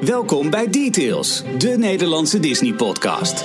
Welkom 0.00 0.50
bij 0.50 0.70
Details, 0.70 1.42
de 1.58 1.68
Nederlandse 1.78 2.40
Disney-podcast. 2.40 3.44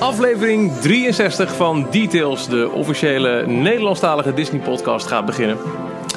Aflevering 0.00 0.72
63 0.80 1.56
van 1.56 1.86
Details, 1.90 2.48
de 2.48 2.70
officiële 2.70 3.46
Nederlandstalige 3.46 4.34
Disney-podcast, 4.34 5.06
gaat 5.06 5.26
beginnen. 5.26 5.58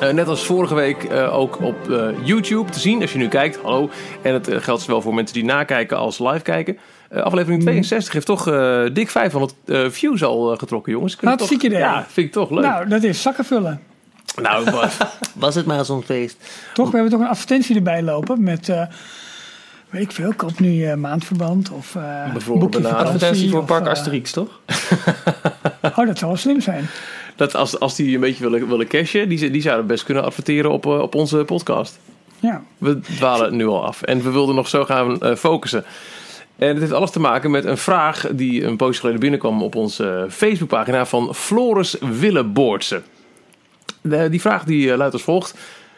Uh, 0.04 0.10
net 0.10 0.28
als 0.28 0.46
vorige 0.46 0.76
week 0.76 1.04
uh, 1.04 1.38
ook 1.38 1.62
op 1.62 1.90
uh, 1.90 2.08
YouTube 2.24 2.72
te 2.72 2.80
zien, 2.80 3.02
als 3.02 3.12
je 3.12 3.18
nu 3.18 3.28
kijkt. 3.28 3.58
Hallo. 3.62 3.90
En 4.22 4.34
het 4.34 4.50
geldt 4.52 4.82
zowel 4.82 5.02
voor 5.02 5.14
mensen 5.14 5.34
die 5.36 5.46
nakijken 5.46 5.98
als 5.98 6.20
live 6.20 6.42
kijken. 6.42 6.78
aflevering 7.10 7.62
62 7.62 8.14
heeft 8.14 8.26
toch 8.26 8.44
dik 8.94 9.10
500 9.10 9.54
views 9.90 10.24
al 10.24 10.56
getrokken, 10.58 10.92
jongens. 10.92 11.18
Hartstikke 11.22 11.66
idee. 11.66 11.80
Ja, 11.80 12.06
vind 12.10 12.28
ik 12.28 12.34
toch 12.34 12.50
leuk. 12.50 12.64
Nou, 12.64 12.88
dat 12.88 13.04
is 13.04 13.22
zakken 13.22 13.46
vullen. 13.46 13.82
Nou, 14.42 14.72
was, 14.72 14.98
was 15.34 15.56
het 15.56 15.66
maar 15.66 15.86
zo'n 15.86 16.04
feest. 16.04 16.38
Toch, 16.74 16.90
we 16.90 16.94
hebben 16.98 17.12
toch 17.12 17.22
een 17.22 17.32
advertentie 17.32 17.76
erbij 17.76 18.04
lopen 18.04 18.44
met 18.44 18.70
weet 19.90 20.02
ik 20.02 20.12
veel, 20.12 20.34
koop 20.34 20.60
nu 20.60 20.70
uh, 20.70 20.94
maandverband 20.94 21.70
of 21.70 21.96
uh, 21.96 22.32
Bijvoorbeeld 22.32 22.76
een 22.76 22.86
advertentie 22.86 23.50
voor 23.50 23.64
Park 23.64 23.84
uh, 23.84 23.90
Asterix, 23.90 24.32
toch? 24.32 24.60
oh, 25.98 26.06
dat 26.06 26.18
zou 26.18 26.32
wel 26.32 26.36
slim 26.36 26.62
zijn. 26.62 26.88
Dat 27.36 27.56
als, 27.56 27.80
als 27.80 27.96
die 27.96 28.16
een 28.16 28.22
beetje 28.22 28.50
willen, 28.50 28.68
willen 28.68 28.88
cashen, 28.88 29.30
die, 29.30 29.52
die 29.52 29.62
zouden 29.62 29.88
best 29.88 30.04
kunnen 30.04 30.24
adverteren 30.24 30.72
op, 30.72 30.86
op 30.86 31.16
onze 31.16 31.38
podcast. 31.38 32.00
Ja. 32.40 32.64
We 32.78 33.00
dwalen 33.00 33.56
nu 33.56 33.68
al 33.68 33.86
af 33.86 34.02
en 34.02 34.24
we 34.24 34.30
wilden 34.30 34.56
nog 34.56 34.68
zo 34.68 34.86
gaan 34.86 35.38
focussen. 35.38 35.86
En 36.56 36.68
het 36.68 36.80
heeft 36.80 36.92
alles 36.92 37.12
te 37.12 37.20
maken 37.20 37.52
met 37.52 37.66
een 37.66 37.78
vraag 37.78 38.28
die 38.32 38.64
een 38.64 38.78
poosje 38.78 39.00
geleden 39.00 39.20
binnenkwam 39.20 39.64
op 39.64 39.76
onze 39.76 40.28
Facebookpagina 40.30 41.06
van 41.06 41.36
Floris 41.36 41.96
Willeboortse. 42.00 43.02
Die 44.02 44.42
vraag 44.42 44.64
die 44.64 44.98
luidt 44.98 45.14
als 45.14 45.24
volgt. 45.24 45.56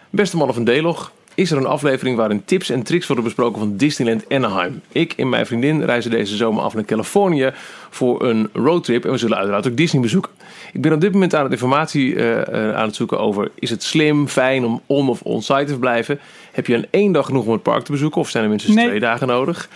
Beste 0.09 0.37
mannen 0.37 0.55
van 0.55 0.63
Delog, 0.63 1.11
is 1.37 1.51
er 1.51 1.57
een 1.57 1.65
aflevering 1.65 2.17
waarin 2.17 2.45
tips 2.45 2.69
en 2.69 2.83
tricks 2.83 3.07
worden 3.07 3.25
besproken 3.25 3.59
van 3.59 3.77
Disneyland 3.77 4.29
Anaheim. 4.29 4.81
Ik 4.91 5.13
en 5.13 5.29
mijn 5.29 5.45
vriendin 5.45 5.83
reizen 5.83 6.11
deze 6.11 6.35
zomer 6.35 6.63
af 6.63 6.73
naar 6.73 6.85
Californië 6.85 7.51
voor 7.89 8.23
een 8.23 8.49
roadtrip 8.53 9.05
en 9.05 9.11
we 9.11 9.17
zullen 9.17 9.37
uiteraard 9.37 9.67
ook 9.67 9.77
Disney 9.77 10.01
bezoeken. 10.01 10.31
Ik 10.73 10.81
ben 10.81 10.93
op 10.93 11.01
dit 11.01 11.13
moment 11.13 11.35
aan 11.35 11.43
het 11.43 11.51
informatie 11.51 12.13
uh, 12.13 12.41
aan 12.75 12.85
het 12.85 12.95
zoeken 12.95 13.19
over 13.19 13.51
is 13.55 13.69
het 13.69 13.83
slim, 13.83 14.27
fijn 14.27 14.65
om 14.65 14.81
on- 14.85 15.09
of 15.09 15.21
on-site 15.21 15.63
te 15.63 15.67
verblijven. 15.67 16.19
Heb 16.51 16.67
je 16.67 16.75
een 16.75 16.87
één 16.89 17.11
dag 17.11 17.25
genoeg 17.25 17.45
om 17.45 17.51
het 17.51 17.63
park 17.63 17.83
te 17.83 17.91
bezoeken 17.91 18.21
of 18.21 18.29
zijn 18.29 18.43
er 18.43 18.49
minstens 18.49 18.75
nee. 18.75 18.87
twee 18.87 18.99
dagen 18.99 19.27
nodig? 19.27 19.69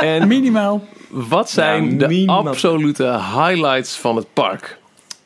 en 0.00 0.28
minimaal. 0.36 0.84
Wat 1.08 1.50
zijn 1.50 1.98
ja, 1.98 2.06
de 2.06 2.24
absolute 2.26 3.04
highlights 3.34 3.96
van 3.96 4.16
het 4.16 4.26
park? 4.32 4.79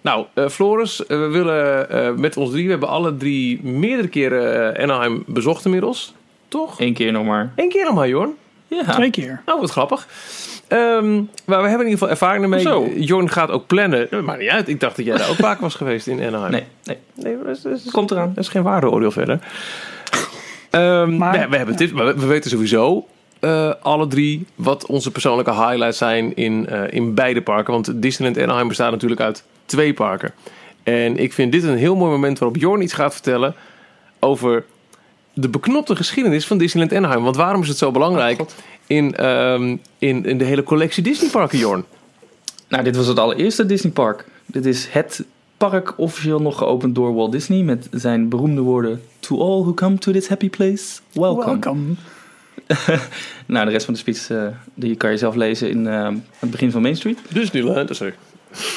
Nou, 0.05 0.27
uh, 0.35 0.49
Floris, 0.49 1.01
uh, 1.01 1.07
we 1.07 1.29
willen 1.29 1.87
uh, 1.93 2.11
met 2.21 2.37
ons 2.37 2.51
drie, 2.51 2.65
we 2.65 2.71
hebben 2.71 2.89
alle 2.89 3.17
drie 3.17 3.63
meerdere 3.63 4.09
keren 4.09 4.77
Anaheim 4.77 5.23
bezocht 5.27 5.65
inmiddels. 5.65 6.15
Toch? 6.49 6.81
Eén 6.81 6.95
keer 6.95 7.13
nog 7.13 7.25
maar. 7.25 7.53
Eén 7.57 7.69
keer 7.69 7.85
nog 7.85 7.95
maar, 7.95 8.09
Jorn. 8.09 8.35
Ja. 8.67 8.93
Twee 8.93 9.11
keer. 9.11 9.43
Nou, 9.47 9.61
wat 9.61 9.71
grappig. 9.71 10.09
Um, 10.69 11.31
maar 11.45 11.63
we 11.63 11.69
hebben 11.69 11.87
in 11.87 11.93
ieder 11.93 11.93
geval 11.93 12.09
ervaring 12.09 12.43
ermee. 12.43 12.61
Zo. 12.61 12.87
Jorn 12.95 13.31
gaat 13.31 13.51
ook 13.51 13.67
plannen. 13.67 14.09
Maakt 14.25 14.41
niet 14.41 14.49
uit. 14.49 14.69
Ik 14.69 14.81
dacht 14.81 14.97
dat 14.97 15.05
jij 15.05 15.17
daar 15.17 15.31
ook 15.31 15.37
vaak 15.37 15.61
was 15.61 15.75
geweest 15.75 16.07
in 16.07 16.23
Anaheim. 16.23 16.53
Nee, 16.53 16.65
nee. 16.85 16.99
nee 17.15 17.37
dat 17.45 17.57
is, 17.57 17.63
dat 17.63 17.73
is, 17.73 17.91
Komt 17.91 18.11
eraan. 18.11 18.33
Dat 18.35 18.45
is 18.45 18.51
geen 18.51 18.63
waardeoordeel 18.63 19.11
verder. 19.11 19.39
Um, 20.71 21.17
maar, 21.17 21.33
we, 21.41 21.49
we, 21.49 21.57
hebben 21.57 21.77
tips, 21.77 21.93
maar 21.93 22.07
we, 22.07 22.21
we 22.21 22.27
weten 22.27 22.51
sowieso 22.51 23.07
uh, 23.41 23.73
alle 23.83 24.07
drie 24.07 24.47
wat 24.55 24.87
onze 24.87 25.11
persoonlijke 25.11 25.55
highlights 25.55 25.99
zijn 25.99 26.35
in, 26.35 26.67
uh, 26.71 26.83
in 26.91 27.15
beide 27.15 27.43
parken. 27.43 27.73
Want 27.73 28.03
Disneyland 28.03 28.43
Anaheim 28.43 28.69
bestaat 28.69 28.91
natuurlijk 28.91 29.21
uit 29.21 29.45
twee 29.67 29.95
parken. 29.95 30.33
En 30.83 31.17
ik 31.17 31.33
vind 31.33 31.53
dit 31.53 31.63
een 31.63 31.77
heel 31.77 31.97
mooi 31.97 32.11
moment 32.11 32.39
waarop 32.39 32.61
Jorn 32.61 32.83
iets 32.83 32.93
gaat 32.93 33.13
vertellen 33.13 33.55
over 34.19 34.65
de 35.33 35.49
beknopte 35.49 35.97
geschiedenis 35.97 36.47
van 36.47 36.59
Disneyland 36.59 36.95
Anaheim. 36.95 37.23
Want 37.23 37.37
waarom 37.37 37.63
is 37.63 37.69
het 37.69 37.79
zo 37.79 37.91
belangrijk 37.91 38.41
oh, 38.41 38.47
in, 38.87 39.27
um, 39.27 39.81
in, 39.99 40.25
in 40.25 40.39
de 40.39 40.45
hele 40.45 40.63
collectie 40.63 41.03
Disneyparken, 41.03 41.59
Jorn? 41.59 41.85
Nou, 42.69 42.85
dit 42.85 42.97
was 42.97 43.07
het 43.07 43.19
allereerste 43.19 43.67
Disneypark. 43.67 44.25
Dit 44.47 44.67
is 44.67 44.89
het 44.91 45.25
park 45.57 45.95
officieel 45.97 46.41
nog 46.41 46.59
geopend 46.59 46.95
door 46.95 47.15
Walt 47.15 47.33
Disney 47.33 47.63
met 47.63 47.89
zijn 47.91 48.29
beroemde 48.29 48.61
woorden: 48.61 49.03
To 49.21 49.41
all 49.41 49.63
who 49.63 49.75
come 49.75 49.99
to 49.99 50.13
this 50.13 50.29
happy 50.29 50.51
place, 50.51 51.01
welcome. 51.13 51.47
welcome. 51.47 51.95
nou, 53.47 53.67
de 53.67 53.71
rest 53.71 53.85
van 53.85 53.95
de 53.95 54.01
speech 54.01 54.31
uh, 54.31 54.47
die 54.75 54.97
kan 54.97 55.11
je 55.11 55.17
zelf 55.17 55.35
lezen 55.35 55.71
in 55.71 55.87
uh, 55.87 56.09
het 56.39 56.51
begin 56.51 56.71
van 56.71 56.83
Main 56.83 56.97
Street. 56.97 57.19
Disneyland, 57.29 57.89
dat 57.89 57.97
zeg 57.97 58.15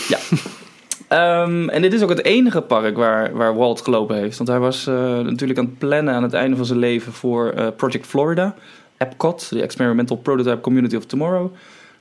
Ja. 0.08 0.18
um, 1.10 1.70
en 1.70 1.82
dit 1.82 1.94
is 1.94 2.02
ook 2.02 2.10
het 2.10 2.24
enige 2.24 2.62
park 2.62 2.98
waar, 2.98 3.34
waar 3.34 3.56
Walt 3.56 3.82
gelopen 3.82 4.16
heeft. 4.16 4.38
Want 4.38 4.50
hij 4.50 4.60
was 4.60 4.88
uh, 4.88 4.96
natuurlijk 5.20 5.60
aan 5.60 5.66
het 5.66 5.78
plannen 5.78 6.14
aan 6.14 6.24
het 6.24 6.34
einde 6.34 6.56
van 6.56 6.66
zijn 6.66 6.80
leven 6.80 7.14
voor 7.14 7.74
Project 7.76 8.06
Florida. 8.06 8.56
Epcot, 8.98 9.50
de 9.50 9.62
Experimental 9.62 10.18
Prototype 10.18 10.62
Community 10.62 10.96
of 10.96 11.06
Tomorrow. 11.06 11.54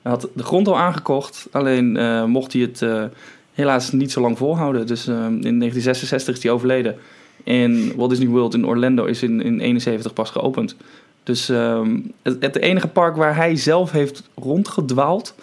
Hij 0.03 0.13
had 0.13 0.29
de 0.35 0.43
grond 0.43 0.69
al 0.69 0.79
aangekocht, 0.79 1.49
alleen 1.51 1.93
mocht 2.31 2.53
hij 2.53 2.63
het 2.63 3.11
helaas 3.53 3.93
niet 3.93 4.13
zo 4.13 4.21
lang 4.21 4.39
volhouden. 4.39 4.87
Dus 4.87 5.07
in 5.07 5.15
1966 5.15 6.37
is 6.37 6.43
hij 6.43 6.53
overleden. 6.53 6.97
En 7.45 7.97
Walt 7.97 8.11
Disney 8.11 8.29
World 8.29 8.55
in 8.55 8.67
Orlando 8.67 9.05
is 9.05 9.23
in 9.23 9.37
1971 9.37 10.13
pas 10.13 10.31
geopend. 10.31 10.77
Dus 11.23 11.49
um, 11.49 12.13
het, 12.23 12.37
het, 12.41 12.57
enige 12.57 12.89
park 12.89 13.17
waar 13.17 13.37
hij 13.37 13.57
zelf 13.57 13.91
heeft 13.91 14.23
rondgedwaald 14.35 15.35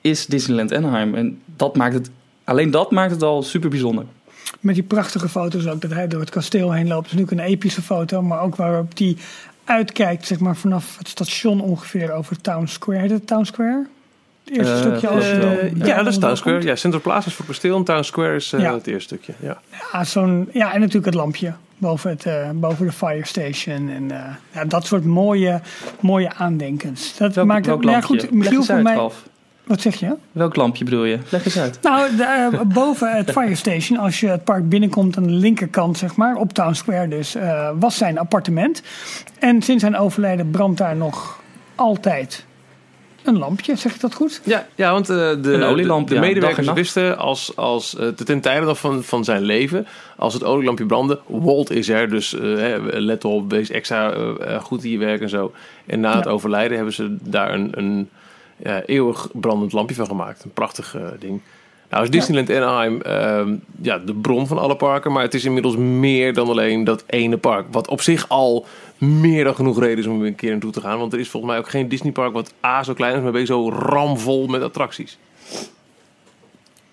is 0.00 0.26
Disneyland 0.26 0.72
Anaheim. 0.72 1.14
En 1.14 1.40
dat 1.56 1.76
maakt 1.76 1.94
het, 1.94 2.10
alleen 2.50 2.70
dat 2.70 2.90
maakt 2.90 3.10
het 3.10 3.22
al 3.22 3.42
super 3.42 3.70
bijzonder. 3.70 4.04
Met 4.60 4.74
die 4.74 4.84
prachtige 4.84 5.28
foto's 5.28 5.66
ook, 5.66 5.80
dat 5.80 5.90
hij 5.90 6.08
door 6.08 6.20
het 6.20 6.30
kasteel 6.30 6.72
heen 6.72 6.88
loopt. 6.88 7.02
Dat 7.04 7.12
is 7.12 7.18
natuurlijk 7.18 7.48
een 7.48 7.52
epische 7.54 7.82
foto, 7.82 8.22
maar 8.22 8.40
ook 8.40 8.56
waarop 8.56 8.98
hij 8.98 9.16
uitkijkt, 9.64 10.26
zeg 10.26 10.38
maar 10.38 10.56
vanaf 10.56 10.98
het 10.98 11.08
station 11.08 11.60
ongeveer 11.60 12.12
over 12.12 12.40
Town 12.40 12.66
Square. 12.66 13.00
Heet 13.00 13.10
het 13.10 13.26
Town 13.26 13.44
Square? 13.44 13.86
Het 14.44 14.56
eerste 14.56 14.72
Eh, 14.72 14.78
stukje 14.80 15.08
als 15.08 15.24
Uh, 15.30 15.86
ja, 15.86 15.96
dat 16.02 16.06
is 16.12 16.18
Town 16.18 16.36
Square. 16.36 16.56
komt. 16.56 16.68
Ja, 16.68 16.76
Central 16.76 17.02
Plaza 17.02 17.26
is 17.26 17.32
voor 17.34 17.44
het 17.44 17.54
kasteel 17.54 17.76
en 17.76 17.84
Town 17.84 18.02
Square 18.02 18.34
is 18.34 18.52
uh, 18.52 18.60
Ja. 18.60 18.74
het 18.74 18.86
eerste 18.86 19.14
stukje. 19.14 19.32
Ja. 19.46 19.60
Ja, 19.92 20.04
zo'n, 20.04 20.48
ja, 20.52 20.72
en 20.72 20.78
natuurlijk 20.80 21.06
het 21.06 21.14
lampje 21.14 21.52
boven, 21.78 22.10
het, 22.10 22.26
eh, 22.26 22.50
boven 22.54 22.86
de 22.86 22.92
fire 22.92 23.26
station. 23.26 23.88
En 23.90 24.10
eh, 24.10 24.34
ja, 24.54 24.64
dat 24.64 24.86
soort 24.86 25.04
mooie, 25.04 25.60
mooie 26.00 26.32
aandenkens. 26.34 27.16
Dat 27.16 27.34
Welk, 27.34 27.46
maakt 27.46 27.66
welk 27.66 27.82
het, 27.82 27.90
ja, 27.90 28.00
goed, 28.00 28.30
Michiel, 28.30 28.62
voor 28.62 28.82
mij. 28.82 28.94
Ralf. 28.94 29.28
Wat 29.64 29.80
zeg 29.80 30.00
je? 30.00 30.14
Welk 30.32 30.56
lampje 30.56 30.84
bedoel 30.84 31.04
je? 31.04 31.18
Leg 31.28 31.44
eens 31.44 31.58
uit. 31.58 31.78
Nou, 31.82 32.16
de, 32.16 32.22
eh, 32.22 32.60
boven 32.60 33.16
het 33.16 33.30
fire 33.38 33.54
station, 33.54 33.98
als 33.98 34.20
je 34.20 34.28
het 34.28 34.44
park 34.44 34.68
binnenkomt 34.68 35.16
aan 35.16 35.22
de 35.22 35.30
linkerkant, 35.30 35.98
zeg 35.98 36.16
maar, 36.16 36.36
op 36.36 36.52
Town 36.52 36.72
Square 36.72 37.08
dus, 37.08 37.34
eh, 37.34 37.70
was 37.78 37.96
zijn 37.96 38.18
appartement. 38.18 38.82
En 39.38 39.62
sinds 39.62 39.82
zijn 39.82 39.96
overlijden 39.96 40.50
brandt 40.50 40.78
daar 40.78 40.96
nog 40.96 41.40
altijd 41.74 42.44
een 43.24 43.38
lampje, 43.38 43.76
zeg 43.76 43.94
ik 43.94 44.00
dat 44.00 44.14
goed? 44.14 44.40
Ja, 44.44 44.66
ja, 44.74 44.92
want 44.92 45.10
eh, 45.10 45.16
de, 45.16 45.52
Een 45.52 45.62
olielamp, 45.62 46.08
de, 46.08 46.18
medewerkers 46.18 46.72
wisten 46.72 47.18
als, 47.18 47.56
als 47.56 47.96
uh, 48.00 48.08
ten 48.08 48.40
tijde 48.40 48.66
nog 48.66 48.78
van, 48.78 49.02
van 49.04 49.24
zijn 49.24 49.42
leven, 49.42 49.86
als 50.16 50.34
het 50.34 50.44
olielampje 50.44 50.86
brandde, 50.86 51.20
Walt 51.26 51.70
is 51.70 51.88
er, 51.88 52.08
dus 52.08 52.30
hè, 52.30 52.78
let 52.80 53.24
op, 53.24 53.50
wees 53.50 53.70
extra 53.70 54.14
goed 54.58 54.84
in 54.84 54.90
je 54.90 54.98
werk 54.98 55.20
en 55.20 55.28
zo. 55.28 55.52
En 55.86 56.00
na 56.00 56.16
het 56.16 56.28
overlijden 56.28 56.76
hebben 56.76 56.94
ze 56.94 57.16
daar 57.20 57.54
een, 57.54 57.70
een 57.74 58.08
ja, 58.62 58.82
eeuwig 58.82 59.28
brandend 59.32 59.72
lampje 59.72 59.94
van 59.94 60.06
gemaakt. 60.06 60.44
Een 60.44 60.52
prachtig 60.52 60.94
eh, 60.94 61.02
ding. 61.18 61.40
Nou 61.90 62.02
is 62.02 62.10
Disneyland 62.10 62.50
Anaheim 62.50 63.00
ehm, 63.00 63.54
ja, 63.82 63.98
de 63.98 64.14
bron 64.14 64.46
van 64.46 64.58
alle 64.58 64.76
parken, 64.76 65.12
maar 65.12 65.22
het 65.22 65.34
is 65.34 65.44
inmiddels 65.44 65.76
meer 65.76 66.34
dan 66.34 66.48
alleen 66.48 66.84
dat 66.84 67.04
ene 67.06 67.36
park. 67.36 67.66
Wat 67.70 67.88
op 67.88 68.00
zich 68.00 68.28
al 68.28 68.66
meer 68.98 69.44
dan 69.44 69.54
genoeg 69.54 69.80
reden 69.80 69.98
is 69.98 70.06
om 70.06 70.20
er 70.20 70.26
een 70.26 70.34
keer 70.34 70.50
naartoe 70.50 70.72
te 70.72 70.80
gaan. 70.80 70.98
Want 70.98 71.12
er 71.12 71.18
is 71.18 71.28
volgens 71.28 71.52
mij 71.52 71.60
ook 71.60 71.68
geen 71.68 71.88
Disneypark 71.88 72.32
wat 72.32 72.52
A 72.64 72.82
zo 72.82 72.94
klein 72.94 73.16
is, 73.16 73.22
maar 73.22 73.42
B 73.42 73.46
zo 73.46 73.70
ramvol 73.70 74.46
met 74.46 74.62
attracties. 74.62 75.18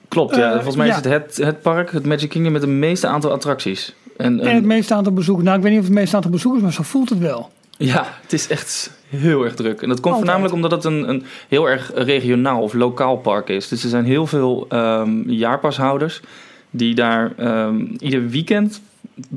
Klopt, 0.07 0.35
ja. 0.35 0.47
Eh, 0.47 0.53
Volgens 0.53 0.75
mij 0.75 0.87
ja. 0.87 0.97
is 0.97 1.03
het, 1.03 1.13
het 1.13 1.37
het 1.37 1.61
park, 1.61 1.91
het 1.91 2.05
Magic 2.05 2.29
Kingdom, 2.29 2.51
met 2.51 2.61
het 2.61 2.71
meeste 2.71 3.07
aantal 3.07 3.31
attracties. 3.31 3.95
En, 4.17 4.39
En 4.39 4.55
het 4.55 4.65
meeste 4.65 4.93
aantal 4.93 5.13
bezoekers. 5.13 5.45
Nou, 5.45 5.57
ik 5.57 5.63
weet 5.63 5.71
niet 5.71 5.81
of 5.81 5.87
het 5.87 5.97
meeste 5.97 6.15
aantal 6.15 6.31
bezoekers, 6.31 6.63
maar 6.63 6.73
zo 6.73 6.83
voelt 6.83 7.09
het 7.09 7.19
wel. 7.19 7.51
Ja, 7.77 8.07
het 8.21 8.33
is 8.33 8.47
echt 8.47 8.96
heel 9.09 9.43
erg 9.43 9.55
druk. 9.55 9.81
En 9.81 9.89
dat 9.89 9.99
komt 9.99 10.15
Altijd. 10.15 10.31
voornamelijk 10.31 10.53
omdat 10.53 10.71
het 10.71 10.83
een, 10.83 11.09
een 11.09 11.23
heel 11.47 11.69
erg 11.69 11.91
regionaal 11.95 12.61
of 12.61 12.73
lokaal 12.73 13.17
park 13.17 13.49
is. 13.49 13.67
Dus 13.67 13.83
er 13.83 13.89
zijn 13.89 14.05
heel 14.05 14.27
veel 14.27 14.65
ehm, 14.69 15.29
jaarpashouders 15.29 16.21
die 16.69 16.95
daar 16.95 17.33
ehm, 17.37 17.85
ieder 17.99 18.27
weekend, 18.29 18.81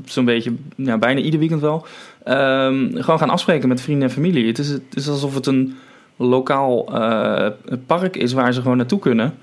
zo'n 0.05 0.25
beetje, 0.25 0.53
ja, 0.77 0.99
bijna 0.99 1.21
ieder 1.21 1.41
weekend 1.41 1.61
wel, 1.61 1.87
ehm, 2.25 2.97
gewoon 2.97 3.19
gaan 3.19 3.31
afspreken 3.31 3.69
met 3.69 3.81
vrienden 3.81 4.09
en 4.09 4.15
familie. 4.15 4.47
Het 4.47 4.59
is, 4.59 4.69
het 4.69 4.83
is 4.95 5.09
alsof 5.09 5.35
het 5.35 5.47
een 5.47 5.77
lokaal 6.17 6.95
eh, 6.95 7.47
park 7.87 8.17
is 8.17 8.33
waar 8.33 8.53
ze 8.53 8.63
gewoon 8.63 8.77
naartoe 8.77 8.99
kunnen 8.99 9.35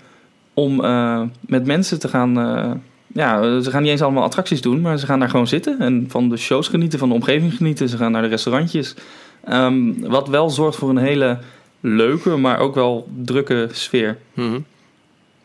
om 0.54 0.84
eh, 0.84 1.22
met 1.40 1.66
mensen 1.66 2.00
te 2.00 2.08
gaan. 2.08 2.40
eh, 2.40 2.72
ja, 3.08 3.62
ze 3.62 3.72
gaan 3.72 3.82
niet 3.82 3.92
eens 3.92 4.02
allemaal 4.02 4.24
attracties 4.24 4.62
doen, 4.62 4.82
maar 4.82 4.98
ze 4.98 5.06
gaan 5.06 5.20
daar 5.20 5.30
gewoon 5.30 5.48
zitten 5.48 5.80
en 5.80 6.06
van 6.08 6.30
de 6.30 6.38
shows 6.38 6.68
genieten, 6.68 7.00
van 7.00 7.10
de 7.10 7.16
omgeving 7.16 7.54
genieten. 7.54 7.90
Ze 7.90 7.98
gaan 7.98 8.12
naar 8.12 8.22
de 8.22 8.28
restaurantjes. 8.28 8.96
Ehm, 9.44 10.00
wat 10.00 10.28
wel 10.28 10.50
zorgt 10.50 10.78
voor 10.78 10.90
een 10.90 10.98
hele 10.98 11.40
leuke, 11.80 12.30
maar 12.36 12.60
ook 12.60 12.76
wel 12.76 13.08
drukke 13.24 13.70
sfeer. 13.72 14.18
Mhm. 14.34 14.60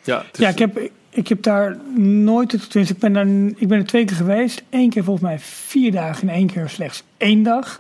Ja, 0.03 0.19
het 0.27 0.33
is- 0.33 0.39
Ja, 0.39 0.49
ik 0.49 0.59
heb, 0.59 0.81
ik 1.11 1.29
heb 1.29 1.43
daar 1.43 1.77
nooit, 2.01 2.49
tenminste, 2.49 2.95
ik 2.95 2.99
ben, 3.01 3.13
daar, 3.13 3.27
ik 3.57 3.69
ben 3.69 3.79
er 3.79 3.87
twee 3.87 4.05
keer 4.05 4.17
geweest. 4.17 4.63
Eén 4.71 4.91
keer 4.91 5.05
volgens 5.05 5.27
mij 5.27 5.39
vier 5.39 5.93
dagen 5.93 6.29
en 6.29 6.35
één 6.35 6.47
keer 6.47 6.69
slechts 6.69 7.03
één 7.17 7.43
dag. 7.43 7.79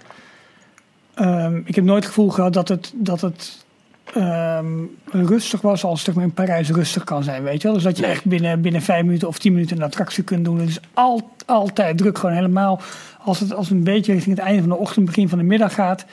Ehm, 1.14 1.60
ik 1.64 1.74
heb 1.74 1.84
nooit 1.84 2.02
het 2.04 2.12
gevoel 2.14 2.28
gehad 2.30 2.52
dat 2.52 2.68
het, 2.68 2.92
dat 2.94 3.20
het 3.20 3.64
ehm, 4.04 4.66
rustig 5.10 5.60
was 5.60 5.84
als 5.84 6.06
het 6.06 6.16
in 6.16 6.32
Parijs 6.32 6.70
rustig 6.70 7.04
kan 7.04 7.22
zijn, 7.22 7.42
weet 7.42 7.62
je 7.62 7.62
wel. 7.62 7.72
Dus 7.76 7.82
dat 7.82 7.98
je 7.98 8.06
echt 8.06 8.24
binnen, 8.24 8.60
binnen 8.60 8.82
vijf 8.82 9.04
minuten 9.04 9.28
of 9.28 9.38
tien 9.38 9.52
minuten 9.52 9.76
een 9.76 9.82
attractie 9.82 10.24
kunt 10.24 10.44
doen. 10.44 10.58
Het 10.58 10.68
is 10.68 10.80
al, 10.94 11.30
altijd 11.46 11.98
druk, 11.98 12.18
gewoon 12.18 12.34
helemaal. 12.34 12.80
Als 13.18 13.40
het 13.40 13.54
als 13.54 13.70
een 13.70 13.84
beetje 13.84 14.12
richting 14.12 14.36
het 14.36 14.44
einde 14.44 14.60
van 14.60 14.70
de 14.70 14.76
ochtend, 14.76 15.06
begin 15.06 15.28
van 15.28 15.38
de 15.38 15.44
middag 15.44 15.74
gaat, 15.74 16.04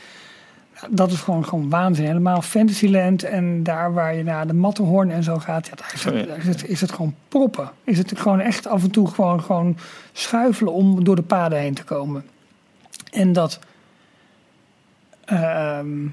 dat 0.90 1.12
is 1.12 1.20
gewoon, 1.20 1.46
gewoon 1.46 1.70
waanzin. 1.70 2.06
Helemaal 2.06 2.42
Fantasyland 2.42 3.24
en 3.24 3.64
daar 3.64 3.94
waar 3.94 4.16
je 4.16 4.24
naar 4.24 4.48
de 4.48 4.54
Matterhorn 4.54 5.12
en 5.12 5.24
zo 5.24 5.38
gaat, 5.38 5.68
ja, 5.68 5.76
daar, 5.76 5.92
is 5.94 6.04
het, 6.04 6.28
daar 6.28 6.38
is, 6.38 6.46
het, 6.46 6.68
is 6.68 6.82
het 6.82 6.92
gewoon 6.92 7.16
proppen. 7.28 7.70
Is 7.84 7.98
het 7.98 8.20
gewoon 8.20 8.40
echt 8.40 8.68
af 8.68 8.84
en 8.84 8.92
toe 8.92 9.08
gewoon, 9.08 9.42
gewoon 9.44 9.78
schuifelen 10.12 10.74
om 10.74 11.04
door 11.04 11.16
de 11.16 11.22
paden 11.22 11.60
heen 11.60 11.74
te 11.74 11.84
komen. 11.84 12.26
En 13.12 13.34
dat, 13.34 13.60
ehm, 15.26 16.08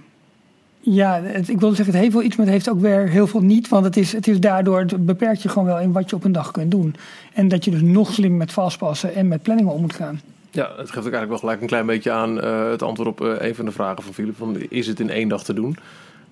ja, 0.91 1.17
ik 1.47 1.61
wilde 1.61 1.75
zeggen, 1.75 1.95
het 1.95 2.03
heeft 2.03 2.15
wel 2.15 2.23
iets, 2.23 2.37
maar 2.37 2.47
het 2.47 2.55
heeft 2.55 2.71
ook 2.71 2.81
weer 2.81 3.09
heel 3.09 3.27
veel 3.27 3.41
niet. 3.41 3.69
Want 3.69 3.85
het 3.85 3.97
is, 3.97 4.13
het 4.13 4.29
is 4.29 4.41
daardoor, 4.41 4.79
het 4.79 5.07
beperkt 5.07 5.43
je 5.43 5.49
gewoon 5.49 5.67
wel 5.67 5.81
in 5.81 5.93
wat 5.93 6.11
je 6.11 6.17
op 6.17 6.25
een 6.25 6.33
dag 6.33 6.51
kunt 6.51 6.71
doen. 6.71 6.95
En 7.33 7.49
dat 7.49 7.65
je 7.65 7.71
dus 7.71 7.81
nog 7.81 8.13
slim 8.13 8.37
met 8.37 8.53
vastpassen 8.53 9.15
en 9.15 9.29
met 9.29 9.43
planningen 9.43 9.73
om 9.73 9.81
moet 9.81 9.95
gaan. 9.95 10.21
Ja, 10.51 10.65
het 10.77 10.91
geeft 10.91 11.07
ook 11.07 11.13
eigenlijk 11.13 11.29
wel 11.29 11.39
gelijk 11.39 11.61
een 11.61 11.67
klein 11.67 11.87
beetje 11.87 12.11
aan 12.11 12.37
uh, 12.45 12.71
het 12.71 12.83
antwoord 12.83 13.09
op 13.09 13.21
uh, 13.21 13.35
een 13.39 13.55
van 13.55 13.65
de 13.65 13.71
vragen 13.71 14.03
van 14.03 14.15
Philip. 14.15 14.59
Is 14.69 14.87
het 14.87 15.01
in 15.01 15.11
één 15.11 15.29
dag 15.29 15.45
te 15.45 15.55
doen? 15.55 15.77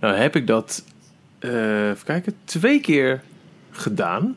Nou 0.00 0.16
heb 0.16 0.36
ik 0.36 0.46
dat, 0.46 0.84
uh, 1.40 1.88
even 1.88 2.04
kijken, 2.04 2.34
twee 2.44 2.80
keer 2.80 3.22
gedaan. 3.70 4.36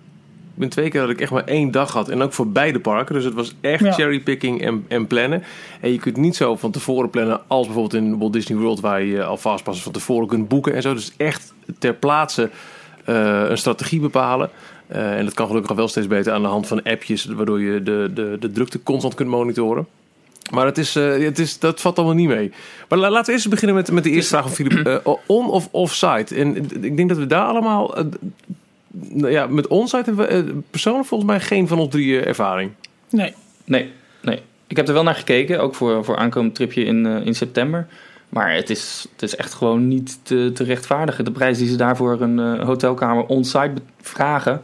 Ik 0.57 0.63
ben 0.63 0.71
twee 0.71 0.89
keer 0.89 1.01
dat 1.01 1.09
ik 1.09 1.21
echt 1.21 1.31
maar 1.31 1.45
één 1.45 1.71
dag 1.71 1.93
had. 1.93 2.09
En 2.09 2.21
ook 2.21 2.33
voor 2.33 2.47
beide 2.47 2.79
parken. 2.79 3.15
Dus 3.15 3.23
het 3.23 3.33
was 3.33 3.55
echt 3.61 3.83
ja. 3.83 3.91
cherrypicking 3.91 4.61
en, 4.61 4.85
en 4.87 5.07
plannen. 5.07 5.43
En 5.81 5.91
je 5.91 5.99
kunt 5.99 6.17
niet 6.17 6.35
zo 6.35 6.55
van 6.55 6.71
tevoren 6.71 7.09
plannen 7.09 7.41
als 7.47 7.65
bijvoorbeeld 7.65 8.03
in 8.03 8.17
Walt 8.17 8.33
Disney 8.33 8.57
World... 8.57 8.79
waar 8.79 9.01
je 9.01 9.23
al 9.23 9.37
vastpassen 9.37 9.83
van 9.83 9.91
tevoren 9.91 10.27
kunt 10.27 10.47
boeken 10.47 10.73
en 10.73 10.81
zo. 10.81 10.93
Dus 10.93 11.13
echt 11.17 11.53
ter 11.79 11.93
plaatse 11.93 12.49
een 13.05 13.57
strategie 13.57 13.99
bepalen. 13.99 14.49
Uh, 14.91 15.17
en 15.17 15.25
dat 15.25 15.33
kan 15.33 15.47
gelukkig 15.47 15.75
wel 15.75 15.87
steeds 15.87 16.07
beter 16.07 16.33
aan 16.33 16.41
de 16.41 16.47
hand 16.47 16.67
van 16.67 16.83
appjes, 16.83 17.25
waardoor 17.25 17.61
je 17.61 17.83
de, 17.83 18.11
de, 18.13 18.37
de 18.39 18.51
drukte 18.51 18.83
constant 18.83 19.13
kunt 19.13 19.29
monitoren. 19.29 19.87
Maar 20.51 20.65
het 20.65 20.77
is, 20.77 20.95
uh, 20.95 21.25
het 21.25 21.39
is, 21.39 21.59
dat 21.59 21.81
valt 21.81 21.97
allemaal 21.97 22.15
niet 22.15 22.27
mee. 22.27 22.51
Maar 22.89 22.97
laten 22.97 23.25
we 23.25 23.31
eerst 23.31 23.49
beginnen 23.49 23.75
met, 23.75 23.91
met 23.91 24.03
de 24.03 24.09
eerste 24.09 24.29
vraag 24.29 24.43
van 24.43 24.51
Filip. 24.51 24.87
Uh, 24.87 25.13
on 25.37 25.49
of 25.49 25.67
off-site? 25.71 26.35
En 26.35 26.55
ik 26.81 26.97
denk 26.97 27.09
dat 27.09 27.17
we 27.17 27.27
daar 27.27 27.45
allemaal... 27.45 27.95
ja, 29.15 29.47
met 29.47 29.67
on-site 29.67 30.03
hebben 30.03 30.27
we 30.27 30.61
persoonlijk 30.69 31.07
volgens 31.07 31.29
mij 31.29 31.39
geen 31.39 31.67
van 31.67 31.79
ons 31.79 31.91
drie 31.91 32.19
ervaring. 32.19 32.71
Nee. 33.09 33.33
Nee, 33.63 33.91
nee. 34.21 34.41
Ik 34.67 34.77
heb 34.77 34.87
er 34.87 34.93
wel 34.93 35.03
naar 35.03 35.15
gekeken, 35.15 35.59
ook 35.59 35.75
voor, 35.75 36.05
voor 36.05 36.17
aankomend 36.17 36.55
tripje 36.55 36.83
in, 36.83 37.05
in 37.05 37.35
september. 37.35 37.87
Maar 38.29 38.53
het 38.53 38.69
is, 38.69 39.07
het 39.11 39.21
is 39.21 39.35
echt 39.35 39.53
gewoon 39.53 39.87
niet 39.87 40.19
te, 40.23 40.51
te 40.53 40.63
rechtvaardigen. 40.63 41.25
De 41.25 41.31
prijs 41.31 41.57
die 41.57 41.67
ze 41.67 41.75
daarvoor 41.75 42.21
een 42.21 42.61
hotelkamer 42.61 43.25
on-site 43.25 43.81
vragen... 44.01 44.61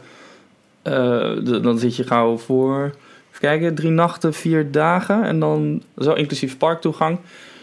Uh, 0.88 1.62
dan 1.62 1.78
zit 1.78 1.96
je 1.96 2.04
gauw 2.04 2.38
voor, 2.38 2.84
even 3.28 3.40
kijken, 3.40 3.74
drie 3.74 3.90
nachten, 3.90 4.34
vier 4.34 4.70
dagen. 4.70 5.24
En 5.24 5.40
dan, 5.40 5.82
zo 5.98 6.12
inclusief 6.12 6.58
parktoegang, 6.58 7.18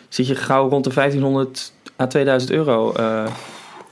zit 0.09 0.27
je 0.27 0.35
gauw 0.35 0.69
rond 0.69 0.83
de 0.83 0.94
1500 0.94 1.73
à 2.00 2.07
2000 2.07 2.51
euro 2.51 2.94
uh, 3.00 3.25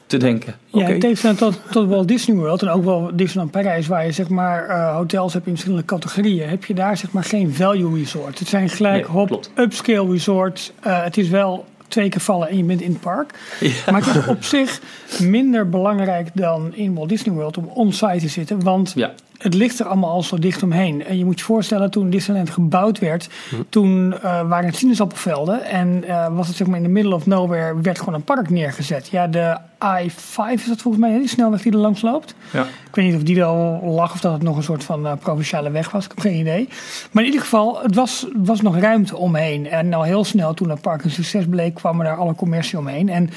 te 0.10 0.18
denken. 0.18 0.56
Ja, 0.66 0.80
okay. 0.82 0.98
heeft 1.00 1.38
tot, 1.38 1.60
tot 1.72 1.88
Walt 1.88 2.08
Disney 2.08 2.38
World 2.38 2.62
en 2.62 2.70
ook 2.70 2.84
wel 2.84 3.10
Disneyland 3.14 3.52
Parijs, 3.52 3.88
waar 3.88 4.06
je 4.06 4.12
zeg 4.12 4.30
maar 4.30 4.68
uh, 4.70 4.96
hotels 4.96 5.34
hebt 5.34 5.46
in 5.46 5.52
verschillende 5.52 5.86
categorieën, 5.86 6.50
heb 6.50 6.66
je 6.66 6.74
daar 6.74 6.98
zeg 6.98 7.12
maar 7.12 7.24
geen 7.24 7.54
value 7.54 8.00
resort. 8.00 8.40
Het 8.40 8.48
zijn 8.48 8.70
gelijk 8.70 9.08
nee, 9.08 9.16
hop, 9.16 9.50
upscale 9.56 10.12
resorts. 10.12 10.72
het 10.82 11.18
is 11.18 11.30
wel 11.30 11.66
twee 11.88 12.10
keer 12.10 12.22
vallen 12.22 12.50
en 12.50 12.58
je 12.58 12.64
bent 12.64 12.82
in 12.82 12.92
het 12.92 13.02
park. 13.02 13.34
Ja. 13.60 13.92
Maar 13.92 14.06
het 14.06 14.16
is 14.16 14.28
op 14.28 14.44
zich 14.44 14.82
minder 15.20 15.70
belangrijk 15.70 16.30
dan 16.34 16.76
in 16.76 16.94
Walt 16.94 17.10
Disney 17.10 17.36
World 17.36 17.58
om 17.58 17.66
on-site 17.66 18.20
te 18.20 18.28
zitten. 18.28 18.64
Want 18.64 18.92
ja. 18.96 19.14
Het 19.40 19.54
ligt 19.54 19.80
er 19.80 19.86
allemaal 19.86 20.10
al 20.10 20.24
zo 20.24 20.38
dicht 20.38 20.64
omheen. 20.64 21.06
En 21.06 21.18
je 21.18 21.26
moet 21.26 21.40
je 21.40 21.46
voorstellen, 21.46 21.92
toen 21.92 22.10
Disneyland 22.10 22.50
gebouwd 22.50 23.00
werd, 23.00 23.30
hm. 23.50 23.56
toen 23.70 24.14
uh, 24.14 24.22
waren 24.22 24.66
het 24.66 24.76
sinaasappelvelden. 24.76 25.64
En 25.64 26.04
uh, 26.08 26.36
was 26.36 26.48
het 26.48 26.56
zeg 26.56 26.68
maar 26.68 26.78
in 26.78 26.84
the 26.84 26.90
middle 26.90 27.16
of 27.16 27.26
nowhere, 27.26 27.82
werd 27.82 28.00
gewoon 28.00 28.14
een 28.14 28.24
park 28.24 28.50
neergezet. 28.50 29.08
Ja, 29.08 29.28
de 29.28 29.58
I-5 29.84 30.54
is 30.54 30.66
dat 30.66 30.82
volgens 30.82 31.04
mij, 31.04 31.18
die 31.18 31.28
snelweg 31.28 31.62
die 31.62 31.72
er 31.72 31.78
langs 31.78 32.02
loopt. 32.02 32.36
Ja. 32.52 32.62
Ik 32.62 32.96
weet 32.96 33.06
niet 33.06 33.16
of 33.16 33.24
die 33.24 33.40
er 33.40 33.46
al 33.46 33.82
lag 33.84 34.14
of 34.14 34.20
dat 34.20 34.34
het 34.34 34.42
nog 34.42 34.58
een 34.58 34.64
soort 34.64 34.84
van 34.84 35.06
uh, 35.06 35.14
provinciale 35.20 35.72
weg 35.72 35.92
was. 35.92 36.04
Ik 36.06 36.10
heb 36.10 36.20
geen 36.20 36.40
idee. 36.40 36.70
Maar 37.12 37.24
in 37.24 37.30
ieder 37.30 37.42
geval, 37.42 37.82
het 37.82 37.96
was, 37.96 38.28
was 38.36 38.62
nog 38.62 38.80
ruimte 38.80 39.18
omheen. 39.18 39.70
En 39.70 39.94
al 39.94 40.04
heel 40.04 40.24
snel, 40.24 40.54
toen 40.54 40.70
het 40.70 40.82
park 40.82 41.04
een 41.04 41.12
succes 41.12 41.46
bleek, 41.46 41.74
kwam 41.74 42.00
er 42.00 42.06
daar 42.06 42.18
alle 42.18 42.36
commercie 42.36 42.78
omheen. 42.78 43.10
En 43.10 43.30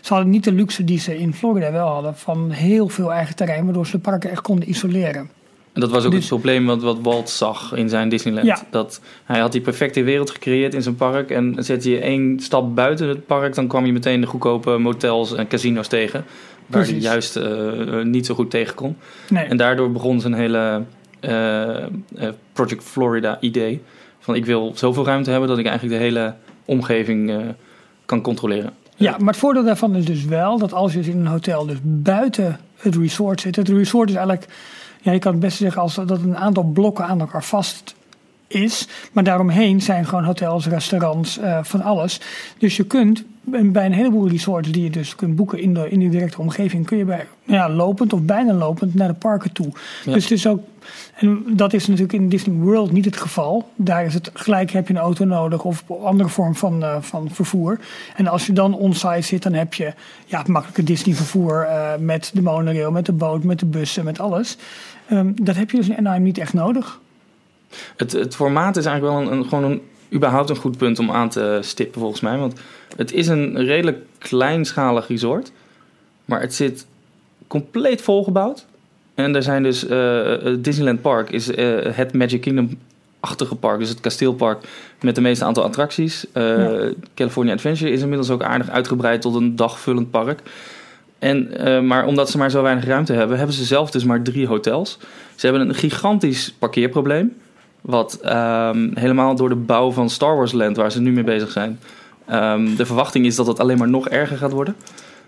ze 0.00 0.12
hadden 0.12 0.30
niet 0.30 0.44
de 0.44 0.52
luxe 0.52 0.84
die 0.84 0.98
ze 0.98 1.18
in 1.18 1.34
Florida 1.34 1.72
wel 1.72 1.88
hadden 1.88 2.16
van 2.16 2.50
heel 2.50 2.88
veel 2.88 3.12
eigen 3.12 3.36
terrein, 3.36 3.64
waardoor 3.64 3.86
ze 3.86 3.92
de 3.92 3.98
parken 3.98 4.30
echt 4.30 4.42
konden 4.42 4.68
isoleren. 4.68 5.30
En 5.72 5.80
dat 5.80 5.90
was 5.90 6.04
ook 6.04 6.10
dus, 6.10 6.20
het 6.20 6.28
probleem 6.28 6.66
wat, 6.66 6.82
wat 6.82 6.98
Walt 7.02 7.30
zag 7.30 7.72
in 7.74 7.88
zijn 7.88 8.08
Disneyland. 8.08 8.46
Ja. 8.46 8.62
Dat 8.70 9.00
hij 9.24 9.40
had 9.40 9.52
die 9.52 9.60
perfecte 9.60 10.02
wereld 10.02 10.30
gecreëerd 10.30 10.74
in 10.74 10.82
zijn 10.82 10.94
park. 10.94 11.30
En 11.30 11.54
zet 11.58 11.84
je 11.84 11.98
één 11.98 12.40
stap 12.40 12.74
buiten 12.74 13.08
het 13.08 13.26
park, 13.26 13.54
dan 13.54 13.66
kwam 13.66 13.86
je 13.86 13.92
meteen 13.92 14.20
de 14.20 14.26
goedkope 14.26 14.78
motels 14.78 15.34
en 15.34 15.48
casinos 15.48 15.88
tegen. 15.88 16.24
Waar 16.66 16.84
hij 16.84 16.94
juist 16.94 17.36
uh, 17.36 18.02
niet 18.02 18.26
zo 18.26 18.34
goed 18.34 18.50
tegen 18.50 18.74
kon. 18.74 18.96
Nee. 19.28 19.44
En 19.44 19.56
daardoor 19.56 19.92
begon 19.92 20.20
zijn 20.20 20.34
hele 20.34 20.82
uh, 21.20 22.28
Project 22.52 22.84
Florida 22.84 23.38
idee. 23.40 23.82
Van 24.18 24.34
ik 24.34 24.46
wil 24.46 24.72
zoveel 24.74 25.04
ruimte 25.04 25.30
hebben 25.30 25.48
dat 25.48 25.58
ik 25.58 25.66
eigenlijk 25.66 25.98
de 25.98 26.04
hele 26.04 26.34
omgeving 26.64 27.32
kan 28.06 28.20
controleren. 28.20 28.72
Ja, 28.96 29.16
maar 29.18 29.28
het 29.28 29.36
voordeel 29.36 29.64
daarvan 29.64 29.96
is 29.96 30.04
dus 30.04 30.24
wel 30.24 30.58
dat 30.58 30.72
als 30.72 30.92
je 30.92 31.00
in 31.00 31.18
een 31.18 31.26
hotel 31.26 31.66
dus 31.66 31.78
buiten 31.82 32.60
het 32.76 32.96
resort 32.96 33.40
zit. 33.40 33.56
Het 33.56 33.68
resort 33.68 34.08
is 34.08 34.14
eigenlijk, 34.14 34.46
ja, 35.00 35.12
je 35.12 35.18
kan 35.18 35.32
het 35.32 35.40
best 35.40 35.56
zeggen 35.56 35.82
als 35.82 35.94
dat 35.94 36.10
een 36.10 36.36
aantal 36.36 36.64
blokken 36.64 37.04
aan 37.04 37.20
elkaar 37.20 37.44
vast 37.44 37.94
is. 38.46 38.88
Maar 39.12 39.24
daaromheen 39.24 39.82
zijn 39.82 40.06
gewoon 40.06 40.24
hotels, 40.24 40.66
restaurants, 40.66 41.38
uh, 41.38 41.58
van 41.62 41.82
alles. 41.82 42.20
Dus 42.58 42.76
je 42.76 42.84
kunt 42.84 43.24
bij 43.42 43.86
een 43.86 43.92
heleboel 43.92 44.28
resorts 44.28 44.70
die 44.70 44.82
je 44.82 44.90
dus 44.90 45.14
kunt 45.14 45.36
boeken 45.36 45.58
in 45.58 45.74
de, 45.74 45.90
in 45.90 46.00
de 46.00 46.08
directe 46.08 46.40
omgeving, 46.40 46.86
kun 46.86 46.98
je 46.98 47.04
bij 47.04 47.26
ja, 47.44 47.70
lopend 47.70 48.12
of 48.12 48.22
bijna 48.22 48.52
lopend 48.52 48.94
naar 48.94 49.08
de 49.08 49.14
parken 49.14 49.52
toe. 49.52 49.70
Ja. 50.04 50.12
Dus 50.12 50.22
het 50.22 50.32
is 50.32 50.46
ook, 50.46 50.60
en 51.14 51.44
dat 51.48 51.72
is 51.72 51.86
natuurlijk 51.86 52.12
in 52.12 52.28
Disney 52.28 52.56
World 52.56 52.92
niet 52.92 53.04
het 53.04 53.16
geval. 53.16 53.68
Daar 53.76 54.04
is 54.04 54.14
het 54.14 54.30
gelijk 54.34 54.70
heb 54.70 54.88
je 54.88 54.94
een 54.94 55.00
auto 55.00 55.24
nodig 55.24 55.64
of 55.64 55.84
andere 56.02 56.28
vorm 56.28 56.54
van, 56.54 56.82
uh, 56.82 56.96
van 57.00 57.28
vervoer. 57.30 57.78
En 58.16 58.26
als 58.26 58.46
je 58.46 58.52
dan 58.52 58.74
on-site 58.74 59.22
zit, 59.22 59.42
dan 59.42 59.52
heb 59.52 59.74
je 59.74 59.92
ja, 60.26 60.38
het 60.38 60.48
makkelijke 60.48 60.82
Disney 60.82 61.14
vervoer 61.14 61.66
uh, 61.66 61.90
met 61.98 62.30
de 62.34 62.42
monorail, 62.42 62.90
met 62.90 63.06
de 63.06 63.12
boot, 63.12 63.44
met 63.44 63.58
de 63.58 63.66
bussen, 63.66 64.04
met 64.04 64.20
alles. 64.20 64.56
Um, 65.12 65.44
dat 65.44 65.56
heb 65.56 65.70
je 65.70 65.76
dus 65.76 65.88
in 65.88 65.96
Anaheim 65.96 66.22
niet 66.22 66.38
echt 66.38 66.54
nodig. 66.54 67.00
Het, 67.96 68.12
het 68.12 68.34
formaat 68.34 68.76
is 68.76 68.84
eigenlijk 68.84 69.16
wel 69.16 69.26
een, 69.26 69.38
een, 69.38 69.48
gewoon 69.48 69.64
een, 69.64 69.82
überhaupt 70.12 70.50
een 70.50 70.56
goed 70.56 70.76
punt 70.76 70.98
om 70.98 71.10
aan 71.10 71.28
te 71.28 71.58
stippen 71.62 72.00
volgens 72.00 72.20
mij. 72.20 72.38
Want 72.38 72.60
het 72.96 73.12
is 73.12 73.28
een 73.28 73.64
redelijk 73.64 73.98
kleinschalig 74.18 75.08
resort. 75.08 75.52
Maar 76.24 76.40
het 76.40 76.54
zit 76.54 76.86
compleet 77.46 78.02
volgebouwd. 78.02 78.66
En 79.14 79.34
er 79.34 79.42
zijn 79.42 79.62
dus... 79.62 79.88
Uh, 79.88 80.34
Disneyland 80.58 81.00
Park 81.00 81.30
is 81.30 81.50
uh, 81.50 81.78
het 81.82 82.12
Magic 82.12 82.40
Kingdom-achtige 82.40 83.54
park. 83.54 83.78
Dus 83.78 83.88
het 83.88 84.00
kasteelpark 84.00 84.64
met 85.00 85.14
de 85.14 85.20
meeste 85.20 85.44
aantal 85.44 85.64
attracties. 85.64 86.26
Ja. 86.34 86.92
California 87.14 87.52
Adventure 87.52 87.90
is 87.90 88.00
inmiddels 88.00 88.30
ook 88.30 88.42
aardig 88.42 88.70
uitgebreid 88.70 89.20
tot 89.20 89.34
een 89.34 89.56
dagvullend 89.56 90.10
park. 90.10 90.40
En, 91.20 91.50
uh, 91.68 91.80
maar 91.80 92.06
omdat 92.06 92.30
ze 92.30 92.38
maar 92.38 92.50
zo 92.50 92.62
weinig 92.62 92.84
ruimte 92.84 93.12
hebben, 93.12 93.36
hebben 93.36 93.56
ze 93.56 93.64
zelf 93.64 93.90
dus 93.90 94.04
maar 94.04 94.22
drie 94.22 94.46
hotels. 94.46 94.98
Ze 95.34 95.46
hebben 95.46 95.68
een 95.68 95.74
gigantisch 95.74 96.54
parkeerprobleem. 96.58 97.36
Wat 97.80 98.20
um, 98.24 98.90
helemaal 98.94 99.34
door 99.34 99.48
de 99.48 99.54
bouw 99.54 99.90
van 99.90 100.10
Star 100.10 100.36
Wars 100.36 100.52
Land, 100.52 100.76
waar 100.76 100.92
ze 100.92 101.00
nu 101.00 101.12
mee 101.12 101.24
bezig 101.24 101.50
zijn. 101.50 101.80
Um, 102.32 102.76
de 102.76 102.86
verwachting 102.86 103.26
is 103.26 103.36
dat 103.36 103.46
het 103.46 103.60
alleen 103.60 103.78
maar 103.78 103.88
nog 103.88 104.08
erger 104.08 104.36
gaat 104.36 104.52
worden. 104.52 104.76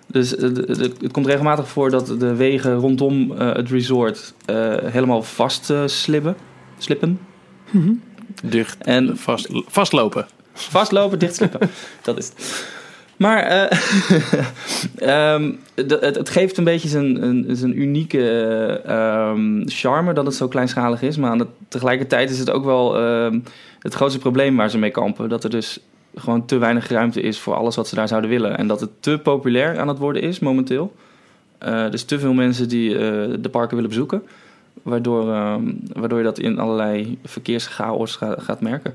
Dus 0.07 0.35
uh, 0.35 0.41
de, 0.41 0.53
de, 0.53 0.93
het 1.01 1.13
komt 1.13 1.27
regelmatig 1.27 1.69
voor 1.69 1.91
dat 1.91 2.07
de 2.07 2.35
wegen 2.35 2.75
rondom 2.75 3.33
uh, 3.33 3.55
het 3.55 3.71
resort 3.71 4.35
uh, 4.51 4.75
helemaal 4.83 5.23
vast 5.23 5.73
slippen. 5.87 6.37
slippen. 6.79 7.19
Mm 7.71 7.83
-hmm. 7.83 8.03
Dicht 8.43 8.77
en 8.83 9.17
vast, 9.19 9.49
vastlopen. 9.67 10.27
Vastlopen, 10.53 11.19
dichtslippen. 11.19 11.71
dat 12.03 12.19
is 12.19 12.29
het. 12.29 12.81
Maar 13.23 13.43
uh, 15.03 15.35
um, 15.35 15.59
het, 15.75 16.17
het, 16.17 16.29
geeft 16.29 16.57
een 16.57 16.65
beetje 16.65 16.89
zijn, 16.89 17.23
een, 17.23 17.81
unieke 17.81 18.21
um, 18.89 19.63
charme 19.67 20.13
dat 20.13 20.27
het 20.27 20.35
zo 20.35 20.49
kleinschalig 20.49 21.03
is. 21.03 21.17
Maar 21.17 21.31
aan 21.31 21.49
tegelijkertijd 21.69 22.31
is 22.31 22.39
het 22.39 22.51
ook 22.51 22.65
wel 22.65 23.03
um, 23.03 23.43
het 23.79 23.95
grootste 23.95 24.19
probleem 24.19 24.57
waar 24.57 24.71
ze 24.71 24.79
mee 24.79 24.91
kampen. 24.91 25.29
Dat 25.29 25.45
er 25.45 25.51
dus 25.51 25.81
gewoon 26.15 26.47
te 26.47 26.59
weinig 26.59 26.89
ruimte 26.89 27.21
is 27.21 27.39
voor 27.39 27.55
alles 27.55 27.77
wat 27.77 27.89
ze 27.89 27.95
daar 27.95 28.09
zouden 28.09 28.31
willen. 28.31 28.59
En 28.59 28.67
dat 28.67 28.81
het 28.81 28.91
te 29.01 29.21
populair 29.23 29.79
aan 29.79 29.89
het 29.89 29.99
worden 29.99 30.23
is 30.23 30.39
momenteel. 30.39 30.95
Uh, 31.67 31.91
dus 31.91 32.05
te 32.05 32.19
veel 32.19 32.33
mensen 32.33 32.69
die 32.69 32.91
uh, 32.91 32.99
de 33.41 33.49
parken 33.51 33.75
willen 33.75 33.91
bezoeken. 33.91 34.23
Waardoor, 34.83 35.33
ehm, 35.33 35.63
waardoor 35.93 36.19
je 36.19 36.25
dat 36.25 36.39
in 36.39 36.59
allerlei 36.59 37.19
verkeerschaos 37.25 38.17
ga- 38.17 38.37
gaat 38.39 38.61
merken. 38.61 38.95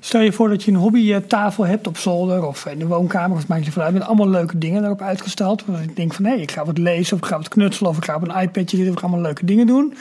Stel 0.00 0.20
je 0.20 0.32
voor 0.32 0.48
dat 0.48 0.62
je 0.62 0.70
een 0.70 0.76
hobbytafel 0.76 1.66
hebt 1.66 1.86
op 1.86 1.96
zolder 1.96 2.46
of 2.46 2.66
in 2.66 2.78
de 2.78 2.86
woonkamer, 2.86 3.36
of 3.36 3.48
maakt 3.48 3.64
niet 3.64 3.72
veel 3.72 3.82
uit, 3.82 3.92
met 3.92 4.02
allemaal 4.02 4.28
leuke 4.28 4.58
dingen 4.58 4.80
daarop 4.80 5.00
uitgestald. 5.02 5.64
Want 5.64 5.82
ik 5.84 5.96
denk 5.96 6.14
van 6.14 6.24
hé, 6.24 6.34
ik 6.34 6.50
ga 6.50 6.64
wat 6.64 6.78
lezen 6.78 7.12
of 7.16 7.22
ik 7.22 7.28
ga 7.28 7.36
wat 7.36 7.48
knutselen 7.48 7.90
of 7.90 7.96
ik 7.96 8.04
ga 8.04 8.14
op 8.16 8.22
een 8.28 8.42
iPadje 8.42 8.76
zitten 8.76 8.88
of 8.88 8.96
ik 8.98 9.02
allemaal 9.02 9.20
leuke 9.20 9.44
dingen 9.44 9.66
doen. 9.66 9.94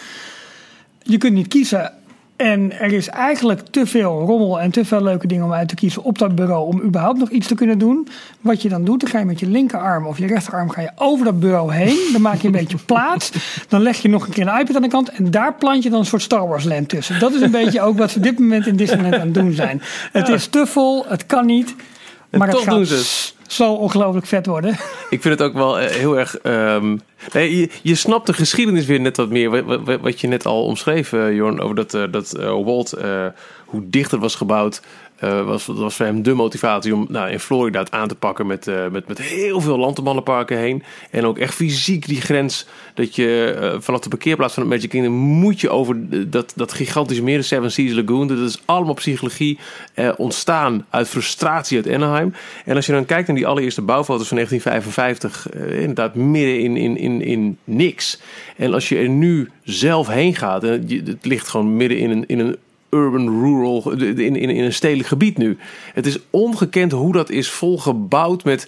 Je 1.03 1.17
kunt 1.17 1.34
niet 1.34 1.48
kiezen. 1.48 1.91
En 2.36 2.80
er 2.80 2.94
is 2.94 3.08
eigenlijk 3.08 3.62
te 3.72 3.86
veel 3.86 4.20
rommel 4.25 4.60
en 4.60 4.72
te 4.72 4.86
veel 4.86 5.04
leuke 5.04 5.27
dingen 5.27 5.46
om 5.46 5.54
uit 5.54 5.68
te 5.68 5.75
kiezen 5.75 6.04
op 6.04 6.18
dat 6.18 6.36
bureau 6.36 6.68
om 6.68 6.82
überhaupt 6.82 7.20
nog 7.20 7.30
iets 7.30 7.48
te 7.48 7.56
kunnen 7.56 7.77
doen. 7.77 8.08
Wat 8.42 8.62
je 8.62 8.70
dan 8.70 8.84
doet, 8.84 9.00
dan 9.00 9.10
ga 9.10 9.20
je 9.20 9.25
met 9.25 9.39
je 9.39 9.48
linkerarm 9.48 10.06
of 10.06 10.18
je 10.18 10.27
rechterarm 10.27 10.70
ga 10.70 10.82
je 10.82 10.92
over 10.96 11.25
dat 11.25 11.39
bureau 11.39 11.74
heen. 11.74 12.10
Dan 12.12 12.22
maak 12.22 12.42
je 12.42 12.46
een 12.46 12.54
beetje 12.54 12.77
plaats. 12.86 13.32
Dan 13.68 13.82
leg 13.82 13.98
je 13.98 14.10
nog 14.10 14.27
een 14.27 14.34
keer 14.34 14.48
een 14.48 14.60
iPad 14.60 14.75
aan 14.75 14.82
de 14.82 14.88
kant 14.88 15.10
en 15.10 15.32
daar 15.32 15.54
plant 15.54 15.84
je 15.84 15.89
dan 15.89 16.00
een 16.00 16.06
soort 16.06 16.22
Star 16.22 16.48
Wars 16.48 16.63
land 16.63 16.89
tussen. 16.89 17.20
Dat 17.20 17.34
is 17.34 17.42
een 17.42 17.51
beetje 17.51 17.82
ook 17.82 17.98
wat 17.98 18.12
ze 18.12 18.18
op 18.18 18.24
dit 18.24 18.39
moment 18.39 18.68
in 18.68 18.75
Disneyland 18.75 19.13
aan 19.13 19.20
het 19.20 19.34
doen 19.34 19.54
zijn. 19.54 19.82
Het 20.12 20.27
is 20.27 20.48
te 20.48 20.65
vol, 20.65 21.06
het 21.08 21.25
kan 21.25 21.46
niet. 21.46 21.75
En 22.30 22.39
Maar 22.39 22.48
het 22.48 22.58
gaat 22.58 23.35
zo 23.48 23.74
ongelooflijk 23.74 24.25
vet 24.25 24.46
worden. 24.46 24.72
Ik 25.10 25.22
vind 25.22 25.40
het 25.40 25.42
ook 25.42 25.54
wel 25.54 25.80
eh, 25.80 25.90
heel 25.90 26.20
erg. 26.20 26.38
ehm, 26.38 26.98
je, 27.32 27.70
je 27.82 27.96
snapt 27.96 28.25
de 28.25 28.34
geschiedenis 28.34 28.86
weer 28.86 29.00
net 29.00 29.18
wat 29.18 29.30
meer. 29.30 29.66
Wat, 30.02 30.22
je 30.22 30.28
net 30.28 30.46
al 30.46 30.64
omschreef, 30.66 31.14
eh, 31.14 31.34
Jorn, 31.34 31.60
over 31.60 31.75
dat, 31.75 31.94
eh, 31.94 32.04
dat 32.12 32.32
Walt, 32.64 32.94
eh, 32.94 33.25
hoe 33.66 33.82
dicht 33.90 34.12
het 34.12 34.20
was 34.22 34.36
gebouwd. 34.36 34.82
Eh, 35.25 35.46
was, 35.46 35.65
dat 35.65 35.77
was 35.77 35.96
voor 35.96 36.05
hem 36.05 36.24
de 36.24 36.34
motivatie 36.34 36.94
om 36.94 37.05
nou, 37.10 37.29
in 37.29 37.39
Florida 37.39 37.79
het 37.79 37.91
aan 37.91 38.08
te 38.08 38.15
pakken 38.15 38.48
met, 38.48 38.67
eh, 38.67 38.88
met, 38.91 39.08
met 39.08 39.22
heel 39.22 39.62
veel 39.62 39.77
landemannenparken 39.77 40.58
heen. 40.58 40.84
En 41.12 41.25
ook 41.25 41.38
echt 41.38 41.53
fysiek 41.53 42.08
die 42.08 42.22
grens 42.22 42.67
dat 42.94 43.15
je 43.15 43.55
eh, 43.60 43.82
vanaf 43.82 44.00
de 44.00 44.10
parkeerplaats 44.10 44.53
van 44.53 44.63
het 44.63 44.72
Magic 44.72 44.89
Kingdom 44.89 45.13
moet 45.13 45.62
je 45.62 45.70
over 45.70 46.29
dat, 46.29 46.53
dat 46.55 46.74
gigantische 46.74 47.24
meer, 47.24 47.38
de 47.38 47.44
Seven 47.44 47.72
Seas 47.72 47.94
Lagoon. 47.94 48.27
Dat 48.27 48.38
is 48.38 48.62
allemaal 48.65 48.94
psychologie 48.94 49.60
ontstaan 50.17 50.86
uit 50.89 51.08
frustratie 51.08 51.77
uit 51.77 51.89
Anaheim. 51.89 52.34
En 52.65 52.75
als 52.75 52.86
je 52.86 52.91
dan 52.91 53.05
kijkt 53.05 53.27
naar 53.27 53.38
die 53.38 53.48
allereerste 53.48 53.82
bouwfoto's 53.82 54.27
van 54.27 54.38
1955, 54.38 55.50
eh, 55.50 55.79
inderdaad 55.79 56.15
midden 56.15 56.60
in, 56.60 56.77
in, 56.77 56.98
in, 56.98 57.22
in 57.22 57.58
niks. 57.63 58.20
En 58.58 58.74
als 58.74 58.89
je 58.89 58.98
er 58.98 59.10
nu 59.10 59.50
zelf 59.63 60.08
heen 60.08 60.36
gaat, 60.36 60.63
en 60.63 60.88
het 61.05 61.25
ligt 61.25 61.48
gewoon 61.48 61.75
midden 61.75 61.98
in 61.98 62.10
een, 62.10 62.24
in 62.27 62.39
een 62.39 62.58
urban, 62.96 63.42
rural, 63.44 63.92
in, 63.92 64.18
in, 64.18 64.36
in 64.36 64.64
een 64.64 64.74
stedelijk 64.74 65.08
gebied 65.08 65.38
nu. 65.38 65.58
Het 65.94 66.06
is 66.06 66.20
ongekend 66.30 66.92
hoe 66.92 67.14
dat 67.14 67.30
is 67.30 67.50
volgebouwd 67.50 68.44
met, 68.44 68.68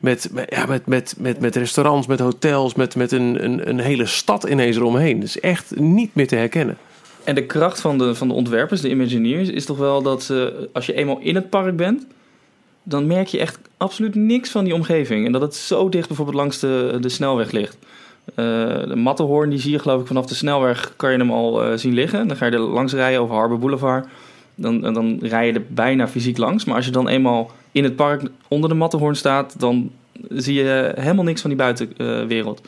met, 0.00 0.30
ja, 0.48 0.66
met, 0.66 0.86
met, 0.86 1.14
met, 1.18 1.40
met 1.40 1.56
restaurants, 1.56 2.06
met 2.06 2.20
hotels, 2.20 2.74
met, 2.74 2.96
met 2.96 3.12
een, 3.12 3.44
een, 3.44 3.68
een 3.68 3.80
hele 3.80 4.06
stad 4.06 4.44
ineens 4.44 4.76
eromheen. 4.76 5.14
Het 5.14 5.28
is 5.28 5.40
echt 5.40 5.78
niet 5.78 6.14
meer 6.14 6.26
te 6.26 6.36
herkennen. 6.36 6.76
En 7.24 7.34
de 7.34 7.46
kracht 7.46 7.80
van 7.80 7.98
de, 7.98 8.14
van 8.14 8.28
de 8.28 8.34
ontwerpers, 8.34 8.80
de 8.80 8.90
Imagineers, 8.90 9.48
is 9.48 9.64
toch 9.64 9.78
wel 9.78 10.02
dat 10.02 10.32
als 10.72 10.86
je 10.86 10.94
eenmaal 10.94 11.18
in 11.20 11.34
het 11.34 11.50
park 11.50 11.76
bent, 11.76 12.06
dan 12.82 13.06
merk 13.06 13.26
je 13.26 13.38
echt 13.38 13.58
absoluut 13.76 14.14
niks 14.14 14.50
van 14.50 14.64
die 14.64 14.74
omgeving. 14.74 15.26
En 15.26 15.32
dat 15.32 15.40
het 15.40 15.54
zo 15.54 15.88
dicht 15.88 16.06
bijvoorbeeld 16.06 16.36
langs 16.36 16.58
de, 16.58 16.96
de 17.00 17.08
snelweg 17.08 17.50
ligt. 17.50 17.76
Eh, 18.34 18.44
de 18.88 18.96
Matterhorn, 18.96 19.50
die 19.50 19.58
zie 19.58 19.72
je 19.72 19.78
geloof 19.78 20.00
ik 20.00 20.06
vanaf 20.06 20.26
de 20.26 20.34
snelweg, 20.34 20.92
kan 20.96 21.12
je 21.12 21.18
hem 21.18 21.30
al 21.30 21.64
eh, 21.64 21.76
zien 21.76 21.94
liggen. 21.94 22.28
Dan 22.28 22.36
ga 22.36 22.46
je 22.46 22.52
er 22.52 22.58
langs 22.58 22.92
rijden 22.92 23.20
over 23.20 23.34
Harbor 23.34 23.58
Boulevard. 23.58 24.06
Dan, 24.54 24.80
dan 24.80 25.18
rij 25.20 25.46
je 25.46 25.52
er 25.52 25.64
bijna 25.68 26.08
fysiek 26.08 26.38
langs. 26.38 26.64
Maar 26.64 26.76
als 26.76 26.84
je 26.84 26.90
dan 26.90 27.08
eenmaal 27.08 27.50
in 27.72 27.84
het 27.84 27.96
park 27.96 28.22
onder 28.48 28.68
de 28.68 28.74
Matterhorn 28.74 29.16
staat, 29.16 29.60
dan 29.60 29.90
zie 30.28 30.54
je 30.54 30.92
helemaal 30.96 31.24
niks 31.24 31.40
van 31.40 31.50
die 31.50 31.58
buitenwereld. 31.58 32.60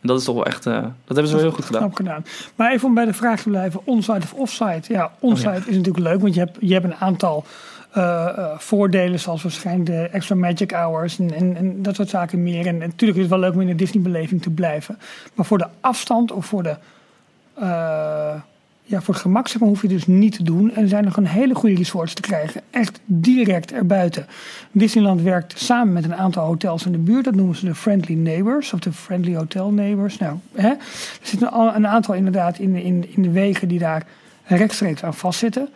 En 0.00 0.08
dat 0.08 0.18
is 0.18 0.24
toch 0.24 0.34
wel 0.34 0.46
echt, 0.46 0.66
eh, 0.66 0.72
dat 0.72 0.92
hebben 1.06 1.26
ze 1.26 1.32
wel 1.32 1.44
heel 1.44 1.54
goed 1.54 1.64
gedaan. 1.64 1.96
Gedaan. 1.96 2.24
Maar 2.54 2.72
even 2.72 2.88
om 2.88 2.94
bij 2.94 3.04
de 3.04 3.12
vraag 3.12 3.42
te 3.42 3.48
blijven, 3.48 3.80
onsite 3.84 4.20
of 4.22 4.32
offsite. 4.32 4.92
Ja, 4.92 5.12
onsite 5.20 5.48
Oh 5.48 5.54
ja. 5.54 5.60
is 5.60 5.76
natuurlijk 5.76 6.04
leuk, 6.04 6.20
want 6.20 6.34
je 6.34 6.40
hebt, 6.40 6.56
je 6.60 6.72
hebt 6.72 6.84
een 6.84 6.94
aantal 6.94 7.44
voordelen, 8.56 9.20
zoals 9.20 9.42
waarschijnlijk 9.42 9.86
de 9.86 10.08
extra 10.08 10.34
magic 10.34 10.70
hours 10.70 11.18
en, 11.18 11.56
en, 11.56 11.82
dat 11.82 11.94
soort 11.94 12.08
zaken 12.08 12.42
meer. 12.42 12.66
En, 12.66 12.78
natuurlijk 12.78 13.18
is 13.18 13.24
het 13.24 13.30
wel 13.30 13.38
leuk 13.38 13.54
om 13.54 13.60
in 13.60 13.66
de 13.66 13.74
Disney-beleving 13.74 14.42
te 14.42 14.50
blijven. 14.50 14.98
Maar 15.34 15.46
voor 15.46 15.58
de 15.58 15.68
afstand 15.80 16.32
of 16.32 16.46
voor 16.46 16.62
de... 16.62 16.76
eh, 17.54 18.34
ja, 18.88 19.00
voor 19.00 19.14
het 19.14 19.22
gemak 19.22 19.48
zeg 19.48 19.60
maar, 19.60 19.68
hoef 19.68 19.82
je 19.82 19.88
dus 19.88 20.06
niet 20.06 20.36
te 20.36 20.42
doen. 20.42 20.74
En 20.74 20.82
er 20.82 20.88
zijn 20.88 21.04
nog 21.04 21.16
een 21.16 21.26
hele 21.26 21.54
goede 21.54 21.74
resorts 21.74 22.14
te 22.14 22.20
krijgen. 22.20 22.60
Echt 22.70 23.00
direct 23.04 23.72
erbuiten. 23.72 24.26
Disneyland 24.72 25.22
werkt 25.22 25.58
samen 25.58 25.92
met 25.92 26.04
een 26.04 26.14
aantal 26.14 26.46
hotels 26.46 26.86
in 26.86 26.92
de 26.92 26.98
buurt. 26.98 27.24
Dat 27.24 27.34
noemen 27.34 27.56
ze 27.56 27.64
de 27.64 27.74
Friendly 27.74 28.14
Neighbors. 28.14 28.72
Of 28.72 28.80
de 28.80 28.92
Friendly 28.92 29.36
Hotel 29.36 29.70
Neighbors. 29.70 30.18
Nou, 30.18 30.36
hè? 30.54 30.68
Er 30.68 30.78
zitten 31.22 31.58
een 31.74 31.86
aantal 31.86 32.14
inderdaad 32.14 32.58
in 32.58 32.72
de, 32.72 32.82
in, 32.82 33.06
in 33.14 33.22
de 33.22 33.30
wegen 33.30 33.68
die 33.68 33.78
daar 33.78 34.06
rechtstreeks 34.44 35.02
aan 35.02 35.14
vastzitten. 35.14 35.68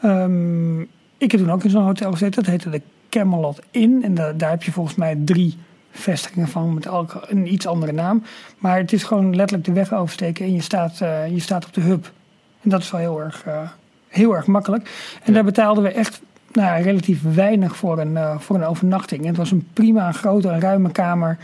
Ehm, 0.00 0.80
ik 1.18 1.30
heb 1.30 1.40
toen 1.40 1.50
ook 1.50 1.64
in 1.64 1.70
zo'n 1.70 1.84
hotel 1.84 2.12
gezeten. 2.12 2.42
Dat 2.42 2.50
heette 2.50 2.70
de 2.70 2.82
Camelot 3.10 3.60
Inn. 3.70 4.02
En 4.04 4.14
da- 4.14 4.32
daar 4.32 4.50
heb 4.50 4.62
je 4.62 4.72
volgens 4.72 4.96
mij 4.96 5.18
drie 5.24 5.58
vestigingen 5.90 6.48
van 6.48 6.74
met 6.74 6.86
elk 6.86 7.20
een 7.26 7.52
iets 7.52 7.66
andere 7.66 7.92
naam. 7.92 8.22
Maar 8.58 8.78
het 8.78 8.92
is 8.92 9.04
gewoon 9.04 9.36
letterlijk 9.36 9.68
de 9.68 9.74
weg 9.74 9.92
oversteken 9.92 10.44
en 10.44 10.54
je 10.54 10.60
staat, 10.60 11.00
eh, 11.00 11.28
je 11.28 11.40
staat 11.40 11.66
op 11.66 11.72
de 11.72 11.80
hub. 11.80 12.12
En 12.62 12.70
dat 12.70 12.80
is 12.80 12.90
wel 12.90 13.00
heel 13.00 13.20
erg, 13.20 13.44
eh, 13.44 13.70
heel 14.08 14.34
erg 14.36 14.46
makkelijk. 14.46 15.16
En 15.22 15.32
daar 15.32 15.44
betaalden 15.44 15.82
we 15.82 15.90
echt 15.90 16.20
nou, 16.52 16.66
ja, 16.68 16.76
relatief 16.84 17.22
weinig 17.34 17.76
voor 17.76 17.98
een, 17.98 18.16
eh, 18.16 18.38
voor 18.38 18.56
een 18.56 18.64
overnachting. 18.64 19.20
En 19.20 19.26
het 19.26 19.36
was 19.36 19.50
een 19.50 19.68
prima, 19.72 20.12
grote 20.12 20.48
en 20.48 20.60
ruime 20.60 20.90
kamer. 20.90 21.38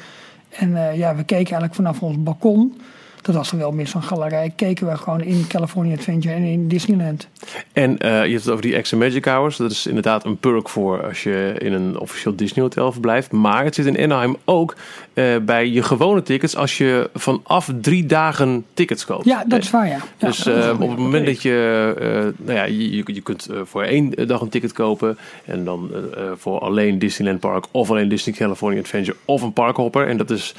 En 0.48 0.70
ja, 0.96 1.14
we 1.16 1.24
keken 1.24 1.36
eigenlijk 1.36 1.74
vanaf 1.74 2.02
ons 2.02 2.22
balkon. 2.22 2.80
Dat 3.22 3.34
was 3.34 3.52
er 3.52 3.58
wel 3.58 3.72
meer 3.72 3.86
zo'n 3.86 4.02
galerij. 4.02 4.52
Keken 4.56 4.86
we 4.86 4.96
gewoon 4.96 5.20
in 5.20 5.46
California 5.48 5.94
Adventure 5.94 6.34
en 6.34 6.42
in 6.42 6.68
Disneyland. 6.68 7.28
En 7.72 7.98
eh, 7.98 8.10
je 8.10 8.30
hebt 8.30 8.42
het 8.42 8.48
over 8.48 8.62
die 8.62 8.74
extra 8.74 8.96
magic 8.98 9.24
hours. 9.24 9.56
Dat 9.56 9.70
is 9.70 9.86
inderdaad 9.86 10.24
een 10.24 10.36
perk 10.36 10.68
voor 10.68 11.06
als 11.06 11.22
je 11.22 11.54
in 11.58 11.72
een 11.72 11.98
officieel 11.98 12.36
Disney 12.36 12.64
hotel 12.64 12.92
verblijft. 12.92 13.32
Maar 13.32 13.64
het 13.64 13.74
zit 13.74 13.86
in 13.86 13.98
Anaheim 13.98 14.36
ook 14.44 14.76
eh, 15.12 15.36
bij 15.42 15.68
je 15.68 15.82
gewone 15.82 16.22
tickets 16.22 16.56
als 16.56 16.78
je 16.78 17.10
vanaf 17.14 17.70
drie 17.80 18.06
dagen 18.06 18.64
tickets 18.74 19.04
koopt. 19.04 19.24
Ja, 19.24 19.44
dat 19.46 19.58
is 19.58 19.70
waar, 19.70 19.88
ja. 19.88 19.98
Ja, 20.18 20.26
dus 20.26 20.46
eh, 20.46 20.76
op 20.80 20.88
het 20.88 20.98
moment 20.98 21.26
dat 21.26 21.42
je, 21.42 22.34
nou 22.36 22.58
ja, 22.58 22.64
je, 22.64 22.96
je, 23.14 23.20
kunt 23.20 23.48
voor 23.64 23.82
één 23.82 24.28
dag 24.28 24.40
een 24.40 24.48
ticket 24.48 24.72
kopen. 24.72 25.18
En 25.44 25.64
dan 25.64 25.90
voor 26.36 26.58
alleen 26.58 26.98
Disneyland 26.98 27.40
Park 27.40 27.64
of 27.70 27.90
alleen 27.90 28.08
Disney 28.08 28.34
California 28.34 28.80
Adventure 28.80 29.16
of 29.24 29.42
een 29.42 29.52
parkhopper. 29.52 30.08
En 30.08 30.16
dat 30.16 30.30
is 30.30 30.54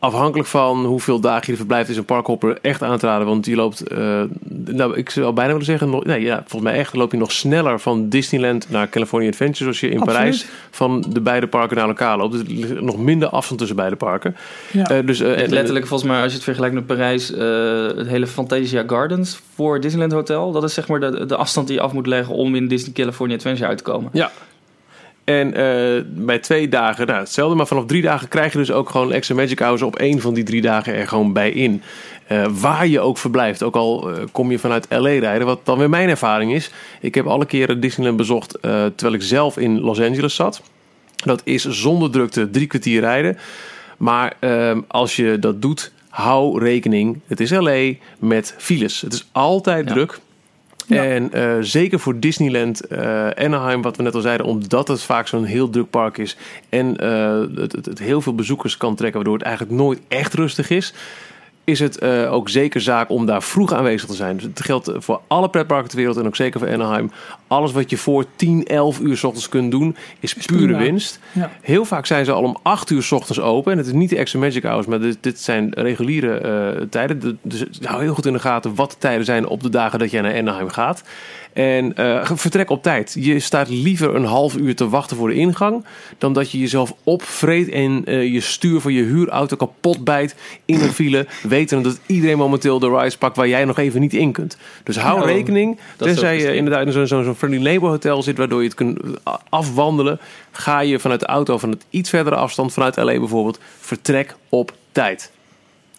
afhankelijk 0.00 0.48
van 0.48 0.84
hoeveel 0.84 1.20
dagen 1.20 1.42
je 1.44 1.50
er 1.50 1.56
verblijft, 1.56 1.88
is 1.90 1.96
een 1.96 2.04
parkhopper 2.04 2.58
echt 2.62 2.82
aan 2.82 2.98
te 2.98 3.06
raden. 3.06 3.26
Want 3.26 3.44
die 3.44 3.56
loopt, 3.56 3.80
eh, 3.88 4.22
nou, 4.48 4.96
ik 4.96 5.10
zou 5.10 5.32
bijna 5.32 5.50
willen 5.50 5.66
zeggen, 5.66 5.90
nog, 5.90 6.04
nee, 6.04 6.20
ja, 6.22 6.36
volgens 6.46 6.70
mij 6.70 6.80
echt 6.80 6.94
loop 6.94 7.12
je 7.12 7.18
nog 7.18 7.32
sneller 7.32 7.80
van 7.80 8.08
Disneyland 8.08 8.70
naar 8.70 8.88
California 8.88 9.28
Adventure. 9.28 9.68
Als 9.68 9.80
je 9.80 9.86
in 9.88 10.00
Absoluut. 10.00 10.16
Parijs 10.18 10.46
van 10.70 11.04
de 11.08 11.20
beide 11.20 11.46
parken 11.46 11.76
naar 11.76 11.88
elkaar 11.88 12.16
loopt. 12.18 12.32
Dus 12.32 12.40
er 12.40 12.48
ligt 12.48 12.80
nog 12.80 12.98
minder 12.98 13.28
afstand 13.28 13.58
tussen 13.58 13.76
beide 13.76 13.96
parken. 13.96 14.36
Ja. 14.72 14.88
Eh, 14.90 15.06
dus, 15.06 15.20
eh, 15.20 15.42
en- 15.42 15.50
Letterlijk, 15.50 15.86
volgens 15.86 16.10
mij, 16.10 16.18
als 16.20 16.28
je 16.28 16.34
het 16.34 16.44
vergelijkt 16.44 16.74
met 16.74 16.86
Parijs, 16.86 17.32
eh, 17.32 17.40
het 17.96 18.06
hele 18.06 18.26
Fantasia 18.26 18.84
Gardens 18.86 19.40
voor 19.54 19.80
Disneyland 19.80 20.12
Hotel, 20.12 20.52
dat 20.52 20.64
is 20.64 20.74
zeg 20.74 20.88
maar 20.88 21.00
de, 21.00 21.26
de 21.26 21.36
afstand 21.36 21.66
die 21.66 21.76
je 21.76 21.82
af 21.82 21.92
moet 21.92 22.06
leggen 22.06 22.34
om 22.34 22.54
in 22.54 22.68
Disney 22.68 22.92
California 22.92 23.36
Adventure 23.36 23.66
uit 23.68 23.78
te 23.78 23.84
komen. 23.84 24.10
Ja. 24.12 24.30
En 25.30 25.54
eh, 25.54 26.02
bij 26.06 26.38
twee 26.38 26.68
dagen, 26.68 27.06
nou 27.06 27.18
hetzelfde, 27.18 27.56
maar 27.56 27.66
vanaf 27.66 27.86
drie 27.86 28.02
dagen 28.02 28.28
krijg 28.28 28.52
je 28.52 28.58
dus 28.58 28.72
ook 28.72 28.90
gewoon 28.90 29.12
extra 29.12 29.34
Magic 29.34 29.58
Hours 29.58 29.82
op 29.82 29.96
één 29.96 30.20
van 30.20 30.34
die 30.34 30.44
drie 30.44 30.60
dagen 30.62 30.94
er 30.94 31.08
gewoon 31.08 31.32
bij 31.32 31.50
in. 31.50 31.82
Eh, 32.26 32.46
waar 32.50 32.86
je 32.86 33.00
ook 33.00 33.18
verblijft. 33.18 33.62
Ook 33.62 33.76
al 33.76 34.10
eh, 34.10 34.22
kom 34.32 34.50
je 34.50 34.58
vanuit 34.58 34.86
LA 34.88 35.08
rijden, 35.08 35.46
wat 35.46 35.60
dan 35.64 35.78
weer 35.78 35.88
mijn 35.88 36.08
ervaring 36.08 36.52
is. 36.52 36.70
Ik 37.00 37.14
heb 37.14 37.26
alle 37.26 37.46
keren 37.46 37.80
Disneyland 37.80 38.16
bezocht 38.16 38.58
terwijl 38.60 39.12
ik 39.12 39.22
zelf 39.22 39.58
in 39.58 39.80
Los 39.80 40.00
Angeles 40.00 40.34
zat. 40.34 40.62
Dat 41.24 41.40
is 41.44 41.64
zonder 41.68 42.10
drukte 42.10 42.50
drie 42.50 42.66
kwartier 42.66 43.00
rijden. 43.00 43.38
Maar 43.96 44.34
ehm, 44.38 44.80
als 44.86 45.16
je 45.16 45.38
dat 45.38 45.62
doet, 45.62 45.92
hou 46.08 46.60
rekening. 46.64 47.20
Het 47.26 47.40
is 47.40 47.50
LA 47.50 47.92
met 48.18 48.54
files. 48.58 49.00
Het 49.00 49.12
is 49.12 49.28
altijd 49.32 49.88
Ja. 49.88 49.94
druk. 49.94 50.20
En 50.96 51.32
eh, 51.32 51.56
zeker 51.60 52.00
voor 52.00 52.20
Disneyland 52.20 52.86
eh, 52.86 53.28
Anaheim, 53.30 53.82
wat 53.82 53.96
we 53.96 54.02
net 54.02 54.14
al 54.14 54.20
zeiden, 54.20 54.46
omdat 54.46 54.88
het 54.88 55.02
vaak 55.02 55.28
zo'n 55.28 55.44
heel 55.44 55.70
druk 55.70 55.90
park 55.90 56.18
is. 56.18 56.36
En 56.68 56.96
eh, 56.96 57.40
het, 57.54 57.72
het 57.72 57.98
heel 57.98 58.20
veel 58.20 58.34
bezoekers 58.34 58.76
kan 58.76 58.94
trekken, 58.94 59.16
waardoor 59.16 59.38
het 59.38 59.46
eigenlijk 59.46 59.76
nooit 59.76 60.00
echt 60.08 60.34
rustig 60.34 60.70
is. 60.70 60.94
Is 61.64 61.78
het 61.80 61.98
eh, 61.98 62.32
ook 62.32 62.48
zeker 62.48 62.80
zaak 62.80 63.10
om 63.10 63.26
daar 63.26 63.42
vroeg 63.42 63.72
aanwezig 63.72 64.08
te 64.08 64.14
zijn. 64.14 64.34
Dus 64.36 64.44
het 64.44 64.60
geldt 64.64 64.90
voor 64.96 65.20
alle 65.26 65.48
pretparken 65.50 65.88
ter 65.88 65.98
wereld 65.98 66.16
en 66.16 66.26
ook 66.26 66.36
zeker 66.36 66.60
voor 66.60 66.72
Anaheim. 66.72 67.10
Alles 67.46 67.72
wat 67.72 67.90
je 67.90 67.96
voor 67.96 68.24
10, 68.36 68.64
11 68.66 69.00
uur 69.00 69.16
s 69.16 69.24
ochtends 69.24 69.48
kunt 69.48 69.70
doen, 69.70 69.96
is, 70.20 70.34
pure 70.34 70.62
prima. 70.64 70.78
winst. 70.78 71.18
Ja. 71.32 71.50
Heel 71.60 71.84
vaak 71.84 72.06
zijn 72.06 72.24
ze 72.24 72.32
al 72.32 72.42
om 72.42 72.56
8 72.62 72.90
uur 72.90 73.02
s 73.02 73.12
ochtends 73.12 73.40
open. 73.40 73.72
En 73.72 73.78
het 73.78 73.86
is 73.86 73.92
niet 73.92 74.10
de 74.10 74.16
extra 74.16 74.38
magic 74.38 74.62
hours, 74.62 74.86
maar 74.86 75.00
dit, 75.00 75.18
dit 75.20 75.40
zijn 75.40 75.72
reguliere 75.74 76.38
eh, 76.38 76.82
tijden. 76.90 77.20
De- 77.20 77.36
Dus 77.42 77.64
hou 77.82 78.02
heel 78.02 78.14
goed 78.14 78.26
in 78.26 78.32
de 78.32 78.38
gaten 78.38 78.74
wat 78.74 78.90
de 78.90 78.96
tijden 78.98 79.24
zijn 79.24 79.46
op 79.46 79.62
de 79.62 79.70
dagen 79.70 79.98
dat 79.98 80.10
jij 80.10 80.20
naar 80.20 80.36
Anaheim 80.38 80.68
gaat. 80.68 81.02
En 81.52 81.96
eh, 81.96 82.30
vertrek 82.34 82.70
op 82.70 82.82
tijd. 82.82 83.16
Je 83.18 83.38
staat 83.38 83.68
liever 83.68 84.14
een 84.14 84.24
half 84.24 84.56
uur 84.56 84.76
te 84.76 84.88
wachten 84.88 85.16
voor 85.16 85.28
de 85.28 85.34
ingang. 85.34 85.84
dan 86.18 86.32
dat 86.32 86.50
je 86.50 86.58
jezelf 86.58 86.94
opvreet 87.04 87.68
en 87.68 88.02
eh, 88.04 88.32
je 88.32 88.40
stuur 88.40 88.80
van 88.80 88.92
je 88.92 89.02
huurauto 89.02 89.56
kapot 89.56 90.04
bijt 90.04 90.34
in 90.64 90.80
een 90.80 90.92
file. 90.92 91.26
Weten 91.42 91.82
dat 91.82 92.00
iedereen 92.06 92.38
momenteel 92.38 92.78
de 92.78 92.88
rides 92.88 93.16
pakt 93.16 93.36
waar 93.36 93.48
jij 93.48 93.64
nog 93.64 93.78
even 93.78 94.00
niet 94.00 94.14
in 94.14 94.32
kunt. 94.32 94.56
Dus 94.84 94.98
hou 94.98 95.20
Ja, 95.20 95.26
rekening. 95.26 95.78
Tenzij 95.96 96.40
je 96.40 96.54
inderdaad 96.54 96.86
in 96.86 96.92
zo'n 96.92 97.06
zo'n 97.06 97.24
zo'n 97.24 97.34
friendly 97.34 97.62
neighbor 97.62 97.90
hotel 97.90 98.22
zit, 98.22 98.38
waardoor 98.38 98.60
je 98.60 98.66
het 98.66 98.76
kunt 98.76 98.98
afwandelen. 99.48 100.18
Ga 100.50 100.80
je 100.80 100.98
vanuit 100.98 101.20
de 101.20 101.26
auto 101.26 101.58
van 101.58 101.70
het 101.70 101.84
iets 101.90 102.10
verdere 102.10 102.36
afstand, 102.36 102.72
vanuit 102.72 102.96
LA 102.96 103.18
bijvoorbeeld, 103.18 103.60
vertrek 103.80 104.36
op 104.48 104.72
tijd. 104.92 105.30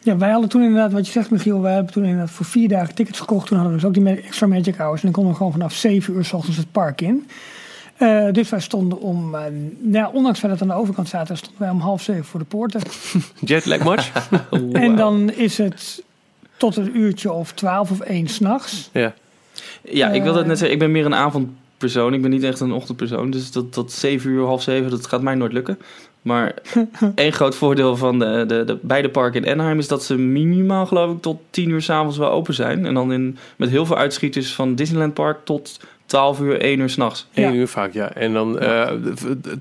Ja, 0.03 0.17
wij 0.17 0.29
hadden 0.31 0.49
toen 0.49 0.61
inderdaad, 0.61 0.91
wat 0.91 1.05
je 1.05 1.11
zegt 1.11 1.29
Michiel, 1.31 1.61
wij 1.61 1.73
hebben 1.73 1.93
toen 1.93 2.03
inderdaad 2.03 2.31
voor 2.31 2.45
vier 2.45 2.67
dagen 2.69 2.95
tickets 2.95 3.19
gekocht. 3.19 3.47
Toen 3.47 3.57
hadden 3.57 3.75
we 3.75 3.81
dus 3.81 3.89
ook 3.89 4.05
die 4.05 4.21
extra 4.21 4.47
magic 4.47 4.75
hours. 4.75 4.95
En 4.99 5.05
dan 5.05 5.11
konden 5.11 5.31
we 5.31 5.37
gewoon 5.37 5.51
vanaf 5.51 5.73
zeven 5.73 6.13
uur 6.15 6.25
s 6.25 6.33
ochtends 6.33 6.57
het 6.57 6.71
park 6.71 7.01
in. 7.01 7.27
Eh, 7.97 8.25
dus 8.31 8.49
wij 8.49 8.59
stonden 8.59 8.99
om, 8.99 9.35
eh, 9.35 9.41
ja, 9.91 10.09
ondanks 10.13 10.39
dat 10.39 10.51
het 10.51 10.61
aan 10.61 10.67
de 10.67 10.73
overkant 10.73 11.07
zaten, 11.09 11.37
stonden 11.37 11.61
wij 11.61 11.69
om 11.69 11.79
half 11.79 12.01
zeven 12.01 12.23
voor 12.25 12.39
de 12.39 12.45
poorten. 12.45 12.81
Jetlag 13.39 13.83
much? 13.83 14.11
En 14.73 14.95
dan 14.95 15.31
is 15.31 15.57
het 15.57 16.03
tot 16.57 16.75
een 16.75 16.97
uurtje 16.97 17.31
of 17.31 17.51
twaalf 17.53 17.91
of 17.91 17.99
één 17.99 18.27
s'nachts. 18.27 18.89
ja. 18.93 19.13
Ja, 19.83 20.09
ik 20.09 20.23
wilde 20.23 20.37
het 20.37 20.41
Eh. 20.41 20.47
net 20.47 20.57
zeggen. 20.57 20.73
Ik 20.73 20.79
ben 20.83 20.91
meer 20.91 21.05
een 21.05 21.15
avondpersoon. 21.15 22.13
Ik 22.13 22.21
ben 22.21 22.29
niet 22.31 22.43
echt 22.43 22.59
een 22.59 22.71
ochtendpersoon. 22.71 23.29
Dus 23.31 23.51
dat, 23.51 23.73
dat 23.73 23.91
7 23.91 24.29
uur, 24.29 24.45
half 24.45 24.61
7, 24.61 24.89
dat 24.89 25.07
gaat 25.07 25.21
mij 25.21 25.35
nooit 25.35 25.53
lukken. 25.53 25.77
Maar 26.21 26.53
één 27.15 27.33
groot 27.33 27.55
voordeel 27.55 27.95
van 27.97 28.19
de, 28.19 28.43
de, 28.47 28.63
de 28.63 28.77
beide 28.81 29.09
parken 29.09 29.43
in 29.43 29.51
Anaheim 29.51 29.77
is 29.79 29.87
dat 29.87 30.03
ze 30.03 30.17
minimaal, 30.17 30.85
geloof 30.85 31.15
ik, 31.15 31.21
tot 31.21 31.41
10 31.49 31.69
uur 31.69 31.81
s'avonds 31.81 32.17
wel 32.17 32.29
open 32.31 32.53
zijn. 32.53 32.85
En 32.85 32.93
dan 32.93 33.13
in, 33.13 33.37
met 33.55 33.69
heel 33.69 33.85
veel 33.85 33.97
uitschieters 33.97 34.53
van 34.53 34.75
Disneyland 34.75 35.13
Park 35.13 35.37
tot 35.43 35.79
12 36.05 36.39
uur, 36.39 36.59
1 36.61 36.79
uur 36.79 36.89
s'nachts. 36.89 37.27
Eén 37.33 37.43
Ja. 37.43 37.51
uur 37.53 37.67
vaak, 37.67 37.93
ja. 37.93 38.13
En 38.13 38.33
dan 38.33 38.59
eh, 38.59 38.89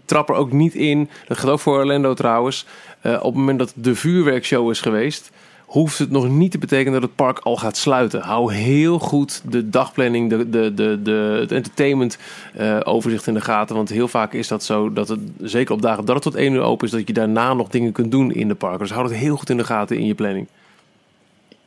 trap 0.05 0.29
er 0.29 0.35
ook 0.35 0.53
niet 0.53 0.75
in. 0.75 1.09
Dat 1.29 1.39
gaat 1.39 1.51
ook 1.51 1.61
voor 1.61 1.79
Orlando 1.79 2.15
trouwens. 2.15 2.67
Eh, 3.01 3.13
op 3.13 3.23
het 3.23 3.35
moment 3.35 3.59
dat 3.59 3.73
de 3.77 3.95
vuurwerkshow 3.95 4.71
is 4.71 4.81
geweest, 4.81 5.31
hoeft 5.71 5.99
het 5.99 6.11
nog 6.11 6.29
niet 6.29 6.51
te 6.51 6.59
betekenen 6.59 6.93
dat 6.93 7.03
het 7.03 7.15
park 7.15 7.39
al 7.39 7.57
gaat 7.57 7.77
sluiten. 7.77 8.21
Hou 8.21 8.53
heel 8.53 8.99
goed 8.99 9.43
de 9.51 9.69
dagplanning, 9.69 10.31
de, 10.31 10.51
de, 10.51 10.75
de, 10.75 11.03
de, 11.03 11.37
het 11.41 11.53
entertainment 11.53 12.19
eh, 12.55 12.81
overzicht 12.85 13.27
in 13.27 13.35
de 13.35 13.41
gaten. 13.41 13.77
Want 13.77 13.89
heel 13.89 14.09
vaak 14.09 14.33
is 14.33 14.49
dat 14.49 14.65
zo 14.65 14.93
dat 14.93 15.09
het, 15.09 15.21
zeker 15.41 15.75
op 15.75 15.83
dagen 15.83 16.05
dat 16.05 16.15
het 16.15 16.25
tot 16.25 16.35
één 16.35 16.53
uur 16.53 16.61
open 16.61 16.87
is, 16.87 16.93
dat 16.93 17.07
je 17.07 17.13
daarna 17.13 17.55
nog 17.55 17.69
dingen 17.69 17.93
kunt 17.93 18.11
doen 18.11 18.33
in 18.33 18.49
de 18.49 18.55
parken. 18.55 18.79
Dus 18.79 18.91
hou 18.91 19.07
het 19.09 19.17
heel 19.17 19.37
goed 19.37 19.51
in 19.51 19.57
de 19.57 19.65
gaten 19.65 19.99
in 19.99 20.07
je 20.07 20.15
planning. 20.15 20.49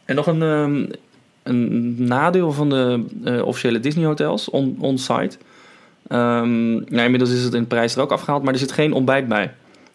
En 0.06 0.16
nog 0.16 0.28
een, 0.28 0.42
ehm, 0.42 0.86
een 1.44 1.96
nadeel 1.98 2.52
van 2.52 2.70
de 2.70 3.04
eh, 3.24 3.46
officiële 3.46 3.80
Disney 3.80 4.06
hotels 4.06 4.50
on- 4.50 4.78
on-site. 4.80 5.38
Ehm, 6.08 6.72
nou, 6.72 7.04
inmiddels 7.04 7.32
is 7.32 7.44
het 7.44 7.54
in 7.54 7.62
de 7.62 7.68
prijs 7.68 7.96
er 7.96 8.02
ook 8.02 8.12
afgehaald, 8.12 8.44
maar 8.44 8.54
er 8.54 8.60
zit 8.60 8.72
geen 8.72 8.94
ontbijt 8.94 9.28
bij. 9.28 9.44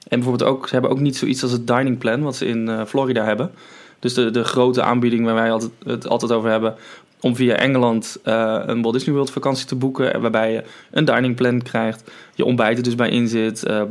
En 0.08 0.20
bijvoorbeeld 0.20 0.50
ook, 0.50 0.66
ze 0.66 0.72
hebben 0.72 0.90
ook 0.90 1.00
niet 1.00 1.16
zoiets 1.16 1.42
als 1.42 1.52
het 1.52 1.66
dining 1.66 1.98
plan, 1.98 2.22
wat 2.22 2.36
ze 2.36 2.46
in 2.46 2.68
eh, 2.68 2.84
Florida 2.84 3.24
hebben. 3.24 3.50
Dus 3.98 4.14
de, 4.14 4.30
de 4.30 4.44
grote 4.44 4.82
aanbieding 4.82 5.24
waar 5.24 5.34
wij 5.34 5.50
altijd, 5.50 5.72
het 5.84 6.08
altijd 6.08 6.32
over 6.32 6.50
hebben, 6.50 6.74
om 7.20 7.36
via 7.36 7.54
Engeland 7.54 8.18
eh, 8.22 8.62
een 8.66 8.82
Walt 8.82 8.94
Disney 8.94 9.14
World 9.14 9.30
vakantie 9.30 9.66
te 9.66 9.74
boeken, 9.74 10.14
en 10.14 10.20
waarbij 10.20 10.52
je 10.52 10.62
een 10.90 11.04
dining 11.04 11.34
plan 11.34 11.62
krijgt, 11.62 12.10
je 12.34 12.44
ontbijt 12.44 12.76
er 12.76 12.84
dus 12.84 12.94
bij 12.94 13.10
in 13.10 13.28
zit, 13.28 13.64
eh, 13.64 13.82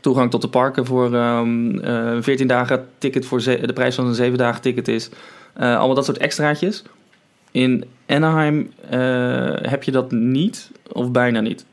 toegang 0.00 0.30
tot 0.30 0.42
de 0.42 0.48
parken 0.48 0.86
voor 0.86 1.14
ehm 1.14 1.78
eh, 1.78 2.12
een 2.12 2.22
14 2.22 2.46
dagen 2.46 2.86
ticket 2.98 3.26
voor 3.26 3.42
de 3.42 3.72
prijs 3.74 3.94
van 3.94 4.06
een 4.06 4.14
7 4.14 4.38
dagen 4.38 4.62
ticket 4.62 4.88
is. 4.88 5.10
Eh, 5.52 5.76
allemaal 5.76 5.94
dat 5.94 6.04
soort 6.04 6.18
extraatjes. 6.18 6.82
In 7.50 7.84
Anaheim 8.06 8.72
eh, 8.90 9.54
heb 9.70 9.82
je 9.82 9.90
dat 9.90 10.10
niet 10.10 10.70
of 10.92 11.10
bijna 11.10 11.40
niet. 11.40 11.64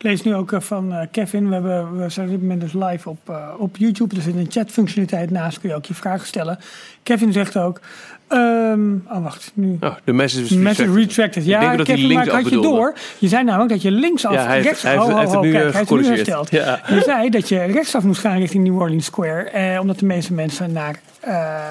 Ik 0.00 0.06
lees 0.06 0.22
nu 0.22 0.34
ook 0.34 0.52
eh, 0.52 0.60
van 0.60 0.92
eh, 0.92 1.06
Kevin. 1.10 1.48
We, 1.48 1.54
hebben, 1.54 1.98
we 1.98 2.08
zijn 2.08 2.26
op 2.26 2.32
dit 2.32 2.42
moment 2.42 2.60
dus 2.60 2.72
live 2.72 3.08
op, 3.08 3.18
eh, 3.28 3.48
op 3.58 3.76
YouTube. 3.76 4.16
Er 4.16 4.22
zit 4.22 4.34
een 4.34 4.46
chatfunctionaliteit 4.50 5.30
naast. 5.30 5.60
Kun 5.60 5.68
je 5.68 5.74
ook 5.74 5.84
je 5.84 5.94
vragen 5.94 6.26
stellen. 6.26 6.58
Kevin 7.02 7.32
zegt 7.32 7.56
ook... 7.56 7.80
ehm, 8.28 8.94
oh, 9.08 9.22
wacht. 9.22 9.50
Nu... 9.54 9.76
Oh, 9.80 9.94
de 10.04 10.12
message 10.12 10.44
is 10.44 10.50
retracted. 10.50 10.94
retracted. 10.94 11.42
Ik 11.42 11.48
Ja, 11.48 11.60
denk 11.60 11.78
dat 11.78 11.86
hij 11.86 11.96
Kevin, 11.96 12.12
maar 12.12 12.26
ik 12.26 12.30
had 12.32 12.48
je 12.48 12.60
door. 12.60 12.94
Je 13.18 13.28
zei 13.28 13.44
namelijk 13.44 13.70
dat 13.70 13.82
je 13.82 13.90
linksaf... 13.90 14.32
Ja, 14.32 14.44
hij 14.44 14.54
heeft, 14.54 14.66
rechts, 14.66 14.82
hij 14.82 14.92
heeft, 14.92 15.04
oh, 15.04 15.10
hij 15.10 15.20
heeft 15.20 15.34
oh, 15.34 15.42
nu 15.42 15.54
hij 15.54 15.62
heeft 15.62 15.78
het 15.78 15.90
nu 15.90 15.96
gecorrigeerd. 15.96 16.16
hersteld. 16.16 16.50
Ja. 16.50 16.80
Je 16.94 17.02
zei 17.02 17.30
dat 17.30 17.48
je 17.48 17.64
rechtsaf 17.64 18.02
moest 18.02 18.20
gaan 18.20 18.38
richting 18.38 18.64
New 18.64 18.80
Orleans 18.80 19.04
Square. 19.04 19.42
Eh, 19.42 19.80
omdat 19.80 19.98
de 19.98 20.06
meeste 20.06 20.32
mensen 20.32 20.72
naar 20.72 21.00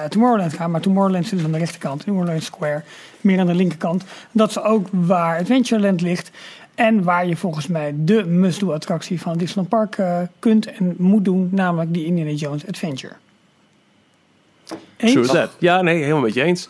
Tomorrowland 0.08 0.52
gaan. 0.52 0.70
Maar 0.70 0.80
Tomorrowland 0.80 1.26
zit 1.26 1.44
aan 1.44 1.52
de 1.52 1.58
rechterkant. 1.58 2.06
New 2.06 2.16
Orleans 2.16 2.44
Square 2.44 2.82
meer 3.20 3.40
aan 3.40 3.46
de 3.46 3.54
linkerkant. 3.54 4.04
Dat 4.32 4.50
is 4.50 4.62
ook 4.62 4.86
waar 4.90 5.38
Adventureland 5.38 6.00
ligt. 6.00 6.30
En 6.80 7.02
waar 7.02 7.26
je 7.26 7.36
volgens 7.36 7.66
mij 7.66 7.94
de 7.96 8.24
must-do 8.24 8.72
attractie 8.72 9.20
van 9.20 9.38
Disneyland 9.38 9.68
Park 9.68 9.98
eh, 9.98 10.20
kunt 10.38 10.66
en 10.66 10.94
moet 10.98 11.24
doen. 11.24 11.48
Namelijk 11.52 11.94
die 11.94 12.04
Indiana 12.04 12.30
Jones 12.30 12.66
Adventure. 12.66 13.12
Eens? 14.96 15.12
True 15.12 15.26
that. 15.26 15.50
Ja, 15.58 15.82
nee, 15.82 15.98
helemaal 16.00 16.20
met 16.20 16.34
je 16.34 16.42
eens. 16.42 16.68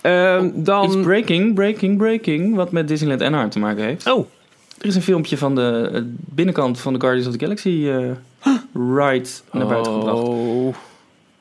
Ehm, 0.00 0.50
dan... 0.54 0.84
Iets 0.84 1.00
breaking, 1.00 1.54
breaking, 1.54 1.98
breaking, 1.98 2.54
wat 2.54 2.72
met 2.72 2.88
Disneyland 2.88 3.22
Anaheim 3.22 3.50
te 3.50 3.58
maken 3.58 3.84
heeft. 3.84 4.06
Oh, 4.06 4.26
Er 4.78 4.86
is 4.86 4.94
een 4.94 5.02
filmpje 5.02 5.38
van 5.38 5.54
de 5.54 5.90
eh, 5.92 6.00
binnenkant 6.14 6.80
van 6.80 6.92
de 6.92 7.00
Guardians 7.00 7.26
of 7.28 7.36
the 7.36 7.44
Galaxy 7.44 7.88
eh, 7.88 8.56
ride 8.96 9.28
naar 9.52 9.66
buiten 9.66 9.92
gebracht. 9.92 10.28
Oh. 10.28 10.74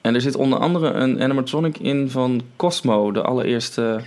En 0.01 0.15
er 0.15 0.21
zit 0.21 0.35
onder 0.35 0.59
andere 0.59 0.91
een 0.91 1.21
animatronic 1.21 1.77
in 1.77 2.09
van 2.09 2.41
Cosmo, 2.55 3.11
de 3.11 3.21
allereerste 3.21 4.01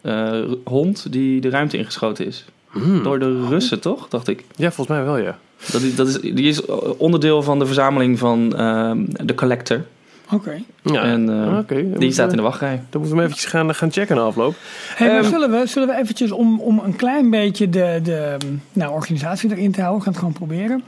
eh, 0.00 0.40
hond 0.64 1.12
die 1.12 1.40
de 1.40 1.50
ruimte 1.50 1.76
ingeschoten 1.76 2.26
is. 2.26 2.44
Hmm. 2.70 3.02
Door 3.02 3.18
de 3.18 3.46
Russen, 3.48 3.80
toch? 3.80 4.08
Dacht 4.08 4.28
ik. 4.28 4.44
Ja, 4.56 4.70
volgens 4.70 4.96
mij 4.96 5.04
wel, 5.06 5.16
ja. 5.18 5.38
Dat 5.72 5.82
is, 5.82 5.94
dat 5.94 6.08
is, 6.08 6.20
die 6.20 6.48
is 6.48 6.64
onderdeel 6.96 7.42
van 7.42 7.58
de 7.58 7.66
verzameling 7.66 8.18
van 8.18 8.56
ehm, 8.56 9.04
de 9.24 9.34
Collector. 9.34 9.84
Oké. 10.32 10.62
ja. 10.82 11.02
En 11.02 11.28
eh, 11.30 11.58
Oké, 11.58 11.90
dan 11.90 12.00
die 12.00 12.12
staat 12.12 12.24
we- 12.24 12.30
in 12.30 12.36
de 12.36 12.42
wachtrij. 12.42 12.70
Dan 12.90 13.00
moeten 13.00 13.10
we 13.10 13.16
hem 13.16 13.18
eventjes 13.24 13.44
gaan, 13.50 13.74
gaan 13.74 13.92
checken 13.92 14.16
na 14.16 14.22
afloop. 14.22 14.54
Hey, 14.94 15.08
maar 15.08 15.16
Ehm, 15.20 15.28
zullen, 15.28 15.50
we, 15.50 15.66
zullen 15.66 15.88
we 15.88 15.94
eventjes 15.96 16.30
om, 16.32 16.60
om 16.60 16.78
een 16.84 16.96
klein 16.96 17.30
beetje 17.30 17.68
de, 17.68 18.00
de 18.02 18.36
nou, 18.72 18.92
organisatie 18.92 19.50
erin 19.50 19.72
te 19.72 19.80
houden, 19.82 19.98
we 19.98 20.04
gaan 20.04 20.12
het 20.12 20.36
gewoon 20.36 20.48
proberen. 20.48 20.84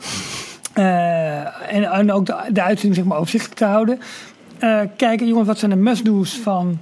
Eh, 0.73 1.75
en, 1.75 1.85
en 1.93 2.13
ook 2.13 2.27
de, 2.27 2.35
de 2.53 2.63
uitzending 2.63 2.95
zeg 2.95 3.05
maar, 3.05 3.19
overzichtelijk 3.19 3.59
te 3.59 3.65
houden. 3.67 3.99
Eh, 4.59 4.81
kijken, 4.97 5.27
jongens, 5.27 5.47
wat 5.47 5.59
zijn 5.59 5.71
de 5.71 5.77
must-do's 5.77 6.39
van, 6.43 6.79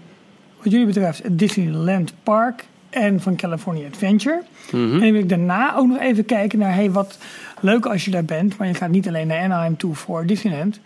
wat 0.62 0.72
jullie 0.72 0.86
betreft, 0.86 1.22
het 1.22 1.38
Disneyland 1.38 2.12
Park 2.22 2.64
en 2.90 3.20
van 3.20 3.36
California 3.36 3.86
Adventure. 3.86 4.42
Mhm. 4.72 4.82
En 4.82 4.90
dan 5.00 5.12
wil 5.12 5.20
ik 5.20 5.28
daarna 5.28 5.76
ook 5.76 5.86
nog 5.86 5.98
even 6.00 6.24
kijken 6.24 6.58
naar, 6.58 6.74
hey, 6.74 6.90
wat 6.90 7.18
leuk 7.60 7.86
als 7.86 8.04
je 8.04 8.10
daar 8.10 8.24
bent, 8.24 8.56
maar 8.58 8.66
je 8.68 8.74
gaat 8.74 8.90
niet 8.90 9.08
alleen 9.08 9.26
naar 9.26 9.42
Anaheim 9.42 9.76
toe 9.76 9.94
voor 9.94 10.26
Disneyland, 10.26 10.80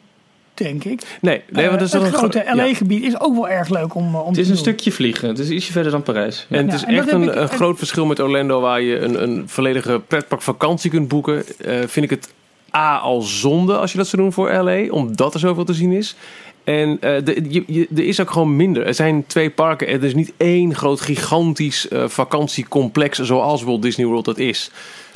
denk 0.55 0.85
ik. 0.85 1.03
Nee, 1.21 1.43
nee 1.51 1.69
want 1.69 1.83
Eh, 1.83 1.88
wel 1.88 2.03
het 2.03 2.15
grote 2.15 2.43
ja. 2.47 2.55
LA-gebied 2.57 3.03
is 3.03 3.21
ook 3.21 3.35
wel 3.35 3.49
erg 3.49 3.69
leuk 3.69 3.95
om, 3.95 4.15
om 4.17 4.29
Het 4.29 4.38
is 4.38 4.49
een 4.49 4.57
stukje 4.57 4.93
vliegen. 4.93 5.29
Het 5.29 5.38
is 5.38 5.49
ietsje 5.51 5.73
verder 5.73 5.93
dan 5.93 6.03
Parijs. 6.03 6.47
Ja. 6.49 6.57
En 6.57 6.65
het 6.67 6.75
is 6.75 6.85
en 6.85 6.95
echt 6.95 7.05
heb 7.11 7.15
een, 7.15 7.23
ik- 7.29 7.35
een 7.35 7.49
groot 7.49 7.79
verschil 7.79 8.07
met 8.07 8.21
Orlando, 8.21 8.61
waar 8.61 8.81
je 8.81 8.99
een, 8.99 9.23
een 9.23 9.43
volledige 9.47 10.01
pretparkvakantie 10.09 10.91
kunt 10.91 11.09
boeken. 11.09 11.45
Eh, 11.59 11.79
vind 11.87 12.05
ik 12.05 12.11
het 12.11 12.33
A 12.77 12.97
al 12.99 13.21
zonde 13.21 13.77
als 13.77 13.93
je 13.93 13.99
dat 13.99 14.07
zou 14.07 14.23
doen 14.23 14.33
voor 14.33 14.53
LA, 14.53 14.88
omdat 14.91 15.35
er 15.35 15.41
zoveel 15.41 15.65
te 15.65 15.75
zien 15.75 15.93
is. 15.93 16.17
En 16.64 16.96
eh, 17.01 17.25
de, 17.25 17.44
je, 17.48 17.62
je- 17.66 17.88
er 17.96 18.05
is 18.05 18.20
ook 18.20 18.31
gewoon 18.31 18.57
minder. 18.57 18.87
Er 18.87 18.94
zijn 18.94 19.25
twee 19.27 19.51
parken. 19.51 19.88
Er 19.88 20.05
is 20.05 20.14
niet 20.14 20.33
één 20.37 20.75
groot 20.75 21.01
gigantisch 21.01 21.88
eh, 21.88 22.09
vakantiecomplex 22.09 23.18
zoals 23.18 23.62
Walt 23.62 23.83
Disney 23.83 24.07
World 24.07 24.25
dat 24.25 24.38
is. 24.38 24.70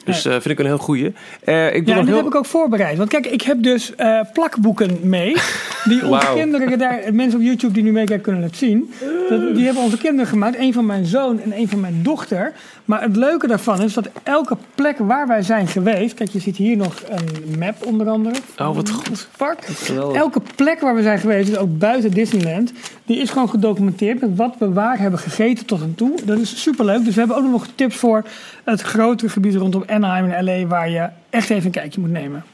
Dus 0.04 0.24
eh, 0.24 0.32
vind 0.32 0.46
ik 0.48 0.58
een 0.58 0.66
heel 0.66 0.78
goeie. 0.78 1.06
Ik 1.06 1.14
Ja, 1.44 1.70
dit 1.70 1.86
heel... 2.04 2.16
heb 2.16 2.26
ik 2.26 2.34
ook 2.34 2.46
voorbereid. 2.46 2.98
Want 2.98 3.08
kijk, 3.08 3.26
ik 3.26 3.42
heb 3.42 3.62
dus 3.62 3.92
plakboeken 4.32 4.98
mee. 5.02 5.34
Die 5.88 6.06
onze 6.06 6.26
kinderen 6.34 6.78
daar, 6.78 7.00
mensen 7.12 7.38
op 7.38 7.44
YouTube 7.44 7.72
die 7.72 7.82
nu 7.82 7.92
meekijken 7.92 8.24
kunnen 8.24 8.42
het 8.42 8.56
zien. 8.56 8.92
Dat, 9.28 9.54
die 9.54 9.64
hebben 9.64 9.82
onze 9.82 9.98
kinderen 9.98 10.26
gemaakt. 10.26 10.58
Een 10.58 10.72
van 10.72 10.86
mijn 10.86 11.04
zoon 11.06 11.40
en 11.40 11.58
een 11.58 11.68
van 11.68 11.80
mijn 11.80 12.00
dochter. 12.02 12.52
Maar 12.86 13.02
het 13.02 13.16
leuke 13.16 13.46
daarvan 13.46 13.82
is 13.82 13.94
dat 13.94 14.08
elke 14.22 14.56
plek 14.74 14.98
waar 14.98 15.26
wij 15.26 15.42
zijn 15.42 15.66
geweest. 15.66 16.14
Kijk, 16.14 16.30
je 16.30 16.40
ziet 16.40 16.56
hier 16.56 16.76
nog 16.76 16.94
een 17.08 17.58
map 17.58 17.86
onder 17.86 18.08
andere. 18.08 18.34
Oh, 18.58 18.74
wat 18.74 18.90
goed. 18.90 19.08
het 19.08 19.28
Park. 19.36 19.68
Elke 20.14 20.40
plek 20.54 20.80
waar 20.80 20.94
we 20.94 21.02
zijn 21.02 21.18
geweest, 21.18 21.48
dus 21.48 21.56
ook 21.56 21.78
buiten 21.78 22.10
Disneyland, 22.10 22.72
die 23.04 23.20
is 23.20 23.30
gewoon 23.30 23.48
gedocumenteerd 23.48 24.20
met 24.20 24.36
wat 24.36 24.54
we 24.58 24.72
waar 24.72 24.98
hebben 24.98 25.20
gegeten 25.20 25.66
tot 25.66 25.80
en 25.80 25.94
toe. 25.94 26.18
Dat 26.24 26.38
is 26.38 26.62
superleuk. 26.62 27.04
Dus 27.04 27.14
we 27.14 27.20
hebben 27.20 27.36
ook 27.36 27.50
nog 27.50 27.66
tips 27.74 27.96
voor 27.96 28.24
het 28.64 28.80
grotere 28.80 29.30
gebied 29.30 29.54
rondom 29.54 29.82
Anaheim 29.86 30.30
en 30.30 30.44
LA 30.44 30.66
waar 30.66 30.90
je 30.90 31.08
echt 31.30 31.50
even 31.50 31.64
een 31.64 31.70
kijkje 31.70 32.00
moet 32.00 32.10
nemen. 32.10 32.44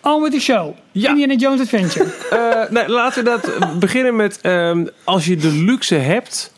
Al 0.00 0.20
met 0.20 0.32
de 0.32 0.40
show. 0.40 0.74
Ja. 0.92 1.08
Indiana 1.08 1.34
Jones 1.34 1.60
Adventure. 1.60 2.08
Eh, 2.30 2.70
nee, 2.70 2.88
laten 2.88 3.24
we 3.24 3.30
dat 3.30 3.78
beginnen 3.78 4.16
met... 4.16 4.40
ehm, 4.40 4.86
als 5.04 5.26
je 5.26 5.36
de 5.36 5.52
luxe 5.52 5.94
hebt 5.94 6.52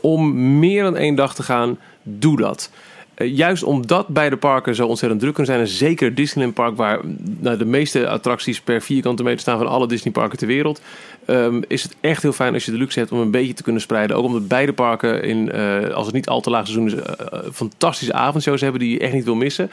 om 0.00 0.58
meer 0.58 0.82
dan 0.82 0.96
één 0.96 1.14
dag 1.14 1.34
te 1.34 1.42
gaan, 1.42 1.78
doe 2.04 2.36
dat. 2.36 2.70
Eh, 3.14 3.36
juist 3.36 3.62
omdat 3.62 4.08
beide 4.08 4.36
parken 4.36 4.74
zo 4.74 4.86
ontzettend 4.86 5.20
druk 5.20 5.34
kunnen 5.34 5.52
zijn... 5.52 5.64
en 5.64 5.72
zeker 5.72 6.14
Disneyland 6.14 6.54
Park... 6.54 6.76
waar 6.76 7.00
nou, 7.40 7.56
de 7.56 7.64
meeste 7.64 8.08
attracties 8.08 8.60
per 8.60 8.82
vierkante 8.82 9.22
meter 9.22 9.40
staan... 9.40 9.58
van 9.58 9.66
alle 9.66 9.86
Disney 9.86 10.12
parken 10.12 10.38
ter 10.38 10.46
wereld... 10.46 10.80
ehm, 11.24 11.62
is 11.68 11.82
het 11.82 11.96
echt 12.00 12.22
heel 12.22 12.32
fijn 12.32 12.54
als 12.54 12.64
je 12.64 12.70
de 12.70 12.76
luxe 12.76 12.98
hebt 12.98 13.12
om 13.12 13.20
een 13.20 13.30
beetje 13.30 13.54
te 13.54 13.62
kunnen 13.62 13.82
spreiden. 13.82 14.16
Ook 14.16 14.24
omdat 14.24 14.48
beide 14.48 14.72
parken, 14.72 15.22
in, 15.22 15.52
eh, 15.52 15.88
als 15.88 16.06
het 16.06 16.14
niet 16.14 16.28
al 16.28 16.40
te 16.40 16.50
laag 16.50 16.66
seizoen 16.66 16.86
is... 16.86 16.94
eh, 16.94 17.38
fantastische 17.52 18.12
avondshows 18.12 18.60
hebben 18.60 18.80
die 18.80 18.90
je 18.90 18.98
echt 18.98 19.12
niet 19.12 19.24
wil 19.24 19.34
missen. 19.34 19.70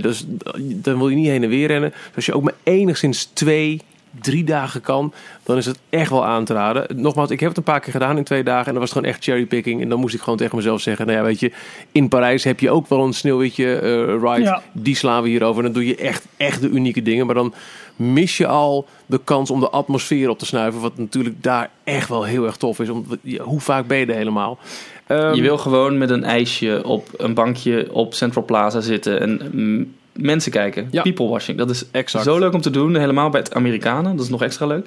Dus 0.00 0.24
dan 0.58 0.98
wil 0.98 1.08
je 1.08 1.16
niet 1.16 1.28
heen 1.28 1.42
en 1.42 1.48
weer 1.48 1.66
rennen. 1.66 1.90
Dus 1.90 2.16
als 2.16 2.26
je 2.26 2.34
ook 2.34 2.42
maar 2.42 2.54
enigszins 2.62 3.24
twee 3.24 3.80
drie 4.20 4.44
dagen 4.44 4.80
kan, 4.80 5.12
dan 5.42 5.56
is 5.56 5.66
het 5.66 5.78
echt 5.88 6.10
wel 6.10 6.24
aan 6.24 6.44
te 6.44 6.52
raden. 6.52 6.86
Nogmaals, 7.00 7.30
ik 7.30 7.40
heb 7.40 7.48
het 7.48 7.58
een 7.58 7.64
paar 7.64 7.80
keer 7.80 7.92
gedaan 7.92 8.16
in 8.16 8.24
twee 8.24 8.42
dagen 8.42 8.66
en 8.66 8.70
dan 8.70 8.80
was 8.80 8.90
het 8.90 8.98
gewoon 8.98 9.14
echt 9.14 9.24
cherrypicking. 9.24 9.82
En 9.82 9.88
dan 9.88 10.00
moest 10.00 10.14
ik 10.14 10.20
gewoon 10.20 10.38
tegen 10.38 10.56
mezelf 10.56 10.80
zeggen, 10.80 11.06
nou 11.06 11.18
ja, 11.18 11.24
weet 11.24 11.40
je, 11.40 11.52
in 11.92 12.08
Parijs 12.08 12.44
heb 12.44 12.60
je 12.60 12.70
ook 12.70 12.88
wel 12.88 13.04
een 13.04 13.12
sneeuwwitje 13.12 13.78
eh, 13.78 14.30
ride. 14.30 14.42
Ja. 14.42 14.62
Die 14.72 14.96
slaan 14.96 15.22
we 15.22 15.28
hier 15.28 15.44
over. 15.44 15.64
En 15.64 15.72
dan 15.72 15.82
doe 15.82 15.86
je 15.90 15.96
echt, 15.96 16.26
echt 16.36 16.60
de 16.60 16.68
unieke 16.68 17.02
dingen. 17.02 17.26
Maar 17.26 17.34
dan 17.34 17.54
mis 17.96 18.36
je 18.36 18.46
al 18.46 18.86
de 19.06 19.20
kans 19.24 19.50
om 19.50 19.60
de 19.60 19.70
atmosfeer 19.70 20.28
op 20.28 20.38
te 20.38 20.46
snuiven. 20.46 20.80
Wat 20.80 20.98
natuurlijk 20.98 21.42
daar 21.42 21.70
echt 21.84 22.08
wel 22.08 22.24
heel 22.24 22.46
erg 22.46 22.56
tof 22.56 22.80
is. 22.80 22.88
Om, 22.88 23.06
ja, 23.20 23.42
hoe 23.42 23.60
vaak 23.60 23.86
ben 23.86 23.98
je 23.98 24.06
er 24.06 24.14
helemaal? 24.14 24.58
Ehm, 25.06 25.34
Je 25.34 25.42
wil 25.42 25.58
gewoon 25.58 25.98
met 25.98 26.10
een 26.10 26.24
ijsje 26.24 26.82
op 26.84 27.08
een 27.16 27.34
bankje 27.34 27.88
op 27.92 28.14
Central 28.14 28.44
Plaza 28.44 28.80
zitten 28.80 29.20
en 29.20 29.50
mm, 29.52 29.94
mensen 30.12 30.52
kijken. 30.52 30.88
Ja. 30.90 31.02
People 31.02 31.28
watching. 31.28 31.58
Dat 31.58 31.70
is 31.70 31.84
Exact. 31.90 32.24
zo 32.24 32.38
leuk 32.38 32.52
om 32.54 32.60
te 32.60 32.70
doen. 32.70 32.96
Helemaal 32.96 33.30
bij 33.30 33.40
het 33.40 33.54
Amerikanen. 33.54 34.16
Dat 34.16 34.24
is 34.24 34.30
nog 34.30 34.42
extra 34.42 34.66
leuk. 34.66 34.86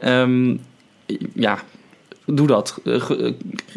Ehm, 0.00 0.56
ja, 1.32 1.58
doe 2.24 2.46
dat. 2.46 2.80
Eh, 2.84 3.10
eh, 3.10 3.32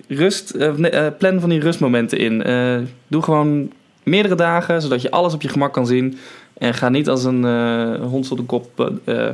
Rust, 0.07 0.49
eh, 0.51 1.07
plan 1.17 1.39
van 1.39 1.49
die 1.49 1.59
rustmomenten 1.59 2.17
in. 2.17 2.43
Doe 3.07 3.21
gewoon 3.21 3.71
meerdere 4.03 4.35
dagen, 4.35 4.81
zodat 4.81 5.01
je 5.01 5.11
alles 5.11 5.33
op 5.33 5.41
je 5.41 5.49
gemak 5.49 5.73
kan 5.73 5.87
zien. 5.87 6.17
En 6.59 6.73
ga 6.73 6.89
niet 6.89 7.09
als 7.09 7.23
een 7.23 7.45
eh, 7.45 8.05
hond 8.05 8.25
zonder 8.25 8.45
kop 8.45 8.79
eh, 9.05 9.27
eh, 9.27 9.33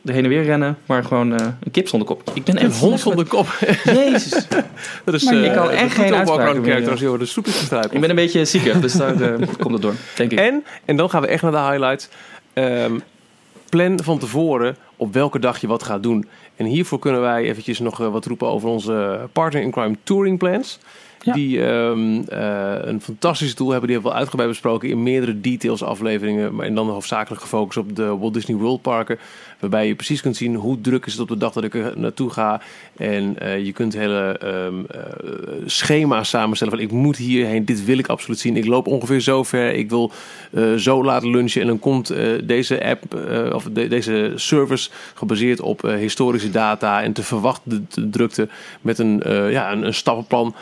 de 0.00 0.12
heen 0.12 0.24
en 0.24 0.30
weer 0.30 0.44
rennen, 0.44 0.78
maar 0.86 1.04
gewoon 1.04 1.34
eh, 1.34 1.46
een 1.60 1.70
kip 1.70 1.88
zonder 1.88 2.08
kop. 2.08 2.30
Ik 2.34 2.44
ben 2.44 2.56
Een 2.56 2.62
echt 2.62 2.78
hond 2.78 3.00
zonder 3.00 3.26
kop. 3.26 3.46
Jezus. 3.84 4.46
Dat 5.04 5.14
is 5.14 5.24
Maar 5.24 5.34
eh, 5.34 5.44
ik 5.44 5.52
kan 5.52 5.66
de 5.66 5.72
echt 5.72 5.94
geen 5.94 6.10
background 6.10 6.62
meer, 6.62 6.90
als 6.90 7.00
je 7.00 7.06
over 7.06 7.18
de 7.18 7.26
soep 7.26 7.46
is 7.46 7.56
gestruikeld. 7.56 7.94
Ik 7.94 8.00
ben 8.00 8.10
een 8.10 8.16
beetje 8.16 8.44
ziekig, 8.44 8.80
dus 8.80 8.92
daar 8.92 9.20
eh, 9.20 9.48
komt 9.58 9.72
het 9.72 9.82
door, 9.82 9.94
denk 10.16 10.32
ik. 10.32 10.38
En, 10.38 10.64
en 10.84 10.96
dan 10.96 11.10
gaan 11.10 11.20
we 11.22 11.26
echt 11.26 11.42
naar 11.42 11.52
de 11.52 11.58
highlights. 11.58 12.08
Ehm, 12.52 12.98
plan 13.68 14.02
van 14.02 14.18
tevoren 14.18 14.76
op 14.96 15.12
welke 15.12 15.38
dag 15.38 15.60
je 15.60 15.66
wat 15.66 15.82
gaat 15.82 16.02
doen. 16.02 16.28
En 16.56 16.66
hiervoor 16.66 16.98
kunnen 16.98 17.20
wij 17.20 17.42
eventjes 17.42 17.78
nog 17.78 18.00
eh, 18.00 18.08
wat 18.08 18.26
roepen 18.26 18.48
over 18.48 18.68
onze 18.68 19.28
partner 19.32 19.62
in 19.62 19.70
crime 19.70 19.96
touring 20.02 20.38
plans. 20.38 20.78
Die 21.22 21.64
eh, 21.64 21.90
een 22.80 23.00
fantastische 23.00 23.54
tool 23.54 23.68
hebben. 23.70 23.86
Die 23.86 23.94
hebben 23.94 24.12
we 24.12 24.18
uitgebreid 24.18 24.50
besproken 24.50 24.88
in 24.88 25.02
meerdere 25.02 25.40
details 25.40 25.82
afleveringen. 25.82 26.54
Maar 26.54 26.66
en 26.66 26.74
dan 26.74 26.88
hoofdzakelijk 26.88 27.42
gefocust 27.42 27.78
op 27.78 27.96
de 27.96 28.16
Walt 28.16 28.34
Disney 28.34 28.56
World 28.56 28.82
parken. 28.82 29.18
Waarbij 29.58 29.86
je 29.86 29.94
precies 29.94 30.20
kunt 30.20 30.36
zien 30.36 30.54
hoe 30.54 30.80
druk 30.80 31.06
is 31.06 31.12
het 31.12 31.20
op 31.22 31.28
de 31.28 31.36
dag 31.36 31.52
dat 31.52 31.64
ik 31.64 31.74
er 31.74 31.92
naartoe 31.96 32.30
ga. 32.30 32.60
En 32.96 33.38
eh, 33.38 33.64
je 33.64 33.72
kunt 33.72 33.94
hele 33.94 34.38
ehm, 34.38 34.74
eh, 34.90 35.00
schema's 35.66 36.28
samenstellen. 36.28 36.74
Van 36.74 36.82
ik 36.82 36.90
moet 36.92 37.16
hierheen, 37.16 37.64
dit 37.64 37.84
wil 37.84 37.98
ik 37.98 38.06
absoluut 38.06 38.38
zien. 38.38 38.56
Ik 38.56 38.66
loop 38.66 38.86
ongeveer 38.86 39.20
zo 39.20 39.42
ver. 39.42 39.72
Ik 39.72 39.88
wil 39.90 40.12
zo 40.76 41.04
laten 41.04 41.30
lunchen. 41.30 41.60
En 41.60 41.66
dan 41.66 41.78
komt 41.78 42.14
deze 42.44 42.84
app 42.84 43.14
of 43.54 43.64
de- 43.72 43.88
deze 43.88 44.32
service 44.34 44.90
gebaseerd 45.14 45.60
op 45.60 45.82
historische 45.82 46.50
data. 46.50 47.02
En 47.02 47.12
te 47.12 47.22
verwachten 47.22 47.86
de, 47.94 48.10
drukte 48.10 48.48
met 48.80 48.98
een, 48.98 49.22
ja, 49.50 49.72
een, 49.72 49.94
stappenplan. 49.94 50.54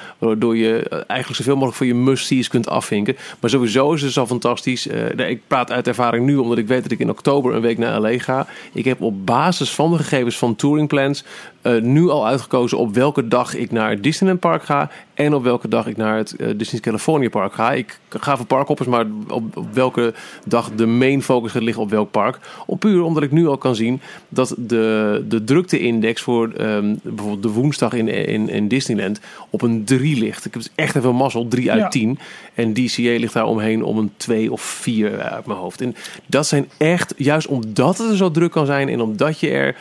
Je 0.53 0.89
eh, 0.89 0.99
eigenlijk 1.07 1.39
zoveel 1.41 1.55
mogelijk 1.55 1.77
van 1.77 1.87
je 1.87 1.95
must-sees 1.95 2.49
kunt 2.49 2.69
afvinken. 2.69 3.17
Maar 3.41 3.51
sowieso 3.51 3.93
is 3.93 4.01
het 4.01 4.09
dus 4.09 4.19
al 4.19 4.27
fantastisch. 4.27 4.89
Eh, 4.89 5.29
ik 5.29 5.41
praat 5.47 5.73
uit 5.73 5.89
ervaring 5.89 6.27
nu, 6.27 6.37
omdat 6.37 6.59
ik 6.59 6.67
weet 6.67 6.83
dat 6.83 6.93
ik 6.93 6.99
in 6.99 7.11
oktober 7.11 7.55
een 7.55 7.61
week 7.61 7.79
naar 7.79 8.01
LA 8.01 8.19
ga. 8.19 8.47
Ik 8.73 8.85
heb 8.85 9.01
op 9.01 9.27
basis 9.27 9.71
van 9.71 9.91
de 9.91 9.97
gegevens 9.97 10.39
van 10.39 10.57
Touring 10.57 10.89
Plans 10.89 11.25
eh, 11.67 11.81
nu 11.81 12.09
al 12.09 12.27
uitgekozen 12.27 12.79
op 12.79 12.95
welke 12.95 13.29
dag 13.29 13.55
ik 13.55 13.71
naar 13.71 14.01
Disneyland 14.01 14.41
Park 14.41 14.63
ga. 14.63 14.91
En 15.17 15.35
op 15.35 15.43
welke 15.43 15.69
dag 15.69 15.87
ik 15.87 15.97
naar 15.97 16.17
het 16.17 16.37
eh, 16.37 16.49
Disney's 16.57 16.81
California 16.83 17.29
Park 17.29 17.53
ga. 17.53 17.73
Ik 17.73 17.99
ga 18.09 18.37
voor 18.37 18.47
parkhoppers, 18.47 18.89
maar 18.89 19.07
op, 19.29 19.57
op 19.57 19.75
welke 19.75 20.15
dag 20.45 20.71
de 20.75 20.87
main 20.87 21.23
focus 21.23 21.53
gaat 21.53 21.63
liggen 21.63 21.83
op 21.83 21.91
welk 21.91 22.11
park. 22.11 22.39
Op 22.67 22.81
puur 22.81 23.03
omdat 23.03 23.23
ik 23.23 23.31
nu 23.31 23.47
al 23.47 23.59
kan 23.59 23.75
zien 23.75 24.01
dat 24.29 24.55
de, 24.59 25.25
de 25.29 25.45
drukte-index 25.45 26.23
voor 26.23 26.51
ehm, 26.51 26.95
bijvoorbeeld 27.03 27.43
de 27.43 27.49
woensdag 27.49 27.93
in, 27.93 28.09
in, 28.09 28.49
in 28.49 28.69
Disneyland 28.69 29.21
op 29.51 29.63
een 29.63 29.85
3 29.85 30.19
ligt. 30.19 30.45
Ik 30.45 30.55
heb 30.55 30.63
dus 30.63 30.73
echt 30.75 30.97
even 30.97 31.15
mazzel, 31.15 31.49
3 31.49 31.71
uit 31.71 31.81
Ja. 31.81 31.89
10. 31.89 32.19
En 32.55 32.73
DCA 32.73 33.19
ligt 33.19 33.33
daar 33.33 33.47
omheen 33.47 33.85
om 33.85 33.99
een 33.99 34.13
2 34.17 34.53
of 34.53 34.63
4 34.63 35.21
uit 35.21 35.47
mijn 35.47 35.59
hoofd. 35.59 35.81
En 35.81 35.97
dat 36.27 36.47
zijn 36.47 36.69
echt, 36.79 37.15
juist 37.17 37.47
omdat 37.47 37.99
het 37.99 38.11
er 38.11 38.17
zo 38.17 38.31
druk 38.31 38.51
kan 38.51 38.67
zijn 38.67 38.89
en 38.89 39.01
omdat 39.01 39.41
je 39.41 39.51
er 39.51 39.77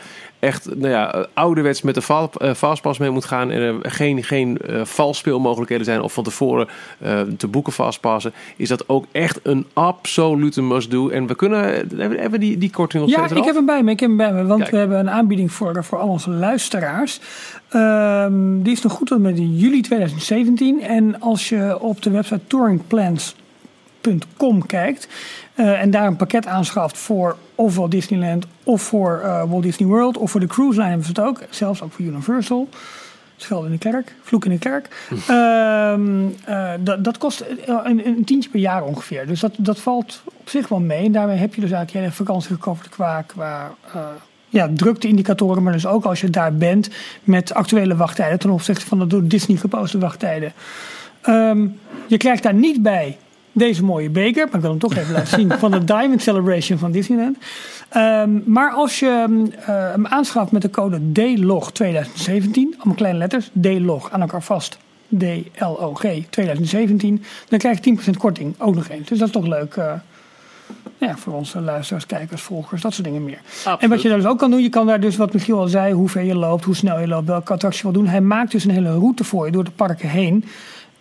echt 0.46 0.76
nou 0.76 0.88
ja, 0.88 1.26
ouderwets 1.32 1.82
met 1.82 1.94
de 1.94 2.02
val- 2.02 2.30
eh, 2.32 2.54
fastpass 2.54 2.98
mee 2.98 3.10
moet 3.10 3.24
gaan 3.24 3.50
en 3.50 3.60
er 3.60 3.90
geen, 3.90 4.24
geen 4.24 4.58
valspeelmogelijkheden 4.82 5.84
zijn 5.84 6.00
of 6.00 6.12
van 6.12 6.24
tevoren 6.24 6.68
eh, 6.98 7.20
te 7.20 7.46
boeken 7.46 7.72
fastpassen, 7.72 8.32
is 8.56 8.68
dat 8.68 8.88
ook 8.88 9.04
echt 9.12 9.40
een 9.42 9.66
absolute 9.72 10.62
must-do. 10.62 11.08
En 11.08 11.26
we 11.26 11.34
kunnen, 11.34 11.88
hebben, 11.98 12.40
die, 12.40 12.58
die 12.58 12.70
korting 12.70 13.02
nog 13.02 13.12
Ja, 13.12 13.24
steeds 13.24 13.40
ik 13.40 13.46
heb 13.46 13.54
hem 13.54 13.66
bij 13.66 13.82
me. 13.82 13.90
Ik 13.90 14.00
heb 14.00 14.08
hem 14.08 14.18
bij 14.18 14.32
me, 14.32 14.46
want 14.46 14.60
Kijk. 14.60 14.72
we 14.72 14.78
hebben 14.78 14.98
een 14.98 15.10
aanbieding 15.10 15.52
voor, 15.52 15.84
voor 15.84 15.98
al 15.98 16.08
onze 16.08 16.30
luisteraars. 16.30 17.20
Ehm, 17.68 18.62
die 18.62 18.72
is 18.72 18.82
nog 18.82 18.92
goed 18.92 19.06
tot 19.06 19.18
met 19.18 19.38
juli 19.38 19.80
2017. 19.80 20.82
En 20.82 21.20
als 21.20 21.48
je 21.48 21.78
op 21.80 22.02
de 22.02 22.10
website 22.10 22.40
touringplans.com 22.46 24.66
kijkt 24.66 25.08
eh, 25.56 25.80
en 25.80 25.90
daar 25.90 26.06
een 26.06 26.16
pakket 26.16 26.46
aanschaft 26.46 26.98
voor 26.98 27.36
ofwel 27.54 27.88
Disneyland 27.88 28.46
of 28.62 28.82
voor 28.82 29.20
eh, 29.24 29.44
Walt 29.48 29.62
Disney 29.62 29.88
World 29.88 30.16
of 30.16 30.30
voor 30.30 30.40
de 30.40 30.46
cruise 30.46 30.76
line 30.76 30.88
hebben 30.88 31.06
ze 31.06 31.12
het 31.12 31.20
ook, 31.20 31.42
zelfs 31.50 31.82
ook 31.82 31.92
voor 31.92 32.04
Universal. 32.04 32.68
Scheld 33.36 33.64
in 33.64 33.70
de 33.70 33.78
kerk, 33.78 34.14
vloek 34.22 34.44
in 34.44 34.50
de 34.50 34.58
kerk. 34.58 35.08
Ehm, 35.28 36.26
eh, 36.44 36.70
dat, 36.80 37.04
dat 37.04 37.18
kost 37.18 37.44
een, 37.84 38.06
een 38.06 38.24
tientje 38.24 38.50
per 38.50 38.60
jaar 38.60 38.84
ongeveer. 38.84 39.26
Dus 39.26 39.40
dat, 39.40 39.52
dat 39.58 39.78
valt 39.78 40.22
op 40.24 40.48
zich 40.48 40.68
wel 40.68 40.80
mee. 40.80 41.04
En 41.04 41.12
daarmee 41.12 41.36
heb 41.36 41.54
je 41.54 41.60
dus 41.60 41.70
eigenlijk 41.70 42.04
hele 42.04 42.16
vakantie 42.16 42.54
gecoverd 42.54 42.88
qua, 42.88 43.22
qua 43.22 43.74
ja, 44.48 44.70
drukte-indicatoren. 44.74 45.62
Maar 45.62 45.72
dus 45.72 45.86
ook 45.86 46.04
als 46.04 46.20
je 46.20 46.30
daar 46.30 46.54
bent 46.54 46.90
met 47.24 47.54
actuele 47.54 47.96
wachttijden 47.96 48.38
ten 48.38 48.50
opzichte 48.50 48.86
van 48.86 48.98
de 48.98 49.06
door 49.06 49.26
Disney 49.26 49.56
geposte 49.56 49.98
wachttijden. 49.98 50.52
Ehm, 51.22 51.66
je 52.06 52.16
krijgt 52.16 52.42
daar 52.42 52.54
niet 52.54 52.82
bij 52.82 53.16
deze 53.56 53.84
mooie 53.84 54.10
beker, 54.10 54.46
maar 54.46 54.54
ik 54.54 54.60
wil 54.60 54.70
hem 54.70 54.78
toch 54.78 54.96
even 54.96 55.12
laten 55.12 55.38
zien, 55.38 55.52
van 55.52 55.70
de 55.70 55.84
Diamond 55.84 56.22
Celebration 56.22 56.78
van 56.78 56.90
Disneyland. 56.90 57.36
Ehm, 57.88 58.30
maar 58.44 58.70
als 58.70 58.98
je 58.98 59.46
eh, 59.58 59.66
hem 59.66 60.06
aanschaft 60.06 60.52
met 60.52 60.62
de 60.62 60.70
code 60.70 61.12
DLOG 61.12 61.72
2017, 61.72 62.74
allemaal 62.76 62.94
kleine 62.94 63.18
letters, 63.18 63.50
DLOG 63.52 64.10
aan 64.10 64.20
elkaar 64.20 64.42
vast, 64.42 64.78
D-L-O-G 65.18 66.04
2017, 66.30 67.22
dan 67.48 67.58
krijg 67.58 67.76
je 67.76 67.82
10% 67.82 68.16
korting 68.16 68.54
ook 68.58 68.74
nog 68.74 68.88
eens. 68.88 69.08
Dus 69.08 69.18
dat 69.18 69.26
is 69.26 69.34
toch 69.34 69.46
leuk 69.46 69.74
eh, 69.76 69.92
ja, 70.98 71.16
voor 71.16 71.32
onze 71.32 71.60
luisteraars, 71.60 72.06
kijkers, 72.06 72.42
volgers, 72.42 72.82
dat 72.82 72.92
soort 72.92 73.06
dingen 73.06 73.24
meer. 73.24 73.40
En 73.78 73.88
wat 73.88 74.02
je 74.02 74.08
daar 74.08 74.18
dus 74.18 74.26
ook 74.26 74.38
kan 74.38 74.50
doen, 74.50 74.62
je 74.62 74.68
kan 74.68 74.86
daar 74.86 75.00
dus, 75.00 75.16
wat 75.16 75.32
Michiel 75.32 75.58
al 75.58 75.68
zei, 75.68 75.92
hoe 75.92 76.08
ver 76.08 76.22
je 76.22 76.34
loopt, 76.34 76.64
hoe 76.64 76.74
snel 76.74 77.00
je 77.00 77.08
loopt, 77.08 77.26
welke 77.26 77.52
attractie 77.52 77.86
je 77.86 77.92
wil 77.92 78.02
doen. 78.02 78.10
Hij 78.10 78.20
maakt 78.20 78.50
dus 78.50 78.64
een 78.64 78.70
hele 78.70 78.92
route 78.98 79.24
voor 79.24 79.46
je 79.46 79.52
door 79.52 79.64
de 79.64 79.70
parken 79.70 80.08
heen. 80.08 80.44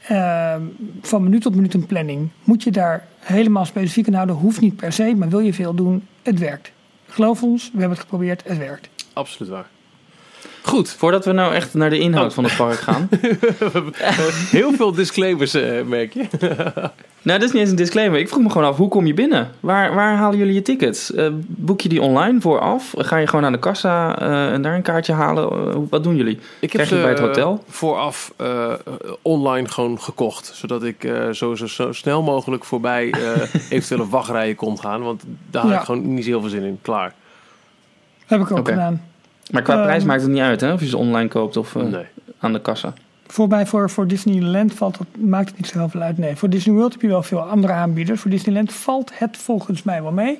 Ehm, 0.07 0.61
van 1.01 1.23
minuut 1.23 1.41
tot 1.41 1.55
minuut 1.55 1.73
een 1.73 1.85
planning. 1.85 2.29
Moet 2.43 2.63
je 2.63 2.71
daar 2.71 3.07
helemaal 3.19 3.65
specifiek 3.65 4.07
aan 4.07 4.13
houden, 4.13 4.35
hoeft 4.35 4.61
niet 4.61 4.75
per 4.75 4.91
se, 4.91 5.15
maar 5.15 5.29
wil 5.29 5.39
je 5.39 5.53
veel 5.53 5.73
doen, 5.73 6.07
het 6.21 6.39
werkt. 6.39 6.71
Geloof 7.05 7.43
ons, 7.43 7.63
we 7.63 7.79
hebben 7.79 7.89
het 7.89 7.99
geprobeerd, 7.99 8.43
het 8.43 8.57
werkt. 8.57 8.89
Absoluut 9.13 9.51
waar. 9.51 9.65
Goed, 10.65 10.89
Voordat 10.97 11.25
we 11.25 11.31
nou 11.31 11.53
echt 11.53 11.73
naar 11.73 11.89
de 11.89 11.99
inhoud 11.99 12.27
Oh. 12.29 12.33
van 12.35 12.43
het 12.43 12.55
park 12.55 12.77
gaan. 12.79 13.09
heel 14.57 14.73
veel 14.73 14.91
disclaimers 14.91 15.53
eh, 15.53 15.81
merk 15.85 16.13
je. 16.13 16.25
nou, 17.21 17.39
dit 17.39 17.47
is 17.47 17.51
niet 17.51 17.61
eens 17.61 17.69
een 17.69 17.75
disclaimer. 17.75 18.19
Ik 18.19 18.29
vroeg 18.29 18.43
me 18.43 18.49
gewoon 18.49 18.67
af, 18.67 18.77
hoe 18.77 18.87
kom 18.89 19.05
je 19.05 19.13
binnen? 19.13 19.51
Waar, 19.59 19.93
waar 19.95 20.15
halen 20.15 20.37
jullie 20.37 20.53
je 20.53 20.61
tickets? 20.61 21.13
Eh, 21.13 21.27
boek 21.47 21.81
je 21.81 21.89
die 21.89 22.01
online 22.01 22.41
vooraf? 22.41 22.93
Ga 22.97 23.17
je 23.17 23.27
gewoon 23.27 23.45
aan 23.45 23.51
de 23.51 23.59
kassa 23.59 24.19
eh, 24.19 24.53
en 24.53 24.61
daar 24.61 24.75
een 24.75 24.81
kaartje 24.81 25.13
halen? 25.13 25.87
Wat 25.89 26.03
doen 26.03 26.15
jullie? 26.15 26.35
Ik 26.35 26.41
heb 26.59 26.69
Krijg 26.71 26.89
je 26.89 26.95
ze 26.95 27.01
bij 27.01 27.09
het 27.11 27.19
hotel? 27.19 27.63
vooraf 27.69 28.33
eh, 28.37 28.73
online 29.21 29.67
gewoon 29.67 30.01
gekocht. 30.01 30.51
Zodat 30.55 30.83
ik 30.83 31.03
eh, 31.03 31.29
zo, 31.29 31.55
zo, 31.55 31.67
zo 31.67 31.91
snel 31.93 32.23
mogelijk 32.23 32.63
voorbij 32.65 33.11
eh, 33.11 33.21
eventuele 33.69 34.07
wachtrijen 34.09 34.55
kon 34.55 34.79
gaan. 34.79 35.01
Want 35.01 35.23
daar 35.51 35.61
had 35.63 35.71
ik 35.73 35.79
gewoon 35.79 36.13
niet 36.13 36.25
heel 36.25 36.41
veel 36.41 36.49
zin 36.49 36.63
in. 36.63 36.79
Klaar. 36.81 37.13
Heb 38.25 38.41
ik 38.41 38.51
ook 38.51 38.67
gedaan. 38.69 39.01
Maar 39.51 39.61
qua 39.61 39.73
Ehm, 39.73 39.83
prijs 39.83 40.03
maakt 40.03 40.21
het 40.21 40.31
niet 40.31 40.41
uit, 40.41 40.61
hè? 40.61 40.73
Of 40.73 40.79
je 40.79 40.87
ze 40.87 40.97
online 40.97 41.29
koopt 41.29 41.57
of 41.57 41.75
eh, 41.75 41.83
Nee. 41.83 42.05
aan 42.39 42.53
de 42.53 42.61
kassa. 42.61 42.93
Voor 43.27 43.47
mij, 43.47 43.65
voor, 43.65 43.89
voor 43.89 44.07
Disneyland 44.07 44.73
valt 44.73 44.97
dat, 44.97 45.07
maakt 45.19 45.49
het 45.49 45.57
niet 45.57 45.67
zo 45.67 45.77
heel 45.77 45.89
veel 45.89 46.01
uit. 46.01 46.17
Nee, 46.17 46.35
voor 46.35 46.49
Disney 46.49 46.75
World 46.75 46.91
heb 46.91 47.01
je 47.01 47.07
wel 47.07 47.23
veel 47.23 47.39
andere 47.41 47.73
aanbieders. 47.73 48.21
Voor 48.21 48.31
Disneyland 48.31 48.73
valt 48.73 49.11
het 49.13 49.37
volgens 49.37 49.83
mij 49.83 50.01
wel 50.01 50.11
mee. 50.11 50.39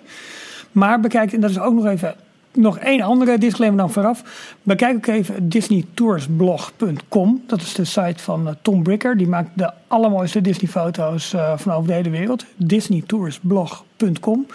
Maar 0.71 0.99
bekijk, 0.99 1.33
en 1.33 1.39
dat 1.41 1.49
is 1.49 1.59
ook 1.59 1.73
nog 1.73 1.85
even 1.85 2.15
nog 2.53 2.77
één 2.77 3.01
andere 3.01 3.37
disclaimer 3.37 3.79
dan 3.79 3.91
vooraf. 3.91 4.23
Bekijk 4.63 4.95
ook 4.95 5.05
even 5.07 5.49
disneytoursblog.com. 5.49 7.43
Dat 7.47 7.61
is 7.61 7.73
de 7.73 7.83
site 7.85 8.23
van 8.23 8.47
eh, 8.47 8.53
Tom 8.61 8.83
Bricker. 8.83 9.17
Die 9.17 9.27
maakt 9.27 9.49
de 9.53 9.71
allermooiste 9.87 10.41
Disney-foto's 10.41 11.33
eh, 11.33 11.57
van 11.57 11.73
over 11.73 11.87
de 11.87 11.93
hele 11.93 12.09
wereld. 12.09 12.45
disneytoursblog.com. 12.55 14.47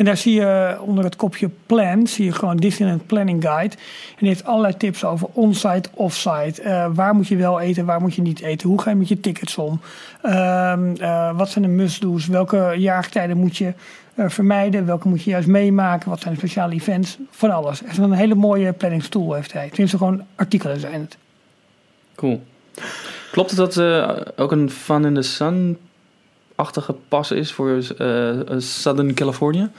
En 0.00 0.06
daar 0.06 0.16
zie 0.16 0.34
je 0.34 0.76
onder 0.80 1.04
het 1.04 1.16
kopje 1.16 1.50
plan, 1.66 2.06
zie 2.06 2.24
je 2.24 2.32
gewoon 2.32 2.56
Disneyland 2.56 3.06
Planning 3.06 3.42
Guide. 3.42 3.76
En 4.08 4.16
die 4.18 4.28
heeft 4.28 4.44
allerlei 4.44 4.76
tips 4.76 5.04
over 5.04 5.28
onsite, 5.32 5.88
offsite. 5.94 6.62
Eh, 6.62 6.86
waar 6.94 7.14
moet 7.14 7.28
je 7.28 7.36
wel 7.36 7.60
eten, 7.60 7.84
waar 7.84 8.00
moet 8.00 8.14
je 8.14 8.22
niet 8.22 8.40
eten? 8.40 8.68
Hoe 8.68 8.80
ga 8.80 8.90
je 8.90 8.96
met 8.96 9.08
je 9.08 9.20
tickets 9.20 9.58
om? 9.58 9.80
Ehm, 10.22 10.94
eh, 10.96 11.36
wat 11.36 11.48
zijn 11.48 11.64
de 11.64 11.70
must-do's? 11.70 12.26
Welke 12.26 12.74
jaartijden 12.76 13.36
moet 13.36 13.56
je 13.56 13.72
eh, 14.14 14.28
vermijden? 14.28 14.86
Welke 14.86 15.08
moet 15.08 15.22
je 15.22 15.30
juist 15.30 15.48
meemaken? 15.48 16.10
Wat 16.10 16.20
zijn 16.20 16.34
de 16.34 16.40
speciale 16.40 16.74
events? 16.74 17.18
Van 17.30 17.50
alles. 17.50 17.82
Echt 17.82 17.98
een 17.98 18.12
hele 18.12 18.34
mooie 18.34 18.72
planningstool 18.72 19.34
heeft 19.34 19.52
hij. 19.52 19.68
Tenminste, 19.68 19.96
gewoon 19.96 20.24
artikelen 20.34 20.80
zijn 20.80 21.00
het. 21.00 21.16
Cool. 22.14 22.42
Klopt 23.30 23.50
het 23.50 23.74
dat 23.74 24.38
ook 24.38 24.52
een 24.52 24.70
Fun 24.70 25.04
in 25.04 25.14
the 25.14 25.22
Sun-achtige 26.60 26.94
pas 27.08 27.30
is 27.30 27.52
voor 27.52 27.78
eh, 27.98 28.58
Southern 28.58 29.14
California? 29.14 29.70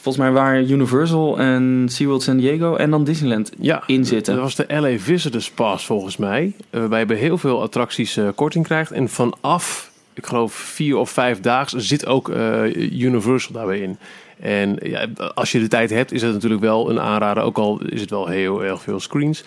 Volgens 0.00 0.24
mij 0.24 0.32
waren 0.32 0.70
Universal 0.70 1.38
en 1.38 1.86
SeaWorld 1.90 2.22
San 2.22 2.36
Diego 2.36 2.76
en 2.76 2.90
dan 2.90 3.04
Disneyland 3.04 3.52
Ja, 3.58 3.82
in 3.86 4.04
zitten. 4.04 4.34
Dat 4.34 4.42
was 4.42 4.54
de 4.54 4.64
LA 4.68 4.98
Visitors 4.98 5.50
Pass 5.50 5.86
volgens 5.86 6.16
mij. 6.16 6.52
eh, 6.70 6.80
Waarbij 6.80 7.06
je 7.06 7.14
heel 7.14 7.38
veel 7.38 7.62
attracties 7.62 8.16
eh, 8.16 8.28
korting 8.34 8.64
krijgt. 8.64 8.90
En 8.90 9.08
vanaf, 9.08 9.90
ik 10.12 10.26
geloof 10.26 10.52
vier 10.54 10.96
of 10.96 11.10
vijf 11.10 11.40
daags, 11.40 11.72
zit 11.72 12.06
ook 12.06 12.28
eh, 12.28 12.74
Universal 13.00 13.52
daarbij 13.52 13.78
in. 13.80 13.98
En 14.40 14.76
ja, 14.82 15.06
als 15.34 15.52
je 15.52 15.58
de 15.60 15.68
tijd 15.68 15.90
hebt, 15.90 16.12
is 16.12 16.22
het 16.22 16.32
natuurlijk 16.32 16.60
wel 16.60 16.90
een 16.90 17.00
aanrader. 17.00 17.42
Ook 17.42 17.58
al 17.58 17.80
is 17.84 18.00
het 18.00 18.10
wel 18.10 18.26
heel 18.26 18.64
erg 18.64 18.82
veel 18.82 19.00
screens. 19.00 19.44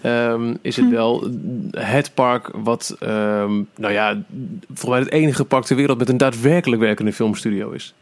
ehm, 0.00 0.54
is 0.62 0.76
het 0.76 0.88
wel 0.90 1.28
het 1.70 2.10
park 2.14 2.50
wat, 2.54 2.96
ehm, 3.00 3.52
nou 3.76 3.92
ja, 3.92 4.22
volgens 4.66 4.88
mij 4.88 4.98
het 4.98 5.10
enige 5.10 5.44
park 5.44 5.64
ter 5.64 5.76
wereld 5.76 5.98
met 5.98 6.08
een 6.08 6.16
daadwerkelijk 6.16 6.82
werkende 6.82 7.12
filmstudio 7.12 7.70
is. 7.70 7.94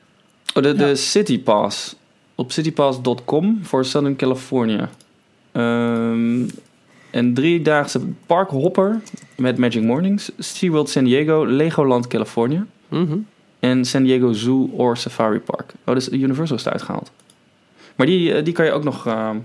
Oh, 0.55 0.63
de, 0.63 0.75
de 0.75 0.85
Ja. 0.87 0.95
City 0.95 1.43
Pass. 1.43 1.97
Op 2.35 2.53
citypass.com 2.53 3.59
voor 3.63 3.85
Southern 3.85 4.17
California. 4.17 4.89
Ehm, 5.53 6.41
een 7.11 7.35
driedaagse 7.35 8.01
parkhopper 8.27 9.01
met 9.37 9.59
Magic 9.59 9.83
Mornings. 9.83 10.31
SeaWorld 10.39 10.91
San 10.91 11.05
Diego, 11.05 11.45
Legoland 11.47 12.07
California. 12.07 12.67
Mhm. 12.89 13.17
En 13.61 13.85
San 13.85 14.03
Diego 14.03 14.33
Zoo 14.33 14.71
or 14.77 14.97
Safari 14.97 15.39
Park. 15.39 15.73
Oh, 15.85 15.95
dus 15.95 16.09
Universal 16.09 16.57
is 16.57 16.69
uitgehaald. 16.69 17.11
Maar 17.97 18.07
die, 18.07 18.35
eh, 18.35 18.45
die 18.45 18.53
kan 18.53 18.65
je 18.65 18.73
ook 18.73 18.85
nog 18.85 19.07
ehm, 19.07 19.37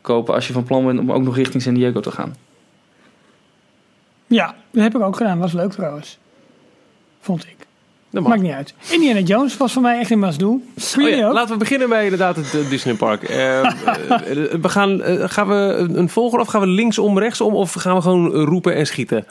kopen 0.00 0.34
als 0.34 0.46
je 0.46 0.52
van 0.52 0.64
plan 0.64 0.86
bent 0.86 0.98
om 0.98 1.12
ook 1.12 1.22
nog 1.22 1.36
richting 1.36 1.62
San 1.62 1.74
Diego 1.74 2.00
te 2.00 2.10
gaan. 2.10 2.36
Ja, 4.26 4.54
dat 4.70 4.82
heb 4.82 4.94
ik 4.94 5.02
ook 5.02 5.16
gedaan. 5.16 5.38
Was 5.38 5.52
leuk 5.52 5.70
trouwens. 5.72 6.18
Vond 7.20 7.44
ik. 7.44 7.56
Dat 8.10 8.22
mag. 8.22 8.32
Maakt 8.32 8.42
niet 8.42 8.52
uit. 8.52 8.74
Indiana 8.90 9.20
Jones 9.20 9.56
was 9.56 9.72
voor 9.72 9.82
mij 9.82 9.98
echt 9.98 10.10
een 10.10 10.18
must-do. 10.18 10.60
Oh 10.98 11.08
ja, 11.08 11.32
laten 11.32 11.52
we 11.52 11.58
beginnen 11.58 11.88
bij 11.88 12.04
inderdaad 12.04 12.36
het 12.36 12.54
eh, 12.54 12.70
Disney 12.70 12.94
Park. 12.94 13.22
Eh, 13.22 13.58
eh, 13.58 13.72
we 14.60 14.68
gaan, 14.68 15.02
eh, 15.02 15.28
gaan 15.28 15.48
we 15.48 15.54
een 15.54 15.98
een 15.98 16.08
volger 16.08 16.40
of 16.40 16.48
gaan 16.48 16.60
we 16.60 16.66
linksom, 16.66 17.18
rechtsom 17.18 17.54
of 17.54 17.72
gaan 17.72 17.94
we 17.94 18.02
gewoon 18.02 18.30
roepen 18.30 18.74
en 18.74 18.86
schieten? 18.86 19.26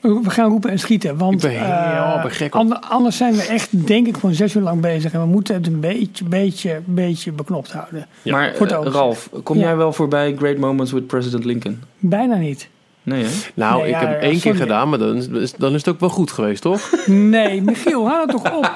We 0.00 0.30
gaan 0.30 0.48
roepen 0.50 0.70
en 0.70 0.78
schieten. 0.78 1.16
Want 1.16 1.34
Ik 1.34 1.40
ben 1.40 1.50
heel 1.50 2.18
eh, 2.18 2.24
gek 2.28 2.54
anders 2.88 3.16
zijn 3.16 3.34
we 3.34 3.42
echt, 3.42 3.86
denk 3.86 4.06
ik, 4.06 4.14
gewoon 4.14 4.34
zes 4.34 4.54
uur 4.54 4.62
lang 4.62 4.80
bezig. 4.80 5.12
En 5.12 5.20
we 5.20 5.26
moeten 5.26 5.54
het 5.54 5.66
een 5.66 5.80
beetje, 5.80 6.24
beetje, 6.24 6.80
beetje 6.84 7.32
beknopt 7.32 7.72
houden. 7.72 8.06
Ja, 8.22 8.32
maar 8.32 8.54
eh. 8.54 8.82
Ralf, 8.84 9.28
kom 9.42 9.56
Ja. 9.58 9.62
jij 9.62 9.76
wel 9.76 9.92
voorbij 9.92 10.34
Great 10.36 10.56
Moments 10.56 10.92
with 10.92 11.06
President 11.06 11.44
Lincoln? 11.44 11.82
Bijna 11.98 12.34
niet. 12.36 12.68
Nee 13.02 13.24
hè? 13.24 13.30
Nou, 13.54 13.76
Nee, 13.80 13.84
ik 13.88 13.94
ja, 13.94 13.98
heb 14.00 14.08
ja, 14.22 14.28
één 14.28 14.40
keer 14.40 14.54
gedaan, 14.54 14.88
maar 14.88 14.98
dan 14.98 15.16
is, 15.16 15.52
dan 15.54 15.74
is 15.74 15.84
het 15.84 15.88
ook 15.94 16.00
wel 16.00 16.08
goed 16.08 16.30
geweest, 16.30 16.62
toch? 16.62 16.90
Nee, 17.06 17.62
Michiel, 17.62 18.06
hou 18.08 18.20
het 18.20 18.30
toch 18.30 18.52
op. 18.56 18.70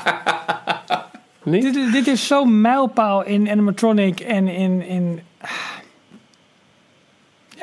Niet? 1.45 1.63
Dit, 1.63 1.77
is- 1.77 1.93
dit 1.93 2.07
is 2.07 2.27
zo'n 2.27 2.61
mijlpaal 2.61 3.25
in 3.25 3.51
animatronic 3.51 4.21
en 4.21 4.49
in... 4.49 4.83
in 4.87 5.21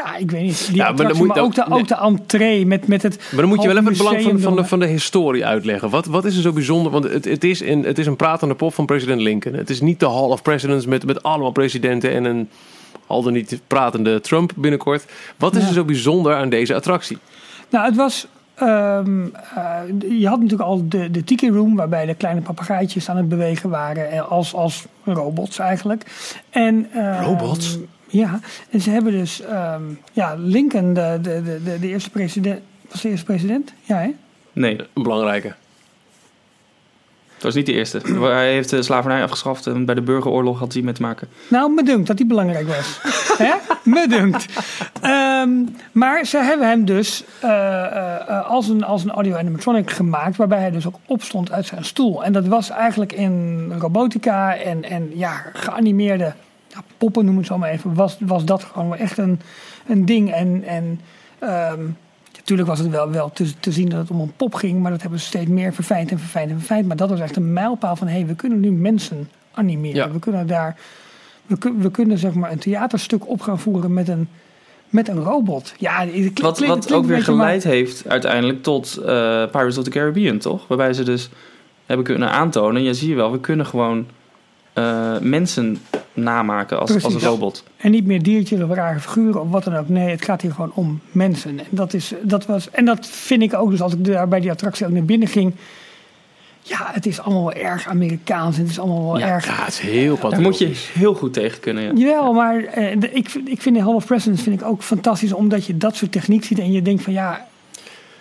ja, 0.06 0.16
ik 0.16 0.32
weet 0.32 0.42
niet. 0.42 0.68
Die 0.68 0.76
Ja, 0.76 0.84
maar 0.84 0.96
dan 0.96 1.06
attractie, 1.06 1.18
moet 1.18 1.28
maar, 1.28 1.38
je 1.38 1.44
ook, 1.44 1.56
de, 1.56 1.66
ook- 1.66 1.80
ook 1.80 1.88
de 1.88 1.96
entree 1.96 2.66
met, 2.66 2.88
met 2.88 3.02
het... 3.04 3.18
Maar 3.32 3.40
dan 3.40 3.50
moet 3.50 3.62
je 3.62 3.68
wel 3.68 3.78
even 3.78 3.90
het 3.90 3.98
belang 3.98 4.22
van, 4.22 4.40
van, 4.40 4.56
de, 4.56 4.66
van 4.66 4.80
de 4.80 4.86
historie 4.86 5.46
uitleggen. 5.46 5.90
Wat, 5.90 6.06
wat 6.06 6.26
is 6.26 6.36
er 6.36 6.42
zo 6.42 6.52
bijzonder? 6.54 6.92
Want 6.92 7.04
het, 7.04 7.26
het, 7.26 7.44
is 7.44 7.62
een, 7.62 7.84
het 7.84 7.98
is 7.98 8.06
een 8.06 8.16
pratende 8.16 8.56
pop 8.56 8.74
van 8.74 8.86
president 8.86 9.22
Lincoln. 9.22 9.56
Het 9.56 9.70
is 9.70 9.82
niet 9.82 10.00
de 10.00 10.06
Hall 10.10 10.30
of 10.30 10.42
Presidents 10.42 10.86
met, 10.86 11.06
met 11.06 11.24
allemaal 11.24 11.52
presidenten 11.52 12.12
en 12.12 12.24
een 12.24 12.50
al 13.08 13.24
dan 13.24 13.34
niet 13.34 13.60
pratende 13.68 14.22
Trump 14.22 14.52
binnenkort. 14.56 15.06
Wat 15.38 15.56
is 15.56 15.62
Ja. 15.62 15.68
er 15.68 15.74
zo 15.74 15.84
bijzonder 15.86 16.36
aan 16.36 16.50
deze 16.50 16.76
attractie? 16.76 17.18
Nou, 17.70 17.86
het 17.86 17.96
was. 17.96 18.28
ehm, 18.56 19.26
eh, 19.56 20.20
je 20.20 20.28
had 20.28 20.40
natuurlijk 20.40 20.70
al 20.70 20.84
de, 20.90 21.12
de 21.12 21.24
Tiki 21.24 21.50
Room, 21.50 21.76
waarbij 21.76 22.06
de 22.06 22.14
kleine 22.14 22.42
papegaaitjes 22.42 23.10
aan 23.10 23.18
het 23.18 23.30
bewegen 23.30 23.70
waren, 23.70 24.12
eh, 24.12 24.32
als, 24.32 24.54
als 24.54 24.86
robots 25.06 25.60
eigenlijk. 25.60 26.04
En, 26.50 26.88
ehm, 26.94 27.24
Robots? 27.24 27.78
Ja, 28.10 28.40
en 28.70 28.82
ze 28.82 28.90
hebben 28.90 29.12
dus. 29.12 29.42
ehm, 29.42 29.82
ja, 30.12 30.36
Lincoln, 30.38 30.94
de, 30.94 31.20
de, 31.22 31.42
de, 31.64 31.80
de, 31.80 31.88
eerste 31.88 32.10
president. 32.10 32.60
Was 32.92 33.02
de 33.02 33.10
eerste 33.10 33.26
president? 33.26 33.74
Ja, 33.84 33.98
hè? 33.98 34.10
Nee, 34.54 34.78
Een 34.94 35.04
belangrijke. 35.04 35.48
dat 37.34 37.44
was 37.44 37.56
niet 37.56 37.66
de 37.66 37.74
eerste. 37.74 38.02
Hij 38.22 38.52
heeft 38.54 38.70
de 38.70 38.82
slavernij 38.82 39.24
afgeschaft 39.24 39.68
en 39.68 39.86
bij 39.86 39.96
de 39.96 40.02
burgeroorlog 40.02 40.60
had 40.60 40.74
hij 40.74 40.82
met 40.82 40.96
te 40.96 41.02
maken. 41.02 41.28
Nou, 41.48 41.74
me 41.74 41.84
dunkt 41.84 42.08
dat 42.08 42.18
die 42.18 42.26
belangrijk 42.26 42.68
was. 42.68 43.00
Hè? 43.38 43.54
Me 43.84 44.08
dunkt. 44.08 44.46
Ehm, 45.02 45.50
maar 45.92 46.26
ze 46.26 46.38
hebben 46.38 46.68
hem 46.68 46.86
dus 46.86 47.24
eh, 47.40 47.50
eh, 47.50 48.30
eh, 48.30 48.50
als, 48.50 48.68
een, 48.68 48.84
als 48.84 49.04
een 49.04 49.12
audio 49.12 49.36
animatronic 49.36 49.92
gemaakt, 49.92 50.38
waarbij 50.38 50.60
hij 50.60 50.72
dus 50.72 50.88
ook 50.88 50.96
opstond 51.06 51.52
uit 51.52 51.66
zijn 51.66 51.86
stoel. 51.86 52.24
En 52.24 52.34
dat 52.34 52.48
was 52.48 52.70
eigenlijk 52.70 53.14
in 53.14 53.72
robotica 53.80 54.56
en, 54.56 54.84
en 54.84 55.12
ja, 55.14 55.44
geanimeerde 55.54 56.34
ja, 56.70 56.84
poppen, 56.98 57.26
noem 57.26 57.38
het 57.38 57.46
zo 57.46 57.58
maar 57.58 57.70
even, 57.70 57.94
was, 57.94 58.18
was 58.20 58.46
dat 58.46 58.64
gewoon 58.64 58.96
echt 58.96 59.18
een, 59.18 59.40
een 59.88 60.06
ding. 60.06 60.32
En, 60.32 60.64
en 60.64 61.00
ehm, 61.40 61.82
natuurlijk 62.36 62.68
was 62.68 62.80
het 62.80 62.90
wel, 62.90 63.12
wel 63.12 63.32
te, 63.34 63.60
te 63.60 63.72
zien 63.72 63.90
dat 63.90 64.00
het 64.00 64.12
om 64.12 64.20
een 64.20 64.34
pop 64.36 64.54
ging, 64.54 64.80
maar 64.82 64.92
dat 64.92 65.02
hebben 65.02 65.20
ze 65.20 65.26
steeds 65.26 65.50
meer 65.50 65.74
verfijnd 65.74 66.12
en 66.12 66.20
verfijnd 66.20 66.50
en 66.52 66.58
verfijnd. 66.58 66.88
Maar 66.88 66.98
dat 66.98 67.10
was 67.10 67.20
echt 67.20 67.36
een 67.36 67.54
mijlpaal 67.54 67.96
van, 67.96 68.08
hé, 68.08 68.14
hey, 68.18 68.26
we 68.26 68.36
kunnen 68.36 68.60
nu 68.60 68.72
mensen 68.72 69.30
animeren. 69.52 69.96
Ja. 70.08 70.12
We 70.12 70.20
kunnen 70.20 70.48
daar 70.48 70.76
we, 71.50 71.74
we 71.78 71.92
kunnen 71.92 72.18
zeg 72.18 72.34
maar 72.34 72.52
een 72.52 72.60
theaterstuk 72.60 73.28
op 73.30 73.42
gaan 73.42 73.60
voeren 73.60 73.94
met 73.94 74.08
een, 74.08 74.28
met 74.90 75.08
een 75.08 75.24
robot. 75.24 75.74
Ja, 75.78 75.98
klinkt, 76.06 76.42
Wat, 76.42 76.58
klinkt- 76.58 76.76
wat 76.76 76.86
klinkt 76.86 76.92
ook 76.92 77.06
weer 77.06 77.16
maar- 77.16 77.26
geleid 77.26 77.64
heeft 77.64 78.08
uiteindelijk 78.08 78.64
tot 78.64 78.98
eh, 78.98 79.06
Pirates 79.52 79.78
of 79.78 79.84
the 79.84 79.90
Caribbean, 79.90 80.38
toch? 80.38 80.68
Waarbij 80.68 80.94
ze 80.94 81.04
dus 81.04 81.30
hebben 81.86 82.06
kunnen 82.06 82.32
aantonen, 82.32 82.84
ja 82.84 82.94
zie 82.94 83.10
je 83.10 83.16
wel, 83.16 83.32
we 83.32 83.40
kunnen 83.40 83.66
gewoon 83.66 84.06
eh, 84.80 85.20
mensen 85.22 85.78
namaken 86.14 86.80
als, 86.80 87.04
als 87.04 87.14
een 87.14 87.20
robot. 87.20 87.64
En 87.78 87.92
niet 87.92 88.06
meer 88.06 88.24
diertjes 88.24 88.62
of 88.62 88.70
rare 88.72 89.00
figuren 89.00 89.42
of 89.42 89.50
wat 89.50 89.64
dan 89.64 89.76
ook. 89.76 89.90
Nee, 89.90 90.10
het 90.10 90.24
gaat 90.24 90.42
hier 90.42 90.52
gewoon 90.52 90.72
om 90.74 91.00
mensen. 91.12 91.60
En 91.60 91.66
dat, 91.70 91.94
is, 91.94 92.14
dat, 92.22 92.46
was, 92.46 92.70
en 92.72 92.86
dat 92.86 93.08
vind 93.08 93.42
ik 93.42 93.54
ook, 93.54 93.70
dus 93.70 93.82
als 93.82 93.94
ik 93.94 94.06
daar 94.06 94.28
bij 94.28 94.40
die 94.40 94.52
attractie 94.52 94.86
ook 94.86 94.92
naar 94.92 95.04
binnen 95.04 95.28
ging. 95.28 95.54
Ja, 96.62 96.90
het 96.92 97.06
is 97.06 97.20
allemaal 97.22 97.44
wel 97.44 97.54
erg 97.54 97.88
Amerikaans. 97.88 98.58
Het 98.58 98.70
is 98.70 98.80
allemaal 98.80 99.06
wel 99.06 99.20
Ja, 99.20 99.28
erg. 99.28 99.46
Ja, 99.46 99.54
het 99.64 99.68
is 99.74 99.80
heel 99.80 100.18
Daar 100.30 100.42
moet 100.42 100.58
je 100.58 100.72
heel 100.94 101.14
goed 101.14 101.34
tegen 101.34 101.60
kunnen, 101.60 101.84
ja. 101.84 101.92
Jawel, 101.96 102.34
maar 102.34 102.64
eh, 102.64 103.00
de- 103.00 103.12
ik, 103.12 103.30
vind- 103.30 103.50
ik 103.50 103.62
vind 103.62 103.76
de 103.76 103.82
Hall 103.84 103.94
of 103.94 104.06
Presidents 104.06 104.42
vind 104.44 104.62
ik 104.62 104.68
ook 104.68 104.82
fantastisch. 104.84 105.34
Omdat 105.34 105.66
je 105.66 105.78
dat 105.78 105.96
soort 105.96 106.12
techniek 106.12 106.44
ziet 106.44 106.60
en 106.60 106.72
je 106.72 106.82
denkt 106.82 107.04
van 107.04 107.14
ja... 107.14 107.48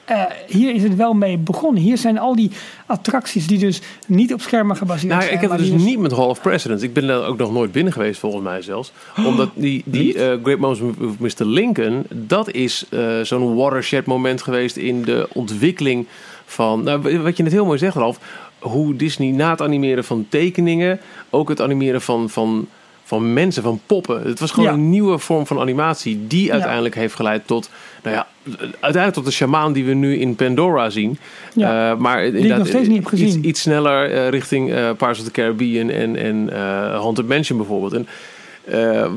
eh, 0.08 0.22
hier 0.46 0.74
is 0.74 0.82
het 0.82 0.96
wel 0.96 1.12
mee 1.14 1.38
begonnen. 1.38 1.82
Hier 1.82 1.98
zijn 1.98 2.18
al 2.18 2.36
die 2.36 2.50
attracties 2.86 3.46
die 3.46 3.58
dus 3.58 3.80
niet 4.06 4.32
op 4.32 4.40
schermen 4.40 4.76
gebaseerd 4.76 5.12
Nou, 5.12 5.22
zijn. 5.22 5.34
ik 5.34 5.40
heb 5.40 5.50
het 5.50 5.58
dus 5.58 5.68
die 5.68 5.78
niet 5.78 5.98
met 5.98 6.12
Hall 6.12 6.28
of 6.28 6.40
Presidents. 6.40 6.82
Ik 6.82 6.92
ben 6.92 7.06
daar 7.06 7.26
ook 7.26 7.38
nog 7.38 7.52
nooit 7.52 7.72
binnen 7.72 7.92
geweest, 7.92 8.20
volgens 8.20 8.42
mij 8.42 8.62
zelfs. 8.62 8.92
Omdat 9.26 9.50
die, 9.54 9.82
die 9.84 10.14
eh, 10.14 10.38
Great 10.42 10.58
Moments 10.58 10.80
with 10.98 11.38
Mr. 11.38 11.44
Lincoln, 11.44 12.04
dat 12.08 12.50
is 12.50 12.84
eh, 12.90 13.20
zo'n 13.20 13.54
watershed 13.54 14.06
moment 14.06 14.42
geweest 14.42 14.76
in 14.76 15.02
de 15.02 15.28
ontwikkeling 15.32 16.06
van... 16.44 16.82
Nou, 16.82 17.20
wat 17.22 17.36
je 17.36 17.42
net 17.42 17.52
heel 17.52 17.64
mooi 17.64 17.78
zegt, 17.78 17.96
Ralf. 17.96 18.18
Hoe 18.58 18.96
Disney 18.96 19.30
na 19.30 19.50
het 19.50 19.62
animeren 19.62 20.04
van 20.04 20.26
tekeningen, 20.28 21.00
ook 21.30 21.48
het 21.48 21.60
animeren 21.60 22.00
van... 22.00 22.30
van 22.30 22.68
van 23.08 23.32
mensen, 23.32 23.62
van 23.62 23.80
poppen. 23.86 24.22
Het 24.22 24.40
was 24.40 24.50
gewoon 24.50 24.68
Ja. 24.68 24.74
een 24.74 24.90
nieuwe 24.90 25.18
vorm 25.18 25.46
van 25.46 25.60
animatie 25.60 26.26
die 26.26 26.52
uiteindelijk 26.52 26.94
heeft 26.94 27.14
geleid 27.14 27.46
tot, 27.46 27.70
nou 28.02 28.16
ja, 28.16 28.26
uiteindelijk 28.60 29.12
tot 29.12 29.24
de 29.24 29.30
shamaan 29.30 29.72
die 29.72 29.84
we 29.84 29.94
nu 29.94 30.18
in 30.18 30.34
Pandora 30.34 30.90
zien. 30.90 31.18
Ja. 31.54 31.90
Eh, 31.90 31.98
maar 31.98 32.24
ik 32.24 32.34
inderdaad, 32.34 32.58
nog 32.58 32.66
steeds 32.66 32.88
niet 32.88 32.96
heb 32.96 33.06
gezien. 33.06 33.26
Iets, 33.26 33.36
iets 33.36 33.60
sneller 33.60 34.10
eh, 34.10 34.28
richting 34.28 34.70
eh 34.70 34.76
Pirates 34.76 35.18
of 35.18 35.24
the 35.24 35.30
Caribbean 35.30 35.90
en, 35.90 36.16
en 36.16 36.48
Haunted 36.92 37.28
Mansion 37.28 37.58
bijvoorbeeld. 37.58 37.92
En 37.92 38.06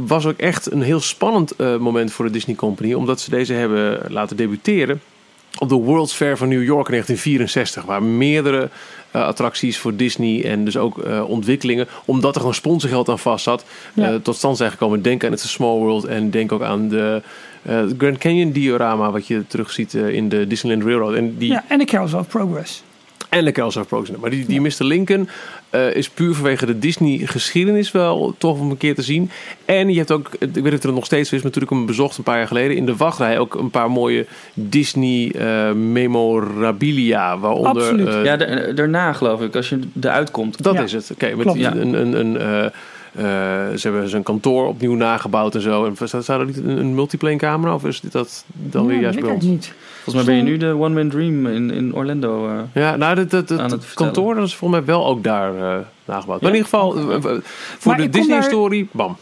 was 0.08 0.26
ook 0.26 0.38
echt 0.38 0.72
een 0.72 0.82
heel 0.82 1.00
spannend 1.00 1.58
moment 1.58 2.12
voor 2.12 2.26
de 2.26 2.32
Disney 2.32 2.56
Company, 2.56 2.94
omdat 2.94 3.20
ze 3.20 3.30
deze 3.30 3.54
hebben 3.54 4.00
laten 4.08 4.38
debuteren 4.38 5.02
op 5.58 5.70
de 5.70 5.76
World's 5.76 6.14
Fair 6.14 6.38
van 6.38 6.48
New 6.48 6.64
York 6.64 6.88
in 6.88 6.92
1964, 6.92 7.84
waar 7.84 8.04
meerdere 8.04 8.70
attracties 9.12 9.78
voor 9.78 9.96
Disney 9.96 10.44
en 10.46 10.66
dus 10.66 10.78
ook 10.78 10.98
eh, 11.00 11.30
ontwikkelingen, 11.30 11.88
omdat 12.06 12.34
er 12.36 12.40
gewoon 12.40 12.56
sponsorgeld 12.56 13.10
aan 13.10 13.20
vast 13.20 13.44
zat, 13.44 13.66
Ja. 13.94 14.10
eh, 14.12 14.16
tot 14.16 14.36
stand 14.36 14.58
zijn 14.58 14.72
gekomen. 14.72 15.02
Denk 15.02 15.24
aan 15.24 15.34
a 15.34 15.36
Small 15.38 15.78
World 15.78 16.06
en 16.06 16.30
denk 16.30 16.52
ook 16.52 16.62
aan 16.62 16.88
de 16.90 17.22
eh, 17.62 17.84
Grand 17.98 18.18
Canyon 18.18 18.52
diorama 18.52 19.12
wat 19.12 19.28
je 19.28 19.48
terugziet 19.48 19.94
eh, 19.94 20.08
in 20.10 20.30
de 20.30 20.48
Disneyland 20.48 20.84
Railroad. 20.88 21.14
En 21.16 21.38
die, 21.38 21.52
Ja, 21.52 21.64
en 21.68 21.78
de 21.78 21.86
Carousel 21.86 22.20
of 22.20 22.28
Progress. 22.28 22.84
En 23.32 23.46
de 23.46 23.52
Kelso 23.52 23.84
Frozen. 23.84 24.16
Maar 24.20 24.30
die, 24.30 24.46
die 24.46 24.62
Mr. 24.62 24.74
Lincoln 24.78 25.30
eh, 25.70 25.96
is 25.96 26.10
puur 26.10 26.34
vanwege 26.34 26.66
de 26.66 26.80
Disney-geschiedenis 26.80 27.92
wel 27.92 28.36
tof 28.38 28.60
om 28.60 28.70
een 28.72 28.78
keer 28.78 28.96
te 28.96 29.02
zien. 29.02 29.30
En 29.66 29.90
je 29.90 29.98
hebt 29.98 30.12
ook, 30.12 30.30
ik 30.40 30.40
weet 30.54 30.64
niet 30.64 30.74
of 30.74 30.82
het 30.84 30.94
nog 30.94 31.06
steeds 31.06 31.32
is, 31.32 31.42
maar 31.42 31.52
toen 31.52 31.64
ik 31.64 31.70
hem 31.70 31.86
bezocht 31.86 32.18
een 32.18 32.24
paar 32.24 32.38
jaar 32.38 32.48
geleden, 32.48 32.78
in 32.78 32.86
de 32.86 32.96
wachtrij 32.96 33.40
ook 33.40 33.54
een 33.56 33.70
paar 33.70 33.92
mooie 33.92 34.26
Disney 34.54 35.32
eh, 35.36 35.72
memorabilia. 35.74 37.38
Waaronder, 37.38 37.70
Absoluut. 37.84 38.08
eh, 38.08 38.24
ja, 38.24 38.38
da- 38.38 38.72
daarna 38.72 39.14
geloof 39.14 39.42
ik, 39.42 39.56
als 39.56 39.70
je 39.70 39.80
eruit 40.02 40.32
komt. 40.32 40.64
dat 40.64 40.74
Ja. 40.74 40.82
is 40.82 40.92
het. 40.92 41.10
Oké, 41.14 41.26
met 41.36 41.42
Klopt. 41.42 41.58
die- 41.58 41.68
een, 41.68 41.94
een, 41.94 42.20
een, 42.20 42.72
eh, 43.12 43.24
ze 43.24 43.80
hebben 43.82 44.10
zijn 44.10 44.24
kantoor 44.24 44.68
opnieuw 44.68 44.96
nagebouwd 44.96 45.56
en 45.56 45.62
zo. 45.62 45.86
En 45.86 45.96
staat 46.08 46.24
staat 46.24 46.40
er 46.40 46.46
niet 46.46 46.58
een, 46.58 46.68
een 46.78 46.96
multiplane 46.96 47.36
camera 47.36 47.74
of 47.74 47.86
is 47.86 48.02
dit 48.02 48.12
dat 48.12 48.46
dan 48.54 48.86
weer 48.86 49.00
juist 49.00 49.18
dat 49.18 49.26
bij 49.28 49.36
ons? 49.36 49.46
niet. 49.46 49.74
Volgens 50.04 50.16
mij 50.16 50.36
ben 50.36 50.36
je 50.46 50.50
nu 50.52 50.58
de 50.58 50.76
One 50.80 50.90
Man 50.96 51.10
Dream 51.10 51.48
in, 51.48 51.72
in 51.72 51.96
Orlando. 51.96 52.48
eh. 52.50 52.60
Ja, 52.74 52.96
nou, 52.96 53.16
dat, 53.16 53.30
dat, 53.30 53.48
dat, 53.48 53.60
Aan 53.60 53.72
het 53.72 53.94
kantoor 53.94 54.36
dat 54.36 54.44
is 54.48 54.56
volgens 54.56 54.80
mij 54.80 54.90
wel 54.96 55.06
ook 55.08 55.24
daar 55.24 55.56
eh, 55.56 55.78
nagebouwd. 56.06 56.42
Maar 56.42 56.50
in 56.52 56.56
ieder 56.58 56.70
geval, 56.70 56.92
voor 56.94 57.22
Maar 57.84 57.98
de 57.98 58.02
daar- 58.04 58.12
Disney-story, 58.12 58.88
bam. 58.92 59.16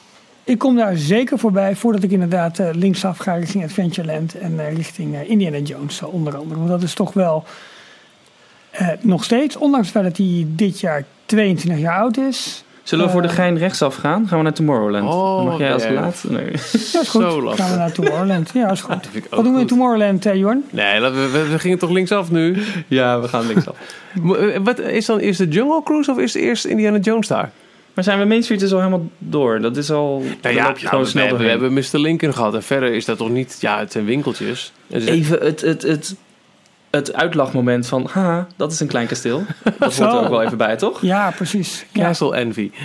Ik 0.43 0.57
kom 0.57 0.75
daar 0.75 0.97
zeker 0.97 1.39
voorbij 1.39 1.75
voordat 1.75 2.03
ik 2.03 2.11
inderdaad 2.11 2.59
linksaf 2.71 3.17
ga 3.17 3.33
richting 3.33 3.63
Adventureland 3.63 4.35
en 4.39 4.59
eh, 4.59 4.75
richting 4.75 5.21
Indiana 5.27 5.57
Jones 5.57 6.01
onder 6.01 6.37
andere. 6.37 6.55
Want 6.59 6.69
dat 6.71 6.83
is 6.83 6.93
toch 6.93 7.13
wel 7.13 7.43
eh, 8.71 8.87
nog 9.01 9.23
steeds, 9.23 9.55
ondanks 9.57 9.87
het 9.87 9.95
feit 9.95 10.07
dat 10.17 10.27
hij 10.27 10.45
dit 10.49 10.79
jaar 10.79 11.05
22 11.25 11.81
jaar 11.81 11.99
oud 11.99 12.17
is. 12.17 12.63
Zullen 12.89 13.05
we 13.05 13.11
voor 13.11 13.21
de 13.21 13.27
Eh, 13.27 13.33
gein 13.33 13.57
rechtsaf 13.57 13.95
gaan? 13.95 14.27
Gaan 14.27 14.37
we 14.37 14.43
naar 14.43 14.53
Tomorrowland? 14.53 15.07
Oh, 15.07 15.35
Dan 15.35 15.45
mag 15.45 15.57
jij 15.57 15.73
als 15.73 15.83
ja. 15.83 15.91
laatste. 15.91 16.31
Nee. 16.31 16.45
Ja, 16.45 16.51
is 17.01 17.07
goed. 17.09 17.21
Zo 17.31 17.41
lastig. 17.41 17.65
Gaan 17.65 17.73
we 17.73 17.79
naar 17.79 17.91
Tomorrowland. 17.91 18.51
Ja, 18.53 18.71
is 18.71 18.81
goed. 18.81 19.09
Wat 19.29 19.43
doen 19.43 19.53
we 19.53 19.59
in. 19.59 19.67
Tomorrowland, 19.67 20.25
eh, 20.25 20.35
Jorn? 20.35 20.63
Nee, 20.69 21.01
we, 21.01 21.09
we, 21.31 21.47
we 21.49 21.59
gingen 21.59 21.77
toch 21.77 21.89
linksaf 21.89 22.31
nu? 22.31 22.57
Ja, 22.87 23.19
we 23.21 23.27
gaan 23.27 23.47
linksaf. 23.47 23.75
Eh, 24.15 24.57
Wat, 24.63 24.79
is 24.79 25.05
dan 25.05 25.19
eerst 25.19 25.39
de 25.39 25.47
Jungle 25.47 25.83
Cruise 25.83 26.11
of 26.11 26.17
is 26.17 26.33
eerst 26.33 26.65
Indiana 26.65 26.97
Jones 26.97 27.27
daar? 27.27 27.51
Maar 27.93 28.03
zijn 28.03 28.19
we 28.19 28.25
Main 28.25 28.43
Street 28.43 28.61
is 28.61 28.71
al 28.71 28.77
helemaal 28.77 29.07
door? 29.17 29.61
Dat 29.61 29.77
is 29.77 29.91
al... 29.91 30.23
je 30.41 30.49
gewoon 30.75 31.03
we, 31.03 31.09
snel 31.09 31.23
hebben, 31.25 31.41
we 31.41 31.49
doorheen. 31.49 31.49
hebben 31.49 31.73
Mr. 31.73 31.99
Lincoln 31.99 32.33
gehad. 32.33 32.53
En 32.53 32.63
verder 32.63 32.93
is 32.93 33.05
dat 33.05 33.17
toch 33.17 33.29
niet... 33.29 33.57
Ja, 33.59 33.79
het 33.79 33.91
zijn 33.91 34.05
winkeltjes. 34.05 34.71
Even 34.89 35.39
het, 35.45 35.61
het, 35.61 35.81
het, 35.81 36.15
het 36.89 37.13
uitlachmoment 37.13 37.87
van... 37.87 38.09
Haha, 38.11 38.47
dat 38.55 38.71
is 38.71 38.79
een 38.79 38.87
klein 38.87 39.07
kasteel. 39.07 39.43
Dat 39.79 39.97
hoort 39.97 40.13
er 40.13 40.19
ook 40.19 40.29
wel 40.29 40.43
even 40.43 40.57
bij, 40.57 40.75
toch? 40.75 41.01
Ja, 41.01 41.31
precies. 41.31 41.85
Ja. 41.91 42.03
Castle 42.03 42.35
Envy. 42.35 42.71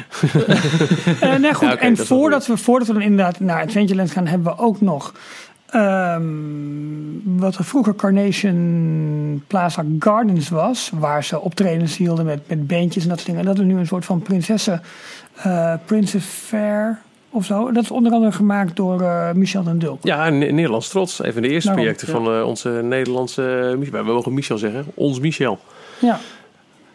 Eh, 1.21 1.35
nee, 1.35 1.55
goed. 1.55 1.69
Ja, 1.69 1.77
en 1.77 1.97
voordat 1.97 2.47
we, 2.47 2.57
voordat 2.57 2.87
we 2.87 2.93
dan 2.93 3.03
inderdaad 3.03 3.41
naar 3.41 3.63
Adventureland 3.63 4.11
gaan, 4.11 4.27
hebben 4.27 4.53
we 4.53 4.63
ook 4.63 4.81
nog 4.81 5.15
ehm, 5.67 6.23
wat 7.23 7.57
er 7.57 7.65
vroeger 7.65 7.95
Carnation 7.95 9.45
Plaza 9.47 9.85
Gardens 9.99 10.49
was, 10.49 10.91
waar 10.95 11.25
ze 11.25 11.41
optredens 11.41 11.97
hielden 11.97 12.25
met, 12.25 12.49
met 12.49 12.67
bandjes 12.67 13.03
en 13.03 13.09
dat 13.09 13.19
soort 13.19 13.31
dingen. 13.31 13.41
En 13.41 13.55
dat 13.55 13.65
is 13.65 13.73
nu 13.73 13.79
een 13.79 13.87
soort 13.87 14.05
van 14.05 14.23
prinsessen, 14.23 14.83
eh 15.35 15.75
Princess 15.85 16.27
Fair 16.27 16.99
of 17.35 17.45
zo. 17.45 17.73
Dat 17.73 17.83
is 17.83 17.91
onder 17.91 18.13
andere 18.13 18.33
gemaakt 18.33 18.77
door 18.77 19.01
eh, 19.01 19.33
Michel 19.33 19.63
den 19.63 19.79
Dulk. 19.79 19.99
Ja, 20.03 20.29
Ne- 20.31 20.51
Nederlands 20.51 20.89
trots. 20.89 21.25
Een 21.25 21.33
van 21.33 21.43
de 21.43 21.49
eerste 21.49 21.69
Daarom, 21.69 21.85
projecten 21.85 22.09
ja. 22.19 22.25
van 22.25 22.35
eh, 22.41 22.47
onze 22.47 22.69
Nederlandse... 22.69 23.75
Michel. 23.79 24.05
We 24.05 24.13
mogen 24.13 24.35
Michel 24.35 24.59
zeggen. 24.59 24.85
Ons 24.95 25.19
Michel. 25.21 25.59
Ja, 25.99 26.19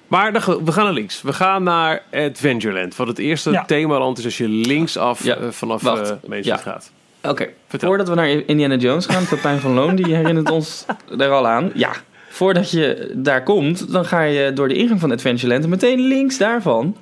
Maar 0.07 0.31
we 0.63 0.71
gaan 0.71 0.83
naar 0.83 0.93
links. 0.93 1.21
We 1.21 1.33
gaan 1.33 1.63
naar 1.63 2.01
Adventureland. 2.11 2.95
Wat 2.95 3.07
het 3.07 3.17
eerste 3.19 3.51
Ja. 3.51 3.65
themaland 3.65 4.17
is 4.17 4.25
als 4.25 4.37
je 4.37 4.47
linksaf 4.47 5.23
Ja, 5.23 5.35
eh, 5.35 5.47
vanaf 5.49 5.81
wacht. 5.81 6.09
eh 6.09 6.15
Main 6.27 6.43
Street 6.43 6.61
gaat. 6.61 6.91
Oké, 7.23 7.47
voordat 7.67 8.09
we 8.09 8.15
naar 8.15 8.29
Indiana 8.29 8.75
Jones 8.75 9.05
gaan, 9.05 9.25
Pepijn 9.27 9.59
van 9.59 9.73
Loon, 9.73 9.95
die 9.95 10.15
herinnert 10.15 10.49
ons 10.51 10.85
er 11.17 11.29
al 11.29 11.47
aan. 11.47 11.71
Ja, 11.73 11.91
voordat 12.29 12.71
je 12.71 13.11
daar 13.15 13.43
komt, 13.43 13.91
dan 13.91 14.05
ga 14.05 14.21
je 14.21 14.53
door 14.53 14.67
de 14.67 14.73
ingang 14.75 14.99
van 14.99 15.11
Adventureland 15.11 15.63
en 15.63 15.69
meteen 15.69 15.99
links 15.99 16.37
daarvan 16.37 16.95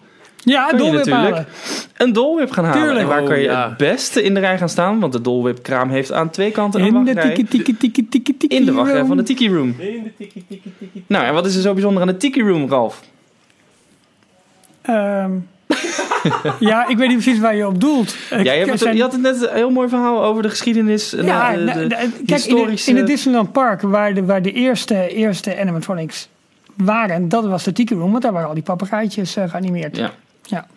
ja 0.47 0.67
Kun 0.67 0.77
je 0.77 0.83
dolwip 0.83 1.05
natuurlijk. 1.05 1.33
halen. 1.35 1.47
een 1.97 2.13
Dole 2.13 2.35
Whip 2.35 2.51
gaan 2.51 2.65
halen. 2.65 2.81
Tuurlijk. 2.81 3.01
En 3.01 3.07
waar 3.07 3.21
Oh, 3.21 3.27
kan 3.27 3.37
je 3.37 3.43
ja. 3.43 3.67
het 3.69 3.77
beste 3.77 4.23
in 4.23 4.33
de 4.33 4.39
rij 4.39 4.57
gaan 4.57 4.69
staan? 4.69 4.99
Want 4.99 5.13
de 5.13 5.21
Dole 5.21 5.43
Whip 5.43 5.63
kraam 5.63 5.89
heeft 5.89 6.11
aan 6.11 6.29
twee 6.29 6.51
kanten 6.51 6.81
een 6.81 6.87
In 6.87 7.03
de 7.03 7.13
wachtrij. 7.13 7.33
tiki 7.35 7.47
tiki 7.63 7.77
tiki 7.77 8.07
tiki 8.09 8.37
tiki 8.37 8.55
in 8.55 8.65
de 8.65 8.73
wachtrij 8.73 8.97
room. 8.97 9.07
van 9.07 9.17
de 9.17 9.23
Tiki 9.23 9.49
Room. 9.53 9.75
Nou, 11.07 11.25
en 11.25 11.33
wat 11.33 11.45
is 11.45 11.55
er 11.55 11.61
zo 11.61 11.73
bijzonder 11.73 12.01
aan 12.01 12.07
de 12.07 12.17
Tiki 12.17 12.41
Room, 12.41 12.69
Ralf? 12.69 13.01
Ehm, 14.81 15.31
ja, 16.59 16.87
ik 16.87 16.97
weet 16.97 17.07
niet 17.09 17.17
precies 17.23 17.39
waar 17.39 17.55
je 17.55 17.67
op 17.67 17.81
doelt. 17.81 18.15
Ja, 18.29 18.37
je, 18.37 18.49
hebt 18.49 18.79
het, 18.79 18.95
je 18.95 19.01
had 19.01 19.11
het 19.11 19.21
net 19.21 19.41
een 19.41 19.55
heel 19.55 19.69
mooi 19.69 19.89
verhaal 19.89 20.23
over 20.23 20.41
de 20.41 20.49
geschiedenis. 20.49 21.13
en 21.13 21.25
Ja, 21.25 21.51
de, 21.51 21.57
de, 21.57 21.63
nou, 21.65 21.79
de 21.79 21.87
de- 21.87 21.95
kijk, 21.95 22.13
in, 22.13 22.33
historische... 22.33 22.85
de, 22.85 22.91
in 22.91 22.97
het 22.97 23.07
Disneyland 23.07 23.51
Park, 23.51 23.81
waar 23.81 24.13
de, 24.13 24.25
waar 24.25 24.41
de 24.41 24.51
eerste, 24.51 25.07
eerste 25.07 25.59
animatronics 25.59 26.27
waren, 26.75 27.29
dat 27.29 27.45
was 27.45 27.63
de 27.63 27.71
Tiki 27.71 27.95
Room, 27.95 28.11
want 28.11 28.23
daar 28.23 28.31
waren 28.31 28.47
al 28.47 28.53
die 28.53 28.63
papegaaitjes 28.63 29.35
eh, 29.35 29.49
geanimeerd. 29.49 29.97
Ja. 29.97 30.11
Ja. 30.47 30.67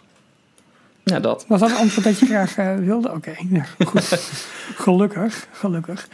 ja, 1.05 1.21
dat. 1.21 1.45
Was 1.49 1.61
dat 1.61 1.71
een 1.71 1.77
antwoord 1.77 2.05
dat 2.07 2.19
je 2.19 2.27
graag 2.27 2.57
eh, 2.57 2.77
wilde? 2.77 3.13
Oké, 3.13 3.33
ja, 3.51 3.65
goed. 3.87 4.05
gelukkig, 4.77 5.47
gelukkig. 5.53 6.09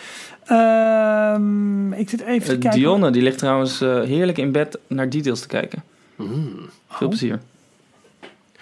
Ehm, 0.45 1.93
ik 1.93 2.11
zit 2.11 2.21
even 2.21 2.47
te 2.47 2.53
Eh, 2.55 2.61
kijken. 2.61 2.71
Dionne, 2.81 3.11
die 3.11 3.23
ligt 3.23 3.39
trouwens 3.39 3.81
eh, 3.81 4.01
heerlijk 4.03 4.39
in 4.39 4.53
bed 4.53 4.79
naar 4.87 5.09
details 5.11 5.41
te 5.41 5.47
kijken. 5.49 5.83
Mm. 6.17 6.59
Veel 6.89 7.09
plezier. 7.09 7.41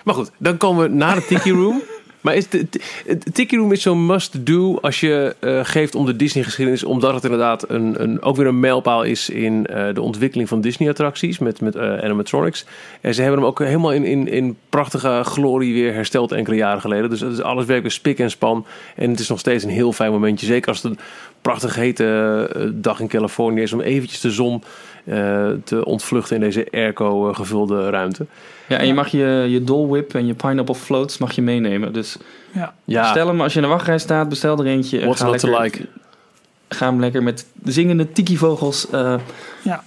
Maar 0.05 0.15
goed, 0.15 0.31
dan 0.39 0.57
komen 0.57 0.83
we 0.83 0.95
naar 0.95 1.15
de 1.15 1.25
Tiki 1.25 1.51
Room. 1.53 1.83
Maar 2.25 2.35
is 2.35 2.49
de, 2.49 2.67
Tiki 3.33 3.57
Room 3.57 3.73
is 3.73 3.83
zo'n 3.83 4.07
must-do 4.07 4.79
als 4.81 5.01
je 5.01 5.37
eh, 5.41 5.61
geeft 5.63 5.95
om 5.95 6.07
de 6.07 6.17
Disney-geschiedenis. 6.17 6.85
Omdat 6.85 7.15
het 7.15 7.25
inderdaad 7.25 7.71
een, 7.71 8.03
een, 8.03 8.23
ook 8.23 8.37
weer 8.37 8.47
een 8.47 8.61
mijlpaal 8.61 9.03
is 9.03 9.29
in 9.29 9.67
eh, 9.67 9.95
de 9.95 10.03
ontwikkeling 10.03 10.49
van 10.49 10.61
Disney-attracties 10.61 11.39
met, 11.39 11.61
met 11.61 11.75
eh, 11.75 11.99
animatronics. 11.99 12.67
En 13.01 13.15
ze 13.15 13.21
hebben 13.21 13.41
hem 13.41 13.49
ook 13.49 13.59
helemaal 13.59 13.93
in, 13.93 14.05
in, 14.05 14.29
in 14.29 14.57
prachtige 14.69 15.21
glorie 15.25 15.75
weer 15.75 15.95
hersteld 15.95 16.33
enkele 16.33 16.57
jaren 16.57 16.81
geleden. 16.81 17.11
Dus 17.11 17.41
alles 17.41 17.65
werkt 17.65 17.83
weer 17.83 17.91
spik 17.91 18.19
en 18.19 18.31
span. 18.31 18.67
En 18.97 19.11
het 19.11 19.21
is 19.21 19.29
nog 19.29 19.39
steeds 19.39 19.65
een 19.65 19.71
heel 19.71 19.93
fijn 19.93 20.13
momentje. 20.13 20.47
Zeker 20.47 20.69
als 20.69 20.83
het 20.83 20.93
een 20.93 20.99
prachtig 21.43 21.75
hete 21.75 22.73
dag 22.75 23.01
in 23.01 23.09
Californië 23.09 23.63
is 23.63 23.73
om 23.73 23.81
eventjes 23.81 24.21
de 24.21 24.31
zon 24.31 24.63
te 25.65 25.85
ontvluchten 25.85 26.37
in 26.37 26.43
deze 26.43 26.67
airco 26.73 27.29
eh, 27.29 27.35
gevulde 27.35 27.91
ruimte. 27.91 28.27
Ja, 28.69 28.79
en 28.79 28.87
je 28.87 28.95
mag 28.95 29.09
je, 29.09 29.47
je 29.49 29.65
Dole 29.65 29.87
Whip 29.89 30.15
en 30.15 30.27
je 30.27 30.35
Pineapple 30.35 30.75
Floats 30.75 31.19
mag 31.19 31.33
je 31.33 31.43
meenemen. 31.43 31.93
Dus 31.93 32.17
Ja. 32.53 32.75
Ja, 32.85 33.11
stel 33.11 33.27
hem 33.27 33.41
als 33.41 33.53
je 33.53 33.59
in 33.61 33.65
de 33.65 33.71
wachtrij 33.73 33.99
staat, 33.99 34.29
bestel 34.29 34.59
er 34.59 34.67
eentje. 34.67 34.99
en 34.99 35.05
what's 35.05 35.21
ga 35.21 35.27
not 35.27 35.39
to 35.39 35.49
lekker- 35.51 35.63
like? 35.81 35.87
Ga 36.69 36.87
hem 36.87 37.01
lekker 37.01 37.23
met 37.23 37.47
de 37.53 37.73
zingende 37.73 38.13
tiki-vogels 38.13 38.91
eh, 38.91 39.15
Ja. 39.63 39.83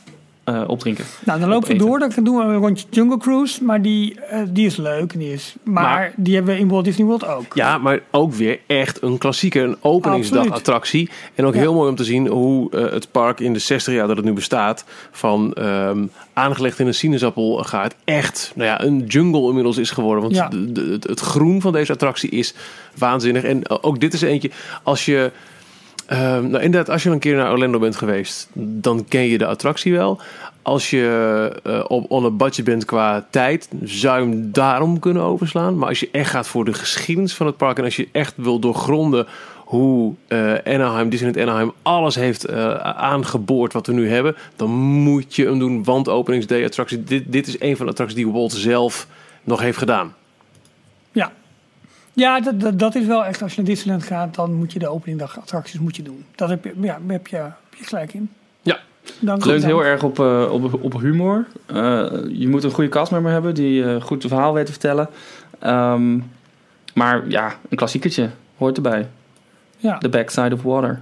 Eh, 0.47 0.63
opdrinken. 0.67 1.05
Nou, 1.25 1.39
dan 1.39 1.49
lopen 1.49 1.67
we 1.67 1.75
door. 1.75 1.99
Dan 1.99 2.11
doen 2.23 2.37
we 2.37 2.43
een 2.43 2.55
rondje 2.55 2.85
Jungle 2.89 3.17
Cruise. 3.17 3.63
Maar 3.63 3.81
die, 3.81 4.19
eh, 4.21 4.39
die 4.49 4.65
is 4.65 4.75
leuk. 4.75 5.19
Die 5.19 5.33
is, 5.33 5.55
maar, 5.63 5.83
Maar- 5.83 6.13
die 6.15 6.35
hebben 6.35 6.53
we 6.53 6.59
in 6.59 6.67
Walt 6.67 6.83
Disney 6.85 7.05
World 7.05 7.25
ook. 7.27 7.53
Ja, 7.53 7.77
maar 7.77 7.99
ook 8.11 8.33
weer 8.33 8.59
echt 8.67 9.01
een 9.01 9.17
klassieker, 9.17 9.63
een 9.63 9.77
openingsdag 9.81 10.49
attractie. 10.51 11.09
En 11.35 11.45
ook 11.45 11.53
Ja. 11.53 11.59
heel 11.59 11.73
mooi 11.73 11.89
om 11.89 11.95
te 11.95 12.03
zien 12.03 12.27
hoe 12.27 12.71
eh, 12.71 12.91
het 12.91 13.11
park 13.11 13.39
in 13.39 13.53
de 13.53 13.59
60 13.59 13.93
jaar 13.93 14.07
dat 14.07 14.15
het 14.17 14.25
nu 14.25 14.33
bestaat, 14.33 14.85
van 15.11 15.53
ehm, 15.53 16.05
aangelegd 16.33 16.79
in 16.79 16.87
een 16.87 16.93
sinaasappelgaard, 16.93 17.95
echt 18.03 18.51
nou 18.55 18.67
ja, 18.69 18.81
een 18.83 19.05
jungle 19.07 19.47
inmiddels 19.47 19.77
is 19.77 19.89
geworden. 19.91 20.23
Want 20.23 20.35
Ja. 20.35 20.47
de, 20.47 20.71
de- 20.71 20.81
het, 20.91 21.03
het 21.07 21.19
groen 21.19 21.61
van 21.61 21.71
deze 21.73 21.91
attractie 21.93 22.29
is 22.29 22.53
waanzinnig. 22.97 23.43
En 23.43 23.69
ook 23.83 23.99
dit 23.99 24.13
is 24.13 24.21
eentje, 24.21 24.51
als 24.83 25.05
je... 25.05 25.31
ehm, 26.07 26.49
nou 26.49 26.63
inderdaad, 26.63 26.89
als 26.89 27.03
je 27.03 27.09
een 27.09 27.19
keer 27.19 27.35
naar 27.35 27.51
Orlando 27.51 27.79
bent 27.79 27.95
geweest, 27.95 28.49
dan 28.53 29.05
ken 29.07 29.21
je 29.21 29.37
de 29.37 29.45
attractie 29.45 29.93
wel. 29.93 30.21
Als 30.61 30.89
je 30.89 31.51
eh, 31.63 31.83
op 31.87 32.11
on 32.11 32.25
een 32.25 32.37
budget 32.37 32.65
bent 32.65 32.85
qua 32.85 33.25
tijd, 33.29 33.69
zou 33.83 34.21
je 34.21 34.27
hem 34.29 34.51
daarom 34.51 34.99
kunnen 34.99 35.23
overslaan. 35.23 35.77
Maar 35.77 35.87
als 35.89 35.99
je 35.99 36.09
echt 36.11 36.29
gaat 36.29 36.47
voor 36.47 36.65
de 36.65 36.73
geschiedenis 36.73 37.33
van 37.33 37.45
het 37.45 37.57
park 37.57 37.77
en 37.77 37.83
als 37.83 37.95
je 37.95 38.07
echt 38.11 38.33
wil 38.35 38.59
doorgronden 38.59 39.27
hoe 39.67 40.13
eh 40.27 40.53
Anaheim, 40.63 41.09
Disneyland 41.09 41.47
Anaheim 41.47 41.71
alles 41.81 42.15
heeft 42.15 42.45
eh, 42.45 42.75
aangeboord 42.79 43.73
wat 43.73 43.87
we 43.87 43.93
nu 43.93 44.09
hebben, 44.09 44.35
dan 44.55 44.69
moet 44.69 45.35
je 45.35 45.45
hem 45.45 45.59
doen. 45.59 45.83
Want 45.83 46.09
openingsday 46.09 46.65
attractie, 46.65 47.03
dit, 47.03 47.23
dit 47.27 47.47
is 47.47 47.59
een 47.59 47.77
van 47.77 47.85
de 47.85 47.91
attracties 47.91 48.17
die 48.17 48.31
Walt 48.31 48.51
zelf 48.51 49.07
nog 49.43 49.61
heeft 49.61 49.77
gedaan. 49.77 50.13
Ja, 52.17 52.39
dat, 52.39 52.59
dat, 52.59 52.79
dat 52.79 52.95
is 52.95 53.05
wel 53.05 53.25
echt. 53.25 53.41
Als 53.41 53.51
je 53.51 53.61
naar 53.61 53.69
Disneyland 53.69 54.03
gaat, 54.03 54.35
dan 54.35 54.53
moet 54.53 54.73
je 54.73 54.79
de 54.79 54.87
openingdag 54.87 55.39
attracties 55.39 55.79
moet 55.79 55.95
je 55.95 56.03
doen. 56.03 56.25
Dat 56.35 56.49
heb 56.49 56.63
je, 56.63 56.73
ja, 56.75 56.81
daar 56.81 57.01
heb 57.07 57.27
je, 57.27 57.35
heb 57.35 57.75
je 57.77 57.83
gelijk 57.83 58.13
in. 58.13 58.29
Ja. 58.61 58.79
Dank 59.19 59.37
Het 59.37 59.47
leunt 59.47 59.65
heel 59.65 59.85
erg 59.85 60.03
op, 60.03 60.19
eh, 60.19 60.51
op, 60.51 60.83
op 60.83 60.99
humor. 61.01 61.45
Eh, 61.65 62.05
je 62.29 62.47
moet 62.47 62.63
een 62.63 62.71
goede 62.71 62.89
castmember 62.89 63.31
hebben 63.31 63.53
die 63.53 63.83
eh, 63.83 64.01
goed 64.01 64.23
het 64.23 64.31
verhaal 64.31 64.53
weet 64.53 64.65
te 64.65 64.71
vertellen. 64.71 65.09
Ehm, 65.59 66.19
maar 66.93 67.27
ja, 67.27 67.55
een 67.69 67.77
klassiekertje 67.77 68.29
hoort 68.57 68.75
erbij. 68.75 69.07
Ja. 69.77 69.97
The 69.97 70.09
Backside 70.09 70.53
of 70.53 70.61
Water. 70.63 71.01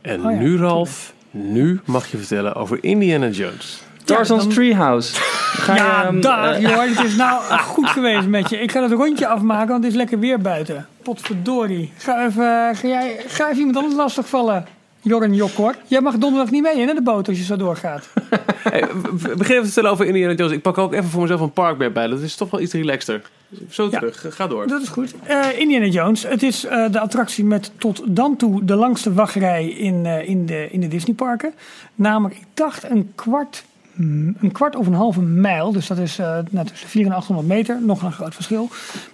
En 0.00 0.24
Oh 0.24 0.32
ja, 0.32 0.38
nu, 0.38 0.56
Ralf, 0.56 1.14
nu 1.30 1.80
mag 1.84 2.06
je 2.06 2.16
vertellen 2.16 2.54
over 2.54 2.78
Indiana 2.80 3.28
Jones. 3.28 3.82
Tarzan's 4.04 4.42
dan- 4.42 4.52
Treehouse. 4.52 5.14
Ga 5.52 5.74
je, 5.74 5.80
Ja, 5.80 6.04
ehm, 6.04 6.20
dag 6.20 6.54
eh, 6.54 6.60
joh. 6.60 6.96
Het 6.96 7.04
is 7.04 7.16
nou 7.16 7.42
goed 7.74 7.88
geweest 7.88 8.26
met 8.26 8.50
je. 8.50 8.60
Ik 8.60 8.70
ga 8.72 8.82
het 8.82 8.92
rondje 8.92 9.26
afmaken, 9.26 9.68
want 9.68 9.82
het 9.84 9.92
is 9.92 9.98
lekker 9.98 10.18
weer 10.18 10.38
buiten. 10.40 10.86
Potverdorie. 11.02 11.92
Ga 11.96 12.26
even, 12.26 12.76
ga 12.76 12.88
jij, 12.88 13.16
ga 13.26 13.44
even 13.46 13.58
iemand 13.58 13.76
anders 13.76 13.94
lastigvallen. 13.96 14.66
Jorren 15.04 15.34
Jokkor. 15.34 15.74
Jij 15.86 16.00
mag 16.00 16.14
donderdag 16.18 16.50
niet 16.50 16.62
mee 16.62 16.80
in 16.80 16.94
de 16.94 17.02
boot 17.02 17.28
als 17.28 17.36
je 17.38 17.44
zo 17.44 17.56
doorgaat. 17.56 18.08
Hey, 18.62 18.86
beginnen 19.02 19.38
even 19.38 19.46
te 19.56 19.64
vertellen 19.64 19.90
over 19.90 20.06
Indiana 20.06 20.32
Jones. 20.34 20.52
Ik 20.52 20.62
pak 20.62 20.78
ook 20.78 20.92
even 20.92 21.08
voor 21.08 21.20
mezelf 21.20 21.40
een 21.40 21.52
parkbed 21.52 21.92
bij. 21.92 22.06
Dat 22.06 22.20
is 22.20 22.34
toch 22.34 22.50
wel 22.50 22.60
iets 22.60 22.72
relaxter. 22.72 23.22
Zo 23.70 23.88
Ja. 23.90 23.98
terug, 23.98 24.24
ga 24.28 24.46
door. 24.46 24.66
Dat 24.66 24.82
is 24.82 24.88
goed. 24.88 25.14
Eh, 25.22 25.58
Indiana 25.58 25.86
Jones. 25.86 26.22
Het 26.22 26.42
is 26.42 26.64
eh, 26.64 26.84
de 26.90 27.00
attractie 27.00 27.44
met 27.44 27.70
tot 27.78 28.02
dan 28.06 28.36
toe 28.36 28.64
de 28.64 28.74
langste 28.74 29.12
wachtrij 29.12 29.68
in, 29.68 30.06
eh, 30.06 30.28
in, 30.28 30.46
de, 30.46 30.68
in 30.70 30.80
de 30.80 30.88
Disneyparken. 30.88 31.52
Namelijk, 31.94 32.40
ik 32.40 32.46
dacht 32.54 32.90
een 32.90 33.12
kwart, 33.14 33.64
een 33.96 34.50
kwart 34.52 34.76
of 34.76 34.86
een 34.86 34.94
halve 34.94 35.22
mijl. 35.22 35.72
Dus 35.72 35.86
dat 35.86 35.98
is 35.98 36.16
nou, 36.50 36.66
tussen 36.66 36.88
400 36.88 37.06
en 37.06 37.12
800 37.12 37.48
meter. 37.48 37.78
Nog 37.82 38.02
een 38.02 38.12
groot 38.12 38.34
verschil. 38.34 38.68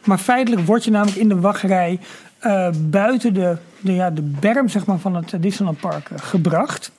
Maar 0.05 0.19
feitelijk 0.19 0.67
word 0.67 0.85
je 0.85 0.91
namelijk 0.91 1.19
in 1.19 1.29
de 1.29 1.41
wachtrij 1.41 1.99
eh, 2.39 2.69
buiten 2.91 3.35
de, 3.35 3.57
de, 3.81 3.93
ja, 3.93 4.11
de 4.11 4.23
berm 4.23 4.69
zeg 4.69 4.87
maar, 4.87 4.99
van 4.99 5.15
het 5.15 5.35
Disneyland 5.41 5.81
Park 5.81 6.11
eh, 6.11 6.19
gebracht. 6.19 6.93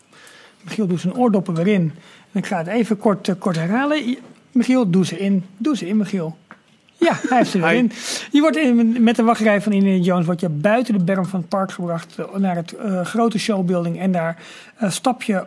Michiel 0.62 0.88
doet 0.88 1.00
zijn 1.00 1.16
oordoppen 1.16 1.54
weer 1.54 1.68
in. 1.68 1.92
En 2.32 2.40
ik 2.40 2.46
ga 2.46 2.58
het 2.58 2.68
even 2.68 2.98
kort, 2.98 3.38
kort 3.38 3.56
herhalen. 3.56 4.18
Michiel, 4.52 4.90
doe 4.90 5.06
ze 5.06 5.20
in. 5.20 5.46
Doe 5.58 5.78
ze 5.78 5.88
in, 5.88 5.98
Michiel. 5.98 6.38
Ja, 6.98 7.14
hij 7.28 7.38
heeft 7.38 7.50
ze 7.50 7.60
weer 7.60 7.74
in. 7.74 7.92
Je 8.32 8.42
wordt 8.42 8.58
in, 8.58 9.04
met 9.04 9.16
de 9.16 9.24
wachtrij 9.24 9.62
van 9.62 9.72
Indiana 9.72 10.04
Jones 10.04 10.26
word 10.26 10.40
je 10.40 10.50
buiten 10.50 10.98
de 10.98 11.04
berm 11.04 11.26
van 11.26 11.40
het 11.40 11.50
park 11.50 11.72
gebracht 11.72 12.18
naar 12.38 12.56
het 12.56 12.76
grote 13.04 13.40
showbuilding. 13.40 14.00
En 14.00 14.12
daar 14.12 14.38
stap 14.82 15.24
je 15.24 15.46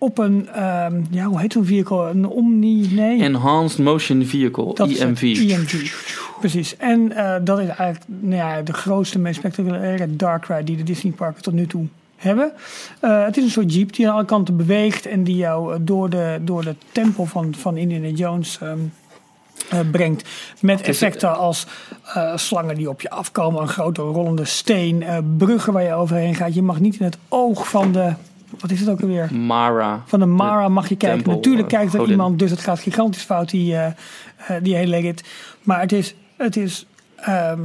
op 0.00 0.18
een, 0.18 0.48
ehm, 0.48 1.00
ja, 1.10 1.24
hoe 1.24 1.40
heet 1.40 1.52
zo'n 1.52 1.64
vehicle? 1.64 2.08
Een 2.08 2.26
Omni, 2.26 2.88
nee. 2.92 3.22
Enhanced 3.22 3.78
Motion 3.78 4.24
Vehicle, 4.24 4.74
Dat 4.74 4.88
EMV. 4.88 5.22
EMV. 5.22 5.92
Precies. 6.40 6.76
En 6.76 7.12
eh, 7.12 7.34
dat 7.44 7.58
is 7.58 7.66
eigenlijk 7.66 8.04
nou 8.06 8.34
ja, 8.34 8.62
de 8.62 8.72
grootste, 8.72 9.18
meest 9.18 9.38
spectaculaire 9.38 10.16
dark 10.16 10.46
ride 10.46 10.64
die 10.64 10.76
de 10.76 10.82
Disneyparken 10.82 11.42
tot 11.42 11.54
nu 11.54 11.66
toe 11.66 11.86
hebben. 12.20 12.52
Eh, 13.00 13.24
het 13.24 13.36
is 13.36 13.44
een 13.44 13.50
soort 13.50 13.74
jeep 13.74 13.94
die 13.94 14.08
aan 14.08 14.14
alle 14.14 14.24
kanten 14.24 14.56
beweegt 14.56 15.06
en 15.06 15.24
die 15.24 15.36
jou 15.36 15.74
eh, 15.74 15.80
door 15.82 16.10
de, 16.10 16.38
door 16.40 16.64
de 16.64 16.74
tempel 16.92 17.26
van, 17.26 17.54
van 17.54 17.76
Indiana 17.76 18.08
Jones 18.08 18.58
ehm, 18.60 18.78
eh, 19.70 19.80
brengt. 19.90 20.28
Met 20.60 20.80
effecten 20.80 21.38
als 21.38 21.66
slangen 22.34 22.74
die 22.74 22.88
op 22.88 23.00
je 23.00 23.10
afkomen, 23.10 23.62
een 23.62 23.68
grote 23.68 24.02
rollende 24.02 24.44
steen, 24.44 25.04
bruggen 25.36 25.72
waar 25.72 25.82
je 25.82 25.94
overheen 25.94 26.34
gaat. 26.34 26.54
Je 26.54 26.62
mag 26.62 26.80
niet 26.80 26.98
in 26.98 27.04
het 27.04 27.18
oog 27.28 27.68
van 27.68 27.92
de, 27.92 28.12
wat 28.58 28.70
is 28.70 28.80
het 28.80 28.88
ook 28.88 29.00
alweer? 29.00 29.34
Mara. 29.34 30.02
Van 30.06 30.18
de 30.18 30.26
Mara 30.26 30.68
mag 30.68 30.88
je 30.88 30.96
kijken. 30.96 31.30
Natuurlijk 31.30 31.68
kijkt 31.68 31.92
er 31.92 31.98
godin. 31.98 32.12
iemand, 32.14 32.38
dus 32.38 32.50
het 32.50 32.60
gaat 32.60 32.78
gigantisch 32.80 33.22
fout, 33.22 33.50
die, 33.50 33.74
eh, 33.76 33.86
eh, 33.86 33.94
die 34.62 34.74
hele 34.74 34.96
rit. 34.98 35.24
Maar 35.62 35.80
het 35.80 35.92
is, 35.92 36.14
het 36.36 36.56
is, 36.56 36.86
ehm, 37.16 37.60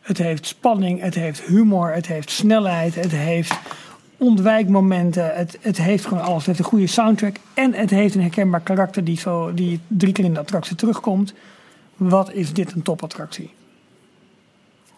het 0.00 0.18
heeft 0.18 0.46
spanning, 0.46 1.00
het 1.00 1.14
heeft 1.14 1.40
humor, 1.42 1.92
het 1.92 2.06
heeft 2.06 2.30
snelheid, 2.30 2.94
het 2.94 3.12
heeft 3.12 3.52
ontwijkmomenten. 4.16 5.34
Het, 5.34 5.58
het 5.60 5.76
heeft 5.76 6.06
gewoon 6.06 6.22
alles. 6.24 6.36
Het 6.36 6.46
heeft 6.46 6.58
een 6.58 6.64
goede 6.64 6.86
soundtrack 6.86 7.36
en 7.54 7.74
het 7.74 7.90
heeft 7.90 8.14
een 8.14 8.20
herkenbaar 8.20 8.60
karakter 8.60 9.04
die, 9.04 9.18
zo, 9.18 9.54
die 9.54 9.80
drie 9.86 10.12
keer 10.12 10.24
in 10.24 10.34
de 10.34 10.40
attractie 10.40 10.76
terugkomt. 10.76 11.34
Wat 11.96 12.32
is 12.32 12.52
dit 12.52 12.72
een 12.72 12.82
topattractie? 12.82 13.50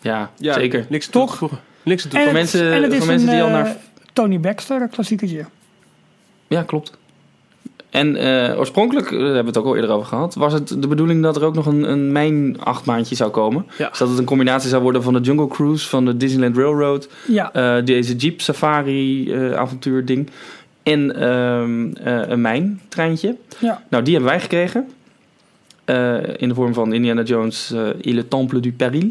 Ja, 0.01 0.31
Ja, 0.37 0.53
zeker. 0.55 0.87
Niks 0.89 1.07
Toch? 1.07 1.51
Niks 1.85 2.03
te 2.03 2.21
Voor 2.21 2.33
mensen- 2.33 2.73
en 2.73 2.83
het 2.83 2.93
is 2.93 2.99
voor 2.99 3.07
mensen 3.07 3.29
een, 3.29 3.35
die 3.35 3.43
al 3.43 3.49
eh, 3.49 3.55
naar- 3.55 3.77
Tony 4.13 4.41
Baxter, 4.41 4.83
een 4.83 4.91
klassiekertje. 4.91 5.45
Ja, 6.49 6.63
klopt. 6.63 7.01
En 7.91 8.17
eh, 8.17 8.59
oorspronkelijk, 8.59 9.07
eh, 9.07 9.11
daar 9.13 9.21
hebben 9.21 9.43
we 9.43 9.49
het 9.49 9.59
ook 9.59 9.65
al 9.67 9.75
eerder 9.75 9.91
over 9.91 10.07
gehad, 10.07 10.35
was 10.35 10.53
het 10.53 10.69
de 10.83 10.89
bedoeling 10.89 11.23
dat 11.23 11.37
er 11.37 11.45
ook 11.45 11.55
nog 11.55 11.67
een, 11.67 11.91
een 11.91 12.13
mijn 12.13 12.61
achtbaantje 12.61 13.15
zou 13.15 13.31
komen. 13.31 13.67
Ja. 13.79 13.89
Dus 13.89 13.99
dat 13.99 14.09
het 14.09 14.19
een 14.19 14.25
combinatie 14.25 14.69
zou 14.69 14.83
worden 14.83 15.03
van 15.03 15.13
de 15.13 15.21
Jungle 15.21 15.49
Cruise, 15.49 15.89
van 15.89 16.05
de 16.05 16.17
Disneyland 16.17 16.57
Railroad, 16.57 17.09
Ja, 17.27 17.53
eh, 17.53 17.85
deze 17.85 18.17
Jeep 18.17 18.41
Safari 18.41 19.33
eh, 19.33 19.53
avontuur 19.53 20.05
ding 20.05 20.31
en 20.83 21.15
ehm, 21.17 21.93
eh, 21.93 22.29
een 22.29 22.41
mijntreintje. 22.41 23.37
ja. 23.59 23.83
Nou, 23.91 24.05
die 24.05 24.13
hebben 24.15 24.33
wij 24.33 24.41
gekregen. 24.41 24.89
Eh, 25.85 26.17
in 26.37 26.49
de 26.49 26.55
vorm 26.55 26.75
van 26.75 26.93
Indiana 26.93 27.23
Jones 27.23 27.73
eh 27.73 28.15
le 28.15 28.29
Temple 28.29 28.61
du 28.61 28.73
Péril. 28.73 29.11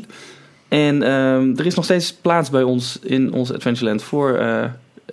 En 0.67 1.03
ehm, 1.03 1.53
er 1.57 1.65
is 1.65 1.75
nog 1.75 1.85
steeds 1.85 2.13
plaats 2.13 2.49
bij 2.49 2.63
ons 2.63 2.99
in 3.03 3.33
ons 3.33 3.53
Adventureland 3.53 4.03
voor 4.03 4.39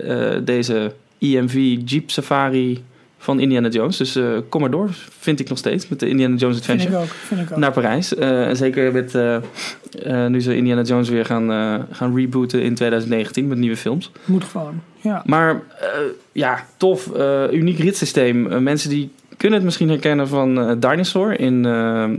eh, 0.01 0.37
deze 0.45 0.93
EMV 1.19 1.77
Jeep 1.85 2.11
Safari 2.11 2.83
van 3.19 3.41
Indiana 3.41 3.69
Jones. 3.69 3.97
Dus 3.97 4.17
eh, 4.17 4.25
kom 4.49 4.61
maar 4.61 4.71
door, 4.71 4.89
vind 5.19 5.41
ik 5.41 5.49
nog 5.49 5.59
steeds, 5.59 5.89
met 5.89 6.01
de 6.01 6.09
Indiana 6.09 6.37
Jones 6.37 6.57
Vind 6.59 6.69
Adventure. 6.81 6.97
ik 6.97 7.03
ook. 7.11 7.15
Vind 7.17 7.41
ik 7.41 7.51
ook. 7.53 7.59
Naar 7.59 7.73
Parijs. 7.73 8.15
Eh, 8.15 8.49
en 8.49 8.57
zeker 8.57 8.93
met, 8.93 9.15
eh, 9.15 9.35
eh, 9.35 10.31
nu 10.31 10.41
ze 10.41 10.57
Indiana 10.57 10.83
Jones 10.83 11.09
weer 11.09 11.25
gaan, 11.25 11.51
eh, 11.53 11.75
gaan 11.97 12.17
rebooten 12.17 12.63
in 12.63 12.75
2019 12.75 13.47
met 13.49 13.59
nieuwe 13.59 13.77
films. 13.77 14.11
Moet 14.25 14.45
gewoon. 14.45 14.81
Ja. 15.01 15.23
Maar 15.27 15.51
eh, 15.81 15.89
ja, 16.33 16.65
tof. 16.77 17.13
eh, 17.17 17.45
uniek 17.53 17.79
ritssysteem. 17.79 18.47
Eh, 18.53 18.59
mensen 18.59 18.91
die 18.91 19.11
kunnen 19.37 19.57
het 19.59 19.67
misschien 19.67 19.89
herkennen 19.89 20.29
van 20.29 20.61
eh, 20.61 20.73
Dinosaur 20.79 21.41
in, 21.41 21.65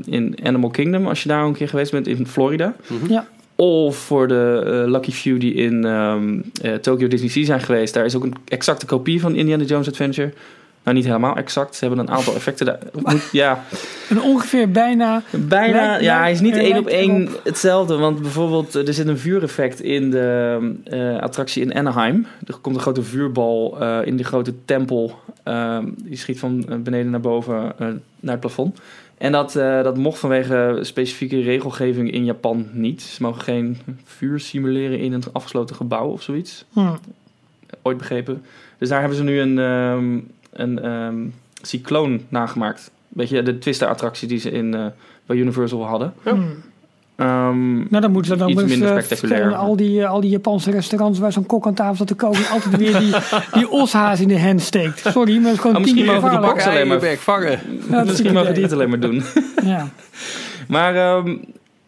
in 0.06 0.38
Animal 0.44 0.70
Kingdom. 0.70 1.08
Als 1.08 1.24
je 1.24 1.30
daar 1.30 1.44
een 1.46 1.54
keer 1.54 1.70
geweest 1.70 1.92
bent 1.92 2.08
in 2.08 2.28
Florida. 2.28 2.76
Ja. 3.10 3.28
Of 3.60 3.98
voor 3.98 4.28
de 4.28 4.84
Lucky 4.88 5.12
Few 5.12 5.40
die 5.40 5.54
in 5.54 5.86
ehm, 5.86 6.40
eh, 6.62 6.74
Tokyo 6.74 7.08
Disney 7.08 7.30
Sea 7.30 7.46
zijn 7.46 7.62
geweest. 7.62 7.94
Daar 7.94 8.06
is 8.06 8.16
ook 8.16 8.24
een 8.24 8.36
exacte 8.48 8.86
kopie 8.86 9.22
van 9.22 9.36
Indiana 9.36 9.64
Jones 9.64 9.88
Adventure. 9.88 10.34
Nou, 10.84 10.96
niet 10.98 11.06
helemaal 11.06 11.36
exact. 11.36 11.76
Ze 11.76 11.86
hebben 11.86 12.00
een 12.06 12.12
aantal 12.14 12.36
effecten 12.40 12.66
daar. 12.66 12.80
Ja, 13.32 13.64
En 14.10 14.22
ongeveer 14.22 14.72
bijna. 14.72 15.22
Bijna, 15.32 15.82
Lijkt- 15.88 16.04
ja, 16.04 16.20
hij 16.20 16.32
is 16.32 16.40
niet 16.40 16.56
één 16.56 16.78
op 16.78 16.88
één 16.88 17.30
hetzelfde. 17.44 17.96
Want 17.96 18.22
bijvoorbeeld, 18.22 18.76
eh, 18.76 18.88
er 18.88 18.94
zit 18.94 19.08
een 19.08 19.18
vuureffect 19.18 19.82
in 19.82 20.12
de 20.12 20.60
eh, 20.84 21.18
attractie 21.20 21.62
in 21.64 21.74
Anaheim. 21.76 22.26
Er 22.48 22.56
komt 22.62 22.76
een 22.76 22.82
grote 22.82 23.04
vuurbal 23.04 23.78
in 24.04 24.16
die 24.16 24.26
grote 24.26 24.54
tempel. 24.66 25.20
Ehm, 25.44 25.86
die 26.04 26.18
schiet 26.18 26.40
van 26.40 26.66
beneden 26.84 27.10
naar 27.12 27.20
boven 27.22 27.74
naar 28.20 28.32
het 28.32 28.40
plafond. 28.40 28.80
En 29.20 29.32
dat, 29.32 29.56
eh, 29.56 29.84
dat 29.84 29.98
mocht 29.98 30.20
vanwege 30.20 30.80
specifieke 30.82 31.42
regelgeving 31.42 32.12
in 32.12 32.26
Japan 32.26 32.68
niet. 32.72 33.02
Ze 33.02 33.22
mogen 33.22 33.42
geen 33.42 33.78
vuur 34.04 34.40
simuleren 34.40 35.00
in 35.00 35.14
een 35.14 35.24
afgesloten 35.32 35.76
gebouw 35.76 36.08
of 36.08 36.22
zoiets. 36.22 36.66
Hm. 36.74 36.96
Ooit 37.82 37.98
begrepen. 37.98 38.44
Dus 38.78 38.90
daar 38.90 39.00
hebben 39.00 39.18
ze 39.18 39.24
nu 39.24 39.40
een, 39.40 39.60
ehm, 39.60 40.20
een 40.52 40.80
ehm, 40.80 41.28
cycloon 41.62 42.22
nagemaakt. 42.30 42.92
Weet 43.08 43.30
je, 43.30 43.44
de 43.44 43.58
Twister-attractie 43.58 44.28
die 44.28 44.40
ze 44.40 44.52
in, 44.52 44.74
eh, 44.74 44.86
bij 45.26 45.38
Universal 45.38 45.86
hadden. 45.86 46.14
Ja. 46.26 46.38
Ehm, 47.20 47.76
Nou, 47.78 48.00
dan 48.02 48.12
moeten 48.12 48.32
ze 48.32 48.38
dan 48.38 48.50
Iets 48.50 48.62
eens, 48.62 48.70
minder 48.70 48.88
eh, 48.88 48.94
spectaculair. 48.98 49.42
vertellen, 49.42 49.66
Al 49.68 49.76
die, 49.76 50.02
eh, 50.02 50.10
al 50.10 50.22
die 50.22 50.30
Japanse 50.30 50.72
restaurants 50.72 51.20
waar 51.20 51.32
zo'n 51.32 51.46
kok 51.46 51.66
aan 51.68 51.74
tafel 51.74 51.96
zat 51.96 52.08
te 52.08 52.16
koken... 52.16 52.40
en 52.46 52.50
altijd 52.52 52.78
weer 52.78 53.00
die, 53.00 53.14
die 53.54 53.70
oshaas 53.70 54.20
in 54.20 54.28
de 54.28 54.40
hand 54.42 54.62
steekt. 54.62 55.00
Sorry, 55.00 55.34
maar 55.38 55.44
het 55.44 55.54
is 55.54 55.60
gewoon 55.60 55.74
tien 55.76 55.82
misschien 55.82 56.04
keer 56.04 56.14
mogen 56.14 56.30
de 56.30 56.36
gevaarlijk. 56.36 56.64
box 56.64 56.76
alleen 56.76 56.88
maar- 56.88 57.18
vangen. 57.18 57.60
Ja, 57.90 57.96
dat 57.96 58.04
is 58.04 58.10
misschien 58.10 58.34
mogen 58.34 58.54
die 58.54 58.64
het 58.64 58.74
alleen 58.74 58.90
maar 58.90 59.00
doen. 59.00 59.24
Ja. 59.64 59.90
maar 60.68 60.96
ehm, 60.96 61.38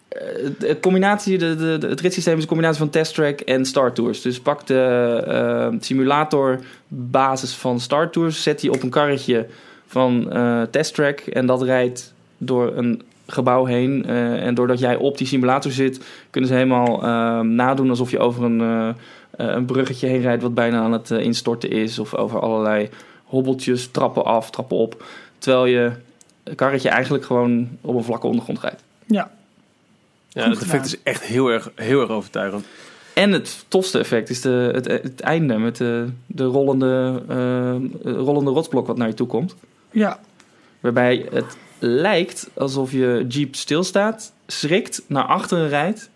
het- 0.09 0.67
het 0.67 0.79
combinatie, 0.79 1.37
de, 1.37 1.55
de, 1.55 1.77
de- 1.77 1.87
het 1.87 2.01
ritssysteem 2.01 2.35
is 2.35 2.41
een 2.41 2.47
combinatie 2.47 2.77
van 2.79 2.89
Test 2.89 3.13
Track 3.13 3.39
en 3.39 3.65
Star 3.65 3.93
Tours. 3.93 4.21
Dus 4.21 4.39
pak 4.39 4.67
de 4.67 5.23
ehm, 5.27 5.77
simulator 5.79 6.59
basis 6.87 7.53
van 7.53 7.79
Star 7.79 8.09
Tours, 8.09 8.43
zet 8.43 8.59
die 8.59 8.71
op 8.71 8.83
een 8.83 8.89
karretje 8.89 9.45
van 9.87 10.31
eh 10.31 10.61
Test 10.71 10.93
Track 10.93 11.19
en 11.19 11.45
dat 11.45 11.61
rijdt 11.61 12.13
door 12.37 12.71
een 12.77 13.01
gebouw 13.31 13.65
heen. 13.65 14.05
Eh, 14.05 14.45
en 14.45 14.53
doordat 14.53 14.79
jij 14.79 14.95
op 14.95 15.17
die 15.17 15.27
simulator 15.27 15.71
zit, 15.71 16.03
kunnen 16.29 16.49
ze 16.49 16.55
helemaal 16.55 17.03
ehm, 17.03 17.55
nadoen 17.55 17.89
alsof 17.89 18.11
je 18.11 18.19
over 18.19 18.43
een, 18.43 18.61
eh, 18.61 18.87
eh, 18.87 18.95
een 19.55 19.65
bruggetje 19.65 20.07
heen 20.07 20.21
rijdt 20.21 20.41
wat 20.41 20.53
bijna 20.53 20.81
aan 20.81 20.91
het 20.91 21.09
instorten 21.09 21.69
is. 21.69 21.99
Of 21.99 22.15
over 22.15 22.39
allerlei 22.39 22.89
hobbeltjes, 23.23 23.87
trappen 23.87 24.25
af, 24.25 24.49
trappen 24.51 24.77
op. 24.77 25.03
Terwijl 25.37 25.65
je 25.65 25.91
het 26.43 26.55
karretje 26.55 26.89
eigenlijk 26.89 27.25
gewoon 27.25 27.69
op 27.81 27.95
een 27.95 28.03
vlakke 28.03 28.27
ondergrond 28.27 28.59
rijdt. 28.59 28.83
ja. 29.05 29.31
Ja, 30.33 30.43
Goed 30.43 30.53
dat 30.53 30.63
effect 30.63 30.85
is 30.85 31.03
echt 31.03 31.23
heel 31.23 31.47
erg, 31.47 31.71
heel 31.75 32.01
erg 32.01 32.09
overtuigend. 32.09 32.65
En 33.13 33.31
het 33.31 33.65
tofste 33.67 33.99
effect 33.99 34.29
is 34.29 34.41
de, 34.41 34.69
het, 34.73 34.85
het 34.85 35.19
einde 35.19 35.57
met 35.57 35.77
de, 35.77 36.07
de 36.25 36.43
rollende, 36.43 37.21
rollende 38.03 38.51
rotsblok 38.51 38.87
wat 38.87 38.97
naar 38.97 39.07
je 39.07 39.13
toe 39.13 39.27
komt. 39.27 39.55
ja. 39.91 40.19
Waarbij 40.79 41.25
het 41.31 41.57
lijkt 41.83 42.49
alsof 42.53 42.91
je 42.91 43.25
jeep 43.27 43.55
stilstaat, 43.55 44.31
schrikt, 44.47 45.01
naar 45.07 45.23
achteren 45.23 45.69
rijdt... 45.69 46.09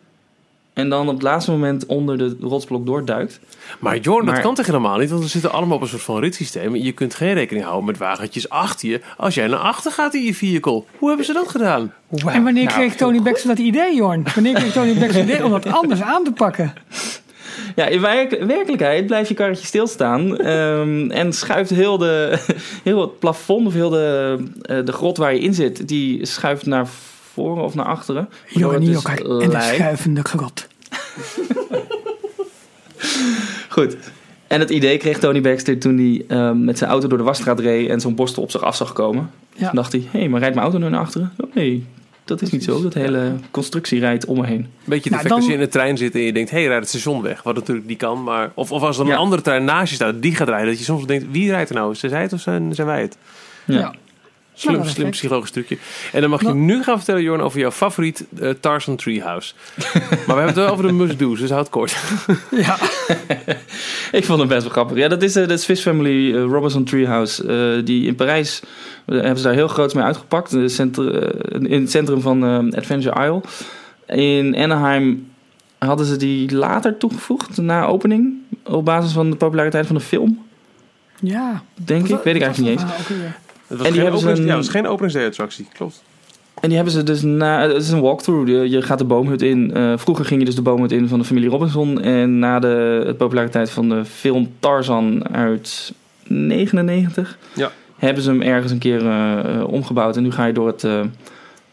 en 0.74 0.90
dan 0.90 1.08
op 1.08 1.14
het 1.14 1.24
laatste 1.24 1.52
moment 1.52 1.86
onder 1.86 2.18
de 2.18 2.38
rotsblok 2.42 2.86
doorduikt. 2.86 3.40
Maar 3.80 3.98
Jorn, 3.98 4.26
dat 4.26 4.40
kan 4.40 4.56
toch 4.56 4.66
helemaal 4.66 4.98
niet? 4.98 5.10
Want 5.10 5.22
we 5.22 5.28
zitten 5.28 5.52
allemaal 5.52 5.76
op 5.76 5.82
een 5.82 5.88
soort 5.88 6.02
van 6.02 6.20
ritssysteem. 6.20 6.76
Je 6.76 6.92
kunt 6.92 7.14
geen 7.14 7.34
rekening 7.34 7.66
houden 7.66 7.86
met 7.86 7.98
wagentjes 7.98 8.50
achter 8.50 8.90
je... 8.90 9.02
als 9.18 9.36
jij 9.36 9.48
naar 9.48 9.60
achter 9.60 9.92
gaat 9.92 10.14
in 10.14 10.24
je 10.24 10.36
vehicle. 10.36 10.84
Hoe 10.98 11.08
hebben 11.08 11.26
ze 11.26 11.34
dat 11.34 11.48
gedaan? 11.48 11.94
En 12.26 12.44
wanneer 12.44 12.64
Nou, 12.64 12.68
kreeg 12.68 12.96
Tony 12.96 13.22
Baxter 13.22 13.50
dat 13.50 13.60
idee, 13.60 13.96
Jorn? 13.96 14.26
Wanneer 14.36 14.54
kreeg 14.54 14.74
Tony 14.74 14.94
Baxter 14.94 15.22
het 15.22 15.30
idee 15.30 15.44
om 15.46 15.52
dat 15.52 15.66
anders 15.66 16.02
aan 16.02 16.24
te 16.24 16.32
pakken? 16.32 16.74
Ja, 17.76 17.86
in 17.86 18.02
werk- 18.02 18.44
werkelijkheid 18.44 19.06
blijft 19.06 19.30
je 19.30 19.36
karretje 19.36 19.66
stilstaan 19.66 20.38
ehm, 20.38 21.12
en 21.12 21.34
schuift 21.34 21.70
heel, 21.70 21.98
de, 21.98 22.40
heel 22.84 23.02
het 23.02 23.20
plafond 23.20 23.68
of 23.68 23.74
heel 23.74 23.90
de, 23.90 24.38
eh, 24.62 24.78
de 24.86 24.92
grot 24.92 25.18
waar 25.18 25.34
je 25.34 25.40
in 25.40 25.54
zit, 25.54 25.88
die 25.88 26.26
schuift 26.26 26.66
naar 26.66 26.88
voren 27.34 27.64
of 27.64 27.76
naar 27.76 27.86
achteren. 27.86 28.30
waardoor 28.54 28.72
Jorn 28.72 28.94
het 28.94 29.04
dus 29.04 29.44
en 29.44 29.50
de 29.50 29.62
schuivende 29.74 30.22
grot. 30.24 30.68
Goed. 33.70 33.96
En 34.48 34.60
het 34.60 34.70
idee 34.70 34.98
kreeg 34.98 35.20
Tony 35.20 35.42
Baxter 35.42 35.80
toen 35.80 35.98
hij 35.98 36.24
ehm, 36.28 36.64
met 36.64 36.78
zijn 36.78 36.90
auto 36.90 37.08
door 37.08 37.18
de 37.18 37.24
wasstraat 37.24 37.60
reed 37.60 37.90
en 37.90 38.00
zo'n 38.00 38.16
borstel 38.16 38.44
op 38.44 38.52
zich 38.52 38.62
af 38.62 38.76
zag 38.76 38.94
komen. 38.94 39.32
Ja. 39.56 39.66
Toen 39.66 39.76
dacht 39.76 39.92
hij, 39.92 40.02
hé, 40.12 40.20
hey, 40.20 40.30
maar 40.30 40.40
rijdt 40.40 40.56
mijn 40.56 40.68
auto 40.68 40.84
nu 40.84 40.90
naar 40.90 41.00
achteren? 41.00 41.34
Oh 41.38 41.56
nee, 41.56 41.86
dat 42.26 42.42
is 42.42 42.50
niet 42.50 42.64
zo. 42.64 42.82
Dat 42.82 42.94
hele 42.94 43.32
constructie 43.52 44.00
rijdt 44.00 44.26
om 44.26 44.38
me 44.40 44.46
heen. 44.46 44.68
Beetje 44.86 45.10
Nou, 45.10 45.24
de 45.28 45.34
als 45.34 45.46
je 45.46 45.54
in 45.54 45.60
de 45.60 45.68
trein 45.68 45.98
zit 45.98 46.14
en 46.16 46.22
je 46.22 46.34
denkt, 46.34 46.50
hé, 46.50 46.58
hey, 46.58 46.68
rijd 46.68 46.80
het 46.80 46.90
station 46.90 47.22
weg. 47.22 47.44
Wat 47.44 47.56
natuurlijk 47.56 47.88
niet 47.88 47.98
kan, 47.98 48.24
maar... 48.24 48.52
Of, 48.54 48.72
of 48.72 48.82
als 48.82 48.98
er 49.00 49.06
Ja. 49.06 49.12
een 49.12 49.18
andere 49.18 49.42
trein 49.42 49.66
naast 49.66 49.90
je 49.90 49.96
staat, 49.96 50.22
die 50.22 50.36
gaat 50.36 50.48
rijden. 50.48 50.68
Dat 50.68 50.78
je 50.78 50.84
soms 50.84 51.06
denkt, 51.06 51.26
wie 51.32 51.50
rijdt 51.50 51.70
er 51.70 51.76
nou? 51.76 51.96
Zijn 51.96 52.12
zij 52.12 52.22
het 52.22 52.34
of 52.34 52.40
zijn, 52.42 52.74
zijn 52.76 52.88
wij 52.88 53.02
het? 53.02 53.18
Ja. 53.66 53.80
Ja. 53.80 53.94
Slim, 54.58 54.74
Nou, 54.76 54.88
slim 54.88 55.10
psychologisch 55.10 55.52
trucje. 55.52 55.78
En 56.12 56.22
dan 56.22 56.30
mag 56.30 56.40
je 56.42 56.46
Nou- 56.46 56.58
nu 56.60 56.84
gaan 56.84 56.98
vertellen, 56.98 57.22
Jorn, 57.22 57.42
over 57.42 57.60
jouw 57.60 57.72
favoriet 57.72 58.26
eh, 58.40 58.50
Tarzan 58.60 58.96
Treehouse. 58.96 59.54
maar 60.00 60.00
we 60.10 60.24
hebben 60.26 60.46
het 60.46 60.56
wel 60.56 60.68
over 60.68 60.88
de 60.88 60.92
must-do's, 60.94 61.40
dus 61.40 61.50
houd 61.50 61.60
het 61.64 61.70
kort. 61.70 61.96
Ja, 62.66 62.78
Ik 64.12 64.26
vond 64.26 64.40
hem 64.40 64.48
best 64.48 64.62
wel 64.62 64.72
grappig. 64.72 64.98
Ja, 64.98 65.08
dat 65.08 65.22
is 65.24 65.36
eh, 65.36 65.48
de 65.48 65.58
Swiss 65.58 65.82
Family 65.82 66.36
eh, 66.36 66.42
Robinson 66.44 66.84
Treehouse. 66.84 67.48
eh, 67.78 67.86
die 67.86 68.08
in 68.08 68.16
Parijs 68.16 68.62
hebben 69.06 69.38
ze 69.38 69.44
daar 69.44 69.54
heel 69.54 69.68
groot 69.68 69.94
mee 69.94 70.04
uitgepakt. 70.04 70.54
In, 70.54 70.70
in 71.68 71.82
het 71.82 71.92
centrum 71.92 72.22
van 72.22 72.44
Adventure 72.76 73.26
Isle. 73.26 73.42
In 74.18 74.56
Anaheim 74.58 75.28
hadden 75.78 76.06
ze 76.06 76.16
die 76.18 76.56
later 76.56 76.98
toegevoegd 76.98 77.58
na 77.58 77.86
opening. 77.86 78.34
Op 78.64 78.86
basis 78.86 79.12
van 79.12 79.30
de 79.30 79.36
populariteit 79.36 79.86
van 79.88 79.96
de 79.96 80.02
film. 80.02 80.46
ja. 81.20 81.64
Denk 81.76 82.08
ik. 82.08 82.20
Weet 82.24 82.36
ik 82.36 82.42
eigenlijk 82.42 82.58
niet 82.80 82.90
eens. 82.90 82.92
Het 83.68 83.78
was 83.78 83.88
En 83.88 83.94
die 83.94 84.02
geen 84.02 84.02
hebben 84.02 84.20
ze 84.20 84.26
openings- 84.26 84.40
een- 84.40 84.46
Ja, 84.46 84.56
was 84.56 84.70
geen 84.70 84.88
openingsday-attractie, 84.88 85.68
klopt. 85.74 86.04
En 86.62 86.68
die 86.68 86.76
hebben 86.78 86.94
ze 86.96 87.04
dus 87.04 87.22
na. 87.22 87.62
Het 87.62 87.82
is 87.82 87.90
een 87.90 88.02
walkthrough. 88.02 88.48
Je, 88.52 88.70
je 88.70 88.82
gaat 88.82 88.98
de 88.98 89.06
boomhut 89.06 89.42
in. 89.42 89.74
Eh, 89.74 89.94
vroeger 89.96 90.26
ging 90.26 90.40
je 90.40 90.46
dus 90.46 90.56
de 90.56 90.62
boomhut 90.62 90.92
in 90.92 91.08
van 91.08 91.20
de 91.20 91.26
familie 91.26 91.50
Robinson. 91.50 92.02
En 92.02 92.40
na 92.40 92.60
de, 92.60 93.04
de 93.06 93.14
populariteit 93.14 93.70
van 93.70 93.90
de 93.90 94.06
film 94.06 94.52
Tarzan 94.60 95.28
uit 95.32 95.94
99. 96.28 97.38
Ja. 97.54 97.72
Hebben 97.96 98.24
ze 98.24 98.30
hem 98.30 98.42
ergens 98.42 98.72
een 98.72 98.78
keer 98.78 99.08
eh, 99.08 99.64
omgebouwd. 99.68 100.18
En 100.18 100.24
nu 100.24 100.32
ga 100.32 100.46
je 100.46 100.54
door 100.54 100.68
het, 100.68 100.84
eh, 100.84 101.00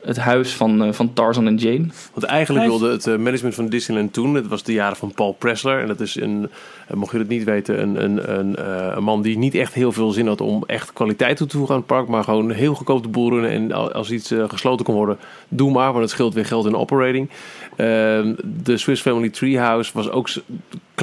het 0.04 0.16
huis 0.16 0.54
van, 0.54 0.82
eh, 0.84 0.92
van 0.92 1.12
Tarzan 1.12 1.46
en 1.46 1.56
Jane. 1.56 1.86
Want 2.14 2.24
eigenlijk 2.26 2.66
wilde 2.66 2.90
het 2.90 3.06
eh, 3.06 3.16
management 3.16 3.54
van 3.54 3.68
Disneyland 3.68 4.12
toen, 4.12 4.34
het 4.34 4.48
was 4.48 4.62
de 4.62 4.72
jaren 4.72 4.96
van 4.96 5.12
Paul 5.14 5.32
Pressler. 5.32 5.80
En 5.80 5.86
dat 5.86 6.00
is 6.00 6.20
een, 6.20 6.48
eh, 6.88 6.96
mocht 6.96 7.12
je 7.12 7.18
het 7.18 7.28
niet 7.28 7.44
weten, 7.44 7.82
een, 7.82 8.04
een, 8.04 8.38
een, 8.38 8.56
eh, 8.56 8.92
een 8.96 9.04
man 9.04 9.22
die 9.22 9.38
niet 9.38 9.54
echt 9.54 9.74
heel 9.74 9.92
veel 9.92 10.10
zin 10.10 10.26
had 10.26 10.40
om 10.40 10.62
echt 10.66 10.92
kwaliteit 10.92 11.36
toe 11.36 11.46
te 11.46 11.56
voegen 11.56 11.74
aan 11.74 11.80
het 11.80 11.90
park. 11.90 12.08
Maar 12.08 12.24
gewoon 12.24 12.50
heel 12.50 12.74
goedkoop 12.74 13.02
de 13.02 13.08
boel 13.08 13.30
runnen. 13.30 13.50
En 13.50 13.72
al- 13.72 13.92
als 13.92 14.10
iets 14.10 14.30
eh, 14.30 14.44
gesloten 14.48 14.84
kon 14.84 14.94
worden, 14.94 15.18
doe 15.48 15.70
maar. 15.72 15.88
Want 15.90 16.00
het 16.00 16.10
scheelt 16.10 16.34
weer 16.34 16.46
geld 16.46 16.66
in 16.66 16.76
operating. 16.76 17.30
Ehm, 17.76 18.34
de 18.44 18.76
Swiss 18.78 19.02
Family 19.02 19.28
Treehouse 19.30 19.90
was 19.94 20.10
ook 20.10 20.28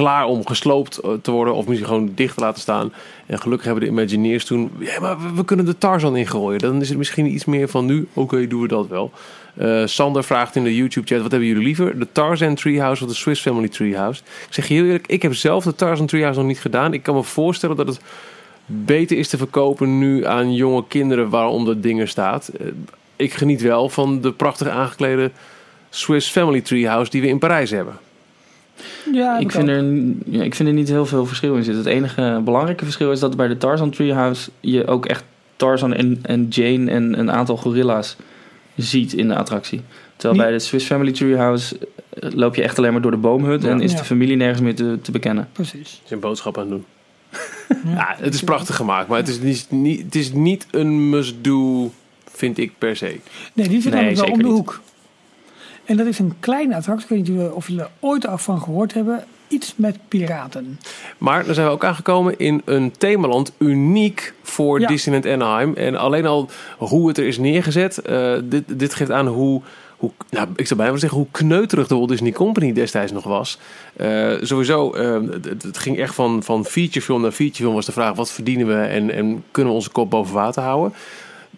klaar 0.00 0.26
om 0.26 0.46
gesloopt 0.46 0.98
eh, 0.98 1.10
te 1.22 1.30
worden. 1.30 1.54
Of 1.54 1.66
misschien 1.66 1.88
gewoon 1.88 2.12
dicht 2.14 2.34
te 2.34 2.40
laten 2.40 2.60
staan. 2.60 2.92
En 3.26 3.40
gelukkig 3.40 3.66
hebben 3.66 3.84
de 3.84 3.90
Imagineers 3.90 4.44
toen... 4.44 4.70
Ja, 4.78 5.00
maar 5.00 5.34
we, 5.34 5.44
kunnen 5.44 5.66
de 5.66 5.78
Tarzan 5.78 6.16
ingooien. 6.16 6.58
Dan 6.58 6.80
is 6.80 6.88
het 6.88 6.98
misschien 6.98 7.34
iets 7.34 7.44
meer 7.44 7.68
van 7.68 7.86
nu. 7.86 8.08
Oké, 8.12 8.46
doen 8.46 8.62
we 8.62 8.68
dat 8.68 8.88
wel. 8.88 9.10
Eh, 9.54 9.82
Sander 9.86 10.24
vraagt 10.24 10.56
in 10.56 10.64
de 10.64 10.76
YouTube-chat: 10.76 11.22
wat 11.22 11.30
hebben 11.30 11.48
jullie 11.48 11.62
liever? 11.62 11.98
De 11.98 12.06
Tarzan 12.12 12.54
Treehouse 12.54 13.02
of 13.02 13.08
de 13.08 13.16
Swiss 13.16 13.42
Family 13.42 13.68
Treehouse? 13.68 14.22
Ik 14.46 14.54
zeg 14.54 14.68
je 14.68 14.74
heel 14.74 14.84
eerlijk, 14.84 15.06
ik 15.06 15.22
heb 15.22 15.34
zelf 15.34 15.64
de 15.64 15.74
Tarzan 15.74 16.06
Treehouse 16.06 16.38
nog 16.38 16.48
niet 16.48 16.60
gedaan. 16.60 16.94
Ik 16.94 17.02
kan 17.02 17.14
me 17.14 17.22
voorstellen 17.22 17.76
dat 17.76 17.86
het 17.86 18.00
beter 18.66 19.18
is 19.18 19.28
te 19.28 19.36
verkopen 19.36 19.98
nu 19.98 20.26
aan 20.26 20.54
jonge 20.54 20.84
kinderen 20.88 21.28
waarom 21.28 21.64
dat 21.64 21.82
ding 21.82 22.00
er 22.00 22.08
staat. 22.08 22.48
Eh, 22.48 22.66
ik 23.16 23.32
geniet 23.32 23.60
wel 23.60 23.88
van 23.88 24.20
de 24.20 24.32
prachtig 24.32 24.68
aangeklede 24.68 25.30
Swiss 25.90 26.30
Family 26.30 26.60
Treehouse 26.60 27.10
die 27.10 27.20
we 27.20 27.28
in 27.28 27.38
Parijs 27.38 27.70
hebben. 27.70 27.98
Ja, 29.12 29.38
Ik 29.38 29.50
vind, 29.50 29.64
ook. 29.70 29.74
er, 29.76 29.84
ja, 30.26 30.42
ik 30.42 30.54
vind 30.54 30.68
er 30.68 30.74
niet 30.74 30.88
heel 30.88 31.06
veel 31.06 31.26
verschil 31.26 31.56
in 31.56 31.64
zitten. 31.64 31.82
Het 31.84 31.92
enige 31.92 32.40
belangrijke 32.44 32.84
verschil 32.84 33.12
is 33.12 33.20
dat 33.20 33.36
bij 33.36 33.48
de 33.48 33.56
Tarzan 33.56 33.90
Treehouse 33.90 34.50
je 34.60 34.86
ook 34.86 35.06
echt 35.06 35.24
Tarzan 35.56 35.94
en, 35.94 36.18
en 36.22 36.46
Jane 36.48 36.90
en 36.90 37.18
een 37.18 37.30
aantal 37.30 37.56
gorilla's 37.56 38.16
ziet 38.76 39.12
in 39.12 39.28
de 39.28 39.36
attractie. 39.36 39.80
Terwijl 40.16 40.34
Niet- 40.40 40.48
bij 40.50 40.58
de 40.58 40.64
Swiss 40.64 40.86
Family 40.86 41.12
Treehouse 41.12 41.76
eh, 42.10 42.30
loop 42.34 42.54
je 42.54 42.62
echt 42.62 42.78
alleen 42.78 42.92
maar 42.92 43.00
door 43.02 43.10
de 43.10 43.16
boomhut 43.16 43.64
en 43.64 43.80
is 43.80 43.92
Ja. 43.92 43.98
de 43.98 44.04
familie 44.04 44.36
nergens 44.36 44.60
meer 44.60 44.74
te, 44.74 44.98
te 45.02 45.10
bekennen. 45.10 45.48
Precies. 45.52 46.00
Zijn 46.04 46.20
boodschap 46.20 46.58
aan 46.58 46.62
het 46.62 46.70
doen. 46.70 46.84
Ja, 47.94 48.14
het 48.18 48.34
is 48.34 48.42
prachtig 48.42 48.76
gemaakt, 48.76 49.08
maar 49.08 49.18
het 49.18 49.28
is 49.28 49.40
niet, 49.40 49.66
niet, 49.70 50.02
het 50.02 50.14
is 50.14 50.32
niet 50.32 50.66
een 50.70 51.08
must-do, 51.10 51.90
vind 52.32 52.58
ik 52.58 52.72
per 52.78 52.96
se. 52.96 53.16
Nee, 53.52 53.68
die 53.68 53.80
zit 53.80 53.92
Nee, 53.92 54.02
namelijk 54.02 54.20
wel 54.26 54.30
om 54.34 54.38
de 54.38 54.44
niet. 54.44 54.52
hoek. 54.56 54.80
En 55.90 55.96
dat 55.96 56.06
is 56.06 56.18
een 56.18 56.34
kleine 56.40 56.74
attractie. 56.76 57.16
Ik 57.16 57.26
weet 57.26 57.36
niet 57.36 57.50
of 57.50 57.66
jullie- 57.66 57.82
er 57.82 57.90
ooit 58.00 58.26
af 58.26 58.42
van 58.42 58.62
gehoord 58.62 58.94
hebben. 58.94 59.24
Iets 59.48 59.74
met 59.76 59.96
piraten. 60.08 60.78
Maar 61.18 61.44
dan 61.44 61.54
zijn 61.54 61.66
we 61.66 61.72
ook 61.72 61.84
aangekomen 61.84 62.38
in 62.38 62.62
een 62.64 62.92
themaland 62.98 63.52
uniek 63.58 64.34
voor 64.42 64.80
Ja. 64.80 64.86
Disneyland 64.86 65.26
Anaheim. 65.26 65.74
En 65.74 65.96
alleen 65.96 66.26
al 66.26 66.48
hoe 66.78 67.08
het 67.08 67.18
er 67.18 67.26
is 67.26 67.38
neergezet, 67.38 67.98
eh, 67.98 68.34
dit, 68.44 68.78
dit 68.78 68.94
geeft 68.94 69.10
aan 69.10 69.26
hoe, 69.26 69.62
hoe 69.96 70.10
nou, 70.30 70.48
ik 70.56 70.66
zou 70.66 70.80
bijna 70.80 70.84
willen 70.84 70.98
zeggen, 71.00 71.18
hoe 71.18 71.26
kneuterig 71.30 71.86
de 71.86 71.94
Walt 71.94 72.08
Disney 72.08 72.32
Company 72.32 72.72
destijds 72.72 73.12
nog 73.12 73.24
was. 73.24 73.58
Eh, 73.96 74.32
sowieso, 74.40 74.92
eh, 74.92 75.20
het, 75.30 75.62
het 75.62 75.78
ging 75.78 75.98
echt 75.98 76.14
van, 76.14 76.42
van 76.42 76.64
featurefilm 76.64 77.22
naar 77.22 77.32
featurefilm 77.32 77.74
was 77.74 77.86
de 77.86 77.92
vraag, 77.92 78.14
wat 78.14 78.30
verdienen 78.32 78.66
we 78.66 78.74
en, 78.82 79.10
en 79.10 79.44
kunnen 79.50 79.72
we 79.72 79.78
onze 79.78 79.90
kop 79.90 80.10
boven 80.10 80.34
water 80.34 80.62
houden? 80.62 80.92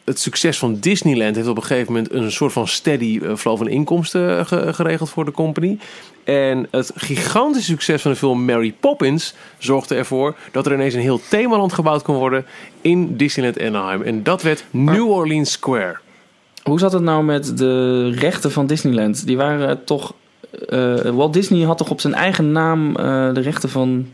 Het 0.05 0.19
succes 0.21 0.59
van 0.59 0.77
Disneyland 0.81 1.37
heeft 1.37 1.49
op 1.49 1.57
een 1.57 1.63
gegeven 1.63 1.93
moment 1.93 2.13
een 2.13 2.33
soort 2.33 2.53
van 2.53 2.69
steady 2.69 3.21
eh, 3.23 3.37
flow 3.37 3.57
van 3.57 3.69
inkomsten 3.69 4.39
eh, 4.39 4.47
ge- 4.47 4.73
geregeld 4.73 5.11
voor 5.11 5.25
de 5.25 5.31
company. 5.31 5.79
En 6.25 6.67
het 6.71 6.93
gigantische 6.97 7.71
succes 7.71 8.03
van 8.03 8.11
de 8.11 8.17
film 8.17 8.45
Mary 8.45 8.75
Poppins 8.81 9.35
zorgde 9.59 9.95
ervoor 9.95 10.35
dat 10.53 10.67
er 10.67 10.73
ineens 10.73 10.95
een 10.95 11.01
heel 11.01 11.21
themaland 11.29 11.73
gebouwd 11.73 12.03
kon 12.03 12.15
worden 12.17 12.45
in 12.81 13.17
Disneyland 13.17 13.61
Anaheim. 13.61 14.03
En 14.03 14.23
dat 14.23 14.43
werd 14.43 14.65
New 14.71 15.09
Orleans 15.11 15.53
Square. 15.53 15.97
Hoe 16.63 16.79
zat 16.79 16.93
het 16.93 17.03
nou 17.03 17.25
met 17.25 17.59
de 17.59 18.09
rechten 18.11 18.53
van 18.53 18.67
Disneyland? 18.67 19.27
Die 19.27 19.37
waren 19.37 19.85
toch. 19.85 20.15
eh, 20.69 20.95
Walt 20.97 21.33
Disney 21.33 21.63
had 21.67 21.79
toch 21.79 21.91
op 21.91 22.01
zijn 22.01 22.15
eigen 22.15 22.53
naam 22.53 22.93
de 23.35 23.41
rechten 23.41 23.69
van 23.69 24.09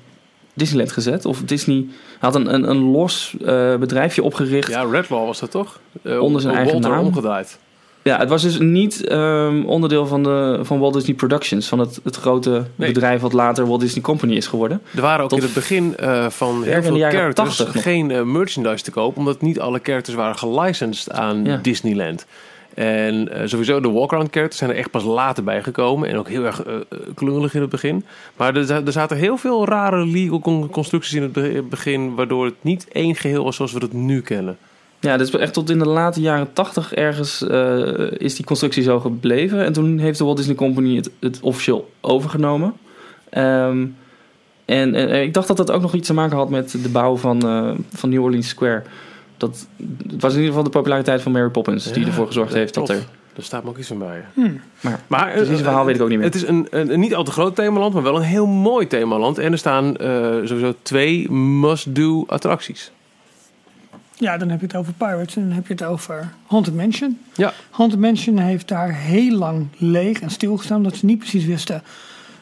Disneyland 0.59 0.93
gezet? 0.93 1.25
Of 1.25 1.43
Disney 1.45 1.87
had 2.19 2.35
een, 2.35 2.55
een, 2.55 2.71
een 2.71 2.91
los 2.91 3.35
eh, 3.45 3.77
bedrijfje 3.77 4.23
opgericht. 4.23 4.71
Ja, 4.71 4.83
Redlaw 4.91 5.27
was 5.27 5.41
dat 5.41 5.51
toch? 5.51 5.79
Eh, 6.03 6.21
Onder 6.21 6.41
zijn 6.41 6.55
eigen 6.55 6.73
Walter 6.73 6.91
naam. 6.91 7.05
omgedraaid. 7.07 7.59
Ja, 8.03 8.19
het 8.19 8.29
was 8.29 8.43
dus 8.43 8.59
niet 8.59 9.05
ehm, 9.07 9.63
onderdeel 9.65 10.07
van, 10.07 10.23
de, 10.23 10.59
van 10.63 10.79
Walt 10.79 10.95
Disney 10.95 11.15
Productions, 11.17 11.69
van 11.69 11.79
het, 11.79 12.01
het 12.05 12.17
grote 12.17 12.65
Nee. 12.75 12.93
bedrijf 12.93 13.21
wat 13.21 13.33
later 13.33 13.67
Walt 13.67 13.81
Disney 13.81 14.03
Company 14.03 14.35
is 14.37 14.47
geworden. 14.47 14.83
Er 14.95 15.01
waren 15.01 15.23
ook 15.25 15.29
Tot 15.29 15.39
in 15.39 15.45
het 15.45 15.55
begin 15.55 15.97
eh, 15.97 16.27
van 16.29 16.63
heel 16.63 16.83
veel 16.83 16.97
characters 16.99 17.57
80 17.57 17.75
nog. 17.75 17.83
geen 17.83 18.33
merchandise 18.33 18.85
te 18.85 18.91
koop, 18.91 19.17
omdat 19.17 19.41
niet 19.43 19.61
alle 19.61 19.81
characters 19.83 20.17
waren 20.17 20.39
gelicensed 20.39 21.11
aan 21.13 21.45
Ja. 21.45 21.59
Disneyland. 21.63 22.27
En 22.79 23.33
eh, 23.33 23.47
sowieso 23.47 23.81
de 23.81 23.91
walk-around 23.91 24.33
characters 24.33 24.59
zijn 24.59 24.71
er 24.71 24.77
echt 24.77 24.91
pas 24.91 25.05
later 25.05 25.45
bij 25.45 25.63
gekomen. 25.63 26.09
En 26.09 26.17
ook 26.19 26.29
heel 26.29 26.45
erg 26.45 26.63
eh, 26.63 26.75
klungelig 27.15 27.55
in 27.55 27.61
het 27.61 27.71
begin. 27.71 28.05
Maar 28.37 28.57
er, 28.57 28.71
er 28.87 28.93
zaten 28.93 29.17
heel 29.17 29.37
veel 29.37 29.67
rare 29.67 30.07
legal 30.07 30.41
con- 30.41 30.71
constructies 30.71 31.15
in 31.15 31.23
het 31.23 31.33
be- 31.33 31.65
begin... 31.69 32.15
waardoor 32.15 32.45
het 32.45 32.55
niet 32.61 32.89
één 32.93 33.15
geheel 33.15 33.45
was 33.45 33.57
zoals 33.57 33.73
we 33.73 33.79
het 33.79 33.93
nu 33.93 34.21
kennen. 34.21 34.59
Ja, 35.01 35.17
dus 35.17 35.31
echt 35.31 35.53
tot 35.53 35.71
in 35.71 35.79
de 35.79 35.89
late 35.89 36.21
jaren 36.21 36.53
80 36.53 36.95
ergens 36.95 37.43
is 38.17 38.37
die 38.37 38.45
constructie 38.45 38.83
zo 38.83 39.01
gebleven. 39.01 39.65
En 39.65 39.73
toen 39.73 39.99
heeft 39.99 40.19
de 40.19 40.25
Walt 40.25 40.37
Disney 40.37 40.57
Company 40.57 41.03
het, 41.21 41.41
officieel 41.41 41.91
overgenomen. 42.01 42.73
Ehm, 43.31 43.87
en, 44.65 44.95
en 44.95 45.23
ik 45.23 45.35
dacht 45.35 45.49
dat 45.49 45.57
dat 45.57 45.71
ook 45.71 45.83
nog 45.83 45.95
iets 45.95 46.07
te 46.07 46.15
maken 46.15 46.37
had 46.37 46.51
met 46.51 46.71
de 46.83 46.89
bouw 46.89 47.17
van, 47.17 47.41
van 47.93 48.09
New 48.09 48.23
Orleans 48.23 48.49
Square. 48.49 48.83
Dat, 49.39 49.67
het 50.11 50.23
was 50.23 50.33
in 50.33 50.39
ieder 50.39 50.49
geval 50.49 50.63
de 50.63 50.71
populariteit 50.71 51.23
van 51.23 51.33
Mary 51.33 51.49
Poppins 51.49 51.93
die 51.93 52.07
ervoor 52.07 52.27
gezorgd 52.27 52.53
heeft 52.53 52.75
dat 52.75 52.89
er... 52.89 53.05
Daar 53.35 53.47
staat 53.47 53.65
me 53.65 53.71
ook 53.71 53.79
iets 53.79 53.89
van 53.89 53.99
bij. 53.99 54.25
Hmm. 54.35 54.61
Maar, 54.81 55.01
Maar 55.07 55.31
precies 55.31 55.49
het 55.49 55.61
verhaal 55.61 55.85
weet 55.85 55.95
ik 55.95 56.03
ook 56.03 56.09
niet 56.09 56.19
meer. 56.19 56.27
Het 56.27 56.35
is 56.35 56.47
een, 56.47 56.67
een, 56.71 56.93
een 56.93 57.01
niet 57.01 57.15
al 57.15 57.25
te 57.25 57.31
groot 57.31 57.55
themaland, 57.55 57.95
maar 57.95 58.03
wel 58.03 58.17
een 58.17 58.23
heel 58.23 58.47
mooi 58.47 58.87
themaland. 58.87 59.39
En 59.39 59.53
er 59.53 59.59
staan 59.59 59.97
eh, 59.97 60.09
sowieso 60.45 60.75
twee 60.83 61.31
must-do 61.31 62.25
attracties. 62.27 62.91
Ja, 64.15 64.37
dan 64.37 64.49
heb 64.49 64.61
je 64.61 64.67
het 64.67 64.77
over 64.77 64.93
Pirates 64.93 65.37
en 65.37 65.43
dan 65.43 65.53
heb 65.53 65.67
je 65.67 65.73
het 65.73 65.85
over 65.85 66.33
Haunted 66.47 66.75
Mansion. 66.75 67.19
Ja. 67.35 67.53
Haunted 67.71 68.01
Mansion 68.01 68.39
heeft 68.39 68.69
daar 68.69 68.95
heel 68.95 69.37
lang 69.37 69.67
leeg 69.77 70.21
en 70.21 70.31
stilgestaan, 70.31 70.77
omdat 70.77 70.97
ze 70.97 71.07
niet 71.07 71.19
precies 71.19 71.45
wisten 71.45 71.83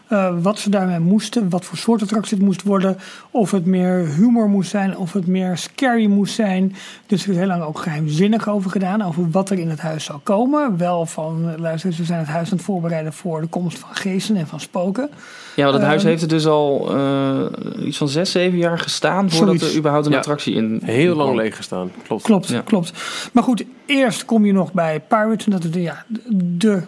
eh, 0.08 0.34
wat 0.42 0.58
ze 0.58 0.70
daarmee 0.70 0.98
moesten, 0.98 1.48
wat 1.48 1.64
voor 1.64 1.78
soort 1.78 2.02
attractie 2.02 2.36
het 2.36 2.46
moest 2.46 2.62
worden, 2.62 2.96
of 3.30 3.50
het 3.50 3.66
meer 3.66 4.06
humor 4.16 4.48
moest 4.48 4.70
zijn, 4.70 4.96
of 4.96 5.12
het 5.12 5.26
meer 5.26 5.56
scary 5.56 6.06
moest 6.06 6.34
zijn. 6.34 6.74
Dus 7.06 7.24
er 7.24 7.30
is 7.30 7.36
heel 7.36 7.46
lang 7.46 7.62
ook 7.62 7.78
geheimzinnig 7.78 8.48
over 8.48 8.70
gedaan, 8.70 9.02
over 9.02 9.30
wat 9.30 9.50
er 9.50 9.58
in 9.58 9.70
het 9.70 9.80
huis 9.80 10.04
zou 10.04 10.18
komen. 10.22 10.76
Wel 10.78 11.06
van, 11.06 11.54
luister, 11.60 11.88
eens, 11.90 11.98
we 11.98 12.04
zijn 12.04 12.18
het 12.18 12.28
huis 12.28 12.50
aan 12.50 12.56
het 12.56 12.66
voorbereiden 12.66 13.12
voor 13.12 13.40
de 13.40 13.46
komst 13.46 13.78
van 13.78 13.88
geesten 13.92 14.36
en 14.36 14.46
van 14.46 14.60
spoken. 14.60 15.10
Ja, 15.56 15.62
want 15.64 15.74
het 15.76 15.84
huis 15.86 16.00
Ehm, 16.00 16.10
heeft 16.10 16.22
er 16.22 16.28
dus 16.28 16.46
al 16.46 16.94
eh, 16.96 17.86
iets 17.86 17.96
van 17.96 18.08
zes, 18.08 18.30
zeven 18.30 18.58
jaar 18.58 18.78
gestaan 18.78 19.30
voordat 19.30 19.56
Zoiets. 19.58 19.72
er 19.72 19.78
überhaupt 19.78 20.06
een 20.06 20.12
Ja. 20.12 20.18
attractie 20.18 20.54
in. 20.54 20.80
Heel 20.84 21.10
in 21.10 21.16
lang 21.16 21.36
leeg 21.36 21.56
gestaan. 21.56 21.90
Klopt. 22.06 22.22
Klopt, 22.22 22.48
Ja. 22.48 22.60
klopt. 22.60 22.92
Maar 23.32 23.42
goed, 23.42 23.64
eerst 23.86 24.24
kom 24.24 24.44
je 24.46 24.52
nog 24.52 24.72
bij 24.72 25.00
Pirates. 25.00 25.44
En 25.44 25.50
dat 25.52 25.64
is 25.64 25.70
de, 25.70 25.82
ja, 25.82 26.04
de 26.34 26.82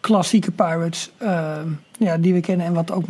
klassieke 0.00 0.50
Pirates 0.50 1.10
eh, 1.18 1.56
ja, 1.98 2.16
die 2.16 2.32
we 2.34 2.40
kennen. 2.40 2.66
En 2.66 2.74
wat 2.74 2.92
ook 2.92 3.04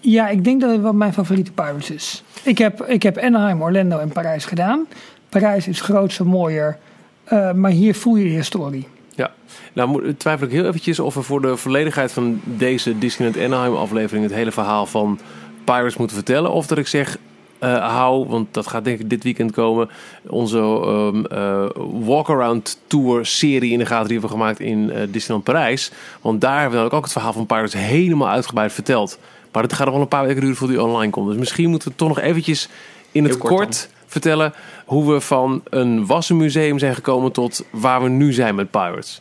Ja, 0.00 0.28
ik 0.28 0.44
denk 0.44 0.60
dat 0.60 0.70
het 0.70 0.80
wel 0.80 0.92
mijn 0.92 1.12
favoriete 1.12 1.52
Pirates 1.52 1.90
is. 1.90 2.22
Ik 2.42 2.58
heb, 2.58 2.84
ik 2.84 3.02
heb 3.02 3.18
Anaheim, 3.18 3.62
Orlando 3.62 3.98
en 3.98 4.08
Parijs 4.08 4.44
gedaan. 4.44 4.86
Parijs 5.28 5.68
is 5.68 5.80
grootser, 5.80 6.26
mooier. 6.26 6.78
eh, 7.24 7.52
maar 7.52 7.70
hier 7.70 7.94
voel 7.94 8.16
je 8.16 8.24
de 8.24 8.30
historie. 8.30 8.86
Ja, 9.14 9.30
nou 9.72 10.14
twijfel 10.14 10.46
ik 10.46 10.52
heel 10.52 10.66
eventjes 10.66 11.00
of 11.00 11.14
we 11.14 11.22
voor 11.22 11.40
de 11.42 11.56
volledigheid 11.56 12.12
van 12.12 12.40
deze 12.44 12.98
Disneyland 12.98 13.44
Anaheim 13.44 13.74
aflevering 13.74 14.24
het 14.24 14.34
hele 14.34 14.52
verhaal 14.52 14.86
van 14.86 15.18
Pirates 15.64 15.96
moeten 15.96 16.16
vertellen. 16.16 16.52
Of 16.52 16.66
dat 16.66 16.78
ik 16.78 16.86
zeg, 16.86 17.18
hou, 17.58 18.28
want 18.28 18.54
dat 18.54 18.66
gaat 18.66 18.84
denk 18.84 19.00
ik 19.00 19.10
dit 19.10 19.22
weekend 19.22 19.52
komen, 19.52 19.88
onze 20.26 20.58
ehm 20.58 21.24
eh, 21.24 21.64
walk-around 22.04 22.80
tour 22.86 23.26
serie 23.26 23.72
in 23.72 23.78
de 23.78 23.86
gaten 23.86 24.08
die 24.08 24.20
we 24.20 24.26
hebben 24.26 24.38
gemaakt 24.38 24.60
in 24.60 24.90
eh, 24.90 25.02
Disneyland 25.10 25.44
Parijs. 25.44 25.92
Want 26.20 26.40
daar 26.40 26.60
hebben 26.60 26.70
we 26.70 26.74
namelijk 26.74 26.94
ook 26.94 27.04
het 27.04 27.12
verhaal 27.12 27.32
van 27.32 27.46
Pirates 27.46 27.72
helemaal 27.72 28.28
uitgebreid 28.28 28.72
verteld. 28.72 29.18
Maar 29.52 29.62
dat 29.62 29.72
gaat 29.72 29.84
nog 29.84 29.94
wel 29.94 30.02
een 30.02 30.08
paar 30.08 30.26
weken 30.26 30.40
duren 30.40 30.56
voordat 30.56 30.76
die 30.76 30.86
online 30.86 31.12
komt. 31.12 31.28
Dus 31.28 31.36
misschien 31.36 31.70
moeten 31.70 31.88
we 31.88 31.94
toch 31.94 32.08
nog 32.08 32.18
eventjes 32.18 32.68
in 33.12 33.24
het 33.24 33.38
kort 33.38 33.54
kort 33.54 33.88
vertellen 34.06 34.52
hoe 34.86 35.12
we 35.12 35.20
van 35.20 35.62
een 35.70 36.06
wassenmuseum 36.06 36.78
zijn 36.78 36.94
gekomen 36.94 37.32
tot 37.32 37.64
waar 37.70 38.02
we 38.02 38.08
nu 38.08 38.32
zijn 38.32 38.54
met 38.54 38.70
Pirates. 38.70 39.20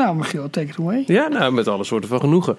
Nou, 0.00 0.16
Michiel, 0.16 0.50
take 0.50 0.66
it 0.66 0.78
away. 0.78 1.04
Ja, 1.06 1.28
nou, 1.28 1.52
met 1.52 1.68
alle 1.68 1.84
soorten 1.84 2.08
van 2.08 2.20
genoegen. 2.20 2.56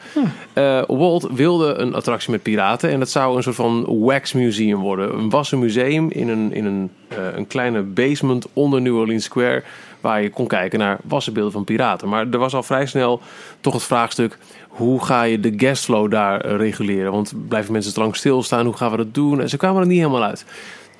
Eh, 0.53 0.81
Walt 0.87 1.27
wilde 1.31 1.73
een 1.73 1.93
attractie 1.93 2.31
met 2.31 2.41
piraten 2.41 2.89
en 2.89 2.99
dat 2.99 3.09
zou 3.09 3.35
een 3.35 3.43
soort 3.43 3.55
van 3.55 3.85
wax 3.99 4.33
museum 4.33 4.79
worden. 4.79 5.13
Een 5.13 5.29
wassen 5.29 5.59
museum 5.59 6.11
in 6.11 6.29
een, 6.29 6.53
in 6.53 6.65
een, 6.65 6.91
eh, 7.07 7.17
een 7.35 7.47
kleine 7.47 7.81
basement 7.81 8.47
onder 8.53 8.81
New 8.81 8.97
Orleans 8.97 9.23
Square, 9.23 9.63
waar 10.01 10.21
je 10.21 10.29
kon 10.29 10.47
kijken 10.47 10.79
naar 10.79 10.97
wassenbeelden 11.03 11.51
van 11.51 11.63
piraten. 11.63 12.09
Maar 12.09 12.27
er 12.31 12.37
was 12.37 12.53
al 12.53 12.63
vrij 12.63 12.85
snel 12.85 13.21
toch 13.59 13.73
het 13.73 13.83
vraagstuk, 13.83 14.37
hoe 14.67 15.05
ga 15.05 15.23
je 15.23 15.39
de 15.39 15.53
guestflow 15.57 16.11
daar 16.11 16.45
reguleren? 16.45 17.11
Want 17.11 17.33
blijven 17.47 17.71
mensen 17.71 17.93
te 17.93 17.99
lang 17.99 18.15
stilstaan, 18.15 18.65
hoe 18.65 18.77
gaan 18.77 18.91
we 18.91 18.97
dat 18.97 19.13
doen? 19.13 19.41
En 19.41 19.49
ze 19.49 19.57
kwamen 19.57 19.81
er 19.81 19.87
niet 19.87 19.99
helemaal 19.99 20.23
uit. 20.23 20.45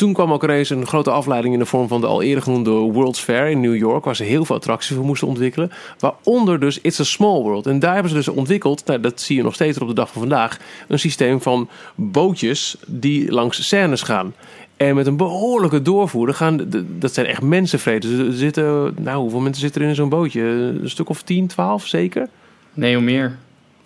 Toen 0.02 0.14
kwam 0.14 0.34
ook 0.34 0.44
ineens 0.44 0.70
een 0.70 0.88
grote 0.88 1.12
afleiding 1.12 1.54
in 1.54 1.60
de 1.60 1.66
vorm 1.66 1.88
van 1.88 2.02
de 2.02 2.08
al 2.08 2.22
eerder 2.22 2.44
genoemde 2.44 2.72
World's 2.72 3.20
Fair 3.20 3.50
in 3.50 3.62
New 3.62 3.76
York, 3.76 4.06
waar 4.06 4.16
ze 4.16 4.24
heel 4.24 4.46
veel 4.46 4.56
attracties 4.56 4.96
voor 4.96 5.06
moesten 5.06 5.28
ontwikkelen. 5.28 5.72
Waaronder 6.00 6.60
dus 6.60 6.82
It's 6.82 7.00
a 7.00 7.04
Small 7.04 7.42
World. 7.42 7.68
En 7.68 7.80
daar 7.80 7.94
hebben 7.94 8.12
ze 8.12 8.18
dus 8.18 8.28
ontwikkeld, 8.28 8.86
nou, 8.86 9.00
dat 9.00 9.22
zie 9.22 9.36
je 9.36 9.44
nog 9.44 9.54
steeds 9.54 9.78
op 9.78 9.88
de 9.88 9.94
dag 9.94 10.12
van 10.12 10.22
vandaag, 10.22 10.60
een 10.88 11.00
systeem 11.00 11.42
van 11.42 11.70
bootjes 11.96 12.76
die 12.88 13.32
langs 13.32 13.66
scènes 13.66 14.02
gaan. 14.02 14.34
En 14.78 14.96
met 14.96 15.08
een 15.08 15.18
behoorlijke 15.18 15.82
doorvoer. 15.82 16.34
Gaan, 16.34 16.70
dat 17.00 17.14
zijn 17.14 17.26
echt 17.26 17.42
mensenvreters. 17.42 18.14
Er 18.14 18.34
zitten, 18.34 18.96
nou, 19.00 19.22
hoeveel 19.22 19.40
mensen 19.40 19.62
zitten 19.62 19.82
er 19.82 19.88
in 19.88 19.96
zo'n 19.96 20.10
bootje? 20.10 20.42
Een 20.42 20.90
stuk 20.90 21.10
of 21.10 21.22
10, 21.22 21.48
12 21.48 21.88
zeker? 21.88 22.30
Nee, 22.74 22.96
hoe 22.96 23.04
meer. 23.04 23.38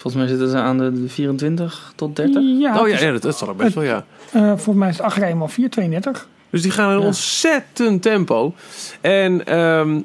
Volgens 0.06 0.24
mij 0.26 0.28
zitten 0.38 0.50
ze 0.58 0.64
aan 0.64 0.78
de 0.78 1.02
de 1.02 1.10
24 1.10 1.92
tot 1.96 2.16
30. 2.16 2.42
Ja, 2.60 2.80
oh 2.82 2.88
ja, 2.88 2.94
is- 2.96 3.02
ja 3.02 3.12
dat, 3.12 3.22
dat 3.22 3.38
zal 3.38 3.48
er 3.48 3.56
best 3.56 3.74
wel, 3.76 3.84
ja. 3.84 4.06
eh, 4.32 4.42
volgens 4.48 4.76
mij 4.76 4.90
is 4.90 4.98
het 4.98 5.06
8 5.06 5.18
rijden 5.18 5.38
maar 5.38 5.50
4, 5.50 5.70
32. 5.70 6.28
Dus 6.50 6.62
die 6.62 6.72
gaan 6.72 6.90
in 6.90 6.96
een 6.96 7.00
Ja. 7.02 7.06
ontzettend 7.06 8.02
tempo. 8.02 8.54
En 9.02 9.46
ehm, 9.46 10.00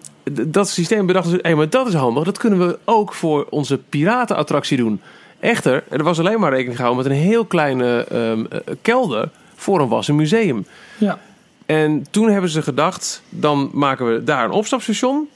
dat 0.48 0.68
systeem 0.68 1.07
bedachten 1.07 1.30
ze, 1.30 1.38
hey, 1.42 1.55
maar 1.55 1.68
dat 1.68 1.86
is 1.88 1.94
handig. 1.94 2.24
Dat 2.24 2.38
kunnen 2.38 2.59
we 2.68 2.78
ook 2.84 3.12
voor 3.14 3.46
onze 3.51 3.78
piratenattractie 3.88 4.76
doen. 4.76 5.01
Echter, 5.40 5.84
er 5.88 6.03
was 6.03 6.18
alleen 6.18 6.40
maar 6.40 6.51
rekening 6.51 6.76
gehouden 6.76 7.03
met 7.05 7.12
een 7.12 7.18
heel 7.22 7.44
kleine 7.44 8.05
ehm, 8.05 8.44
eh, 8.51 8.59
kelder 8.82 9.28
voor 9.55 9.80
een 9.80 9.88
wassen 9.88 10.16
museum. 10.16 10.66
Ja. 10.98 11.18
En 11.66 12.07
toen 12.11 12.30
hebben 12.30 12.51
ze 12.51 12.62
gedacht, 12.62 13.22
dan 13.28 13.70
maken 13.72 14.12
we 14.12 14.24
daar 14.24 14.44
een 14.44 14.51
opstapstation. 14.51 15.28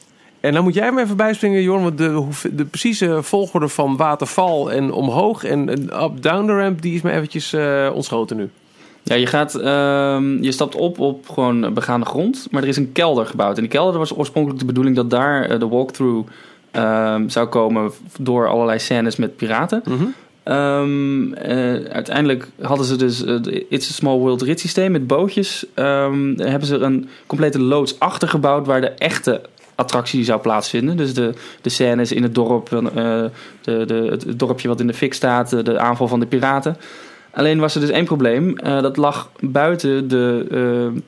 En 0.45 0.53
dan 0.53 0.65
moet 0.65 0.75
jij 0.75 0.93
me 0.93 1.03
even 1.03 1.17
bijspringen, 1.17 1.63
Jorn, 1.63 1.83
want 1.83 1.99
de, 1.99 2.29
de 2.53 2.65
precieze 2.65 3.23
volgorde 3.23 3.69
van 3.69 3.97
waterval 3.97 4.73
en 4.73 4.93
omhoog 4.93 5.45
en 5.45 5.69
up-down 6.03 6.47
de 6.47 6.57
ramp, 6.57 6.83
die 6.83 6.95
is 6.95 7.03
me 7.03 7.13
eventjes 7.13 7.53
eh, 7.53 7.91
ontschoten 7.95 8.37
nu. 8.37 8.51
Ja, 9.03 9.15
je, 9.15 9.27
gaat, 9.27 9.55
ehm, 9.55 10.43
je 10.43 10.53
stapt 10.53 10.75
op 10.75 10.99
op 10.99 11.29
gewoon 11.29 11.75
begaande 11.75 12.07
grond, 12.07 12.49
maar 12.51 12.63
er 12.63 12.69
is 12.69 12.77
een 12.77 12.93
kelder 12.93 13.27
gebouwd. 13.27 13.57
En 13.57 13.63
die 13.63 13.71
kelder 13.71 13.99
was 13.99 14.17
oorspronkelijk 14.17 14.61
de 14.61 14.67
bedoeling 14.67 14.97
dat 14.97 15.11
daar 15.11 15.45
eh, 15.45 15.59
de 15.59 15.69
walkthrough 15.69 16.31
ehm, 16.71 17.29
zou 17.29 17.47
komen 17.47 17.93
door 18.19 18.49
allerlei 18.49 18.79
scènes 18.79 19.17
met 19.17 19.37
piraten. 19.37 19.83
Mhm. 19.85 20.05
Ehm, 20.43 21.33
eh, 21.33 21.85
uiteindelijk 21.93 22.49
hadden 22.61 22.87
ze 22.87 22.97
dus 22.97 23.19
het 23.19 23.47
It's 23.69 23.89
a 23.89 23.93
Small 23.93 24.19
World 24.19 24.43
rit 24.43 24.61
systeem 24.61 24.93
met 24.93 25.07
bootjes. 25.07 25.67
Daar 25.75 26.11
hebben 26.37 26.67
ze 26.67 26.77
een 26.77 27.09
complete 27.27 27.61
loods 27.61 27.99
achter 27.99 28.29
gebouwd 28.29 28.67
waar 28.67 28.81
de 28.81 28.91
echte 28.91 29.41
attractie 29.75 30.25
zou 30.25 30.41
plaatsvinden. 30.41 30.97
Dus 30.97 31.15
de, 31.15 31.35
de 31.61 31.69
scènes 31.69 32.13
in 32.13 32.23
het 32.23 32.35
dorp, 32.35 32.73
eh, 32.73 33.25
de, 33.63 33.85
de, 33.87 34.07
het 34.11 34.39
dorpje 34.39 34.69
wat 34.69 34.81
in 34.81 34.87
de 34.87 34.95
fik 34.95 35.15
staat, 35.15 35.65
de, 35.65 35.79
aanval 35.79 36.09
van 36.09 36.21
de 36.21 36.27
piraten. 36.27 36.77
Alleen 37.31 37.59
was 37.59 37.75
er 37.75 37.81
dus 37.81 37.91
één 37.91 38.05
probleem. 38.05 38.59
Eh, 38.59 38.83
dat 38.83 38.97
lag 38.97 39.31
buiten 39.41 40.09
de 40.09 40.47
eh, 40.51 41.03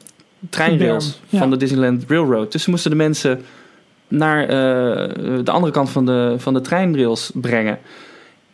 treinrails 0.50 1.20
ja. 1.28 1.38
van 1.38 1.50
de 1.50 1.56
Disneyland 1.56 2.04
Railroad. 2.08 2.52
Dus 2.52 2.62
ze 2.62 2.70
moesten 2.70 2.90
de 2.90 2.96
mensen 2.96 3.40
naar 4.08 4.46
de 5.44 5.50
andere 5.50 5.72
kant 5.72 5.90
van 5.90 6.06
de, 6.06 6.34
van 6.38 6.54
de 6.54 6.60
treinrails 6.60 7.30
brengen. 7.34 7.78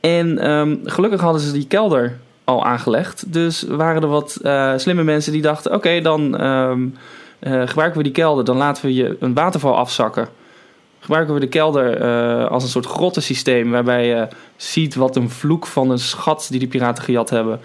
En 0.00 0.38
ehm, 0.38 0.76
gelukkig 0.84 1.20
hadden 1.20 1.40
ze 1.40 1.52
die 1.52 1.66
kelder 1.66 2.18
al 2.44 2.64
aangelegd. 2.64 3.32
Dus 3.32 3.62
waren 3.62 4.02
er 4.02 4.08
wat 4.08 4.38
slimme 4.76 5.02
mensen 5.02 5.32
die 5.32 5.42
dachten... 5.42 5.74
oké, 5.74 6.00
dan 6.00 6.36
ehm, 6.36 6.88
eh, 7.42 7.62
gebruiken 7.66 7.98
we 7.98 8.04
die 8.04 8.12
kelder. 8.12 8.44
Dan 8.44 8.56
laten 8.56 8.84
we 8.84 8.94
je 8.94 9.16
een 9.20 9.34
waterval 9.34 9.76
afzakken. 9.76 10.28
Gebruiken 11.00 11.34
we 11.34 11.40
de 11.40 11.48
kelder 11.48 12.00
eh, 12.00 12.46
als 12.46 12.62
een 12.62 12.68
soort 12.68 12.86
grottensysteem... 12.86 13.70
waarbij 13.70 14.06
je 14.06 14.28
ziet 14.56 14.94
wat 14.94 15.16
een 15.16 15.30
vloek 15.30 15.66
van 15.66 15.90
een 15.90 15.98
schat 15.98 16.46
die 16.50 16.58
die 16.58 16.68
piraten 16.68 17.04
gejat 17.04 17.30
hebben... 17.30 17.60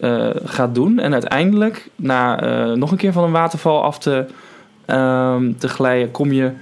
eh, 0.00 0.28
gaat 0.44 0.74
doen. 0.74 0.98
En 0.98 1.12
uiteindelijk, 1.12 1.88
na 1.96 2.34
nog 2.74 2.90
een 2.90 2.96
keer 2.96 3.12
van 3.12 3.24
een 3.24 3.30
waterval 3.30 3.82
af 3.82 3.98
te, 3.98 4.26
ehm, 4.84 5.52
te 5.58 5.68
glijden... 5.68 6.10
kom 6.10 6.32
je 6.32 6.52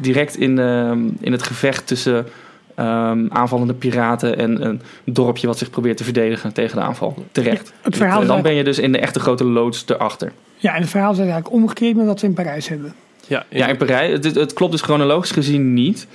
direct 0.00 0.36
in, 0.36 0.58
ehm, 0.58 1.08
in 1.20 1.32
het 1.32 1.42
gevecht 1.42 1.86
tussen 1.86 2.26
ehm, 2.74 3.26
aanvallende 3.28 3.74
piraten 3.74 4.38
en 4.38 4.64
een 4.64 4.80
dorpje 5.04 5.46
wat 5.46 5.58
zich 5.58 5.70
probeert 5.70 5.96
te 5.96 6.04
verdedigen 6.04 6.52
tegen 6.52 6.76
de 6.76 6.82
aanval. 6.82 7.24
Terecht. 7.32 7.72
Het 7.80 7.96
verhaal, 7.96 8.20
En 8.20 8.26
dan 8.26 8.42
ben 8.42 8.54
je 8.54 8.64
dus 8.64 8.78
in 8.78 8.92
de 8.92 8.98
echte 8.98 9.20
grote 9.20 9.44
loods 9.44 9.84
erachter. 9.86 10.32
Ja, 10.56 10.74
en 10.74 10.80
het 10.80 10.90
verhaal 10.90 11.12
is 11.12 11.18
eigenlijk 11.18 11.52
omgekeerd 11.52 11.96
met 11.96 12.06
wat 12.06 12.20
we 12.20 12.26
in 12.26 12.34
Parijs 12.34 12.68
hebben. 12.68 12.94
Ja, 13.26 13.44
Ja, 13.50 13.66
in 13.66 13.76
Parijs, 13.76 14.12
het, 14.12 14.34
het 14.34 14.52
klopt 14.52 14.72
dus 14.72 14.82
chronologisch 14.82 15.30
gezien 15.30 15.74
niet. 15.74 16.06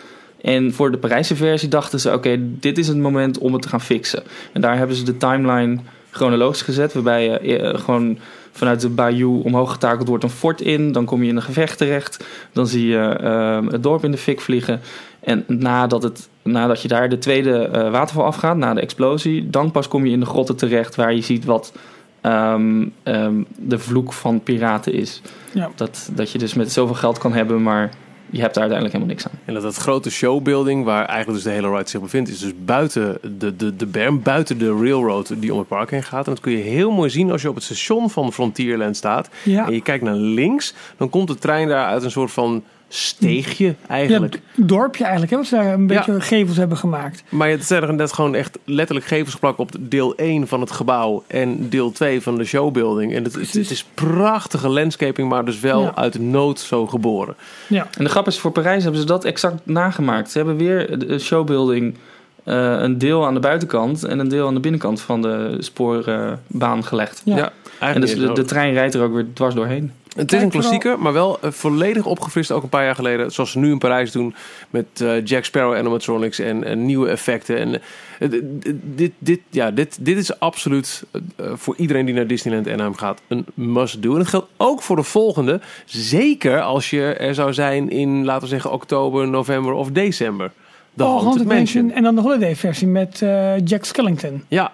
En 0.41 0.73
voor 0.73 0.91
de 0.91 0.97
Parijse 0.97 1.35
versie 1.35 1.69
dachten 1.69 1.99
ze: 1.99 2.13
oké, 2.13 2.37
dit 2.39 2.77
is 2.77 2.87
het 2.87 2.97
moment 2.97 3.37
om 3.37 3.53
het 3.53 3.61
te 3.61 3.69
gaan 3.69 3.81
fixen. 3.81 4.23
En 4.53 4.61
daar 4.61 4.77
hebben 4.77 4.95
ze 4.95 5.03
de 5.03 5.17
timeline 5.17 5.77
chronologisch 6.09 6.61
gezet, 6.61 6.93
waarbij 6.93 7.23
je 7.23 7.57
eh, 7.57 7.79
gewoon 7.79 8.17
vanuit 8.51 8.81
de 8.81 8.89
Bayou 8.89 9.43
omhoog 9.43 9.71
getakeld 9.71 10.07
wordt 10.07 10.23
een 10.23 10.29
fort 10.29 10.61
in. 10.61 10.91
Dan 10.91 11.05
kom 11.05 11.23
je 11.23 11.29
in 11.29 11.35
een 11.35 11.41
gevecht 11.41 11.77
terecht. 11.77 12.25
Dan 12.51 12.67
zie 12.67 12.87
je 12.87 12.97
eh, 12.97 13.71
het 13.71 13.83
dorp 13.83 14.03
in 14.03 14.11
de 14.11 14.17
fik 14.17 14.41
vliegen. 14.41 14.81
En 15.19 15.43
nadat, 15.47 16.03
het, 16.03 16.29
nadat 16.41 16.81
je 16.81 16.87
daar 16.87 17.09
de 17.09 17.17
tweede 17.17 17.57
eh, 17.57 17.91
waterval 17.91 18.25
afgaat, 18.25 18.57
na 18.57 18.73
de 18.73 18.81
explosie, 18.81 19.49
dan 19.49 19.71
pas 19.71 19.87
kom 19.87 20.05
je 20.05 20.11
in 20.11 20.19
de 20.19 20.25
grotten 20.25 20.55
terecht 20.55 20.95
waar 20.95 21.13
je 21.13 21.21
ziet 21.21 21.45
wat 21.45 21.73
ehm, 22.21 22.87
ehm, 23.03 23.43
de 23.57 23.79
vloek 23.79 24.13
van 24.13 24.43
piraten 24.43 24.93
is. 24.93 25.21
Ja. 25.53 25.69
Dat, 25.75 26.09
dat 26.13 26.31
je 26.31 26.37
dus 26.37 26.53
met 26.53 26.71
zoveel 26.71 26.95
geld 26.95 27.17
kan 27.17 27.33
hebben, 27.33 27.63
maar 27.63 27.91
je 28.31 28.41
hebt 28.41 28.53
daar 28.53 28.63
uiteindelijk 28.63 28.93
helemaal 28.93 29.15
niks 29.15 29.27
aan. 29.27 29.39
En 29.45 29.53
dat 29.53 29.63
dat 29.63 29.75
grote 29.75 30.11
showbuilding, 30.11 30.85
waar 30.85 31.05
eigenlijk 31.05 31.43
dus 31.43 31.43
de 31.43 31.49
hele 31.49 31.77
ride 31.77 31.89
zich 31.89 32.01
bevindt, 32.01 32.29
is 32.29 32.39
dus 32.39 32.53
buiten 32.65 33.17
de, 33.37 33.55
de, 33.55 33.75
de 33.75 33.85
berm, 33.85 34.21
buiten 34.21 34.57
de 34.57 34.77
railroad 34.81 35.33
die 35.37 35.53
om 35.53 35.59
het 35.59 35.67
park 35.67 35.91
heen 35.91 36.03
gaat. 36.03 36.25
En 36.25 36.33
dat 36.33 36.41
kun 36.41 36.51
je 36.51 36.57
heel 36.57 36.91
mooi 36.91 37.09
zien 37.09 37.31
als 37.31 37.41
je 37.41 37.49
op 37.49 37.55
het 37.55 37.63
station 37.63 38.09
van 38.09 38.33
Frontierland 38.33 38.97
staat. 38.97 39.29
Ja, 39.43 39.67
En 39.67 39.73
je 39.73 39.81
kijkt 39.81 40.03
naar 40.03 40.15
links, 40.15 40.73
dan 40.97 41.09
komt 41.09 41.27
de 41.27 41.35
trein 41.35 41.67
daar 41.67 41.85
uit 41.85 42.03
een 42.03 42.11
soort 42.11 42.31
van 42.31 42.63
steegje 42.93 43.75
eigenlijk. 43.87 44.33
Ja, 44.33 44.39
het 44.55 44.67
dorpje 44.67 45.01
eigenlijk, 45.03 45.31
hè, 45.31 45.37
wat 45.37 45.47
ze 45.47 45.55
daar 45.55 45.73
een 45.73 45.87
beetje 45.87 46.21
gevels 46.21 46.57
hebben 46.57 46.77
gemaakt. 46.77 47.23
Maar 47.29 47.49
het 47.49 47.65
zijn 47.65 47.83
er 47.83 47.93
net 47.93 48.13
gewoon 48.13 48.35
echt 48.35 48.57
letterlijk 48.65 49.07
gevels 49.07 49.33
geplakt 49.33 49.59
op 49.59 49.71
deel 49.79 50.15
1 50.15 50.47
van 50.47 50.61
het 50.61 50.71
gebouw 50.71 51.23
en 51.27 51.69
deel 51.69 51.91
2 51.91 52.21
van 52.21 52.35
de 52.37 52.43
showbuilding. 52.45 53.13
En 53.15 53.23
het, 53.23 53.33
het, 53.33 53.53
het 53.53 53.71
is 53.71 53.83
prachtige 53.93 54.67
landscaping, 54.69 55.29
maar 55.29 55.45
dus 55.45 55.59
wel 55.59 55.81
Ja. 55.81 55.95
uit 55.95 56.19
nood 56.19 56.59
zo 56.59 56.87
geboren. 56.87 57.35
Ja, 57.67 57.87
En 57.97 58.03
de 58.03 58.09
grap 58.09 58.27
is, 58.27 58.39
voor 58.39 58.51
Parijs 58.51 58.83
hebben 58.83 59.01
ze 59.01 59.07
dat 59.07 59.25
exact 59.25 59.61
nagemaakt. 59.63 60.31
Ze 60.31 60.37
hebben 60.37 60.57
weer 60.57 60.99
de 60.99 61.19
showbuilding 61.19 61.95
eh, 62.43 62.75
een 62.79 62.97
deel 62.97 63.25
aan 63.25 63.33
de 63.33 63.39
buitenkant 63.39 64.03
en 64.03 64.19
een 64.19 64.27
deel 64.27 64.47
aan 64.47 64.53
de 64.53 64.59
binnenkant 64.59 65.01
van 65.01 65.21
de 65.21 65.55
spoorbaan 65.59 66.83
gelegd. 66.83 67.21
Ja. 67.25 67.35
Ja, 67.37 67.51
En 67.93 68.01
dus 68.01 68.15
de 68.15 68.43
trein 68.45 68.73
rijdt 68.73 68.93
er 68.93 69.01
ook 69.03 69.13
weer 69.13 69.25
dwars 69.33 69.55
doorheen. 69.55 69.91
Het 70.15 70.33
is 70.33 70.41
een 70.41 70.49
klassieker, 70.49 70.99
maar 70.99 71.13
wel 71.13 71.39
eh, 71.41 71.51
volledig 71.51 72.05
opgefrist. 72.05 72.51
Ook 72.51 72.63
een 72.63 72.69
paar 72.69 72.83
jaar 72.83 72.95
geleden, 72.95 73.31
zoals 73.31 73.51
ze 73.51 73.59
nu 73.59 73.71
in 73.71 73.77
Parijs 73.77 74.11
doen. 74.11 74.35
Met 74.69 74.85
eh, 75.01 75.25
Jack 75.25 75.43
Sparrow 75.43 75.75
animatronics 75.75 76.39
en, 76.39 76.63
en 76.63 76.85
nieuwe 76.85 77.09
effecten. 77.09 77.57
En, 77.57 77.81
eh, 78.19 78.41
dit, 78.73 79.11
dit, 79.17 79.39
ja, 79.49 79.71
dit, 79.71 79.97
dit 80.05 80.17
is 80.17 80.39
absoluut 80.39 81.03
voor 81.37 81.75
iedereen 81.77 82.05
die 82.05 82.15
naar 82.15 82.27
Disneyland 82.27 82.67
Anaheim 82.67 82.95
gaat 82.95 83.21
een 83.27 83.45
must-do. 83.53 84.11
En 84.11 84.17
dat 84.17 84.27
geldt 84.27 84.47
ook 84.57 84.81
voor 84.81 84.95
de 84.95 85.03
volgende. 85.03 85.61
Zeker 85.85 86.61
als 86.61 86.89
je 86.89 87.13
er 87.13 87.35
zou 87.35 87.53
zijn 87.53 87.89
in, 87.89 88.25
laten 88.25 88.41
we 88.41 88.47
zeggen, 88.47 88.71
oktober, 88.71 89.27
november 89.27 89.73
of 89.73 89.89
december. 89.91 90.51
De 90.93 91.03
oh, 91.03 91.09
Haunted 91.09 91.47
Mansion. 91.47 91.57
Mansion. 91.57 91.91
En 91.91 92.03
dan 92.03 92.15
de 92.15 92.21
holiday 92.21 92.55
versie 92.55 92.87
met 92.87 93.19
Jack 93.63 93.85
Skellington. 93.85 94.43
Ja. 94.47 94.71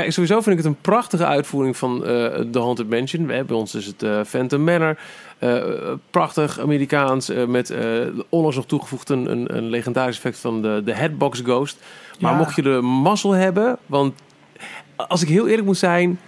Kijk, 0.00 0.12
sowieso 0.12 0.40
vind 0.40 0.58
ik 0.58 0.64
het 0.64 0.72
een 0.72 0.80
prachtige 0.80 1.26
uitvoering 1.26 1.76
van 1.76 2.04
eh 2.04 2.24
The 2.50 2.58
Haunted 2.58 2.88
Mansion. 2.88 3.22
We 3.26 3.30
hebben 3.32 3.46
bij 3.46 3.56
ons 3.56 3.74
is 3.74 3.86
het 3.86 4.02
eh, 4.02 4.20
Phantom 4.24 4.64
Manor. 4.64 4.98
Eh, 5.38 5.62
prachtig 6.10 6.60
Amerikaans, 6.60 7.28
eh, 7.28 7.44
met 7.46 7.70
eh 7.70 7.80
onlangs 8.28 8.56
nog 8.56 8.66
toegevoegd 8.66 9.08
een, 9.08 9.30
een, 9.30 9.56
een 9.56 9.68
legendarisch 9.68 10.16
effect 10.16 10.38
van 10.38 10.62
de, 10.62 10.82
de 10.84 10.94
Headbox 10.94 11.40
Ghost. 11.40 11.78
Maar 12.20 12.32
Ja. 12.32 12.38
mocht 12.38 12.56
je 12.56 12.62
de 12.62 12.80
mazzel 12.80 13.32
hebben, 13.32 13.78
want 13.86 14.14
als 14.96 15.22
ik 15.22 15.28
heel 15.28 15.48
eerlijk 15.48 15.66
moet 15.66 15.76
zijn, 15.78 16.20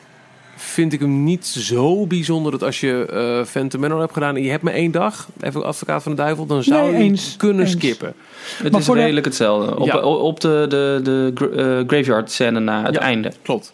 vind 0.61 0.93
ik 0.93 1.01
hem 1.01 1.25
niet 1.25 1.47
zo 1.47 2.07
bijzonder 2.07 2.53
dat 2.53 2.63
als 2.63 2.81
je 2.81 3.07
eh 3.07 3.45
Phantom 3.51 3.81
Manor 3.81 4.01
hebt 4.01 4.13
gedaan 4.13 4.37
en 4.37 4.43
je 4.43 4.51
hebt 4.51 4.63
maar 4.63 4.73
één 4.73 4.91
dag, 4.91 5.29
even 5.41 5.65
advocaat 5.65 6.03
van 6.03 6.13
de 6.15 6.23
duivel, 6.23 6.47
dan 6.47 6.63
zou 6.63 6.83
Nee, 6.91 6.93
je 7.03 7.09
eens, 7.09 7.35
kunnen 7.37 7.63
eens. 7.63 7.71
skippen. 7.73 8.15
Het 8.63 8.73
Maar 8.73 8.81
is 8.81 8.87
de- 8.87 8.93
redelijk 8.93 9.27
hetzelfde. 9.27 9.79
Op, 9.79 9.87
Ja. 9.87 9.99
op 10.01 10.41
de, 10.41 10.67
de, 10.69 11.01
de 11.03 11.33
eh, 11.57 11.89
graveyard 11.89 12.31
scène 12.31 12.61
na 12.61 12.83
het 12.85 12.95
Ja. 12.95 13.01
einde. 13.01 13.33
Klopt. 13.43 13.73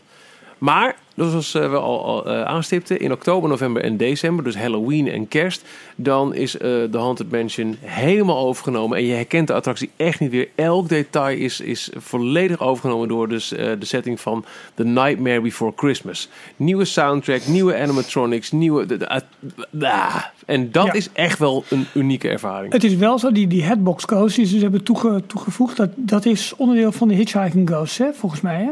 Maar, 0.65 0.97
zoals 1.17 1.55
eh, 1.55 1.71
we 1.71 1.77
al, 1.77 2.05
al 2.05 2.27
eh, 2.27 2.43
aanstipten, 2.43 3.01
in 3.01 3.13
oktober, 3.13 3.49
november 3.49 3.83
en 3.83 3.97
december, 3.97 4.45
dus 4.45 4.57
Halloween 4.57 5.09
en 5.09 5.29
kerst, 5.29 5.63
dan 5.97 6.35
is 6.35 6.55
eh 6.57 6.61
de 6.61 6.89
Haunted 6.99 7.31
Mansion 7.31 7.77
helemaal 7.81 8.47
overgenomen. 8.47 8.99
En 8.99 9.05
je 9.05 9.13
herkent 9.15 9.47
de 9.47 9.53
attractie 9.55 9.91
echt 9.97 10.21
niet 10.21 10.31
weer. 10.31 10.49
Elk 10.55 10.89
detail 10.89 11.37
is, 11.39 11.61
is 11.61 11.91
volledig 11.97 12.61
overgenomen 12.61 13.09
door 13.09 13.29
dus, 13.29 13.49
de 13.49 13.77
setting 13.81 14.21
van 14.21 14.45
The 14.75 14.85
Nightmare 14.85 15.41
Before 15.41 15.73
Christmas. 15.77 16.29
Nieuwe 16.57 16.85
soundtrack, 16.85 17.47
nieuwe 17.47 17.79
animatronics, 17.79 18.53
nieuwe... 18.53 18.87
de- 18.87 18.97
de- 18.97 19.09
ah, 19.09 19.21
ah. 19.81 20.17
en 20.47 20.71
dat 20.73 20.87
Ja. 20.87 20.93
is 20.93 21.09
echt 21.13 21.39
wel 21.39 21.65
een 21.71 21.87
unieke 21.95 22.29
ervaring. 22.29 22.73
Het 22.73 22.85
is 22.85 22.95
wel 22.95 23.19
zo, 23.19 23.33
die, 23.33 23.47
die 23.47 23.63
headbox 23.63 24.05
coast 24.05 24.37
die 24.37 24.47
ze 24.47 24.59
hebben 24.59 24.83
toege, 24.85 25.23
toegevoegd, 25.27 25.77
dat, 25.77 25.91
dat 25.97 26.25
is 26.25 26.55
onderdeel 26.57 26.93
van 26.93 27.09
de 27.09 27.15
Hitchhiking 27.15 27.69
Ghost, 27.69 27.99
hè, 27.99 28.13
volgens 28.13 28.41
mij. 28.41 28.63
Hè? 28.63 28.71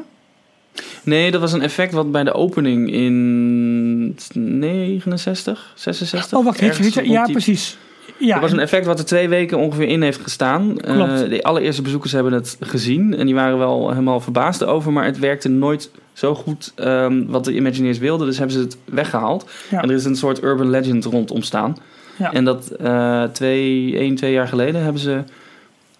Nee, 1.02 1.30
dat 1.30 1.40
was 1.40 1.52
een 1.52 1.62
effect 1.62 1.92
wat 1.92 2.12
bij 2.12 2.24
de 2.24 2.32
opening 2.32 2.92
in 2.92 4.16
69, 4.34 5.72
66. 5.74 6.38
Oh, 6.38 6.44
wacht, 6.44 6.60
Hitch, 6.60 7.04
ja, 7.04 7.24
precies. 7.24 7.76
Ja, 8.18 8.32
Dat 8.32 8.42
was 8.42 8.52
een 8.52 8.58
effect 8.58 8.86
wat 8.86 8.98
er 8.98 9.04
twee 9.04 9.28
weken 9.28 9.58
ongeveer 9.58 9.88
in 9.88 10.02
heeft 10.02 10.20
gestaan. 10.20 10.80
Eh, 10.80 10.94
Klopt. 10.94 11.30
de 11.30 11.42
allereerste 11.42 11.82
bezoekers 11.82 12.12
hebben 12.12 12.32
het 12.32 12.56
gezien 12.60 13.16
en 13.16 13.26
die 13.26 13.34
waren 13.34 13.58
wel 13.58 13.88
helemaal 13.90 14.20
verbaasd 14.20 14.64
over, 14.64 14.92
maar 14.92 15.04
het 15.04 15.18
werkte 15.18 15.48
nooit 15.48 15.90
zo 16.12 16.34
goed 16.34 16.72
ehm, 16.74 17.24
wat 17.26 17.44
de 17.44 17.54
Imagineers 17.54 17.98
wilden, 17.98 18.26
dus 18.26 18.38
hebben 18.38 18.56
ze 18.56 18.62
het 18.62 18.76
weggehaald. 18.84 19.50
Ja. 19.70 19.82
En 19.82 19.88
er 19.88 19.94
is 19.94 20.04
een 20.04 20.16
soort 20.16 20.42
urban 20.42 20.70
legend 20.70 21.04
rond 21.04 21.30
ontstaan. 21.30 21.76
Ja. 22.16 22.32
En 22.32 22.44
dat 22.44 22.70
eh 22.70 23.22
twee, 23.24 23.96
één, 23.98 24.14
twee 24.14 24.32
jaar 24.32 24.48
geleden 24.48 24.82
hebben 24.82 25.02
ze 25.02 25.22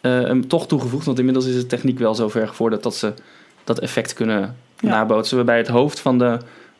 eh, 0.01 0.12
hem 0.12 0.49
toch 0.49 0.66
toegevoegd, 0.66 1.07
want 1.07 1.18
inmiddels 1.18 1.47
is 1.47 1.55
de 1.55 1.66
techniek 1.66 1.99
wel 1.99 2.14
zo 2.14 2.29
ver 2.29 2.49
gevorderd 2.49 2.83
dat 2.83 2.95
ze 2.95 3.12
dat 3.64 3.79
effect 3.79 4.12
kunnen 4.12 4.57
Ja. 4.83 4.89
nabootsen. 4.91 5.37
Waarbij 5.37 5.57
het 5.57 5.68
hoofd 5.68 6.01
van, 6.01 6.18
de, 6.18 6.39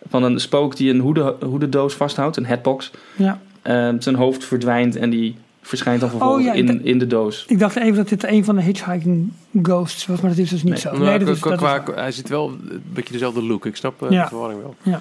van 0.09 0.23
een 0.23 0.41
spook 0.41 0.77
die 0.77 0.91
een 0.91 1.01
hoede, 1.01 1.37
hoededoos 1.45 1.95
vasthoudt, 1.95 2.37
een 2.37 2.47
headbox, 2.47 2.91
ja. 3.17 3.39
eh, 3.63 3.89
zijn 3.99 4.15
hoofd 4.15 4.45
verdwijnt 4.45 4.97
en 4.97 5.11
die 5.11 5.37
verschijnt 5.63 6.01
dan 6.01 6.09
vervolgens 6.11 6.47
Oh, 6.49 6.55
ja, 6.55 6.61
ik 6.63 6.69
in, 6.69 6.85
in 6.85 6.99
de 6.99 7.07
doos. 7.07 7.45
Ik 7.49 7.59
dacht 7.59 7.77
even 7.77 7.95
dat 7.97 8.09
dit 8.09 8.25
een 8.25 8.45
van 8.45 8.57
de 8.57 8.63
Hitchhiking 8.63 9.33
Ghosts 9.63 10.07
was, 10.07 10.21
maar 10.21 10.31
dat 10.31 10.39
is 10.39 10.51
dus 10.51 10.63
niet 10.63 10.73
Nee. 10.73 10.81
zo. 10.81 10.91
Nou, 10.93 11.05
Nee, 11.05 11.19
dat 11.19 11.29
is, 11.29 11.41
dat 11.41 11.57
qua- 11.57 11.83
hij 11.95 12.13
zit 12.13 12.29
wel 12.29 12.49
een 12.49 12.83
beetje 12.93 13.13
dezelfde 13.13 13.43
look. 13.43 13.67
Ik 13.67 13.77
snap 13.77 14.03
eh, 14.03 14.11
Ja. 14.11 14.23
de 14.23 14.29
verwarring 14.29 14.61
wel. 14.61 14.75
Ja. 14.83 15.01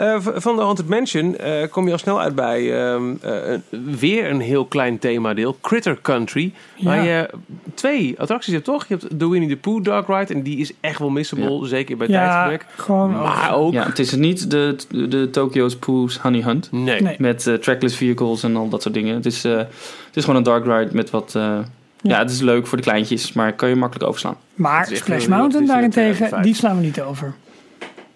Eh, 0.00 0.16
van 0.20 0.56
de 0.56 0.62
Haunted 0.62 0.88
Mansion 0.88 1.36
eh, 1.36 1.52
kom 1.70 1.86
je 1.86 1.92
al 1.92 1.98
snel 1.98 2.20
uit 2.20 2.34
bij 2.34 2.84
ehm, 2.84 3.14
eh, 3.20 3.58
weer 3.98 4.30
een 4.30 4.40
heel 4.40 4.64
klein 4.64 4.98
themadeel. 4.98 5.56
Critter 5.60 5.98
Country. 6.02 6.52
Waar 6.80 6.96
Ja. 6.96 7.02
je 7.02 7.30
twee 7.74 8.14
attracties 8.18 8.52
hebt, 8.52 8.64
toch? 8.64 8.86
Je 8.86 8.96
hebt 8.98 9.18
de 9.18 9.28
Winnie 9.28 9.48
the 9.48 9.56
Pooh 9.56 9.82
Dark 9.82 10.06
Ride. 10.06 10.34
En 10.34 10.42
die 10.42 10.58
is 10.58 10.72
echt 10.80 10.98
wel 10.98 11.10
missable. 11.10 11.66
Zeker 11.66 11.96
bij 11.96 12.08
Ja, 12.08 12.58
gewoon... 12.76 13.10
Maar 13.10 13.54
ook... 13.54 13.72
Ja, 13.72 13.86
het 13.86 13.98
is 13.98 14.14
niet 14.14 14.50
de, 14.50 14.76
de, 14.90 15.08
de 15.08 15.30
Tokyo's 15.30 15.76
Pooh's 15.76 16.16
Honey 16.16 16.42
Hunt. 16.42 16.68
Nee. 16.72 17.00
Nee. 17.00 17.16
Met 17.18 17.50
trackless 17.60 17.96
vehicles 17.96 18.42
en 18.42 18.56
al 18.56 18.68
dat 18.68 18.82
soort 18.82 18.94
dingen. 18.94 19.14
Het 19.14 19.26
is, 19.26 19.44
eh, 19.44 19.56
het 19.56 19.68
is 20.16 20.24
gewoon 20.24 20.38
een 20.38 20.42
dark 20.44 20.64
ride 20.64 20.94
met 20.94 21.10
wat... 21.10 21.34
eh, 21.36 21.58
ja. 22.00 22.18
het 22.18 22.30
is 22.30 22.40
leuk 22.40 22.66
voor 22.66 22.76
de 22.78 22.84
kleintjes, 22.84 23.32
maar 23.32 23.52
kan 23.52 23.68
je 23.68 23.74
makkelijk 23.76 24.08
overslaan. 24.08 24.36
Maar 24.54 24.88
Splash 24.92 25.26
Mountain 25.26 25.66
daarentegen, 25.66 26.42
die 26.42 26.54
slaan 26.54 26.76
we 26.76 26.82
niet 26.82 27.00
over. 27.00 27.34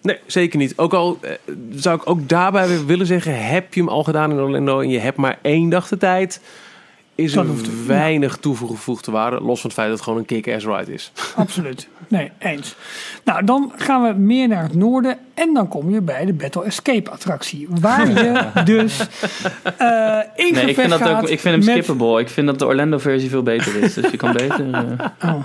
Nee, 0.05 0.17
zeker 0.25 0.57
niet. 0.59 0.73
Ook 0.77 0.93
al 0.93 1.17
eh, 1.21 1.31
zou 1.71 1.95
ik 1.95 2.09
ook 2.09 2.29
daarbij 2.29 2.85
willen 2.85 3.05
zeggen... 3.05 3.47
heb 3.47 3.73
je 3.73 3.79
hem 3.79 3.89
al 3.89 4.03
gedaan 4.03 4.31
in 4.31 4.39
Orlando 4.39 4.79
en 4.79 4.89
je 4.89 4.99
hebt 4.99 5.17
maar 5.17 5.37
één 5.41 5.69
dag 5.69 5.87
de 5.87 5.97
tijd... 5.97 6.41
is 7.15 7.33
Dan 7.33 7.47
er 7.49 7.87
weinig 7.87 8.37
toegevoegde 8.37 9.11
waarde. 9.11 9.41
Los 9.41 9.61
van 9.61 9.69
het 9.69 9.73
feit 9.79 9.87
dat 9.87 9.95
het 9.97 10.01
gewoon 10.05 10.19
een 10.19 10.25
kick-ass 10.25 10.65
ride 10.65 10.93
is. 10.93 11.11
Absoluut. 11.35 11.87
Nee, 12.07 12.31
eens. 12.39 12.75
Nou, 13.23 13.45
dan 13.45 13.71
gaan 13.75 14.03
we 14.03 14.13
meer 14.19 14.47
naar 14.47 14.63
het 14.63 14.75
noorden. 14.75 15.17
En 15.33 15.53
dan 15.53 15.67
kom 15.67 15.89
je 15.89 16.01
bij 16.01 16.25
de 16.25 16.33
Battle 16.33 16.63
Escape 16.63 17.09
attractie. 17.11 17.67
Waar 17.69 18.07
je 18.07 18.43
dus 18.65 18.99
eh 19.77 20.19
in 20.35 20.53
Nee, 20.53 20.65
ik 20.65 20.75
vind, 20.75 20.89
dat 20.89 21.01
gaat 21.01 21.21
ook, 21.23 21.29
ik 21.29 21.39
vind 21.39 21.55
hem 21.55 21.65
met- 21.75 21.85
skippable. 21.85 22.19
Ik 22.19 22.29
vind 22.29 22.47
dat 22.47 22.59
de 22.59 22.65
Orlando 22.65 22.97
versie 22.97 23.29
veel 23.29 23.43
beter 23.43 23.75
is. 23.83 23.93
Dus 23.93 24.11
je 24.11 24.17
kan 24.17 24.31
beter... 24.33 24.71
eh, 24.73 24.81
Oh. 25.31 25.43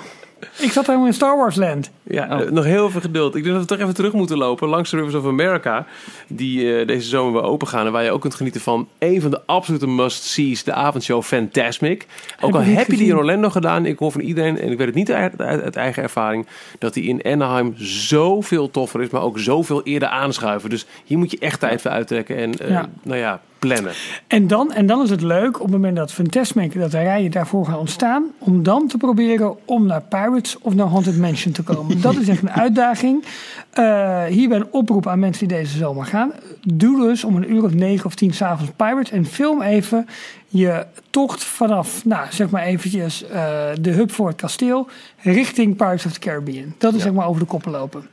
Ik 0.66 0.70
zat 0.72 0.86
helemaal 0.86 1.06
in 1.06 1.14
Star 1.14 1.36
Wars 1.36 1.56
Land. 1.56 1.90
Ja, 2.02 2.28
Oh. 2.30 2.40
eh, 2.40 2.50
nog 2.50 2.64
heel 2.64 2.90
veel 2.90 3.00
geduld. 3.00 3.34
Ik 3.34 3.42
denk 3.42 3.54
dat 3.54 3.62
we 3.64 3.68
toch 3.74 3.78
even 3.78 3.94
terug 3.94 4.12
moeten 4.12 4.36
lopen 4.36 4.68
langs 4.68 4.90
de 4.90 4.96
Rivers 4.96 5.14
of 5.14 5.26
America. 5.26 5.86
Die 6.28 6.78
eh, 6.78 6.86
deze 6.86 7.08
zomer 7.08 7.32
weer 7.40 7.50
open 7.50 7.68
gaan. 7.68 7.86
En 7.86 7.92
waar 7.92 8.04
je 8.04 8.10
ook 8.10 8.20
kunt 8.20 8.34
genieten 8.34 8.60
van 8.60 8.88
een 8.98 9.20
van 9.20 9.30
de 9.30 9.40
absolute 9.46 9.86
must-sees. 9.86 10.64
De 10.64 10.72
avondshow 10.72 11.22
Fantasmic. 11.22 12.06
Ook 12.40 12.54
al 12.54 12.60
heb 12.60 12.86
je 12.86 12.96
die 12.96 13.08
in. 13.08 13.16
Orlando 13.16 13.50
gedaan. 13.50 13.86
Ik 13.86 13.98
hoor 13.98 14.12
van 14.12 14.20
iedereen, 14.20 14.58
en 14.60 14.70
ik 14.70 14.78
weet 14.78 14.86
het 14.86 14.96
niet 14.96 15.12
uit, 15.12 15.40
uit, 15.40 15.62
uit 15.62 15.76
eigen 15.76 16.02
ervaring. 16.02 16.46
Dat 16.78 16.94
die 16.94 17.04
in 17.04 17.22
Anaheim 17.24 17.74
zoveel 17.76 18.70
toffer 18.70 19.02
is. 19.02 19.08
Maar 19.10 19.22
ook 19.22 19.38
zoveel 19.38 19.82
eerder 19.82 20.08
aanschuiven. 20.08 20.70
Dus 20.70 20.86
hier 21.04 21.18
moet 21.18 21.30
je 21.30 21.38
echt 21.38 21.60
tijd 21.60 21.80
voor 21.82 21.90
uittrekken. 21.90 22.36
En 22.36 22.58
eh, 22.58 22.68
Ja. 22.70 22.88
nou 23.02 23.18
ja, 23.18 23.40
plannen. 23.60 23.92
En 24.26 24.46
dan, 24.46 24.72
en 24.72 24.86
dan 24.86 25.02
is 25.02 25.10
het 25.10 25.22
leuk 25.22 25.56
op 25.56 25.62
het 25.62 25.70
moment 25.70 25.96
dat 25.96 26.12
Fantasmic, 26.12 26.78
dat 26.78 26.90
de 26.90 26.98
rijen 27.02 27.30
daarvoor 27.30 27.66
gaan 27.66 27.78
ontstaan, 27.78 28.24
om 28.38 28.62
dan 28.62 28.88
te 28.88 28.96
proberen 28.96 29.56
om 29.66 29.86
naar 29.86 30.02
Pirates 30.02 30.58
of 30.58 30.74
naar 30.74 30.86
Haunted 30.86 31.18
Mansion 31.18 31.52
te 31.52 31.62
komen. 31.62 32.00
Dat 32.00 32.16
is 32.16 32.28
echt 32.28 32.42
een 32.42 32.50
uitdaging. 32.50 33.24
Eh 33.70 34.24
hierbij 34.24 34.56
een 34.58 34.72
oproep 34.72 35.06
aan 35.06 35.18
mensen 35.18 35.48
die 35.48 35.56
deze 35.58 35.76
zomer 35.78 36.04
gaan. 36.06 36.32
Doe 36.62 37.00
dus 37.06 37.24
om 37.24 37.36
een 37.36 37.52
uur 37.52 37.64
of 37.64 37.74
negen 37.74 38.06
of 38.06 38.14
tien 38.14 38.32
s'avonds 38.34 38.72
Pirates 38.76 39.10
en 39.10 39.26
film 39.26 39.62
even 39.62 40.06
je 40.48 40.86
tocht 41.10 41.44
vanaf, 41.44 42.04
nou 42.04 42.26
zeg 42.30 42.50
maar 42.50 42.62
eventjes 42.62 43.24
eh, 43.24 43.52
de 43.80 43.90
hub 43.90 44.12
voor 44.12 44.28
het 44.28 44.36
kasteel 44.36 44.88
richting 45.18 45.76
Pirates 45.76 46.06
of 46.06 46.12
the 46.12 46.18
Caribbean. 46.18 46.74
Dat 46.78 46.92
is 46.92 46.98
Ja. 46.98 47.04
zeg 47.04 47.12
maar 47.12 47.26
over 47.26 47.40
de 47.40 47.46
koppen 47.46 47.70
lopen. 47.72 48.06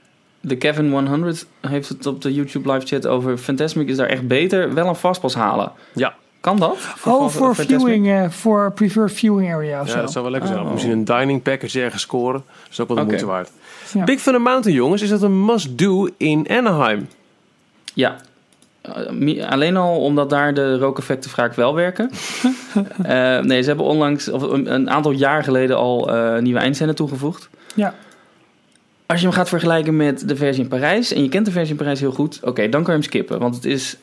De 0.48 0.56
Kevin 0.56 0.92
100 0.92 1.46
heeft 1.62 1.90
het 1.90 2.06
op 2.06 2.22
de 2.22 2.34
YouTube 2.34 2.72
live 2.72 2.86
chat 2.86 3.08
over 3.08 3.38
Fantasmic 3.38 3.88
is 3.90 3.96
daar 3.96 4.08
echt 4.08 4.28
beter. 4.28 4.74
Wel 4.74 4.88
een 4.88 4.96
vastpas 4.96 5.36
halen. 5.36 5.72
Ja. 5.94 6.16
Kan 6.40 6.58
dat? 6.58 6.78
Oh, 7.06 7.30
voor 7.30 7.56
viewing, 7.56 8.08
eh, 8.08 8.30
voor 8.30 8.72
preferred 8.72 9.14
viewing 9.14 9.54
area 9.54 9.82
of 9.82 9.88
Ja, 9.88 9.94
zo. 9.94 10.02
dat 10.02 10.12
zou 10.12 10.24
wel 10.24 10.32
lekker 10.34 10.50
zijn. 10.52 10.64
Oh. 10.66 10.72
Misschien 10.72 10.94
een 10.94 11.06
dining 11.06 11.42
package 11.42 11.82
ergens 11.82 12.02
scoren. 12.02 12.44
Dat 12.62 12.72
is 12.72 12.80
ook 12.80 12.88
wel 12.88 12.98
de 12.98 13.04
moeite 13.04 13.26
waard. 13.26 13.50
Ja. 13.94 14.04
Big 14.04 14.22
Thunder 14.22 14.42
Mountain, 14.42 14.78
jongens. 14.78 15.02
Is 15.02 15.10
dat 15.10 15.22
een 15.22 15.46
must-do 15.46 16.08
in 16.18 16.48
Anaheim? 16.50 17.08
Ja. 17.94 18.16
Uh, 18.98 19.10
mi- 19.10 19.44
alleen 19.44 19.78
al 19.78 20.00
omdat 20.02 20.30
daar 20.30 20.54
de 20.54 20.78
rookeffecten 20.78 21.30
vaak 21.30 21.54
wel 21.54 21.76
werken. 21.76 22.10
Eh, 23.04 23.40
nee, 23.40 23.62
ze 23.62 23.68
hebben 23.68 23.86
onlangs, 23.86 24.30
of 24.30 24.42
een, 24.42 24.90
aantal 24.90 25.12
jaar 25.12 25.44
geleden 25.44 25.78
al 25.78 26.14
eh, 26.16 26.42
nieuwe 26.42 26.60
eindscène 26.60 26.94
toegevoegd. 26.94 27.50
Ja. 27.76 27.94
Als 29.08 29.20
je 29.20 29.26
hem 29.26 29.36
gaat 29.36 29.50
vergelijken 29.50 29.96
met 29.96 30.28
de 30.28 30.36
versie 30.36 30.64
in 30.64 30.70
Parijs, 30.70 31.14
en 31.14 31.24
je 31.24 31.30
kent 31.30 31.46
de 31.46 31.52
versie 31.52 31.72
in 31.72 31.78
Parijs 31.78 32.00
heel 32.00 32.12
goed, 32.12 32.40
oké, 32.44 32.62
dan 32.70 32.84
kan 32.84 32.94
je 32.94 33.00
hem 33.00 33.02
skippen. 33.10 33.40
Want 33.40 33.56
het 33.56 33.66
is 33.66 33.98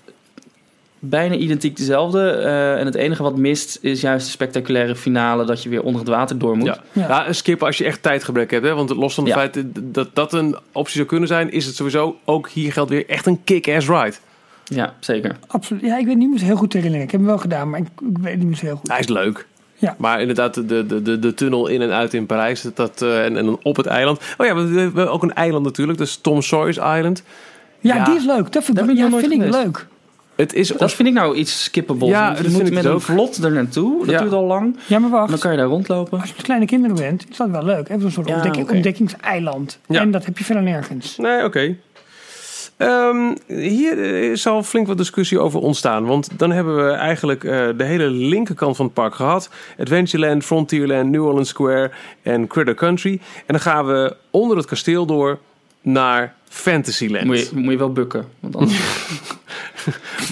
bijna 0.99 1.35
identiek 1.35 1.77
dezelfde. 1.77 2.31
eh, 2.31 2.79
en 2.79 2.87
het 2.87 2.95
enige 2.95 3.23
wat 3.23 3.37
mist 3.37 3.79
is 3.81 4.01
juist 4.01 4.25
de 4.27 4.33
spectaculaire 4.33 4.97
finale 4.97 5.45
dat 5.45 5.63
je 5.63 5.69
weer 5.69 5.83
onder 5.83 6.01
het 6.01 6.11
water 6.11 6.39
door 6.39 6.57
moet. 6.57 6.67
Ja. 6.67 6.83
Ja. 6.93 7.07
Ja. 7.27 7.33
skippen 7.33 7.67
als 7.67 7.79
je 7.79 7.85
echt 7.85 8.03
tijdgebrek 8.03 8.51
hebt. 8.51 8.65
Hè? 8.65 8.75
Want 8.75 8.91
los 8.91 9.15
van 9.15 9.25
het 9.25 9.33
Ja. 9.35 9.39
feit 9.41 9.63
dat 9.95 10.09
dat 10.15 10.33
een 10.33 10.57
optie 10.73 10.95
zou 10.97 11.07
kunnen 11.09 11.29
zijn, 11.29 11.53
is 11.53 11.67
het 11.67 11.75
sowieso 11.75 12.17
ook 12.25 12.49
hier 12.49 12.73
geldt 12.73 12.91
weer 12.91 13.09
echt 13.09 13.27
een 13.27 13.45
kick-ass 13.45 13.89
ride. 13.89 14.15
Ja, 14.65 14.95
zeker. 15.01 15.37
Absoluut. 15.47 15.83
Ja, 15.83 15.99
ik 15.99 16.07
weet 16.07 16.17
niet 16.17 16.31
meer 16.31 16.41
heel 16.43 16.57
goed 16.57 16.73
herinneren. 16.73 17.05
Ik 17.07 17.11
heb 17.11 17.21
hem 17.21 17.29
wel 17.29 17.39
gedaan, 17.39 17.71
maar 17.71 17.81
ik, 17.81 17.87
ik 18.11 18.19
weet 18.21 18.37
niet 18.39 18.47
meer 18.47 18.57
zo 18.57 18.67
heel 18.67 18.77
goed. 18.77 18.89
Hij 18.89 18.99
is 18.99 19.09
leuk. 19.09 19.47
Ja. 19.85 19.95
Maar 19.99 20.21
inderdaad, 20.21 20.55
de, 20.55 20.87
de, 20.87 21.03
de, 21.03 21.19
de 21.19 21.35
tunnel 21.35 21.67
in 21.67 21.83
en 21.83 21.91
uit 21.93 22.15
in 22.15 22.27
Parijs 22.27 22.65
dat, 22.75 23.03
eh, 23.03 23.25
en, 23.25 23.37
en 23.37 23.45
dan 23.45 23.59
op 23.63 23.77
het 23.77 23.87
eiland. 23.87 24.21
Oh 24.39 24.47
ja, 24.47 24.55
we, 24.55 24.65
we 24.69 24.81
hebben 24.81 25.11
ook 25.11 25.23
een 25.23 25.35
eiland 25.35 25.65
natuurlijk. 25.65 25.99
Dus 25.99 26.17
Tom 26.17 26.43
Sawyer's 26.43 26.77
Island. 26.77 27.23
Ja, 27.81 27.95
Ja. 27.95 28.05
die 28.05 28.15
is 28.15 28.25
leuk. 28.25 28.53
Dat 28.53 28.65
vind 28.65 28.79
ik, 28.79 28.97
ja, 28.97 29.11
vind 29.11 29.33
ik 29.33 29.51
leuk. 29.51 29.87
Het 30.35 30.53
is 30.55 30.69
Dat 30.69 30.93
vind 30.93 31.09
ik 31.09 31.15
nou 31.15 31.37
iets 31.37 31.63
skippable. 31.65 32.07
Ja, 32.09 32.35
je 32.37 32.43
dat 32.43 32.53
moet 32.53 32.71
met 32.73 32.85
een 32.85 33.01
vlot 33.01 33.37
er 33.45 33.53
naartoe. 33.53 33.99
Dat 33.99 34.11
Ja. 34.11 34.21
duurt 34.21 34.33
al 34.33 34.45
lang. 34.45 34.77
Ja, 34.87 34.99
maar 34.99 35.11
wacht. 35.11 35.31
Dan 35.31 35.39
kan 35.39 35.51
je 35.51 35.57
daar 35.57 35.67
rondlopen. 35.67 36.19
Als 36.21 36.29
je 36.29 36.35
met 36.37 36.45
kleine 36.45 36.67
kinderen 36.67 36.97
bent, 36.97 37.25
is 37.31 37.37
dat 37.37 37.49
wel 37.51 37.65
leuk. 37.65 37.89
Even 37.89 38.05
een 38.05 38.13
soort 38.13 38.29
Ja, 38.29 38.35
ontdekking, 38.35 38.71
ontdekkingseiland. 38.71 39.79
Ja. 39.89 40.01
En 40.01 40.11
dat 40.11 40.25
heb 40.25 40.39
je 40.39 40.45
verder 40.45 40.63
nergens. 40.63 41.17
Nee, 41.17 41.45
oké. 41.45 41.77
Ehm, 42.77 43.35
hier 43.47 44.15
eh, 44.31 44.37
zal 44.37 44.63
flink 44.63 44.87
wat 44.87 44.97
discussie 44.97 45.39
over 45.39 45.61
ontstaan. 45.61 46.05
Want 46.07 46.29
dan 46.39 46.51
hebben 46.51 46.77
we 46.77 46.91
eigenlijk 46.93 47.45
eh, 47.45 47.69
de 47.77 47.85
hele 47.85 48.11
linkerkant 48.11 48.77
van 48.77 48.85
het 48.85 48.95
park 48.95 49.15
gehad. 49.15 49.51
Adventureland, 49.79 50.45
Frontierland, 50.45 51.11
New 51.11 51.25
Orleans 51.27 51.49
Square 51.49 51.91
en 52.23 52.47
Critter 52.47 52.75
Country. 52.75 53.13
En 53.37 53.45
dan 53.47 53.61
gaan 53.61 53.87
we 53.87 54.17
onder 54.31 54.57
het 54.57 54.67
kasteel 54.67 55.07
door 55.07 55.39
naar 55.83 56.35
Fantasyland. 56.49 57.25
Moet 57.25 57.49
je, 57.49 57.57
moet 57.57 57.73
je 57.73 57.79
wel 57.79 57.93
bukken. 57.93 58.27
Want 58.41 58.57
anders... 58.57 58.79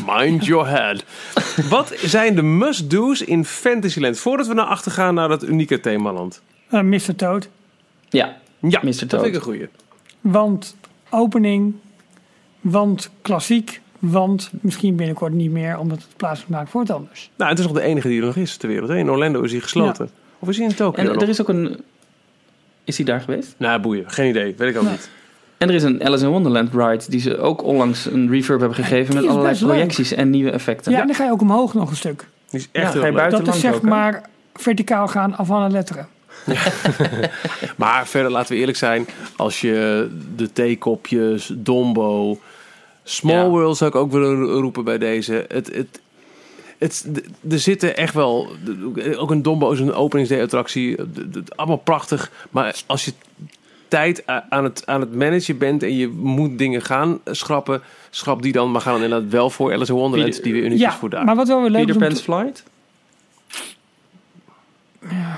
Mind 0.06 0.44
your 0.46 0.68
head. 0.68 1.04
Wat 1.68 1.92
zijn 1.96 2.34
de 2.34 2.42
must-do's 2.42 3.20
in 3.22 3.44
Fantasyland? 3.44 4.18
Voordat 4.18 4.46
we 4.46 4.54
naar 4.54 4.64
achter 4.64 4.92
gaan 4.92 5.14
naar 5.14 5.28
dat 5.28 5.44
unieke 5.44 5.80
themaland. 5.80 6.42
Eh, 6.68 6.80
Mr. 6.80 7.14
Toad. 7.16 7.48
ja, 8.08 8.36
Ja, 8.60 8.80
Mr. 8.82 8.90
dat 8.90 9.08
Toad. 9.08 9.10
vind 9.10 9.24
ik 9.26 9.34
een 9.34 9.40
goeie. 9.40 9.68
Want 10.20 10.76
opening, 11.10 11.74
want 12.62 13.10
klassiek, 13.22 13.80
want 13.98 14.50
misschien 14.60 14.96
binnenkort 14.96 15.32
niet 15.32 15.50
meer, 15.50 15.78
omdat 15.78 15.98
het 15.98 16.16
plaats 16.16 16.46
maken 16.46 16.68
voor 16.70 16.80
het 16.80 16.90
anders. 16.90 17.30
Nou, 17.36 17.50
het 17.50 17.58
is 17.58 17.64
nog 17.66 17.74
de 17.74 17.82
enige 17.82 18.08
die 18.08 18.20
er 18.20 18.26
nog 18.26 18.36
is 18.36 18.56
ter 18.56 18.68
wereld. 18.68 18.88
hè? 18.88 18.96
In 18.96 19.10
Orlando 19.10 19.42
is 19.42 19.52
hij 19.52 19.60
gesloten. 19.60 20.08
Of 20.38 20.48
is 20.48 20.56
hij 20.56 20.66
in 20.66 20.74
Tokio 20.74 21.02
En 21.04 21.12
nog? 21.12 21.22
er 21.22 21.28
is 21.28 21.40
ook 21.40 21.48
een... 21.48 21.80
Is 22.84 22.96
hij 22.96 23.06
daar 23.06 23.20
geweest? 23.20 23.54
Nou, 23.56 23.80
boeien. 23.80 24.10
Geen 24.10 24.28
idee. 24.28 24.54
Weet 24.56 24.70
ik 24.70 24.76
ook 24.76 24.82
Nee. 24.82 24.92
niet. 24.92 25.10
En 25.58 25.68
er 25.68 25.74
is 25.74 25.82
een 25.82 26.04
Alice 26.04 26.24
in 26.24 26.30
Wonderland 26.30 26.72
ride 26.74 27.04
die 27.08 27.20
ze 27.20 27.38
ook 27.38 27.62
onlangs 27.62 28.06
een 28.06 28.30
refurb 28.30 28.58
hebben 28.60 28.78
gegeven 28.78 29.14
met 29.14 29.26
allerlei 29.26 29.54
leuk. 29.58 29.68
projecties 29.68 30.12
en 30.12 30.30
nieuwe 30.30 30.50
effecten. 30.50 30.92
Ja, 30.92 31.00
en 31.00 31.06
dan 31.06 31.16
ga 31.16 31.24
je 31.24 31.30
ook 31.30 31.40
omhoog 31.40 31.74
nog 31.74 31.90
een 31.90 31.96
stuk. 31.96 32.26
Die 32.50 32.60
is 32.60 32.68
Ja, 32.72 32.80
echt 32.82 32.92
ga 32.98 33.06
je 33.06 33.12
buiten- 33.12 33.44
Dat 33.44 33.54
is 33.54 33.60
zeg 33.60 33.74
ook, 33.74 33.82
maar 33.82 34.22
verticaal 34.54 35.08
gaan 35.08 35.36
af 35.36 35.50
aan 35.50 35.68
de 35.68 35.74
Maar 37.76 38.06
verder, 38.06 38.30
laten 38.30 38.52
we 38.54 38.58
eerlijk 38.60 38.78
zijn. 38.78 39.06
Als 39.36 39.60
je 39.60 40.08
de 40.36 40.52
theekopjes, 40.52 41.52
Dombo, 41.56 42.38
Small 43.04 43.34
Ja. 43.36 43.48
World 43.48 43.76
zou 43.76 43.90
ik 43.90 43.96
ook 43.96 44.12
willen 44.12 44.44
roepen 44.44 44.84
bij 44.84 44.98
deze. 44.98 45.44
Het, 45.48 45.66
het, 45.74 46.00
het, 46.78 47.06
er 47.50 47.58
zitten 47.58 47.96
echt 47.96 48.14
wel... 48.14 48.48
Ook 49.16 49.30
een 49.30 49.42
Dombo 49.42 49.70
is 49.70 49.80
een 49.80 49.92
openingsday 49.94 50.42
attractie. 50.42 50.94
Het- 50.94 51.34
het- 51.34 51.56
Allemaal 51.56 51.76
prachtig. 51.76 52.30
Maar 52.50 52.82
als 52.86 53.04
je 53.04 53.12
tijd 53.88 54.22
aan 54.48 54.64
het, 54.64 54.82
aan 54.86 55.00
het 55.00 55.14
managen 55.14 55.58
bent 55.58 55.82
en 55.82 55.96
je 55.96 56.08
moet 56.08 56.58
dingen 56.58 56.82
gaan 56.82 57.20
schrappen, 57.24 57.82
schrap 58.10 58.42
die 58.42 58.52
dan. 58.52 58.70
Maar 58.70 58.80
ga 58.80 58.92
dan 58.92 59.02
inderdaad 59.02 59.30
wel 59.30 59.50
voor 59.50 59.72
Alice 59.72 59.92
in 59.92 59.98
Wonderland, 59.98 60.30
Peter- 60.30 60.44
die 60.44 60.52
weer 60.52 60.62
uniek 60.62 60.74
is 60.78 60.80
Ja, 60.84 60.92
voor 60.92 61.10
daar. 61.10 61.24
maar 61.24 61.36
wat 61.36 61.48
wel 61.48 61.60
weer 61.60 61.70
leuk 61.70 61.86
Peter 61.86 62.00
Pan's 62.00 62.14
te- 62.18 62.62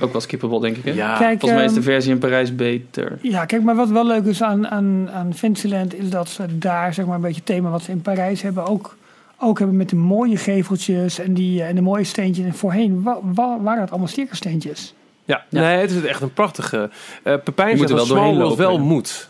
Ook 0.01 0.13
wel 0.13 0.21
skippable, 0.21 0.61
denk 0.61 0.77
ik. 0.77 0.85
Hè? 0.85 0.91
ja, 0.93 1.17
Kijk, 1.17 1.41
Volgens 1.41 1.53
mij 1.53 1.65
is 1.65 1.73
de 1.73 1.79
ehm, 1.81 1.89
versie 1.89 2.13
in 2.13 2.19
Parijs 2.19 2.55
beter. 2.55 3.19
Ja, 3.23 3.45
kijk, 3.45 3.63
maar 3.63 3.75
wat 3.75 3.89
wel 3.89 4.07
leuk 4.07 4.25
is 4.25 4.43
aan, 4.43 4.69
aan, 4.69 5.11
aan 5.13 5.35
Fantasyland 5.35 5.95
is 5.95 6.11
dat 6.11 6.29
ze 6.29 6.59
daar 6.59 6.95
zeg 6.95 7.07
maar 7.07 7.15
een 7.15 7.21
beetje 7.21 7.37
het 7.37 7.47
thema 7.47 7.71
wat 7.71 7.83
ze 7.83 7.91
in 7.91 8.01
Parijs 8.03 8.43
hebben 8.43 8.67
ook, 8.67 8.97
ook 9.39 9.59
hebben 9.59 9.77
met 9.77 9.89
de 9.89 9.97
mooie 9.97 10.37
geveltjes 10.37 11.19
en, 11.19 11.35
die, 11.35 11.63
eh, 11.63 11.69
en 11.69 11.75
de 11.75 11.81
mooie 11.81 12.05
steentjes. 12.05 12.47
En 12.47 12.55
voorheen 12.55 13.03
wa, 13.03 13.19
wa- 13.23 13.61
waren 13.61 13.81
dat 13.81 13.91
allemaal 13.91 14.09
stickersteentjes. 14.09 14.95
ja. 15.25 15.45
Ja. 15.49 15.61
nee, 15.61 15.77
het 15.79 15.91
is 15.91 16.05
echt 16.05 16.21
een 16.23 16.33
prachtige... 16.33 16.91
eh 17.23 17.35
Pepijn 17.45 17.79
zegt 17.79 17.91
er 17.91 17.97
dat 17.97 18.07
wel 18.07 18.17
doorheen 18.17 18.33
Small 18.35 18.45
World 18.47 18.59
wel 18.59 18.71
lopen, 18.71 18.87
moet. 18.87 19.29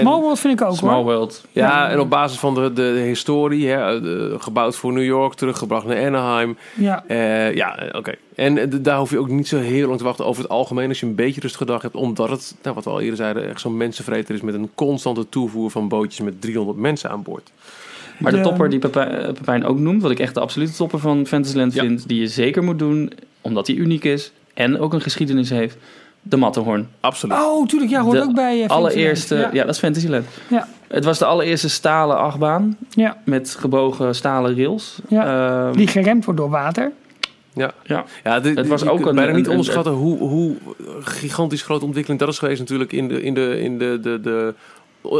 Small 0.00 0.20
World 0.20 0.38
vind 0.40 0.60
ik 0.60 0.66
ook 0.66 0.76
Small 0.76 0.94
hoor. 0.94 1.04
World. 1.04 1.44
Ja, 1.52 1.66
Ja. 1.66 1.90
en 1.90 2.00
op 2.00 2.10
basis 2.10 2.38
van 2.38 2.54
de, 2.54 2.60
de, 2.60 2.92
de 2.94 3.00
historie, 3.00 3.68
hè, 3.68 4.00
de- 4.00 4.36
gebouwd 4.38 4.76
voor 4.76 4.92
New 4.92 5.04
York, 5.04 5.34
teruggebracht 5.34 5.86
naar 5.86 6.06
Anaheim. 6.06 6.56
Ja, 6.76 7.04
Eh, 7.06 7.54
ja, 7.54 7.78
eh, 7.78 7.98
oké. 7.98 8.14
En 8.34 8.58
eh, 8.58 8.66
daar 8.80 8.98
hoef 8.98 9.10
je 9.10 9.18
ook 9.18 9.28
niet 9.28 9.48
zo 9.48 9.58
heel 9.58 9.86
lang 9.86 9.98
te 9.98 10.04
wachten 10.04 10.26
over 10.26 10.42
het 10.42 10.50
algemeen. 10.52 10.88
Als 10.88 11.00
je 11.00 11.06
een 11.06 11.14
beetje 11.14 11.40
rustig 11.40 11.58
gedacht 11.60 11.82
hebt, 11.82 11.94
omdat 11.94 12.30
het, 12.30 12.54
nou, 12.62 12.74
wat 12.74 12.84
we 12.84 12.90
al 12.90 13.00
eerder 13.00 13.16
zeiden, 13.16 13.48
echt 13.48 13.60
zo'n 13.60 13.76
mensenvreter 13.76 14.34
is 14.34 14.40
met 14.40 14.54
een 14.54 14.70
constante 14.74 15.28
toevoer 15.28 15.70
van 15.70 15.88
bootjes 15.88 16.20
met 16.24 16.40
300 16.40 16.78
mensen 16.78 17.10
aan 17.10 17.22
boord. 17.22 17.50
Maar 18.18 18.32
de, 18.32 18.38
De- 18.38 18.42
topper 18.44 18.68
die 18.70 18.78
Pepijn, 18.78 19.08
eh, 19.10 19.32
Pepijn 19.32 19.64
ook 19.64 19.78
noemt, 19.78 20.02
wat 20.02 20.10
ik 20.10 20.18
echt 20.18 20.34
de 20.34 20.40
absolute 20.40 20.72
topper 20.72 20.98
van 20.98 21.26
Fantasyland 21.26 21.74
Ja. 21.74 21.82
vind, 21.82 22.08
die 22.08 22.20
je 22.20 22.26
zeker 22.28 22.62
moet 22.62 22.78
doen, 22.78 23.12
omdat 23.40 23.66
hij 23.66 23.76
uniek 23.76 24.04
is 24.04 24.32
en 24.54 24.78
ook 24.80 24.92
een 24.92 25.00
geschiedenis 25.00 25.50
heeft, 25.50 25.76
de 26.22 26.36
Matterhorn. 26.36 26.88
Absoluut. 27.00 27.36
Oh, 27.38 27.66
tuurlijk, 27.66 27.90
ja, 27.90 28.00
hoort 28.02 28.16
De 28.16 28.22
ook 28.22 28.34
bij 28.34 28.42
Fantasyland. 28.58 28.70
Allereerste, 28.70 29.34
ja. 29.36 29.50
Ja, 29.52 29.64
dat 29.64 29.74
is 29.74 29.80
Fantasyland. 29.80 30.26
Ja. 30.48 30.68
Het 30.88 31.04
was 31.04 31.18
de 31.18 31.24
allereerste 31.24 31.68
stalen 31.68 32.18
achtbaan 32.18 32.76
ja, 32.90 33.16
met 33.24 33.56
gebogen 33.58 34.14
stalen 34.14 34.56
rails. 34.56 34.98
Ja. 35.08 35.66
Ehm, 35.66 35.76
die 35.76 35.86
geremd 35.86 36.24
wordt 36.24 36.40
door 36.40 36.50
water. 36.50 36.92
Ja. 37.54 37.72
Ja. 37.82 38.04
Ja, 38.24 38.40
dit- 38.40 38.56
Het 38.56 38.68
was 38.68 38.86
ook 38.86 39.06
een- 39.06 39.14
bijna 39.14 39.32
niet 39.32 39.48
onderschatten 39.48 39.92
hoe, 39.92 40.18
hoe 40.18 40.56
gigantisch 41.00 41.62
grote 41.62 41.84
ontwikkeling 41.84 42.20
dat 42.20 42.28
is 42.30 42.38
geweest 42.38 42.60
natuurlijk 42.60 42.92
in 42.92 43.08
de, 43.08 43.22
in 43.22 43.34
de, 43.34 43.60
in 43.60 43.78
de, 43.78 43.98
de, 44.02 44.20
de 44.20 44.54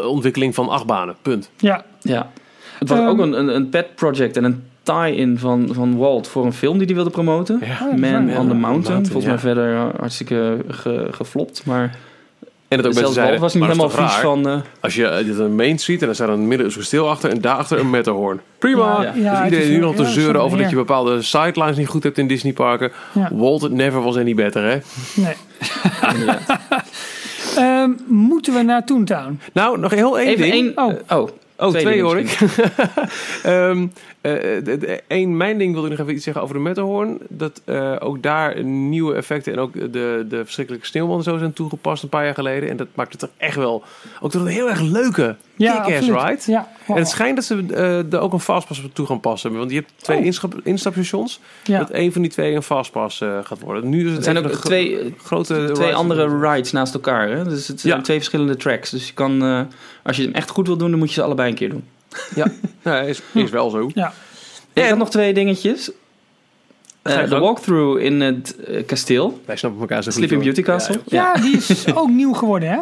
ontwikkeling 0.06 0.54
van 0.54 0.68
achtbanen. 0.68 1.14
Punt. 1.22 1.50
Ja, 1.56 1.84
Ja. 2.00 2.30
Het 2.78 2.88
was 2.88 2.98
Ehm, 2.98 3.08
ook 3.08 3.18
een, 3.18 3.38
een, 3.38 3.54
een 3.54 3.68
pet 3.68 3.94
project 3.94 4.36
en 4.36 4.44
een 4.44 4.64
tie-in 4.82 5.38
van, 5.38 5.68
van 5.72 5.96
Walt 5.96 6.28
voor 6.28 6.44
een 6.44 6.52
film 6.52 6.76
die 6.78 6.86
hij 6.86 6.94
wilde 6.94 7.10
promoten. 7.10 7.58
Ja. 7.60 7.66
Ja, 7.66 7.84
Man 7.84 8.16
on 8.16 8.26
the 8.26 8.54
Mountain. 8.54 8.60
Mountain, 8.60 9.04
Volgens 9.06 9.24
ja. 9.24 9.30
mij 9.30 9.38
verder 9.38 9.72
uh, 9.74 9.84
hartstikke 9.98 10.56
ge- 10.68 11.08
geflopt. 11.10 11.62
Maar 11.66 11.96
En 12.68 12.76
dat 12.76 12.86
ook 12.86 12.92
zelfs 12.92 13.14
zeiden, 13.14 13.40
Walt 13.40 13.52
was 13.52 13.54
niet 13.62 13.64
helemaal 13.70 13.90
vies 14.08 14.12
van... 14.20 14.48
eh, 14.48 14.60
Als 14.80 14.94
je 14.94 15.06
eh, 15.06 15.24
dit 15.24 15.38
een 15.38 15.54
Main 15.54 15.78
Street 15.78 16.00
en 16.00 16.06
dan 16.06 16.14
staat 16.14 16.28
een 16.28 16.48
midden 16.48 16.72
kasteel 16.72 17.08
achter 17.08 17.30
en 17.30 17.40
daarachter 17.40 17.78
een 17.78 17.90
Matterhorn. 17.90 18.40
Prima. 18.58 19.02
Ja, 19.02 19.10
dus 19.12 19.22
ja, 19.22 19.34
het 19.34 19.44
iedereen 19.44 19.64
is 19.64 19.68
nu 19.70 19.74
een- 19.74 19.80
nog 19.80 19.94
te 19.94 20.04
zeuren 20.04 20.40
over 20.42 20.58
dat 20.58 20.70
je 20.70 20.76
bepaalde 20.76 21.22
sidelines 21.22 21.76
niet 21.76 21.88
goed 21.88 22.02
hebt 22.02 22.18
in 22.18 22.26
Disneyparken. 22.26 22.92
Ja. 23.12 23.28
Walt 23.32 23.70
never 23.70 24.02
was 24.02 24.16
any 24.16 24.34
better, 24.34 24.62
hè? 24.62 24.78
nee. 25.14 25.34
inderdaad. 26.14 26.58
Ehm, 27.56 27.90
moeten 28.06 28.54
we 28.54 28.62
naar 28.62 28.84
Toontown? 28.84 29.40
Nou, 29.52 29.78
nog 29.78 29.90
heel 29.90 30.18
één 30.18 30.28
Even 30.28 30.42
ding. 30.42 30.52
één... 30.52 30.72
Oh. 31.08 31.18
Oh, 31.18 31.28
Oh, 31.62 31.70
Twee 31.70 32.02
hoor 32.02 32.18
ik. 32.18 32.38
Ehm 33.42 33.86
eh, 34.22 35.26
mijn 35.26 35.58
ding 35.58 35.72
wilde 35.72 35.90
ik 35.90 35.92
nog 35.92 36.00
even 36.00 36.14
iets 36.14 36.24
zeggen 36.24 36.42
over 36.42 36.54
de 36.54 36.60
Matterhorn. 36.60 37.18
Dat 37.28 37.60
eh, 37.64 37.96
ook 37.98 38.22
daar 38.22 38.64
nieuwe 38.64 39.14
effecten 39.14 39.52
en 39.52 39.58
ook 39.58 39.92
de, 39.92 40.26
de 40.28 40.44
verschrikkelijke 40.44 40.86
sneeuwman 40.86 41.22
zo 41.22 41.38
zijn 41.38 41.52
toegepast 41.52 42.02
een 42.02 42.08
paar 42.08 42.24
jaar 42.24 42.34
geleden. 42.34 42.68
En 42.68 42.76
dat 42.76 42.86
maakt 42.94 43.12
het 43.12 43.20
toch 43.20 43.30
echt 43.36 43.56
wel, 43.56 43.82
ook 44.20 44.30
tot 44.30 44.40
een 44.40 44.46
heel 44.46 44.68
erg 44.68 44.80
leuke 44.80 45.36
kick-ass 45.56 45.88
absoluut. 45.88 46.20
ride. 46.20 46.52
Ja, 46.52 46.68
En 46.96 47.02
het 47.02 47.08
schijnt 47.10 47.36
dat 47.36 47.44
ze 47.44 47.64
eh, 47.74 48.12
er 48.12 48.18
ook 48.20 48.32
een 48.32 48.40
fastpass 48.40 48.84
op 48.84 48.94
toe 48.94 49.06
gaan 49.06 49.20
passen. 49.20 49.52
Want 49.56 49.70
je 49.70 49.76
hebt 49.76 49.92
twee 49.96 50.18
Oh. 50.18 50.24
instapstations. 50.64 51.40
ja. 51.64 51.78
Dat 51.78 51.90
één 51.90 52.12
van 52.12 52.22
die 52.22 52.30
twee 52.30 52.54
een 52.54 52.62
fastpass 52.62 53.20
eh, 53.20 53.38
gaat 53.42 53.60
worden. 53.60 53.88
Nu 53.88 53.98
is 53.98 54.04
het 54.04 54.14
het 54.14 54.24
zijn 54.24 54.38
ook 54.38 54.50
twee, 54.52 55.14
grote 55.24 55.54
twee 55.54 55.86
rides. 55.86 55.94
andere 55.94 56.38
rides 56.50 56.72
naast 56.72 56.94
elkaar. 56.94 57.28
Hè? 57.30 57.44
Dus 57.44 57.68
het 57.68 57.80
zijn 57.80 57.96
Ja. 57.96 58.00
twee 58.02 58.16
verschillende 58.16 58.56
tracks. 58.56 58.90
Dus 58.90 59.06
je 59.06 59.12
kan, 59.14 59.42
eh, 59.42 59.60
als 60.02 60.16
je 60.16 60.22
hem 60.22 60.32
echt 60.32 60.50
goed 60.50 60.66
wil 60.66 60.76
doen, 60.76 60.90
dan 60.90 60.98
moet 60.98 61.08
je 61.08 61.14
ze 61.14 61.22
allebei 61.22 61.48
een 61.48 61.54
keer 61.56 61.70
doen. 61.70 61.84
Ja, 62.84 63.00
is, 63.00 63.22
is 63.34 63.50
wel 63.50 63.70
zo. 63.70 63.90
ja. 63.94 64.12
Ik 64.72 64.82
En- 64.82 64.88
had 64.88 64.98
nog 64.98 65.10
twee 65.10 65.34
dingetjes. 65.34 65.90
Eh, 67.02 67.28
de 67.28 67.38
walkthrough 67.38 68.02
in 68.02 68.20
het 68.20 68.56
eh, 68.56 68.86
kasteel. 68.86 69.40
Wij 69.44 69.56
snappen 69.56 69.80
elkaar 69.80 70.02
zo 70.02 70.10
goed. 70.10 70.18
Sleeping. 70.18 70.42
Beauty 70.42 70.62
Castle. 70.62 71.00
Ja, 71.06 71.34
die 71.34 71.56
is 71.56 71.84
ook 71.94 72.08
nieuw 72.08 72.32
geworden, 72.32 72.68
hè? 72.68 72.78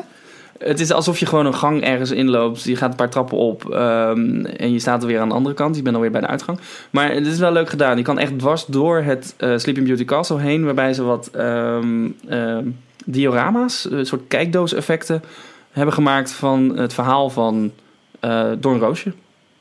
Het 0.64 0.80
is 0.80 0.92
alsof 0.92 1.18
je 1.18 1.26
gewoon 1.26 1.46
een 1.46 1.54
gang 1.54 1.82
ergens 1.82 2.10
inloopt. 2.10 2.62
Je 2.62 2.76
gaat 2.76 2.90
een 2.90 2.96
paar 2.96 3.10
trappen 3.10 3.36
op 3.36 3.70
ehm, 3.70 4.44
en 4.44 4.72
je 4.72 4.78
staat 4.78 5.04
weer 5.04 5.20
aan 5.20 5.28
de 5.28 5.34
andere 5.34 5.54
kant. 5.54 5.76
Je 5.76 5.82
bent 5.82 5.94
alweer 5.94 6.10
bij 6.10 6.20
de 6.20 6.26
uitgang. 6.26 6.58
Maar 6.90 7.12
het 7.12 7.26
is 7.26 7.38
wel 7.38 7.52
leuk 7.52 7.68
gedaan. 7.68 7.96
Je 7.96 8.02
kan 8.02 8.18
echt 8.18 8.38
dwars 8.38 8.64
door 8.66 9.02
het 9.02 9.34
eh, 9.36 9.52
Sleeping 9.56 9.86
Beauty 9.86 10.04
Castle 10.04 10.40
heen. 10.40 10.64
Waarbij 10.64 10.92
ze 10.92 11.02
wat 11.02 11.30
ehm, 11.32 12.08
ehm, 12.28 12.68
diorama's, 13.04 13.86
een 13.90 14.06
soort 14.06 14.22
kijkdoos-effecten 14.28 15.22
hebben 15.70 15.94
gemaakt 15.94 16.32
van 16.32 16.76
het 16.76 16.94
verhaal 16.94 17.30
van 17.30 17.72
eh 18.20 18.50
Doornroosje. 18.58 19.12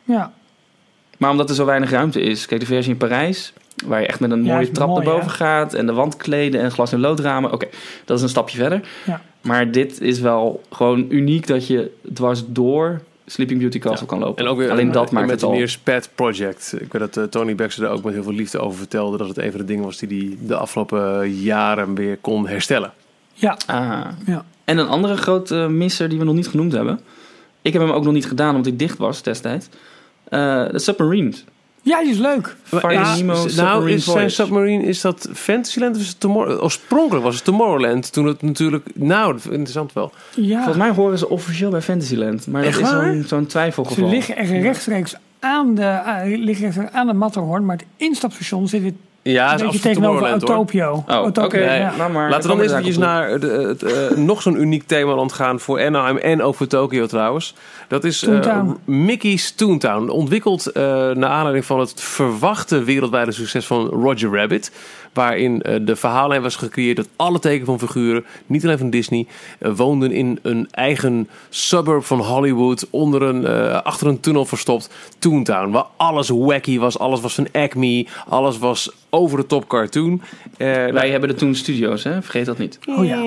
Ja. 0.04 0.32
Maar 1.18 1.32
omdat 1.32 1.50
er 1.50 1.56
zo 1.56 1.66
weinig 1.66 1.89
ruimte 1.89 2.22
is. 2.22 2.45
Kijk, 2.45 2.62
de 2.62 2.68
versie 2.68 2.91
in 2.91 2.97
Parijs, 2.97 3.54
waar 3.86 4.02
je 4.02 4.08
echt 4.08 4.20
met 4.20 4.32
een 4.32 4.42
mooie 4.42 4.72
trap 4.72 4.88
mooi, 4.88 5.04
naar 5.06 5.14
boven 5.14 5.30
hè? 5.30 5.36
gaat. 5.36 5.74
En 5.74 5.86
de 5.86 5.94
wandkleden 5.94 6.62
en 6.62 6.72
glas- 6.72 6.92
en 6.94 7.00
loodramen. 7.00 7.52
Oké, 7.54 7.68
dat 8.06 8.18
is 8.18 8.24
een 8.24 8.30
stapje 8.30 8.58
verder. 8.58 8.82
Ja. 9.06 9.22
Maar 9.42 9.72
dit 9.72 10.02
is 10.02 10.20
wel 10.20 10.62
gewoon 10.72 11.06
uniek 11.10 11.48
dat 11.48 11.68
je 11.68 11.92
dwars 12.14 12.44
door 12.48 13.02
Sleeping 13.26 13.60
Beauty 13.60 13.80
Castle 13.80 14.08
kan 14.08 14.20
lopen. 14.20 14.44
En 14.46 14.52
ook 14.52 14.58
weer 14.58 14.72
Alleen 14.72 14.86
een- 14.86 14.92
dat 14.92 15.12
maakt 15.12 15.26
met 15.26 15.36
het 15.36 15.44
een 15.44 15.50
al. 15.50 15.56
meer 15.56 15.70
Spat 15.70 16.10
Project. 16.16 16.74
Ik 16.80 16.92
weet 16.94 17.02
dat 17.02 17.18
eh, 17.18 17.24
Tony 17.24 17.56
Baxter 17.56 17.84
er 17.84 17.90
ook 17.90 18.04
met 18.04 18.14
heel 18.14 18.24
veel 18.24 18.34
liefde 18.34 18.60
over 18.60 18.78
vertelde. 18.78 19.18
Dat 19.18 19.28
het 19.28 19.38
een 19.38 19.52
van 19.52 19.60
de 19.60 19.66
dingen 19.66 19.84
was 19.84 19.98
die 19.98 20.20
hij 20.38 20.38
de 20.48 20.56
afgelopen 20.56 21.34
jaren 21.34 21.96
weer 21.96 22.18
kon 22.18 22.48
herstellen. 22.48 22.92
Ja. 23.34 23.58
Ah. 23.66 24.06
Ja. 24.26 24.46
En 24.66 24.78
een 24.78 24.88
andere 24.88 25.18
grote 25.18 25.56
misser 25.56 26.10
die 26.10 26.18
we 26.20 26.24
nog 26.26 26.36
niet 26.36 26.48
genoemd 26.48 26.72
hebben. 26.72 27.00
Ik 27.62 27.74
heb 27.74 27.82
hem 27.82 27.92
ook 27.92 28.04
nog 28.04 28.14
niet 28.14 28.26
gedaan 28.28 28.50
omdat 28.50 28.66
hij 28.66 28.76
dicht 28.76 28.98
was 28.98 29.24
destijds. 29.24 29.68
Eh, 30.24 30.70
de 30.70 30.80
Submarine. 30.80 31.34
Ja, 31.90 32.02
die 32.02 32.12
is 32.12 32.18
leuk. 32.18 32.56
Ja, 32.82 33.16
Nemo 33.16 33.34
nou, 33.34 33.50
Submarine 33.50 33.92
is 33.92 34.04
zijn. 34.04 34.32
Submarine, 34.32 34.84
is 34.84 35.02
dat 35.02 35.30
Fantasyland 35.34 35.96
of 35.96 36.02
is 36.02 36.08
het. 36.08 36.26
Oorspronkelijk 36.26 37.26
was 37.26 37.36
het 37.36 37.44
Tomorrowland. 37.44 38.14
Toen 38.14 38.26
het 38.26 38.42
natuurlijk... 38.42 38.86
Nou, 38.96 39.32
dat 39.32 39.42
vind 39.42 39.54
ik 39.54 39.60
interessant 39.60 39.94
wel. 39.94 40.12
Ja. 40.36 40.56
Volgens 40.56 40.78
mij 40.78 40.90
horen 40.90 41.18
ze 41.18 41.30
officieel 41.30 41.70
bij 41.70 41.82
Fantasyland. 41.82 42.48
Maar 42.48 42.62
dat 42.62 42.72
Echt 42.72 42.82
is 42.82 42.92
waar? 42.92 43.14
zo'n 43.14 43.24
zo'n 43.28 43.42
Ze 43.42 43.48
twijfelgeval. 43.48 44.10
liggen 44.10 44.36
echt 44.36 44.52
rechtstreeks 44.52 45.16
aan 45.40 45.76
de, 45.76 46.02
ah, 46.04 46.22
liggen 46.26 46.94
aan 46.94 47.08
de 47.08 47.14
Matterhorn, 47.14 47.66
maar 47.66 47.78
het 47.78 47.86
instapstation 47.98 48.68
zit 48.68 48.82
weer 48.82 48.94
Ja, 49.22 49.48
Een 49.48 49.56
is 49.56 49.62
beetje 49.62 49.80
tegenover. 49.80 50.28
Autopio. 50.28 50.92
Oh, 50.92 51.00
oké. 51.00 51.14
Autopio, 51.14 51.60
ja. 51.60 51.96
Nou, 51.98 52.12
maar 52.12 52.30
Laten 52.30 52.50
we 52.50 52.56
dan 52.56 52.64
eens 52.64 52.72
komen 52.72 52.86
eventjes 52.86 52.98
naar 52.98 53.40
de, 53.40 53.48
het, 53.48 53.84
eh, 53.84 54.18
nog 54.18 54.42
zo'n 54.42 54.62
uniek 54.62 54.84
themaland 54.84 55.34
gaan 55.34 55.60
voor 55.60 55.82
Anaheim 55.82 56.18
en 56.18 56.42
ook 56.42 56.56
voor 56.56 56.68
Tokio 56.68 57.06
trouwens. 57.06 57.56
Dat 57.88 58.04
is 58.04 58.24
eh. 58.24 58.62
Mickey's 58.86 59.52
Toontown. 59.52 60.10
Ontwikkeld 60.10 60.68
eh, 60.68 60.84
naar 61.10 61.30
aanleiding 61.30 61.66
van 61.66 61.80
het 61.80 62.02
verwachte 62.02 62.84
wereldwijde 62.84 63.32
succes 63.32 63.66
van 63.66 63.88
Roger 63.88 64.36
Rabbit. 64.36 64.72
Waarin 65.14 65.62
eh, 65.62 65.76
de 65.82 65.95
verhaallijn 65.95 66.41
was 66.41 66.55
gecreëerd 66.55 66.95
dat 66.95 67.07
alle 67.16 67.39
teken 67.39 67.66
van 67.66 67.80
figuren, 67.80 68.26
niet 68.45 68.64
alleen 68.64 68.78
van 68.78 68.89
Disney, 68.89 69.28
eh, 69.60 69.72
woonden 69.76 70.12
in 70.12 70.39
een 70.41 70.68
eigen 70.72 71.30
suburb 71.49 72.03
van 72.03 72.20
Hollywood. 72.20 72.88
Onder 72.89 73.22
een, 73.22 73.45
eh, 73.45 73.82
achter 73.82 74.07
een 74.07 74.20
tunnel 74.20 74.45
verstopt. 74.45 74.89
Toontown. 75.20 75.72
Waar 75.72 75.86
alles 75.97 76.30
wacky 76.30 76.80
was. 76.80 76.99
Alles 76.99 77.22
was 77.22 77.34
van 77.36 77.47
Acme. 77.51 78.07
Alles 78.28 78.57
was 78.57 78.91
over 79.10 79.38
de 79.38 79.45
top 79.45 79.68
cartoon. 79.68 80.22
Eh, 80.57 80.68
Wij 80.88 81.10
hebben 81.10 81.30
de 81.30 81.36
Toon 81.36 81.55
Studios, 81.55 82.03
hè? 82.03 82.22
vergeet 82.22 82.45
dat 82.45 82.57
niet. 82.57 82.80
Oh 82.86 83.05
ja. 83.05 83.22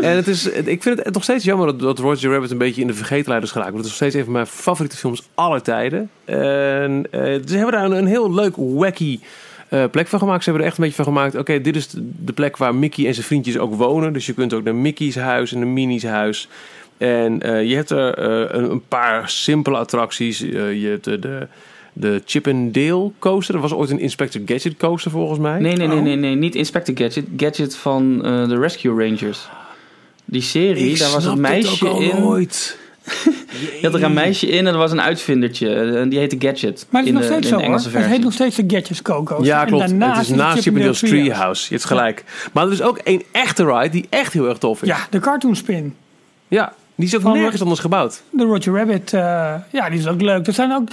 en 0.00 0.16
het 0.16 0.26
is, 0.26 0.46
ik 0.46 0.82
vind 0.82 1.04
het 1.04 1.14
nog 1.14 1.22
steeds 1.22 1.44
jammer 1.44 1.66
dat, 1.66 1.80
dat 1.80 1.98
Roger 1.98 2.30
Rabbit 2.30 2.50
een 2.50 2.58
beetje 2.58 2.80
in 2.80 2.86
de 2.86 2.94
vergetelheid 2.94 3.42
is 3.42 3.50
geraakt. 3.50 3.72
Want 3.72 3.84
het 3.84 3.92
is 3.92 4.00
nog 4.00 4.10
steeds 4.10 4.14
een 4.14 4.24
van 4.24 4.32
mijn 4.32 4.46
favoriete 4.46 4.96
films 4.96 5.22
aller 5.34 5.62
tijden. 5.62 6.10
En 6.24 7.06
eh, 7.10 7.20
ze 7.46 7.56
hebben 7.56 7.72
daar 7.72 7.84
een, 7.84 7.96
een 7.96 8.06
heel 8.06 8.32
leuk, 8.34 8.54
wacky 8.56 9.20
eh, 9.68 9.84
plek 9.90 10.06
van 10.06 10.18
gemaakt. 10.18 10.44
Ze 10.44 10.50
hebben 10.50 10.60
er 10.66 10.68
echt 10.72 10.78
een 10.78 10.84
beetje 10.88 11.02
van 11.04 11.12
gemaakt. 11.14 11.34
Oké, 11.36 11.60
dit 11.60 11.76
is 11.76 11.88
de 12.24 12.32
plek 12.32 12.56
waar 12.56 12.74
Mickey 12.74 13.06
en 13.06 13.14
zijn 13.14 13.26
vriendjes 13.26 13.58
ook 13.58 13.74
wonen. 13.74 14.12
Dus 14.12 14.26
je 14.26 14.32
kunt 14.34 14.54
ook 14.54 14.64
naar 14.64 14.74
Mickey's 14.74 15.14
huis 15.16 15.52
en 15.52 15.58
naar 15.58 15.68
Minnie's 15.68 16.02
huis. 16.04 16.48
En 16.98 17.42
eh, 17.42 17.64
je 17.68 17.74
hebt 17.74 17.90
er 17.90 18.14
eh, 18.14 18.56
een, 18.58 18.70
een 18.70 18.82
paar 18.88 19.28
simpele 19.28 19.76
attracties. 19.76 20.38
Je 20.38 20.86
hebt 20.90 21.04
de, 21.04 21.18
de, 21.18 21.46
de 21.92 22.22
Chip 22.24 22.46
and 22.48 22.74
Dale 22.74 23.10
coaster. 23.18 23.54
Dat 23.54 23.62
was 23.62 23.72
ooit 23.72 23.90
een 23.90 23.98
Inspector 24.00 24.42
Gadget 24.46 24.76
coaster 24.76 25.10
volgens 25.10 25.38
mij. 25.38 25.58
Nee, 25.60 25.76
nee, 25.76 25.86
nee, 25.86 25.96
Oh. 25.96 26.02
nee, 26.02 26.16
nee, 26.16 26.34
niet 26.34 26.54
Inspector 26.54 26.96
Gadget. 26.96 27.24
Gadget 27.36 27.76
van 27.76 28.18
de 28.48 28.58
Rescue 28.58 29.04
Rangers. 29.04 29.48
Die 30.24 30.42
serie, 30.42 30.90
Ik 30.90 30.98
daar 30.98 31.10
was 31.12 31.24
het 31.24 31.36
meisje 31.36 31.88
al 31.88 32.00
in. 32.00 32.20
nooit. 32.20 32.78
Je 33.06 33.78
had 33.82 33.94
er 33.94 34.02
een 34.02 34.12
meisje 34.12 34.46
in 34.48 34.66
en 34.66 34.72
er 34.72 34.78
was 34.78 34.92
een 34.92 35.00
uitvindertje. 35.00 35.74
En 35.74 36.08
die 36.08 36.18
heette 36.18 36.36
Gadget. 36.38 36.86
Maar 36.90 37.02
het 37.02 37.10
is 37.10 37.16
in 37.16 37.20
nog 37.20 37.24
steeds 37.32 37.48
zo 37.48 37.60
hoor. 37.60 38.00
Het 38.02 38.06
heet 38.10 38.22
nog 38.22 38.32
steeds 38.32 38.56
de 38.56 38.64
Gadgets 38.66 39.02
Coco. 39.02 39.38
Ja, 39.44 39.60
En 39.60 39.66
klopt. 39.66 39.88
daarnaast 39.88 40.18
het 40.18 40.28
is 40.28 40.34
naast 40.36 40.62
Chip 40.62 40.72
Treehouse. 40.74 41.06
Treehouse. 41.06 41.64
Je 41.68 41.74
hebt 41.74 41.86
gelijk. 41.86 42.24
Maar 42.52 42.66
er 42.66 42.72
is 42.72 42.82
ook 42.82 42.98
één 42.98 43.22
echte 43.32 43.64
ride 43.64 43.88
die 43.88 44.06
echt 44.10 44.32
heel 44.32 44.48
erg 44.48 44.58
tof 44.58 44.82
is. 44.82 44.88
Ja, 44.88 44.98
de 45.10 45.18
Cartoon 45.20 45.56
Spin. 45.56 45.94
Ja, 46.48 46.72
die 46.94 47.06
is 47.06 47.16
ook 47.16 47.22
Van- 47.22 47.32
nergens 47.38 47.62
anders 47.62 47.80
gebouwd. 47.80 48.22
De 48.30 48.44
Roger 48.44 48.74
Rabbit, 48.74 49.12
eh, 49.12 49.54
ja, 49.72 49.90
die 49.90 49.98
is 49.98 50.06
ook 50.06 50.20
leuk. 50.20 50.46
Er 50.46 50.52
zijn 50.52 50.72
ook, 50.72 50.88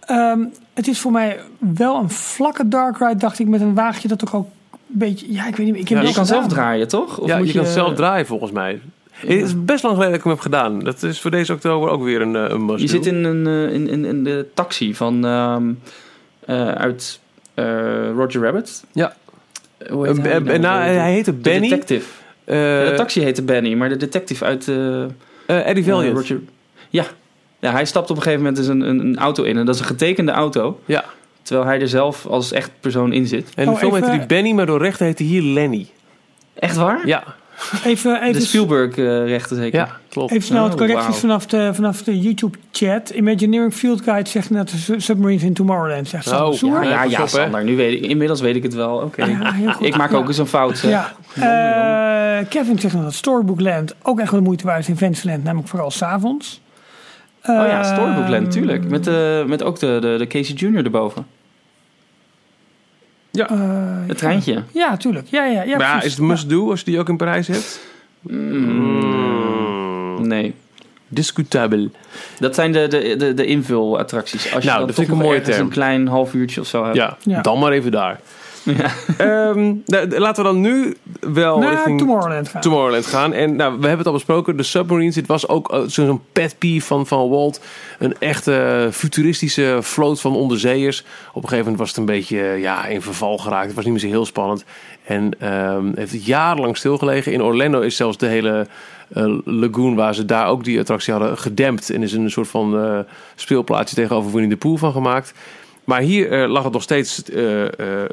ehm, 0.00 0.38
het 0.74 0.88
is 0.88 0.98
voor 1.00 1.12
mij 1.12 1.38
wel 1.58 1.96
een 1.96 2.10
vlakke 2.10 2.68
dark 2.68 2.98
ride, 2.98 3.16
dacht 3.16 3.38
ik, 3.38 3.46
met 3.46 3.60
een 3.60 3.74
wagentje 3.74 4.08
dat 4.08 4.18
toch 4.18 4.34
ook 4.34 4.46
een 4.70 4.78
beetje, 4.86 5.32
ja, 5.32 5.46
ik 5.46 5.56
weet 5.56 5.66
niet, 5.66 5.74
ik 5.76 5.88
heb 5.88 5.98
Ja, 5.98 5.98
het 5.98 6.08
je 6.08 6.14
kan 6.14 6.26
zelf 6.26 6.46
draaien, 6.46 6.88
toch? 6.88 7.18
Of 7.18 7.28
ja, 7.28 7.38
moet 7.38 7.52
je 7.52 7.58
kan 7.58 7.66
zelf 7.66 7.94
draaien 7.94 8.26
volgens 8.26 8.50
mij. 8.52 8.80
Het 9.18 9.30
is 9.42 9.64
best 9.64 9.82
lang 9.82 9.94
geleden 9.94 10.06
dat 10.06 10.14
ik 10.14 10.22
hem 10.22 10.32
heb 10.32 10.40
gedaan. 10.42 10.78
Dat 10.80 11.02
is 11.02 11.20
voor 11.20 11.30
deze 11.30 11.52
oktober 11.52 11.88
ook 11.90 12.02
weer 12.02 12.20
een, 12.20 12.36
eh, 12.36 12.44
een 12.48 12.64
must 12.64 12.80
Je 12.80 12.88
zit 12.88 13.06
in, 13.06 13.24
een, 13.24 13.46
eh, 13.46 13.74
in, 13.74 13.88
in, 13.88 14.04
in 14.04 14.24
de 14.24 14.46
taxi 14.54 14.94
van 14.94 15.24
ehm, 15.26 15.72
eh, 16.44 16.68
uit 16.72 17.20
eh, 17.54 17.64
Roger 18.16 18.42
Rabbit. 18.42 18.84
Ja. 18.92 19.16
Hoe 19.90 20.06
heet 20.06 20.16
hij 20.16 20.38
nou? 20.38 20.58
nou, 20.58 20.84
De- 20.86 20.92
de- 20.92 20.98
hij 20.98 21.12
heette 21.12 21.30
de 21.30 21.36
Benny. 21.36 21.68
detective. 21.68 22.06
Eh, 22.44 22.84
Ja, 22.84 22.90
de 22.90 22.96
taxi 22.96 23.20
heette 23.22 23.42
Benny, 23.42 23.74
maar 23.74 23.88
de 23.88 23.96
detective 23.96 24.44
uit... 24.44 24.68
Eddie 25.46 25.84
Valiant. 25.84 26.16
Roger, 26.16 26.40
ja. 26.90 27.04
ja, 27.58 27.70
hij 27.72 27.84
stapt 27.84 28.10
op 28.10 28.16
een 28.16 28.22
gegeven 28.22 28.44
moment 28.44 28.56
dus 28.58 28.66
een, 28.74 28.80
een, 28.80 29.00
een 29.00 29.18
auto 29.18 29.42
in. 29.42 29.56
En 29.58 29.66
dat 29.66 29.74
is 29.74 29.80
een 29.80 29.86
getekende 29.86 30.32
auto. 30.32 30.80
Ja. 30.84 31.04
Terwijl 31.42 31.68
hij 31.68 31.80
er 31.80 31.88
zelf 31.88 32.26
als 32.26 32.52
echt 32.52 32.70
persoon 32.80 33.12
in 33.12 33.26
zit. 33.26 33.50
En 33.54 33.64
de 33.64 33.70
Oh, 33.70 33.76
film 33.76 33.94
even- 33.94 34.02
heette 34.08 34.18
die 34.18 34.36
Benny, 34.36 34.52
maar 34.52 34.66
door 34.66 34.78
rechten 34.82 35.06
heette 35.06 35.22
hier 35.22 35.42
Lenny. 35.42 35.86
Echt 36.54 36.76
waar? 36.76 37.06
Ja, 37.06 37.24
Even, 37.84 38.32
De 38.32 38.40
Spielberg-rechten 38.40 39.56
zeker. 39.56 39.78
ja 39.78 39.88
klopt. 40.08 40.30
even 40.32 40.42
snel 40.42 40.62
wat 40.62 40.70
Oh, 40.72 40.76
correcties 40.78 41.16
vanaf 41.16 41.46
de, 41.46 41.70
vanaf 41.74 42.02
de 42.02 42.18
YouTube-chat. 42.20 43.10
Imagineering 43.10 43.74
Field 43.74 44.02
Guide 44.02 44.28
zegt 44.30 44.50
net 44.50 44.72
Submarines 44.96 45.42
in 45.42 45.52
Tomorrowland. 45.54 46.08
Zegt 46.08 46.32
Oh. 46.32 46.54
Ja, 46.60 47.02
ja, 47.02 47.22
op. 47.22 47.28
Sander. 47.28 47.64
Nu 47.64 47.76
weet 47.76 48.02
ik, 48.02 48.10
inmiddels 48.10 48.40
weet 48.40 48.56
ik 48.56 48.62
het 48.62 48.74
wel. 48.74 48.96
Oké. 48.96 49.24
Ja. 49.24 49.76
Ik 49.80 49.96
maak 49.96 50.10
Ja. 50.10 50.16
ook 50.16 50.28
eens 50.28 50.38
een 50.38 50.46
fout. 50.46 50.78
Ja. 50.80 51.12
Eh, 51.34 52.46
Kevin 52.48 52.78
zegt 52.78 52.94
nog 52.94 53.02
dat 53.02 53.14
Storybookland 53.14 53.94
ook 54.02 54.20
echt 54.20 54.30
wel 54.30 54.40
de 54.40 54.46
moeite 54.46 54.64
waard 54.66 54.80
is 54.80 54.88
in 54.88 54.96
Fantasyland, 54.96 55.44
namelijk 55.44 55.68
vooral 55.68 55.90
s'avonds. 55.90 56.60
Oh 57.42 57.54
ja, 57.54 57.82
Ehm, 57.82 57.94
Storybookland, 57.94 58.50
tuurlijk. 58.50 58.88
Met, 58.88 59.04
de, 59.04 59.44
met 59.46 59.62
ook 59.62 59.78
de, 59.78 59.98
de, 60.00 60.14
de 60.18 60.26
Casey 60.26 60.54
Jr. 60.54 60.84
erboven. 60.84 61.26
Eh, 63.46 63.58
Het 64.06 64.18
treintje. 64.18 64.62
Ja, 64.72 64.96
tuurlijk. 64.96 65.26
Ja, 65.30 65.44
ja, 65.44 65.62
ja, 65.62 65.76
maar 65.76 65.86
ja, 65.86 66.02
is 66.02 66.12
het 66.12 66.20
must-do 66.20 66.70
als 66.70 66.78
je 66.80 66.84
die 66.84 66.98
ook 66.98 67.08
in 67.08 67.16
Parijs 67.16 67.46
hebt? 67.46 67.80
Mm, 68.88 70.26
nee. 70.28 70.54
Discutabel. 71.08 71.90
Dat 72.38 72.54
zijn 72.54 72.72
de, 72.72 72.86
de, 72.88 73.14
de, 73.18 73.34
de 73.34 73.44
invulattracties. 73.46 74.52
Als 74.54 74.62
je 74.64 74.68
Nou, 74.68 74.78
dan 74.78 74.86
dat 74.86 74.96
toch 74.96 75.04
vind 75.04 75.08
ik 75.08 75.14
een 75.14 75.30
mooie 75.30 75.40
term. 75.40 75.60
een 75.60 75.68
klein 75.72 76.06
half 76.06 76.34
uurtje 76.34 76.60
of 76.60 76.66
zo 76.66 76.84
hebt. 76.84 76.96
Ja, 76.96 77.16
Ja. 77.22 77.40
dan 77.40 77.58
maar 77.58 77.72
even 77.72 77.90
daar. 77.90 78.20
Ja. 78.76 78.90
Ehm, 79.18 79.74
nou, 79.86 80.18
laten 80.18 80.44
we 80.44 80.50
dan 80.50 80.60
nu 80.60 80.96
wel 81.20 81.58
Naar 81.58 81.70
richting 81.70 81.98
Tomorrowland 81.98 82.48
gaan. 82.48 82.60
Tomorrowland 82.60 83.06
gaan. 83.06 83.32
En 83.32 83.56
nou, 83.56 83.70
we 83.72 83.78
hebben 83.80 83.98
het 83.98 84.06
al 84.06 84.12
besproken. 84.12 84.56
De 84.56 84.62
Submarines. 84.62 85.14
Dit 85.14 85.26
was 85.26 85.48
ook 85.48 85.72
eh, 85.72 85.78
zo- 85.80 85.86
zo'n 86.06 86.20
pet 86.32 86.54
peeve 86.58 86.86
van, 86.86 87.06
van 87.06 87.28
Walt. 87.28 87.60
Een 87.98 88.14
echte 88.18 88.88
futuristische 88.92 89.78
vloot 89.80 90.20
van 90.20 90.34
onderzeeërs. 90.34 91.00
Op 91.28 91.42
een 91.42 91.48
gegeven 91.48 91.58
moment 91.58 91.78
was 91.78 91.88
het 91.88 91.96
een 91.98 92.04
beetje 92.04 92.40
eh, 92.40 92.60
ja, 92.60 92.86
in 92.86 93.02
verval 93.02 93.38
geraakt. 93.38 93.66
Het 93.66 93.74
was 93.74 93.84
niet 93.84 93.92
meer 93.92 94.02
zo 94.02 94.08
heel 94.08 94.26
spannend. 94.26 94.64
En 95.04 95.30
ehm, 95.38 95.86
heeft 95.94 96.12
het 96.12 96.24
jarenlang 96.26 96.76
stilgelegen. 96.76 97.32
In 97.32 97.42
Orlando 97.42 97.80
is 97.80 97.96
zelfs 97.96 98.16
de 98.16 98.26
hele 98.26 98.66
eh, 99.08 99.34
lagoon 99.44 99.94
waar 99.94 100.14
ze 100.14 100.24
daar 100.24 100.46
ook 100.48 100.64
die 100.64 100.78
attractie 100.80 101.12
hadden 101.12 101.38
gedempt. 101.38 101.90
En 101.90 102.02
is 102.02 102.12
een 102.12 102.30
soort 102.30 102.48
van 102.48 102.78
eh, 102.84 102.98
speelplaatsje 103.34 103.94
tegenover 103.94 104.30
Winnie 104.32 104.48
de 104.50 104.56
Pooh 104.56 104.78
van 104.78 104.92
gemaakt. 104.92 105.32
Maar 105.88 106.00
hier 106.00 106.32
eh, 106.32 106.50
lag 106.50 106.64
het 106.64 106.72
nog 106.72 106.82
steeds 106.82 107.22
eh, 107.22 107.64
eh, 107.64 107.70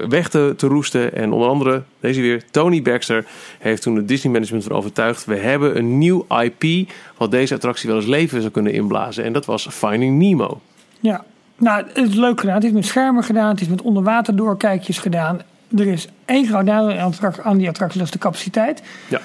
weg 0.09 0.30
te, 0.30 0.53
te 0.57 0.67
roesten. 0.67 1.13
En 1.13 1.32
onder 1.32 1.49
andere, 1.49 1.84
deze 1.99 2.21
weer, 2.21 2.43
Tony 2.51 2.82
Baxter 2.82 3.26
heeft 3.59 3.82
toen 3.82 3.95
het 3.95 4.07
Disney 4.07 4.34
management 4.34 4.63
van 4.63 4.76
overtuigd. 4.76 5.26
We 5.26 5.36
hebben 5.36 5.78
een 5.78 5.97
nieuw 5.97 6.26
IP 6.30 6.89
wat 7.17 7.32
deze 7.32 7.53
attractie 7.53 7.89
wel 7.89 7.97
eens 7.97 8.07
leven 8.07 8.39
zou 8.39 8.51
kunnen 8.51 8.73
inblazen. 8.73 9.23
En 9.23 9.34
dat 9.34 9.45
was 9.45 9.67
Finding 9.71 10.17
Nemo. 10.17 10.61
Ja, 10.99 11.23
nou, 11.57 11.86
het 11.93 12.09
is 12.09 12.15
leuk 12.15 12.39
gedaan. 12.39 12.55
Het 12.55 12.63
is 12.63 12.71
met 12.71 12.86
schermen 12.86 13.23
gedaan. 13.23 13.49
Het 13.49 13.61
is 13.61 13.67
met 13.67 13.82
onderwater 13.82 14.36
doorkijkjes 14.36 14.97
gedaan. 14.97 15.41
Er 15.78 15.88
is 15.88 16.07
één 16.26 16.47
groot 16.47 16.65
nadeel 16.65 17.21
aan 17.43 17.57
die 17.57 17.67
attractie, 17.67 17.97
dat 17.97 18.07
is 18.07 18.13
de 18.13 18.19
capaciteit. 18.19 18.84
Ja. 19.07 19.21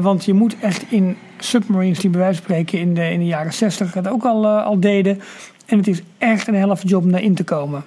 Want 0.00 0.24
je 0.24 0.32
moet 0.32 0.56
echt 0.60 0.84
in 0.88 1.16
submarines 1.38 1.98
die 1.98 2.10
bij 2.10 2.20
wijze 2.20 2.36
van 2.36 2.44
spreken 2.44 2.78
in 2.78 2.94
de, 2.94 3.10
in 3.10 3.18
de 3.18 3.26
jaren 3.26 3.52
60 3.52 3.94
het 3.94 4.08
ook 4.08 4.24
al, 4.24 4.46
al 4.46 4.80
deden. 4.80 5.20
En 5.72 5.78
het 5.78 5.88
is 5.88 6.00
echt 6.18 6.46
een 6.48 6.54
helft 6.54 6.88
job 6.88 7.02
om 7.04 7.10
daarin 7.10 7.34
te 7.34 7.44
komen. 7.44 7.84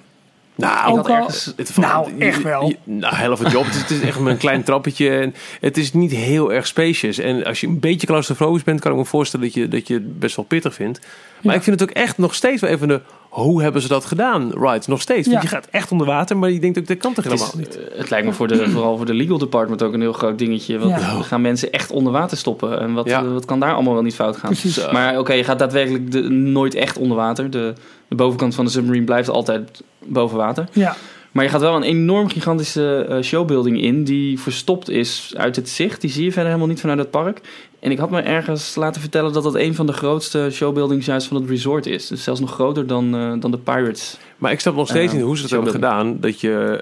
Nou, 0.54 0.92
Ook 0.98 1.08
al- 1.08 1.14
ergens- 1.16 1.52
het 1.56 1.70
valt- 1.72 1.86
nou, 1.86 2.18
echt 2.20 2.42
wel. 2.42 2.68
je- 2.68 2.76
Nou, 2.84 3.14
helft 3.14 3.50
job. 3.52 3.64
Het 3.64 3.74
is, 3.74 3.80
het 3.80 3.90
is 3.90 4.00
echt 4.00 4.18
een 4.18 4.36
klein 4.36 4.62
trappetje. 4.62 5.10
En 5.18 5.34
het 5.60 5.76
is 5.76 5.92
niet 5.92 6.10
heel 6.12 6.52
erg 6.52 6.66
spacious. 6.66 7.18
En 7.18 7.44
als 7.44 7.60
je 7.60 7.66
een 7.66 7.80
beetje 7.80 8.06
claustrofobisch 8.06 8.62
bent, 8.64 8.80
kan 8.80 8.92
ik 8.92 8.98
me 8.98 9.04
voorstellen 9.04 9.46
dat 9.46 9.54
je, 9.54 9.68
dat 9.68 9.88
je 9.88 9.94
het 9.94 10.18
best 10.18 10.36
wel 10.36 10.44
pittig 10.44 10.74
vindt. 10.74 11.00
Maar 11.42 11.52
Ja. 11.52 11.58
ik 11.58 11.64
vind 11.64 11.80
het 11.80 11.88
ook 11.90 11.94
echt 11.96 12.18
nog 12.18 12.34
steeds 12.34 12.60
wel 12.60 12.70
even 12.70 12.88
de... 12.88 13.00
Hoe 13.42 13.62
hebben 13.62 13.82
ze 13.82 13.88
dat 13.88 14.04
gedaan? 14.04 14.50
Right, 14.54 14.88
nog 14.88 15.00
steeds. 15.00 15.28
Want 15.28 15.42
Ja. 15.42 15.48
je 15.48 15.54
gaat 15.54 15.68
echt 15.70 15.92
onder 15.92 16.06
water, 16.06 16.36
maar 16.36 16.50
je 16.50 16.60
denkt 16.60 16.78
ook, 16.78 16.86
dat 16.86 16.96
kan 16.96 17.12
toch 17.14 17.24
Het, 17.24 17.32
helemaal 17.32 17.52
is, 17.52 17.66
niet? 17.76 17.78
eh, 17.90 17.98
het 17.98 18.10
lijkt 18.10 18.26
me 18.26 18.32
voor 18.32 18.48
de, 18.48 18.68
vooral 18.70 18.96
voor 18.96 19.06
de 19.06 19.14
legal 19.14 19.38
department 19.38 19.82
ook 19.82 19.92
een 19.92 20.00
heel 20.00 20.12
groot 20.12 20.38
dingetje. 20.38 20.78
Want 20.78 20.90
Ja. 21.00 21.16
we 21.18 21.22
gaan 21.24 21.40
mensen 21.40 21.72
echt 21.72 21.90
onder 21.90 22.12
water 22.12 22.36
stoppen. 22.36 22.80
En 22.80 22.92
wat, 22.94 23.06
Ja. 23.08 23.22
eh, 23.24 23.32
wat 23.32 23.44
kan 23.44 23.60
daar 23.60 23.74
allemaal 23.74 23.92
wel 23.94 24.02
niet 24.02 24.14
fout 24.14 24.36
gaan? 24.36 24.50
Precies. 24.50 24.90
Maar 24.90 25.18
oké, 25.18 25.32
je 25.32 25.44
gaat 25.44 25.58
daadwerkelijk 25.58 26.12
de, 26.12 26.20
nooit 26.30 26.74
echt 26.74 26.98
onder 26.98 27.16
water. 27.16 27.50
De, 27.50 27.72
de 28.08 28.14
bovenkant 28.14 28.54
van 28.54 28.64
de 28.64 28.70
submarine 28.70 29.04
blijft 29.04 29.28
altijd 29.28 29.82
boven 30.04 30.36
water. 30.36 30.68
Ja, 30.72 30.96
Maar 31.32 31.44
je 31.44 31.50
gaat 31.50 31.60
wel 31.60 31.76
een 31.76 31.82
enorm 31.82 32.28
gigantische 32.28 33.06
eh, 33.08 33.22
showbuilding 33.22 33.80
in 33.82 34.04
die 34.04 34.40
verstopt 34.40 34.88
is 34.90 35.32
uit 35.36 35.56
het 35.56 35.68
zicht. 35.68 36.00
Die 36.00 36.10
zie 36.10 36.24
je 36.24 36.32
verder 36.32 36.46
helemaal 36.48 36.68
niet 36.70 36.80
vanuit 36.80 36.98
het 36.98 37.10
park. 37.10 37.40
En 37.86 37.92
ik 37.92 37.98
had 37.98 38.10
me 38.10 38.20
ergens 38.20 38.74
laten 38.74 39.00
vertellen 39.00 39.32
dat 39.32 39.42
dat 39.42 39.54
een 39.54 39.74
van 39.74 39.86
de 39.86 39.92
grootste 39.92 40.48
showbuildings 40.52 41.06
juist 41.06 41.26
van 41.26 41.36
het 41.40 41.48
resort 41.50 41.86
is. 41.86 42.06
Dus 42.06 42.22
zelfs 42.22 42.40
nog 42.40 42.50
groter 42.52 42.86
dan, 42.86 43.14
eh, 43.16 43.32
dan 43.40 43.50
de 43.50 43.58
Pirates. 43.58 44.16
Maar 44.38 44.52
ik 44.52 44.60
snap 44.60 44.74
nog 44.74 44.88
steeds 44.88 45.12
Eh, 45.12 45.18
niet 45.18 45.26
hoe 45.26 45.36
ze 45.36 45.42
het 45.42 45.50
hebben 45.50 45.70
gedaan. 45.70 46.16
Dat 46.20 46.40
je, 46.40 46.80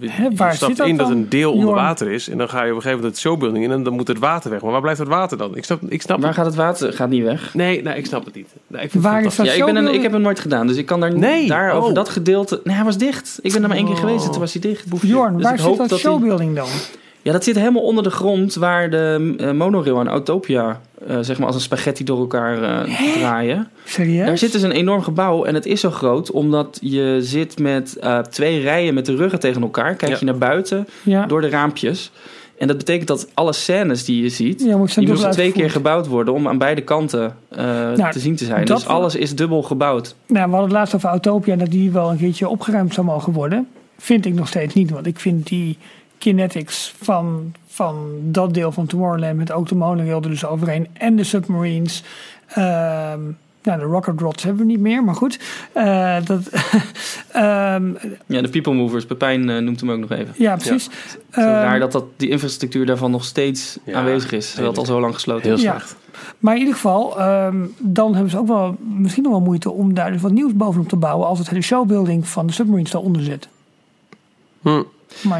eh 0.00 0.08
je 0.10 0.36
stapt 0.52 0.76
dat 0.76 0.86
in 0.86 0.96
dat 0.96 1.10
een 1.10 1.28
deel 1.28 1.50
onder 1.52 1.64
Jorn? 1.66 1.76
water 1.80 2.10
is. 2.10 2.28
En 2.28 2.38
dan 2.38 2.48
ga 2.48 2.56
je 2.64 2.70
op 2.70 2.76
een 2.76 2.82
gegeven 2.82 2.96
moment 2.96 3.12
het 3.14 3.20
showbuilding 3.22 3.64
in 3.64 3.70
en 3.70 3.82
dan 3.82 3.92
moet 3.92 4.08
het 4.08 4.18
water 4.18 4.50
weg. 4.50 4.60
Maar 4.62 4.70
waar 4.70 4.80
blijft 4.80 4.98
het 5.00 5.08
water 5.08 5.38
dan? 5.38 5.56
Ik 5.56 5.64
snap, 5.64 5.80
ik 5.88 6.02
snap 6.02 6.18
Waar 6.18 6.26
het. 6.28 6.36
gaat 6.36 6.46
het 6.46 6.54
water? 6.54 6.92
Gaat 6.92 7.08
niet 7.08 7.22
weg. 7.24 7.54
Nee, 7.54 7.82
nee, 7.82 7.96
ik 7.96 8.06
snap 8.06 8.24
het 8.24 8.34
niet. 8.34 8.48
Nee, 8.66 8.82
ik 8.82 8.90
vind 8.90 9.04
Waar 9.04 9.16
het 9.16 9.30
is 9.30 9.36
dat 9.36 9.46
Ja, 9.46 9.52
ik, 9.52 9.64
ben 9.64 9.76
een, 9.76 9.94
ik 9.94 10.02
heb 10.02 10.12
hem 10.12 10.20
nooit 10.22 10.40
gedaan, 10.40 10.66
dus 10.66 10.76
ik 10.76 10.86
kan 10.86 11.00
daar, 11.00 11.14
Nee, 11.18 11.46
daar 11.48 11.72
over 11.72 11.88
oh. 11.88 11.94
dat 11.94 12.08
gedeelte... 12.08 12.60
Nee, 12.64 12.74
hij 12.76 12.84
was 12.84 12.98
dicht. 12.98 13.38
Ik 13.42 13.52
ben 13.52 13.62
er 13.62 13.68
maar 13.68 13.76
één 13.76 13.86
keer 13.86 13.94
Oh. 13.94 14.00
geweest 14.00 14.24
en 14.24 14.30
toen 14.30 14.40
was 14.40 14.52
hij 14.52 14.62
dicht. 14.62 14.84
Jorn, 15.00 15.34
Dus 15.36 15.42
waar 15.42 15.58
zit 15.58 15.76
dat 15.76 15.88
dat 15.88 15.98
showbuilding 15.98 16.56
dan? 16.56 16.68
Ja, 17.22 17.32
dat 17.32 17.44
zit 17.44 17.56
helemaal 17.56 17.82
onder 17.82 18.02
de 18.04 18.10
grond 18.10 18.54
waar 18.54 18.90
de 18.90 19.34
eh, 19.38 19.50
monorail 19.50 19.98
aan 19.98 20.08
Autopia 20.08 20.80
eh, 21.06 21.18
zeg 21.20 21.38
maar 21.38 21.46
als 21.46 21.54
een 21.56 21.60
spaghetti 21.62 22.04
door 22.04 22.18
elkaar 22.18 22.62
eh, 22.62 23.12
draaien. 23.14 23.68
Serieus? 23.84 24.26
Daar 24.26 24.38
zit 24.38 24.52
dus 24.52 24.62
een 24.62 24.70
enorm 24.70 25.02
gebouw 25.02 25.44
en 25.44 25.54
het 25.54 25.66
is 25.66 25.80
zo 25.80 25.90
groot 25.90 26.30
omdat 26.30 26.78
je 26.80 27.18
zit 27.20 27.58
met 27.58 27.96
eh, 27.96 28.18
twee 28.18 28.60
rijen 28.60 28.94
met 28.94 29.06
de 29.06 29.16
ruggen 29.16 29.40
tegen 29.40 29.62
elkaar. 29.62 29.94
Kijk 29.94 30.12
Ja. 30.12 30.16
je 30.18 30.24
naar 30.24 30.38
buiten 30.38 30.86
ja. 31.02 31.26
door 31.26 31.40
de 31.40 31.48
raampjes. 31.48 32.10
En 32.58 32.66
dat 32.66 32.76
betekent 32.76 33.08
dat 33.08 33.28
alle 33.34 33.52
scènes 33.52 34.04
die 34.04 34.22
je 34.22 34.28
ziet, 34.28 34.62
Ja, 34.62 34.76
moet 34.76 34.90
zijn 34.90 35.04
die 35.04 35.14
moesten 35.14 35.32
twee 35.32 35.52
keer 35.52 35.70
gebouwd 35.70 36.06
worden 36.06 36.34
om 36.34 36.48
aan 36.48 36.58
beide 36.58 36.80
kanten 36.80 37.36
eh, 37.48 37.64
Nou, 37.96 38.12
te 38.12 38.18
zien 38.18 38.36
te 38.36 38.44
zijn. 38.44 38.64
Dus 38.64 38.86
alles 38.86 39.16
is 39.16 39.34
dubbel 39.34 39.62
gebouwd. 39.62 40.14
Nou, 40.26 40.44
we 40.44 40.50
hadden 40.50 40.68
het 40.68 40.72
laatst 40.72 40.94
over 40.94 41.08
Autopia 41.08 41.52
en 41.52 41.58
dat 41.58 41.70
die 41.70 41.90
wel 41.90 42.10
een 42.10 42.16
keertje 42.16 42.48
opgeruimd 42.48 42.94
zou 42.94 43.06
mogen 43.06 43.32
worden. 43.32 43.68
Vind 43.98 44.26
ik 44.26 44.34
nog 44.34 44.48
steeds 44.48 44.74
niet, 44.74 44.90
want 44.90 45.06
ik 45.06 45.20
vind 45.20 45.46
die 45.46 45.78
kinetics 46.20 46.94
van, 47.02 47.52
van 47.66 48.10
dat 48.22 48.54
deel 48.54 48.72
van 48.72 48.86
Tomorrowland 48.86 49.36
met 49.36 49.52
ook 49.52 49.68
de 49.68 49.74
monorail 49.74 50.22
er 50.22 50.28
dus 50.28 50.44
overheen 50.44 50.88
en 50.92 51.16
de 51.16 51.24
submarines. 51.24 52.02
ehm 52.46 53.20
nou, 53.62 53.78
de 53.78 53.84
rocket 53.84 54.20
rods 54.20 54.42
hebben 54.42 54.66
we 54.66 54.72
niet 54.72 54.80
meer, 54.80 55.04
maar 55.04 55.14
goed. 55.14 55.38
Eh, 55.72 56.16
dat, 56.24 56.48
ehm, 57.32 57.92
Ja, 58.26 58.40
de 58.42 58.48
People 58.50 58.74
Movers, 58.74 59.06
Pepijn 59.06 59.50
eh, 59.50 59.58
noemt 59.58 59.80
hem 59.80 59.90
ook 59.90 59.98
nog 59.98 60.10
even. 60.10 60.34
ja, 60.36 60.54
precies. 60.56 60.84
Zo 60.84 61.40
Ehm, 61.40 61.48
raar 61.48 61.78
dat, 61.78 61.92
dat 61.92 62.04
die 62.16 62.28
infrastructuur 62.28 62.86
daarvan 62.86 63.10
nog 63.10 63.24
steeds 63.24 63.78
Ja, 63.84 63.94
aanwezig 63.94 64.32
is, 64.32 64.46
terwijl 64.48 64.68
het 64.68 64.78
al 64.78 64.84
zo 64.86 65.00
lang 65.00 65.14
gesloten 65.14 65.42
Heel 65.44 65.54
is. 65.54 65.62
Ja. 65.62 65.70
slecht. 65.70 65.96
Maar 66.38 66.52
in 66.54 66.58
ieder 66.58 66.74
geval, 66.74 67.18
ehm, 67.20 67.56
dan 67.78 68.12
hebben 68.12 68.30
ze 68.30 68.38
ook 68.38 68.46
wel 68.46 68.76
misschien 68.80 69.22
nog 69.22 69.32
wel 69.32 69.40
moeite 69.40 69.70
om 69.70 69.94
daar 69.94 70.12
dus 70.12 70.20
wat 70.20 70.32
nieuws 70.32 70.54
bovenop 70.54 70.88
te 70.88 70.96
bouwen 70.96 71.26
als 71.26 71.38
het 71.38 71.48
hele 71.48 71.62
showbuilding 71.62 72.28
van 72.28 72.46
de 72.46 72.52
submarines 72.52 72.90
daaronder 72.90 73.22
zit. 73.22 73.48
Hm. 74.62 74.82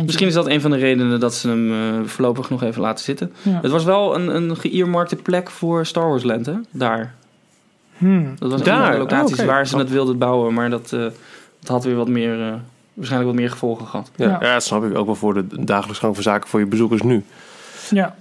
Misschien 0.04 0.26
is 0.26 0.34
dat 0.34 0.46
een 0.46 0.60
van 0.60 0.70
de 0.70 0.76
redenen 0.76 1.20
dat 1.20 1.34
ze 1.34 1.48
hem 1.48 1.72
eh, 1.72 2.08
voorlopig 2.08 2.50
nog 2.50 2.62
even 2.62 2.80
laten 2.82 3.04
zitten. 3.04 3.32
Ja. 3.42 3.58
Het 3.62 3.70
was 3.70 3.84
wel 3.84 4.14
een, 4.14 4.36
een 4.36 4.56
geëermarkte 4.56 5.16
plek 5.16 5.50
voor 5.50 5.86
Star 5.86 6.08
Wars 6.08 6.22
Land, 6.22 6.46
hè? 6.46 6.54
Daar. 6.70 7.14
Hmm. 7.96 8.34
Dat 8.38 8.50
was 8.50 8.62
Daar? 8.62 8.76
een 8.78 8.82
van 8.84 8.92
de 8.92 8.98
locaties 8.98 9.40
Oh, 9.40 9.46
waar 9.46 9.66
ze 9.66 9.76
het 9.78 9.90
wilden 9.90 10.18
bouwen, 10.18 10.54
maar 10.54 10.70
dat, 10.70 10.92
eh, 10.92 11.00
dat 11.00 11.68
had 11.68 11.84
weer 11.84 11.96
wat 11.96 12.08
meer, 12.08 12.40
eh, 12.46 12.52
waarschijnlijk 12.94 13.30
wat 13.30 13.40
meer 13.40 13.50
gevolgen 13.50 13.86
gehad. 13.86 14.10
Ja, 14.16 14.26
Ja. 14.26 14.38
ja. 14.40 14.52
dat 14.52 14.62
snap 14.62 14.84
ik 14.84 14.96
ook 14.98 15.06
wel 15.06 15.14
voor 15.14 15.34
de 15.34 15.44
dagelijks 15.64 15.98
gang 16.00 16.14
van 16.14 16.22
zaken 16.22 16.48
voor 16.48 16.60
je 16.60 16.66
bezoekers 16.66 17.02
nu. 17.02 17.24
Ja, 17.90 18.14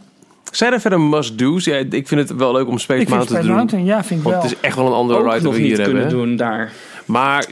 Zijn 0.51 0.73
er 0.73 0.79
verder 0.79 0.99
must-do's? 1.01 1.63
Ja, 1.65 1.75
ik 1.75 2.07
vind 2.07 2.29
het 2.29 2.37
wel 2.37 2.51
leuk 2.53 2.67
om 2.67 2.77
Space 2.77 3.01
ik 3.01 3.07
vind 3.07 3.17
Mountain 3.17 3.25
Space 3.27 3.41
te 3.41 3.47
doen. 3.47 3.55
Mountain, 3.55 3.85
ja, 3.85 4.03
vind 4.03 4.19
ik 4.19 4.25
Want 4.25 4.35
wel. 4.35 4.43
het 4.45 4.51
is 4.53 4.67
echt 4.67 4.75
wel 4.75 4.85
een 4.87 4.93
andere 4.93 5.19
Ook 5.19 5.25
ride 5.33 5.39
die 5.43 5.51
we 5.51 5.57
hier 5.59 5.75
kunnen 5.75 6.01
hebben. 6.01 6.19
hè? 6.19 6.25
doen 6.25 6.35
daar. 6.35 6.71
Maar, 7.05 7.45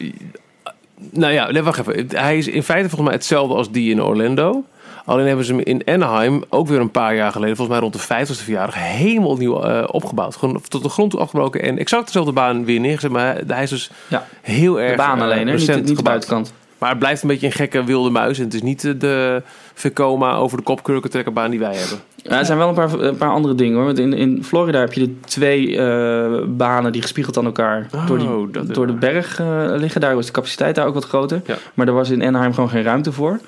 nou 1.11 1.33
ja, 1.33 1.63
wacht 1.63 1.79
even. 1.79 2.07
Hij 2.17 2.37
is 2.37 2.47
in 2.47 2.63
feite 2.63 2.89
volgens 2.89 3.09
mij 3.09 3.17
hetzelfde 3.17 3.55
als 3.55 3.71
die 3.71 3.91
in 3.91 4.03
Orlando. 4.03 4.63
Alleen 5.05 5.27
hebben 5.27 5.45
ze 5.45 5.51
hem 5.53 5.61
in 5.63 5.81
Anaheim 5.85 6.43
ook 6.49 6.67
weer 6.67 6.79
een 6.79 6.91
paar 6.91 7.15
jaar 7.15 7.31
geleden, 7.31 7.55
volgens 7.55 7.79
mij 7.79 7.89
rond 7.89 8.07
de 8.07 8.33
50ste 8.35 8.43
verjaardag, 8.43 8.75
helemaal 8.75 9.29
opnieuw 9.29 9.61
eh, 9.63 9.83
opgebouwd. 9.91 10.35
Gewoon 10.35 10.61
tot 10.67 10.83
de 10.83 10.89
grond 10.89 11.11
toe 11.11 11.19
afgebroken 11.19 11.61
en 11.61 11.77
exact 11.77 12.05
dezelfde 12.05 12.31
baan 12.31 12.65
weer 12.65 12.79
neergezet. 12.79 13.11
Maar 13.11 13.37
hij- 13.47 13.63
is 13.63 13.69
dus 13.69 13.91
Ja. 14.07 14.25
heel 14.41 14.79
erg 14.81 14.91
De 14.91 14.97
baan 14.97 15.17
eh, 15.17 15.23
alleen, 15.23 15.37
hè? 15.37 15.43
Niet, 15.43 15.53
recent 15.67 15.85
niet 15.85 15.97
de 15.97 16.03
buitenkant. 16.03 16.53
Maar 16.77 16.89
het 16.89 16.99
blijft 16.99 17.21
een 17.21 17.27
beetje 17.27 17.45
een 17.45 17.51
gekke 17.51 17.83
wilde 17.83 18.09
muis. 18.09 18.37
En 18.37 18.43
het 18.43 18.53
is 18.53 18.61
niet 18.61 18.81
de 18.81 19.41
Vekoma 19.73 20.35
over 20.35 20.57
de 20.57 20.63
kopkurkentrekkerbaan 20.63 21.49
die 21.51 21.59
wij 21.59 21.75
hebben. 21.75 21.99
Ja, 22.27 22.39
er 22.39 22.45
zijn 22.45 22.57
wel 22.57 22.67
een 22.67 22.73
paar, 22.73 22.93
een 22.93 23.17
paar 23.17 23.31
andere 23.31 23.55
dingen 23.55 23.75
hoor. 23.75 23.85
Want 23.85 23.99
in, 23.99 24.13
in 24.13 24.43
Florida 24.43 24.79
heb 24.79 24.93
je 24.93 25.01
de 25.01 25.19
twee 25.19 25.77
eh, 25.77 26.43
banen 26.47 26.91
die 26.91 27.01
gespiegeld 27.01 27.37
aan 27.37 27.45
elkaar 27.45 27.87
Oh, 27.95 28.07
door, 28.07 28.17
die, 28.17 28.61
is 28.61 28.67
door 28.67 28.87
de 28.87 28.93
berg 28.93 29.39
eh, 29.39 29.65
liggen. 29.67 30.01
Daar 30.01 30.15
was 30.15 30.25
de 30.25 30.31
capaciteit 30.31 30.75
daar 30.75 30.87
ook 30.87 30.93
wat 30.93 31.05
groter. 31.05 31.41
Ja. 31.45 31.57
Maar 31.73 31.87
er 31.87 31.93
was 31.93 32.09
in 32.09 32.23
Anaheim 32.23 32.53
gewoon 32.53 32.69
geen 32.69 32.83
ruimte 32.83 33.11
voor. 33.11 33.39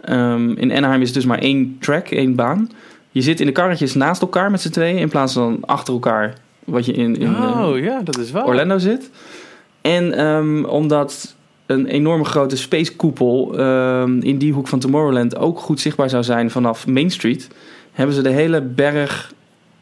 Ehm, 0.00 0.50
in 0.50 0.72
Anaheim 0.72 1.00
is 1.00 1.06
het 1.06 1.16
dus 1.16 1.26
maar 1.26 1.38
één 1.38 1.76
track, 1.80 2.08
één 2.08 2.34
baan. 2.34 2.70
Je 3.10 3.22
zit 3.22 3.40
in 3.40 3.46
de 3.46 3.52
karretjes 3.52 3.94
naast 3.94 4.20
elkaar 4.20 4.50
met 4.50 4.60
z'n 4.60 4.70
tweeën 4.70 4.98
in 4.98 5.08
plaats 5.08 5.32
van 5.32 5.58
achter 5.60 5.94
elkaar. 5.94 6.34
Wat 6.64 6.86
je 6.86 6.92
in, 6.92 7.16
in 7.16 7.34
eh, 7.34 7.68
oh 7.68 7.78
ja, 7.78 8.00
dat 8.04 8.18
is 8.18 8.30
waar. 8.30 8.46
Orlando 8.46 8.78
zit. 8.78 9.10
En 9.80 10.12
ehm, 10.12 10.64
omdat 10.64 11.34
een 11.66 11.86
enorme 11.86 12.24
grote 12.24 12.56
spacekoepel 12.56 13.58
ehm, 13.58 14.20
in 14.20 14.38
die 14.38 14.52
hoek 14.52 14.68
van 14.68 14.78
Tomorrowland 14.78 15.36
ook 15.36 15.58
goed 15.58 15.80
zichtbaar 15.80 16.10
zou 16.10 16.22
zijn 16.22 16.50
vanaf 16.50 16.86
Main 16.86 17.10
Street, 17.10 17.48
hebben 17.94 18.14
ze 18.14 18.22
de 18.22 18.30
hele 18.30 18.60
berg 18.62 19.32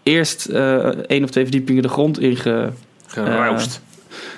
eerst 0.02 0.46
eh 0.46 0.86
één 0.86 1.24
of 1.24 1.30
twee 1.30 1.44
verdiepingen 1.44 1.82
de 1.82 1.88
grond 1.88 2.20
inge. 2.20 2.70
Geruist. 3.06 3.82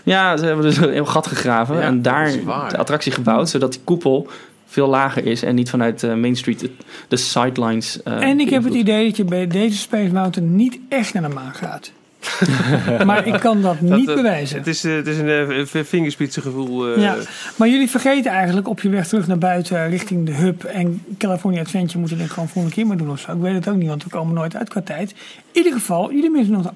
Ja, 0.03 0.37
ze 0.37 0.45
hebben 0.45 0.65
dus 0.65 0.77
een 0.77 0.93
heel 0.93 1.07
gat 1.07 1.27
gegraven 1.27 1.77
Ja, 1.77 1.83
en 1.83 2.03
daar 2.03 2.33
de 2.69 2.77
attractie 2.77 3.13
gebouwd, 3.13 3.49
zodat 3.49 3.73
die 3.73 3.81
koepel 3.85 4.29
veel 4.67 4.89
lager 4.89 5.27
is 5.27 5.43
en 5.43 5.55
niet 5.55 5.71
vanuit 5.71 6.03
eh, 6.03 6.15
Main 6.15 6.37
Street 6.37 6.61
de, 6.61 6.71
de 7.09 7.17
sidelines. 7.17 8.03
eh, 8.03 8.23
en 8.23 8.41
ik 8.41 8.51
heb 8.51 8.65
het 8.65 8.75
idee 8.75 9.07
dat 9.07 9.17
je 9.17 9.25
bij 9.25 9.47
deze 9.47 9.79
Space 9.79 10.13
Mountain 10.13 10.57
niet 10.57 10.79
echt 10.89 11.15
naar 11.15 11.23
de 11.29 11.35
maan 11.35 11.55
gaat. 11.55 11.93
maar 13.07 13.27
ik 13.27 13.41
kan 13.41 13.63
dat, 13.63 13.81
niet 13.81 14.09
eh, 14.09 14.15
bewijzen. 14.15 14.59
Het 14.59 14.67
is, 14.67 14.85
eh, 14.85 14.95
het 14.95 15.07
is 15.07 15.19
een 15.19 15.51
uh, 15.75 15.85
vingerspitsengevoel. 15.85 16.87
eh, 16.95 17.03
Ja. 17.03 17.17
Maar 17.57 17.69
jullie 17.69 17.91
vergeten 17.91 18.31
eigenlijk 18.31 18.69
op 18.69 18.81
je 18.81 18.89
weg 18.89 19.09
terug 19.09 19.27
naar 19.27 19.39
buiten 19.39 19.89
richting 19.91 20.27
de 20.27 20.33
hub 20.33 20.65
en 20.65 21.03
California 21.19 21.61
Adventure 21.61 21.99
moeten 21.99 22.17
we 22.17 22.23
dit 22.23 22.33
gewoon 22.33 22.49
volgende 22.49 22.77
keer 22.77 22.87
maar 22.87 22.97
doen 22.97 23.11
of 23.11 23.21
zo. 23.21 23.33
Ik 23.33 23.41
weet 23.41 23.55
het 23.55 23.69
ook 23.69 23.77
niet, 23.77 23.89
want 23.89 24.05
we 24.05 24.11
komen 24.11 24.35
nooit 24.35 24.57
uit 24.57 24.69
qua 24.69 24.81
tijd. 24.83 25.11
In 25.11 25.17
ieder 25.53 25.73
geval, 25.73 26.13
jullie 26.13 26.31
missen 26.31 26.53
nog 26.55 26.73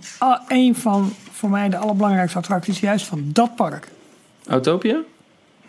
een 0.49 0.75
van 0.75 1.13
voor 1.33 1.51
mij 1.51 1.69
de 1.69 1.77
allerbelangrijkste 1.77 2.39
attracties 2.39 2.81
juist 2.81 3.07
van 3.07 3.21
dat 3.33 3.55
park. 3.57 3.89
Autopia, 4.47 5.01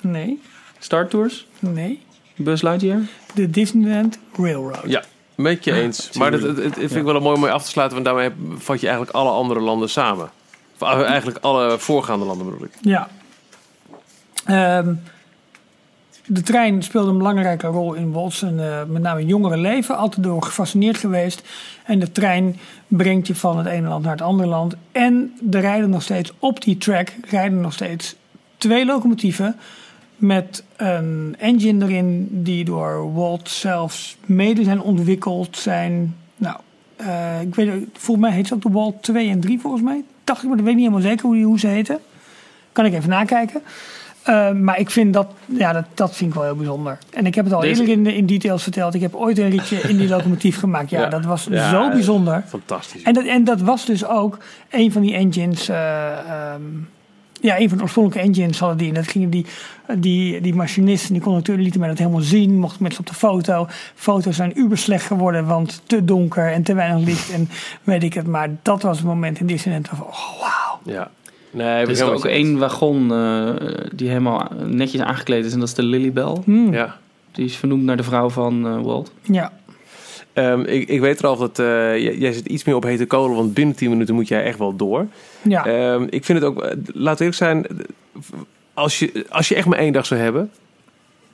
Nee, 0.01 0.41
Star 0.79 1.07
Tours, 1.07 1.47
nee. 1.59 1.99
Buzz 2.35 2.61
Lightyear. 2.63 2.99
De 3.33 3.49
Disneyland 3.49 4.19
Railroad. 4.37 4.83
Ja, 4.85 5.03
met 5.39 5.63
je 5.63 5.73
eens. 5.73 6.11
Maar 6.11 6.31
dat, 6.31 6.41
het, 6.41 6.57
het 6.57 6.75
vind 6.75 6.95
ik 6.95 7.03
wel 7.03 7.15
een 7.15 7.21
mooi 7.21 7.35
om 7.35 7.41
mee 7.41 7.51
af 7.51 7.63
te 7.63 7.69
sluiten, 7.69 8.03
want 8.03 8.09
daarmee 8.09 8.57
vat 8.57 8.79
je 8.79 8.87
eigenlijk 8.87 9.17
alle 9.17 9.29
andere 9.29 9.59
landen 9.59 9.89
samen. 9.89 10.29
Of 10.79 10.89
eh, 10.89 11.01
eigenlijk 11.01 11.37
alle 11.41 11.79
voorgaande 11.79 12.25
landen 12.25 12.45
bedoel 12.45 12.65
ik. 12.65 12.71
Ja. 12.81 13.07
Ehm, 14.45 14.93
de 16.25 16.41
trein 16.41 16.83
speelde 16.83 17.09
een 17.09 17.17
belangrijke 17.17 17.67
rol 17.67 17.93
in 17.93 18.11
Walt's 18.11 18.41
en 18.41 18.71
eh, 18.71 18.83
met 18.87 19.01
name 19.01 19.25
jongere 19.25 19.57
leven. 19.57 19.97
Altijd 19.97 20.23
door 20.23 20.43
gefascineerd 20.43 20.97
geweest. 20.97 21.41
En 21.83 21.99
de 21.99 22.11
trein 22.11 22.59
brengt 22.87 23.27
je 23.27 23.35
van 23.35 23.57
het 23.57 23.67
ene 23.67 23.87
land 23.87 24.03
naar 24.03 24.11
het 24.11 24.21
andere 24.21 24.49
land. 24.49 24.75
En 24.91 25.39
er 25.51 25.61
rijden 25.61 25.89
nog 25.89 26.01
steeds 26.01 26.33
op 26.39 26.61
die 26.61 26.77
track 26.77 27.13
rijden 27.29 27.61
nog 27.61 27.73
steeds 27.73 28.15
twee 28.57 28.85
locomotieven. 28.85 29.55
Met 30.19 30.63
een 30.77 31.35
engine 31.39 31.85
erin 31.85 32.27
die 32.31 32.65
door 32.65 33.13
Walt 33.13 33.49
zelfs 33.49 34.17
mede 34.25 34.63
zijn 34.63 34.81
ontwikkeld. 34.81 35.57
Zijn, 35.57 36.15
nou, 36.37 36.57
eh, 36.95 37.41
ik 37.41 37.55
weet, 37.55 37.71
volgens 37.93 38.27
mij 38.27 38.35
heet 38.35 38.47
ze 38.47 38.53
ook 38.53 38.61
de 38.61 38.69
Walt 38.71 39.03
2 39.03 39.29
en 39.29 39.39
3 39.39 39.59
volgens 39.59 39.83
mij. 39.83 40.03
Dacht 40.23 40.41
ik, 40.41 40.47
maar 40.47 40.57
dat 40.57 40.65
weet 40.65 40.75
ik 40.75 40.79
niet 40.81 40.89
helemaal 40.89 41.09
zeker 41.11 41.25
hoe, 41.25 41.35
die- 41.35 41.45
hoe 41.45 41.59
ze 41.59 41.67
heten. 41.67 41.99
Kan 42.71 42.85
ik 42.85 42.93
even 42.93 43.09
nakijken. 43.09 43.61
Uh, 44.29 44.51
maar 44.51 44.79
ik 44.79 44.89
vind 44.89 45.13
dat, 45.13 45.27
ja, 45.45 45.73
dat, 45.73 45.85
dat 45.93 46.15
vind 46.15 46.29
ik 46.29 46.35
wel 46.35 46.45
heel 46.45 46.55
bijzonder. 46.55 46.97
En 47.13 47.25
ik 47.25 47.35
heb 47.35 47.45
het 47.45 47.53
al 47.53 47.59
Deze- 47.61 47.81
eerder 47.81 47.95
in, 47.95 48.05
in 48.15 48.25
details 48.25 48.63
verteld. 48.63 48.93
Ik 48.93 49.01
heb 49.01 49.15
ooit 49.15 49.37
een 49.37 49.49
ritje 49.49 49.77
in 49.77 49.97
die 49.97 50.07
locomotief 50.15 50.59
gemaakt. 50.59 50.89
Ja, 50.89 50.99
Ja. 50.99 51.09
dat 51.09 51.25
was 51.25 51.47
Ja, 51.49 51.69
zo 51.69 51.89
bijzonder. 51.89 52.43
Fantastisch. 52.47 53.01
En 53.03 53.13
dat, 53.13 53.25
en 53.25 53.43
dat 53.43 53.61
was 53.61 53.85
dus 53.85 54.05
ook 54.05 54.37
een 54.69 54.91
van 54.91 55.01
die 55.01 55.13
engines. 55.13 55.69
eh, 55.69 56.11
ehm, 56.11 56.61
ja, 57.41 57.59
een 57.59 57.69
van 57.69 57.77
de 57.77 57.83
oorspronkelijke 57.83 58.29
engines 58.29 58.59
hadden 58.59 58.77
die. 58.77 58.87
En 58.87 58.93
dat 58.93 59.07
gingen 59.07 59.29
die, 59.29 59.45
die, 59.97 60.41
die 60.41 60.55
machinist 60.55 61.07
en 61.07 61.13
die 61.13 61.21
conducteur 61.23 61.53
die 61.55 61.63
lieten 61.63 61.79
mij 61.81 61.89
dat 61.89 61.97
helemaal 61.97 62.21
zien. 62.21 62.57
Mochten 62.59 62.81
mensen 62.83 62.99
op 63.01 63.07
de 63.07 63.13
foto. 63.13 63.67
Foto's 63.95 64.35
zijn 64.35 64.59
uber 64.59 64.77
slecht 64.77 65.05
geworden, 65.05 65.45
want 65.45 65.81
te 65.85 66.05
donker 66.05 66.51
en 66.51 66.63
te 66.63 66.73
weinig 66.73 67.05
licht. 67.05 67.31
En 67.31 67.49
weet 67.83 68.03
ik 68.03 68.13
het. 68.13 68.27
Maar 68.27 68.49
dat 68.61 68.81
was 68.81 68.97
het 68.97 69.05
moment 69.07 69.39
in 69.39 69.45
Disneyland 69.47 69.87
van, 69.87 69.99
oh 70.01 70.39
wauw. 70.39 70.79
Ja. 70.95 71.11
Nee, 71.51 71.67
Er 71.67 71.85
we 71.85 71.91
is 71.91 71.99
gaan 72.01 72.09
ook 72.09 72.25
één 72.25 72.57
wagon 72.57 73.11
eh, 73.13 73.49
die 73.95 74.07
helemaal 74.07 74.47
netjes 74.65 75.01
aangekleed 75.01 75.45
is 75.45 75.53
en 75.53 75.59
dat 75.59 75.67
is 75.67 75.73
de 75.73 75.83
Lilybell. 75.83 76.35
Hmm, 76.43 76.73
Ja. 76.73 76.97
Die 77.31 77.45
is 77.45 77.55
vernoemd 77.55 77.83
naar 77.83 77.97
de 77.97 78.03
vrouw 78.03 78.29
van 78.29 78.67
eh, 78.67 78.81
Walt. 78.81 79.11
ja. 79.23 79.51
Ehm, 80.33 80.61
ik, 80.61 80.87
ik 80.89 80.99
weet 80.99 81.19
er 81.19 81.27
al 81.27 81.37
dat 81.37 81.59
eh, 81.59 81.65
jij, 81.97 82.17
jij 82.17 82.31
zit 82.33 82.45
iets 82.45 82.63
meer 82.63 82.75
op 82.75 82.83
hete 82.83 83.05
kolen, 83.05 83.35
want 83.35 83.53
binnen 83.53 83.75
10 83.75 83.89
minuten 83.89 84.15
moet 84.15 84.27
jij 84.27 84.43
echt 84.43 84.57
wel 84.57 84.75
door. 84.75 85.07
Ja. 85.41 85.65
Ehm, 85.65 86.07
ik 86.09 86.25
vind 86.25 86.39
het 86.39 86.47
ook, 86.47 86.61
eh, 86.63 86.77
laat 86.93 87.19
eerlijk 87.19 87.37
zijn, 87.37 87.65
als 88.73 88.99
je, 88.99 89.25
als 89.29 89.47
je 89.49 89.55
echt 89.55 89.67
maar 89.67 89.79
één 89.79 89.93
dag 89.93 90.05
zou 90.05 90.19
hebben 90.19 90.51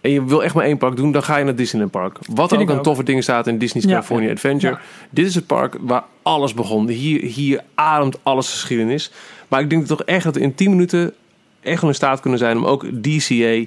en 0.06 0.12
je 0.12 0.26
wil 0.26 0.43
echt 0.43 0.53
maar 0.53 0.66
één 0.66 0.78
park 0.78 0.95
doen, 0.95 1.12
dan 1.12 1.24
ga 1.24 1.38
je 1.38 1.43
naar 1.43 1.56
Disneyland 1.56 1.91
Park. 1.91 2.18
Wat 2.30 2.53
ook 2.58 2.70
ook. 2.70 2.84
toffe 2.84 3.03
dingen 3.03 3.24
staat 3.24 3.47
in 3.47 3.58
Disney's 3.58 3.86
Ja. 3.86 3.91
California 3.91 4.32
Adventure. 4.32 4.74
Ja. 4.74 4.80
Dit 5.10 5.26
is 5.26 5.36
het 5.36 5.45
park 5.45 5.76
waar 5.80 6.03
alles 6.22 6.53
begon. 6.53 6.88
Hier, 6.88 7.22
hier 7.22 7.64
ademt 7.76 8.18
alles 8.24 8.49
geschiedenis. 8.51 9.12
Maar 9.47 9.62
ik 9.62 9.70
denk 9.70 9.86
toch 9.86 10.03
echt 10.03 10.24
dat 10.24 10.36
we 10.36 10.42
in 10.42 10.55
10 10.55 10.70
minuten 10.70 11.13
echt 11.62 11.82
wel 11.82 11.89
in 11.89 11.96
staat 11.96 12.20
kunnen 12.20 12.39
zijn 12.39 12.58
om 12.58 12.66
ook 12.66 12.86
DCA 13.01 13.66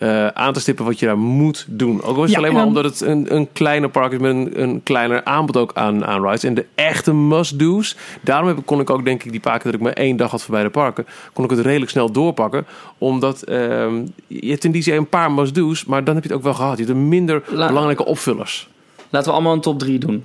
eh, 0.00 0.26
aan 0.26 0.52
te 0.52 0.60
stippen 0.60 0.84
wat 0.84 0.98
je 0.98 1.06
daar 1.06 1.18
moet 1.18 1.66
doen. 1.68 2.02
Ook 2.02 2.16
al 2.16 2.24
is 2.24 2.30
het 2.30 2.30
Ja, 2.30 2.36
alleen 2.36 2.48
en 2.48 2.54
maar 2.56 2.64
dan- 2.64 2.76
omdat 2.76 2.84
het 2.84 3.00
een, 3.00 3.34
een 3.36 3.48
kleiner 3.52 3.88
park 3.90 4.12
is 4.12 4.18
met 4.18 4.30
een, 4.34 4.62
een 4.62 4.80
kleiner 4.82 5.24
aanbod 5.24 5.56
ook 5.56 5.70
aan, 5.74 6.04
aan 6.06 6.22
rides. 6.22 6.44
En 6.44 6.54
de 6.54 6.66
echte 6.74 7.14
must-do's. 7.14 7.96
Daarom 8.20 8.48
heb, 8.48 8.58
ik- 8.58 8.66
kon 8.66 8.80
ik 8.80 8.90
ook 8.90 9.04
denk 9.04 9.22
ik 9.24 9.30
die 9.30 9.40
paar 9.40 9.58
keer 9.58 9.64
dat 9.72 9.80
ik 9.80 9.86
maar 9.86 9.92
één 9.92 10.16
dag 10.16 10.30
had 10.30 10.42
voor 10.42 10.50
beide 10.52 10.70
parken. 10.70 11.06
Kon 11.32 11.44
ik 11.44 11.50
het 11.50 11.58
redelijk 11.60 11.90
snel 11.90 12.12
doorpakken. 12.12 12.66
Omdat 12.98 13.42
ehm, 13.42 14.04
je 14.26 14.50
hebt 14.50 14.64
in 14.64 14.72
DCA 14.72 14.92
een 14.94 15.08
paar 15.08 15.32
must-do's. 15.32 15.84
Maar 15.84 16.04
dan 16.04 16.14
heb 16.14 16.22
je 16.24 16.28
het 16.30 16.38
ook 16.38 16.44
wel 16.44 16.54
gehad. 16.54 16.78
Je 16.78 16.84
hebt 16.84 16.96
een 16.96 17.08
minder 17.08 17.42
La- 17.48 17.66
belangrijke 17.66 18.04
opvullers. 18.04 18.68
Laten 19.10 19.28
we 19.28 19.34
allemaal 19.34 19.52
een 19.54 19.60
top 19.60 19.78
3 19.78 19.98
doen. 19.98 20.24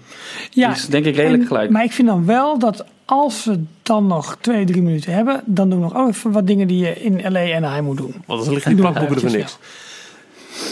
ja. 0.51 0.67
Die 0.67 0.75
is 0.77 0.85
denk 0.87 1.05
ik 1.05 1.15
redelijk 1.15 1.41
En- 1.41 1.47
gelijk. 1.47 1.69
Maar 1.69 1.83
ik 1.83 1.91
vind 1.91 2.07
dan 2.07 2.25
wel 2.25 2.59
dat 2.59 2.85
als 3.05 3.45
we 3.45 3.63
dan 3.83 4.07
nog 4.07 4.37
twee, 4.41 4.65
drie 4.65 4.81
minuten 4.81 5.13
hebben, 5.13 5.41
dan 5.45 5.69
doen 5.69 5.79
we 5.79 5.85
nog 5.85 5.95
ook 5.95 6.07
even 6.07 6.31
wat 6.31 6.47
dingen 6.47 6.67
die 6.67 6.79
je 6.85 7.01
in 7.03 7.31
LA 7.31 7.39
en 7.39 7.55
Anaheim 7.55 7.83
moet 7.83 7.97
doen. 7.97 8.15
Want 8.25 8.43
dan 8.45 8.53
liggen 8.53 8.71
die 8.71 8.81
plakboeken 8.81 9.15
er 9.15 9.21
voor 9.21 9.37
niks. 9.39 9.57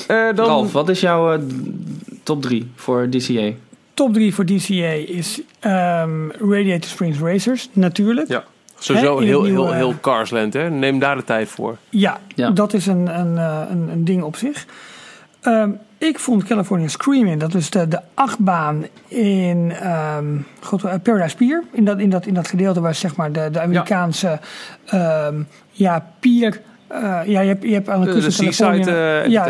Eh, 0.07 0.35
dan, 0.35 0.45
Ralf, 0.45 0.71
wat 0.71 0.89
is 0.89 0.99
jouw 0.99 1.33
eh, 1.33 1.41
top 2.23 2.41
3 2.41 2.71
voor 2.75 3.09
DCA? 3.09 3.51
Top 3.93 4.13
3 4.13 4.33
voor 4.33 4.45
DCA 4.45 4.91
is 4.91 5.41
ehm, 5.59 6.29
Radiator 6.29 6.89
Springs 6.89 7.19
Racers, 7.19 7.69
natuurlijk. 7.73 8.27
Ja. 8.27 8.43
Sowieso 8.79 9.07
heel, 9.07 9.17
het 9.17 9.27
heel, 9.27 9.41
nieuwe- 9.43 9.75
heel 9.75 9.93
Carsland, 10.01 10.53
hè? 10.53 10.69
Neem 10.69 10.99
daar 10.99 11.15
de 11.15 11.23
tijd 11.23 11.49
voor. 11.49 11.77
Ja, 11.89 12.19
Ja. 12.35 12.49
dat 12.49 12.73
is 12.73 12.85
een, 12.87 13.19
een, 13.19 13.37
eh, 13.37 13.61
een, 13.69 13.89
een 13.89 14.05
ding 14.05 14.23
op 14.23 14.35
zich. 14.35 14.65
Ehm, 15.41 15.69
ik 16.03 16.19
vond 16.19 16.43
California 16.43 16.87
Screaming, 16.87 17.39
dat 17.39 17.53
is 17.55 17.69
de, 17.69 17.87
de 17.87 17.99
achtbaan 18.13 18.85
in 19.07 19.71
ehm, 19.81 20.37
eh, 20.85 20.93
Paradise 21.03 21.35
Pier. 21.35 21.63
In 21.71 21.85
dat, 21.85 21.99
in, 21.99 22.09
dat, 22.09 22.25
in 22.25 22.33
dat 22.33 22.47
gedeelte 22.47 22.81
waar 22.81 22.95
zeg 22.95 23.15
maar 23.15 23.31
de, 23.31 23.49
de 23.51 23.61
Amerikaanse 23.61 24.39
ehm, 24.85 25.35
ja, 25.71 26.11
pier... 26.19 26.61
eh, 26.87 27.19
ja, 27.25 27.41
je 27.41 27.47
hebt, 27.47 27.63
je 27.63 27.73
hebt 27.73 27.89
aan 27.89 28.01
de 28.01 28.05
De- 28.05 28.11
kust 28.19 28.35
van 28.37 28.45
Californië- 28.45 29.21
eh, 29.23 29.27
ja, 29.27 29.47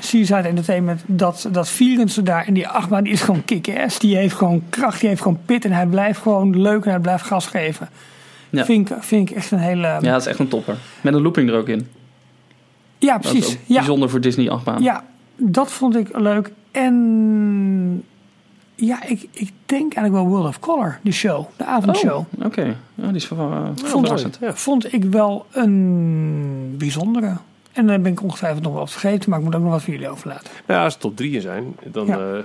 Seaside 0.00 0.48
Entertainment. 0.48 1.02
Dat, 1.06 1.48
dat 1.52 1.68
vierendste 1.68 2.22
daar. 2.22 2.46
En 2.46 2.54
die 2.54 2.68
achtbaan 2.68 3.04
die 3.04 3.12
is 3.12 3.20
gewoon 3.20 3.44
kick-ass. 3.44 3.98
Die 3.98 4.16
heeft 4.16 4.34
gewoon 4.34 4.62
kracht, 4.70 5.00
die 5.00 5.08
heeft 5.08 5.22
gewoon 5.22 5.38
pit. 5.44 5.64
En 5.64 5.72
hij 5.72 5.86
blijft 5.86 6.20
gewoon 6.20 6.60
leuk 6.60 6.84
en 6.84 6.90
hij 6.90 7.00
blijft 7.00 7.24
gas 7.24 7.46
geven. 7.46 7.88
Ja. 8.50 8.64
Vind, 8.64 8.90
ik, 8.90 8.96
vind 9.00 9.30
ik 9.30 9.36
echt 9.36 9.50
een 9.50 9.58
hele... 9.58 9.86
Ja, 9.86 10.00
dat 10.00 10.20
is 10.20 10.26
echt 10.26 10.38
een 10.38 10.48
topper. 10.48 10.76
Met 11.00 11.14
een 11.14 11.22
looping 11.22 11.48
er 11.50 11.56
ook 11.56 11.68
in. 11.68 11.88
ja 12.98 13.18
precies. 13.18 13.56
Ja. 13.66 13.76
bijzonder 13.76 14.10
voor 14.10 14.20
Disney 14.20 14.50
achtbaan. 14.50 14.82
Ja, 14.82 15.04
dat 15.36 15.72
vond 15.72 15.96
ik 15.96 16.18
leuk. 16.18 16.52
En 16.70 18.04
ja, 18.74 19.02
ik, 19.02 19.28
ik 19.32 19.52
denk 19.66 19.94
eigenlijk 19.94 20.12
wel 20.12 20.26
World 20.26 20.46
of 20.46 20.60
Color, 20.60 20.98
de 21.02 21.12
show, 21.12 21.46
de 21.56 21.64
avondshow. 21.64 22.24
Oh, 22.38 22.44
oké. 22.44 22.76
Ja, 22.94 23.06
die 23.06 23.16
is 23.16 23.28
wel, 23.28 23.50
uh, 23.50 23.68
vond, 23.74 24.06
verrassend. 24.06 24.38
vond 24.40 24.92
ik 24.92 25.04
wel 25.04 25.46
een 25.50 26.74
bijzondere. 26.78 27.36
En 27.72 27.86
dan 27.86 28.02
ben 28.02 28.12
ik 28.12 28.22
ongetwijfeld 28.22 28.62
nog 28.62 28.72
wel 28.72 28.80
wat 28.80 28.90
vergeten, 28.90 29.30
maar 29.30 29.38
ik 29.38 29.44
moet 29.44 29.54
ook 29.54 29.62
nog 29.62 29.70
wat 29.70 29.82
voor 29.82 29.92
jullie 29.92 30.08
overlaten. 30.08 30.50
Ja, 30.66 30.84
als 30.84 30.92
het 30.92 31.02
top 31.02 31.16
3 31.16 31.40
zijn, 31.40 31.76
dan... 31.84 32.06
Ja. 32.06 32.18
Ja. 32.18 32.44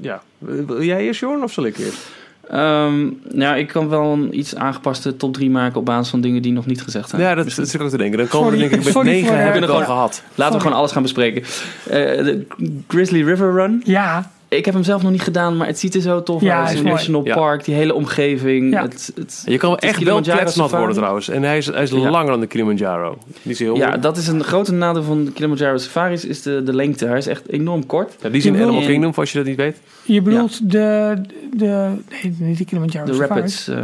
ja. 0.00 0.22
Wil 0.38 0.82
jij 0.82 1.02
eerst, 1.04 1.20
Jorn, 1.20 1.42
of 1.42 1.52
zal 1.52 1.64
ik 1.64 1.78
eerst? 1.78 2.08
Ehm, 2.50 3.08
nou, 3.32 3.58
ik 3.58 3.66
kan 3.68 3.88
wel 3.88 4.12
een 4.12 4.38
iets 4.38 4.56
aangepaste 4.56 5.16
top 5.16 5.32
3 5.34 5.50
maken 5.50 5.78
op 5.78 5.84
basis 5.84 6.08
van 6.10 6.20
dingen 6.20 6.42
die 6.42 6.52
nog 6.52 6.66
niet 6.66 6.82
gezegd 6.82 7.08
zijn. 7.08 7.22
Ja, 7.22 7.34
dat, 7.34 7.44
dat 7.44 7.54
zit 7.54 7.74
ik 7.74 7.80
ook 7.82 7.88
te 7.88 7.96
denken. 7.96 8.18
Dan 8.18 8.28
komen 8.28 8.50
we 8.52 8.58
denk 8.58 8.70
ik 8.70 8.84
met 8.84 8.92
sorry 8.92 9.08
9 9.08 9.26
voor, 9.26 9.36
eh, 9.36 9.42
hebben 9.42 9.60
we 9.60 9.66
het 9.66 9.76
al 9.76 9.80
gewoon- 9.82 9.96
gehad. 9.96 10.22
Laten 10.34 10.54
we 10.54 10.60
gewoon 10.60 10.76
alles 10.76 10.92
gaan 10.92 11.02
bespreken. 11.02 11.42
Eh, 11.42 11.92
de 12.24 12.46
Grizzly 12.88 13.24
River 13.24 13.52
Run. 13.52 13.82
Ja, 13.84 14.30
Ik 14.48 14.64
heb 14.64 14.74
hem 14.74 14.82
zelf 14.82 15.02
nog 15.02 15.10
niet 15.10 15.22
gedaan, 15.22 15.56
maar 15.56 15.66
het 15.66 15.78
ziet 15.78 15.94
er 15.94 16.00
zo 16.00 16.22
tof 16.22 16.42
Ja, 16.42 16.58
uit. 16.60 16.68
Het 16.68 16.82
mooi. 16.82 16.94
national 16.94 17.24
Ja. 17.24 17.34
park, 17.34 17.64
die 17.64 17.74
hele 17.74 17.94
omgeving. 17.94 18.72
Ja. 18.72 18.82
Het, 18.82 19.12
het, 19.14 19.42
Je 19.46 19.56
kan 19.58 19.68
wel 19.68 19.78
echt 19.78 20.02
wel 20.02 20.20
kletsnat 20.20 20.70
worden 20.70 20.96
trouwens. 20.96 21.28
En 21.28 21.42
hij 21.42 21.56
is, 21.56 21.66
hij 21.66 21.82
is 21.82 21.90
Ja. 21.90 22.10
langer 22.10 22.30
dan 22.30 22.40
de 22.40 22.46
Kilimanjaro. 22.46 23.18
Die 23.42 23.52
is 23.52 23.58
heel... 23.58 23.76
ja, 23.76 23.96
dat 23.96 24.16
is 24.16 24.26
een 24.28 24.44
grote 24.44 24.72
nadeel 24.72 25.02
van 25.02 25.24
de 25.24 25.32
Kilimanjaro 25.32 25.76
Safaris, 25.76 26.24
is 26.24 26.42
de, 26.42 26.62
de 26.62 26.72
lengte. 26.74 27.06
Hij 27.06 27.18
is 27.18 27.26
echt 27.26 27.48
enorm 27.48 27.86
kort. 27.86 28.14
Ja, 28.20 28.28
die 28.28 28.38
is 28.38 28.46
in 28.46 28.54
Animal 28.62 28.80
Kingdom, 28.82 29.12
als 29.14 29.32
je 29.32 29.38
dat 29.38 29.46
niet 29.46 29.56
weet. 29.56 29.76
je 30.04 30.22
bedoelt 30.22 30.70
de, 30.70 31.20
de, 31.56 31.90
nee, 32.22 32.34
niet 32.38 32.58
de 32.58 32.64
Kilimanjaro 32.64 33.06
De 33.06 33.12
Safari. 33.14 33.34
Rapids. 33.40 33.68
eh, 33.68 33.78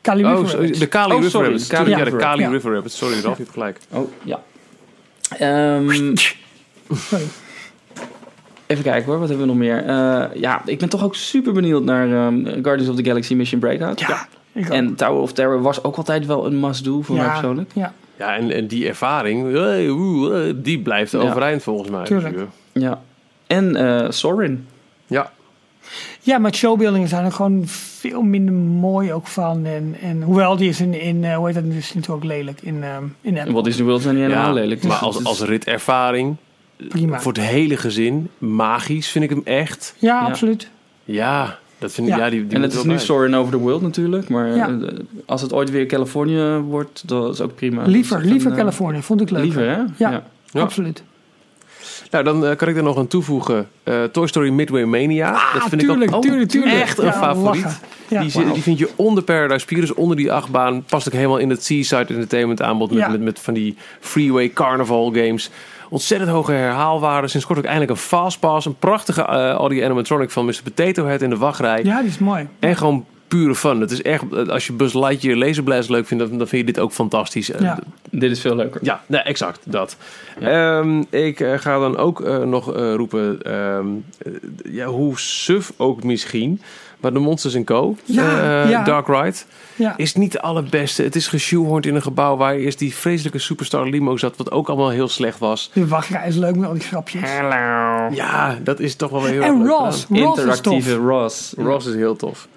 Kali 0.00 0.24
Oh, 0.24 0.30
River 0.40 0.58
Rapids. 0.60 0.78
de 0.78 0.86
Kali 0.86 1.10
Oh, 1.10 1.16
River 1.16 1.30
sorry, 1.30 1.46
Rapids. 1.46 1.68
de 1.68 1.74
Kali 1.74 1.84
Tuurlijk, 1.84 2.06
ja, 2.08 2.10
de 2.18 2.24
River 2.26 2.36
Kali. 2.38 2.52
River 2.54 2.72
Rapids. 2.74 2.96
Sorry, 2.96 3.14
Ralf, 3.20 3.36
je 3.36 3.42
hebt 3.42 3.52
gelijk. 3.54 3.78
oh, 3.90 4.10
ja. 4.24 4.42
Ehm, 5.38 6.14
Sorry. 7.10 7.24
Even 8.68 8.84
kijken 8.84 9.04
hoor, 9.10 9.18
wat 9.18 9.28
hebben 9.28 9.46
we 9.46 9.52
nog 9.52 9.60
meer? 9.62 9.84
Eh, 9.84 10.40
ja, 10.40 10.62
ik 10.64 10.78
ben 10.78 10.88
toch 10.88 11.04
ook 11.04 11.14
super 11.14 11.52
benieuwd 11.52 11.84
naar 11.84 12.12
ehm, 12.12 12.44
Guardians 12.44 12.88
of 12.88 12.96
the 12.96 13.04
Galaxy 13.04 13.34
Mission 13.34 13.60
Breakout. 13.60 14.00
Ja, 14.00 14.28
ik 14.52 14.64
ook. 14.66 14.72
En 14.72 14.94
Tower 14.94 15.20
of 15.22 15.32
Terror 15.32 15.62
was 15.62 15.84
ook 15.84 15.96
altijd 15.96 16.26
wel 16.26 16.46
een 16.46 16.60
must-do 16.60 17.02
voor 17.02 17.16
mij 17.16 17.26
persoonlijk. 17.26 17.70
Ja, 17.74 17.92
Ja, 18.18 18.36
en, 18.36 18.50
en 18.50 18.66
die 18.66 18.88
ervaring, 18.88 19.54
eh, 19.54 19.86
eh, 19.88 20.54
die 20.56 20.78
blijft 20.80 21.12
Ja. 21.12 21.18
overeind 21.18 21.62
volgens 21.62 21.90
mij. 21.90 22.04
Tuurlijk. 22.04 22.34
Dus, 22.36 22.46
Ja. 22.82 23.00
En 23.46 23.76
eh 23.76 24.10
Sorin. 24.10 24.66
Ja, 25.06 25.30
Ja, 26.20 26.38
maar 26.38 26.54
showbuildingen 26.54 27.08
zijn 27.08 27.24
er 27.24 27.32
gewoon 27.32 27.62
veel 27.66 28.22
minder 28.22 28.54
mooi 28.54 29.12
ook 29.12 29.26
van. 29.26 29.64
En, 29.66 29.96
en 30.02 30.22
hoewel 30.22 30.56
die 30.56 30.68
is 30.68 30.80
in, 30.80 31.00
in 31.00 31.24
eh, 31.24 31.36
hoe 31.36 31.46
heet 31.46 31.54
dat, 31.54 31.64
is 31.64 31.94
natuurlijk 31.94 32.24
ook 32.24 32.30
lelijk 32.30 32.60
in, 32.62 32.82
ehm 32.82 33.04
in 33.20 33.38
Apple. 33.38 33.52
wat 33.52 33.66
is 33.66 33.76
de 33.76 33.84
World 33.84 34.02
zijn 34.02 34.14
niet 34.14 34.24
helemaal 34.24 34.46
ja 34.46 34.52
lelijk. 34.52 34.82
maar 34.82 34.90
Dus 34.90 35.00
als, 35.00 35.16
het 35.16 35.26
als 35.26 35.40
is- 35.40 35.48
ritervaring, 35.48 36.36
Prima. 36.88 37.20
voor 37.20 37.32
het 37.32 37.42
hele 37.42 37.76
gezin, 37.76 38.28
magisch 38.38 39.08
vind 39.08 39.24
ik 39.24 39.30
hem 39.30 39.40
echt. 39.44 39.94
Ja, 39.98 40.20
Ja. 40.20 40.26
absoluut. 40.26 40.68
Ja, 41.04 41.58
dat 41.78 41.92
vind 41.92 42.08
ik, 42.08 42.14
Ja. 42.16 42.24
ja, 42.24 42.30
die, 42.30 42.46
die 42.46 42.56
en 42.56 42.62
het 42.62 42.72
is 42.74 42.82
nu 42.82 42.88
bij. 42.88 42.98
Sorin 42.98 43.34
over 43.36 43.52
the 43.52 43.58
World 43.58 43.82
natuurlijk. 43.82 44.28
Maar 44.28 44.56
Ja. 44.56 44.68
eh, 44.68 44.98
als 45.26 45.42
het 45.42 45.52
ooit 45.52 45.70
weer 45.70 45.86
Californië 45.86 46.56
wordt, 46.58 47.08
dat 47.08 47.34
is 47.34 47.40
ook 47.40 47.54
prima. 47.54 47.82
Liever, 47.86 48.16
echt 48.16 48.26
liever 48.26 48.50
eh, 48.50 48.56
Californië. 48.56 49.02
Vond 49.02 49.20
ik 49.20 49.30
leuk. 49.30 49.42
Liever, 49.42 49.62
hè? 49.68 49.76
Ja. 49.96 50.22
Ja. 50.50 50.60
Absoluut. 50.60 51.02
Nou, 52.10 52.24
dan 52.24 52.46
eh, 52.46 52.56
kan 52.56 52.68
ik 52.68 52.76
er 52.76 52.82
nog 52.82 52.98
aan 52.98 53.06
toevoegen. 53.06 53.68
eh, 53.82 54.02
Toy 54.04 54.26
Story 54.26 54.50
Midway 54.50 54.84
Mania. 54.84 55.30
dat 55.32 55.40
vind 55.68 55.82
Ah, 55.82 55.88
tuurlijk, 55.88 56.10
ik 56.10 56.16
ook 56.16 56.22
tuurlijk, 56.22 56.50
tuurlijk. 56.50 56.74
echt 56.74 56.98
een 56.98 57.04
Ja, 57.04 57.12
favoriet. 57.12 57.80
die, 58.08 58.52
die 58.52 58.62
vind 58.62 58.78
je 58.78 58.88
onder 58.96 59.22
Paradise 59.22 59.66
Pier, 59.66 59.80
dus 59.80 59.94
onder 59.94 60.16
die 60.16 60.32
achtbaan. 60.32 60.84
Past 60.84 61.06
ook 61.06 61.12
helemaal 61.14 61.38
in 61.38 61.50
het 61.50 61.64
Seaside 61.64 62.04
Entertainment 62.14 62.62
aanbod. 62.62 62.90
Met, 62.90 62.98
Ja. 62.98 63.08
met, 63.08 63.20
met 63.20 63.38
van 63.38 63.54
die 63.54 63.76
Freeway 64.00 64.50
Carnival 64.52 65.12
games. 65.12 65.50
Ontzettend 65.88 66.30
hoge 66.30 66.52
herhaalwaarde. 66.52 67.28
Sinds 67.28 67.46
kort 67.46 67.58
ook 67.58 67.64
eindelijk 67.64 67.90
een 67.90 67.96
Fastpass. 67.96 68.66
Een 68.66 68.76
prachtige 68.78 69.22
eh 69.22 69.50
Audi 69.50 69.82
animatronic 69.84 70.30
van 70.30 70.44
Mr. 70.44 70.60
Potato 70.64 71.06
Head 71.06 71.22
in 71.22 71.30
de 71.30 71.36
wachtrij. 71.36 71.80
ja, 71.84 71.98
die 72.00 72.08
is 72.10 72.18
mooi. 72.18 72.48
En 72.58 72.76
gewoon 72.76 73.04
pure 73.28 73.54
fun. 73.54 73.80
Het 73.80 73.90
is 73.90 74.02
echt, 74.02 74.48
als 74.48 74.66
je 74.66 74.72
Buzz 74.72 74.94
Lightyear 74.94 75.36
Laserblast 75.38 75.88
leuk 75.88 76.06
vindt, 76.06 76.28
dan, 76.28 76.38
dan 76.38 76.46
vind 76.48 76.66
je 76.66 76.72
dit 76.72 76.82
ook 76.82 76.92
fantastisch. 76.92 77.50
Eh, 77.50 77.60
Ja. 77.60 77.78
Dit 78.10 78.30
is 78.30 78.40
veel 78.40 78.56
leuker. 78.56 78.80
ja, 78.84 79.00
nee, 79.06 79.20
exact, 79.20 79.60
dat. 79.64 79.96
Ehm, 80.40 81.02
ik 81.10 81.40
eh, 81.40 81.58
ga 81.58 81.78
dan 81.78 81.96
ook 81.96 82.20
eh, 82.20 82.38
nog 82.38 82.74
eh, 82.74 82.94
roepen, 82.94 83.42
ehm, 83.42 83.86
eh, 84.18 84.32
ja, 84.72 84.86
hoe 84.86 85.18
suf 85.18 85.72
ook 85.76 86.02
misschien, 86.04 86.60
maar 87.00 87.12
de 87.12 87.18
Monsters 87.18 87.64
Co. 87.64 87.96
Ja, 88.04 88.62
eh, 88.64 88.70
ja. 88.70 88.84
Dark 88.84 89.06
Ride 89.06 89.36
Ja. 89.76 89.94
is 89.96 90.14
niet 90.14 90.32
de 90.32 90.40
allerbeste. 90.40 91.02
Het 91.02 91.16
is 91.16 91.26
geshoehorned 91.28 91.86
in 91.86 91.94
een 91.94 92.02
gebouw 92.02 92.36
waar 92.36 92.54
eerst 92.54 92.78
die 92.78 92.94
vreselijke 92.94 93.38
Superstar 93.38 93.88
Limo 93.88 94.16
zat, 94.16 94.36
wat 94.36 94.50
ook 94.50 94.68
allemaal 94.68 94.90
heel 94.90 95.08
slecht 95.08 95.38
was. 95.38 95.70
De 95.74 95.86
wachtrij 95.88 96.28
is 96.28 96.36
leuk 96.36 96.56
met 96.56 96.66
al 96.68 96.72
die 96.74 96.82
grapjes. 96.82 97.30
Ja, 98.10 98.58
dat 98.62 98.80
is 98.80 98.94
toch 98.94 99.10
wel 99.10 99.22
weer 99.22 99.30
heel 99.30 99.42
erg 99.42 99.50
En 99.50 99.58
leuk 99.62 99.68
Ross. 99.68 100.04
gedaan. 100.04 100.22
Ross 100.22 100.36
is 100.38 100.42
Interactieve 100.44 100.94
tof. 100.94 101.04
Ross. 101.06 101.54
Ross 101.56 101.86
is 101.86 101.94
heel 101.94 102.16
tof. 102.16 102.48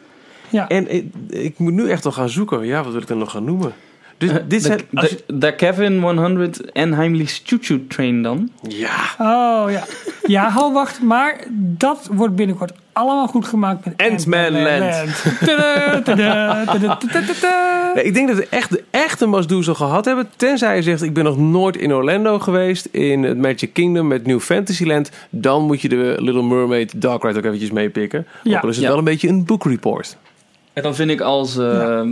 Ja. 0.50 0.68
En 0.68 0.94
ik, 0.94 1.06
ik 1.30 1.58
moet 1.60 1.74
nu 1.74 1.90
echt 1.90 2.04
wel 2.04 2.14
gaan 2.14 2.30
zoeken. 2.30 2.66
Ja, 2.66 2.84
wat 2.84 2.92
wil 2.94 3.02
ik 3.02 3.08
dan 3.08 3.18
nog 3.18 3.32
gaan 3.32 3.44
noemen? 3.44 3.74
Dus 4.18 4.30
Eh, 4.30 4.36
dit 4.36 4.50
de, 4.50 4.60
zijn... 4.60 4.82
je- 4.90 5.24
de, 5.28 5.38
de 5.38 5.56
Kevin 5.56 6.02
100 6.02 6.72
en 6.72 6.94
Heimlich's 6.94 7.42
Choo 7.46 7.58
Choo 7.62 7.80
Train 7.88 8.22
dan. 8.24 8.50
ja, 8.68 8.96
Oh 9.18 9.72
ja. 9.72 9.84
Ja, 10.28 10.50
hou 10.50 10.74
wacht. 10.74 11.02
Maar 11.02 11.44
dat 11.54 12.10
wordt 12.12 12.36
binnenkort 12.36 12.72
allemaal 12.94 13.28
goed 13.28 13.46
gemaakt 13.46 13.86
met 13.86 13.94
Ant-Man 14.12 14.52
Land. 14.62 15.24
Nee, 17.96 18.04
ik 18.04 18.14
denk 18.14 18.28
dat 18.28 18.38
we 18.38 18.48
echt 18.50 18.70
de 18.70 18.84
echte 18.90 19.28
must-do's 19.28 19.68
al 19.68 19.76
gehad 19.76 20.06
hebben. 20.06 20.30
Tenzij 20.36 20.76
je 20.76 20.82
zegt, 20.84 21.02
ik 21.02 21.14
ben 21.14 21.24
nog 21.24 21.38
nooit 21.38 21.78
in 21.78 21.94
Orlando 21.94 22.40
geweest. 22.40 22.86
In 22.92 23.24
het 23.24 23.38
Magic 23.38 23.74
Kingdom 23.74 24.08
met 24.08 24.26
New 24.26 24.40
Fantasyland. 24.40 25.10
Dan 25.30 25.64
moet 25.66 25.82
je 25.82 25.90
de 25.90 26.16
Little 26.20 26.44
Mermaid 26.44 27.02
Dark 27.02 27.24
Ride 27.24 27.38
ook 27.38 27.46
eventjes 27.46 27.72
meepikken. 27.72 28.28
Ja. 28.44 28.58
Ook 28.58 28.64
al 28.64 28.70
is 28.70 28.76
het 28.76 28.84
Ja. 28.84 28.90
wel 28.90 29.00
een 29.00 29.04
beetje 29.06 29.28
een 29.28 29.46
book 29.46 29.64
report. 29.66 30.18
En 30.74 30.84
dan 30.84 30.96
vind 30.96 31.12
ik 31.12 31.22
als, 31.22 31.58
eh, 31.58 31.66
Ja. 31.66 32.06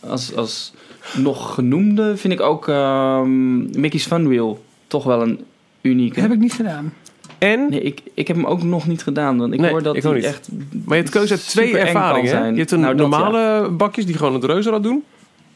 als, 0.00 0.34
als 0.34 0.72
nog 1.14 1.54
genoemde, 1.54 2.16
vind 2.16 2.32
ik 2.32 2.40
ook 2.40 2.68
ehm, 2.68 3.80
Mickey's 3.80 4.06
Fun 4.06 4.28
Wheel 4.28 4.64
toch 4.86 5.04
wel 5.04 5.22
een 5.22 5.44
unieke. 5.80 6.20
Heb 6.20 6.32
ik 6.32 6.38
niet 6.38 6.52
gedaan. 6.52 6.92
En, 7.38 7.70
Nee, 7.70 7.82
ik, 7.82 8.00
ik 8.14 8.28
heb 8.28 8.36
hem 8.36 8.46
ook 8.46 8.62
nog 8.62 8.86
niet 8.86 9.02
gedaan. 9.02 9.38
Want 9.38 9.52
ik 9.52 9.60
Nee, 9.60 9.70
hoor 9.70 9.82
dat 9.82 9.96
ik 9.96 10.04
niet. 10.04 10.24
echt... 10.24 10.48
maar 10.84 10.96
je 10.96 11.02
hebt 11.02 11.10
keuze 11.14 11.32
uit 11.32 11.48
twee 11.48 11.78
ervaringen. 11.78 12.52
Je 12.52 12.58
hebt 12.58 12.70
een 12.70 12.80
Nou, 12.80 12.96
dat 12.96 13.08
normale 13.08 13.70
bakjes 13.70 14.06
die 14.06 14.16
gewoon 14.16 14.34
het 14.34 14.44
reuzenrad 14.44 14.82
doen. 14.82 15.04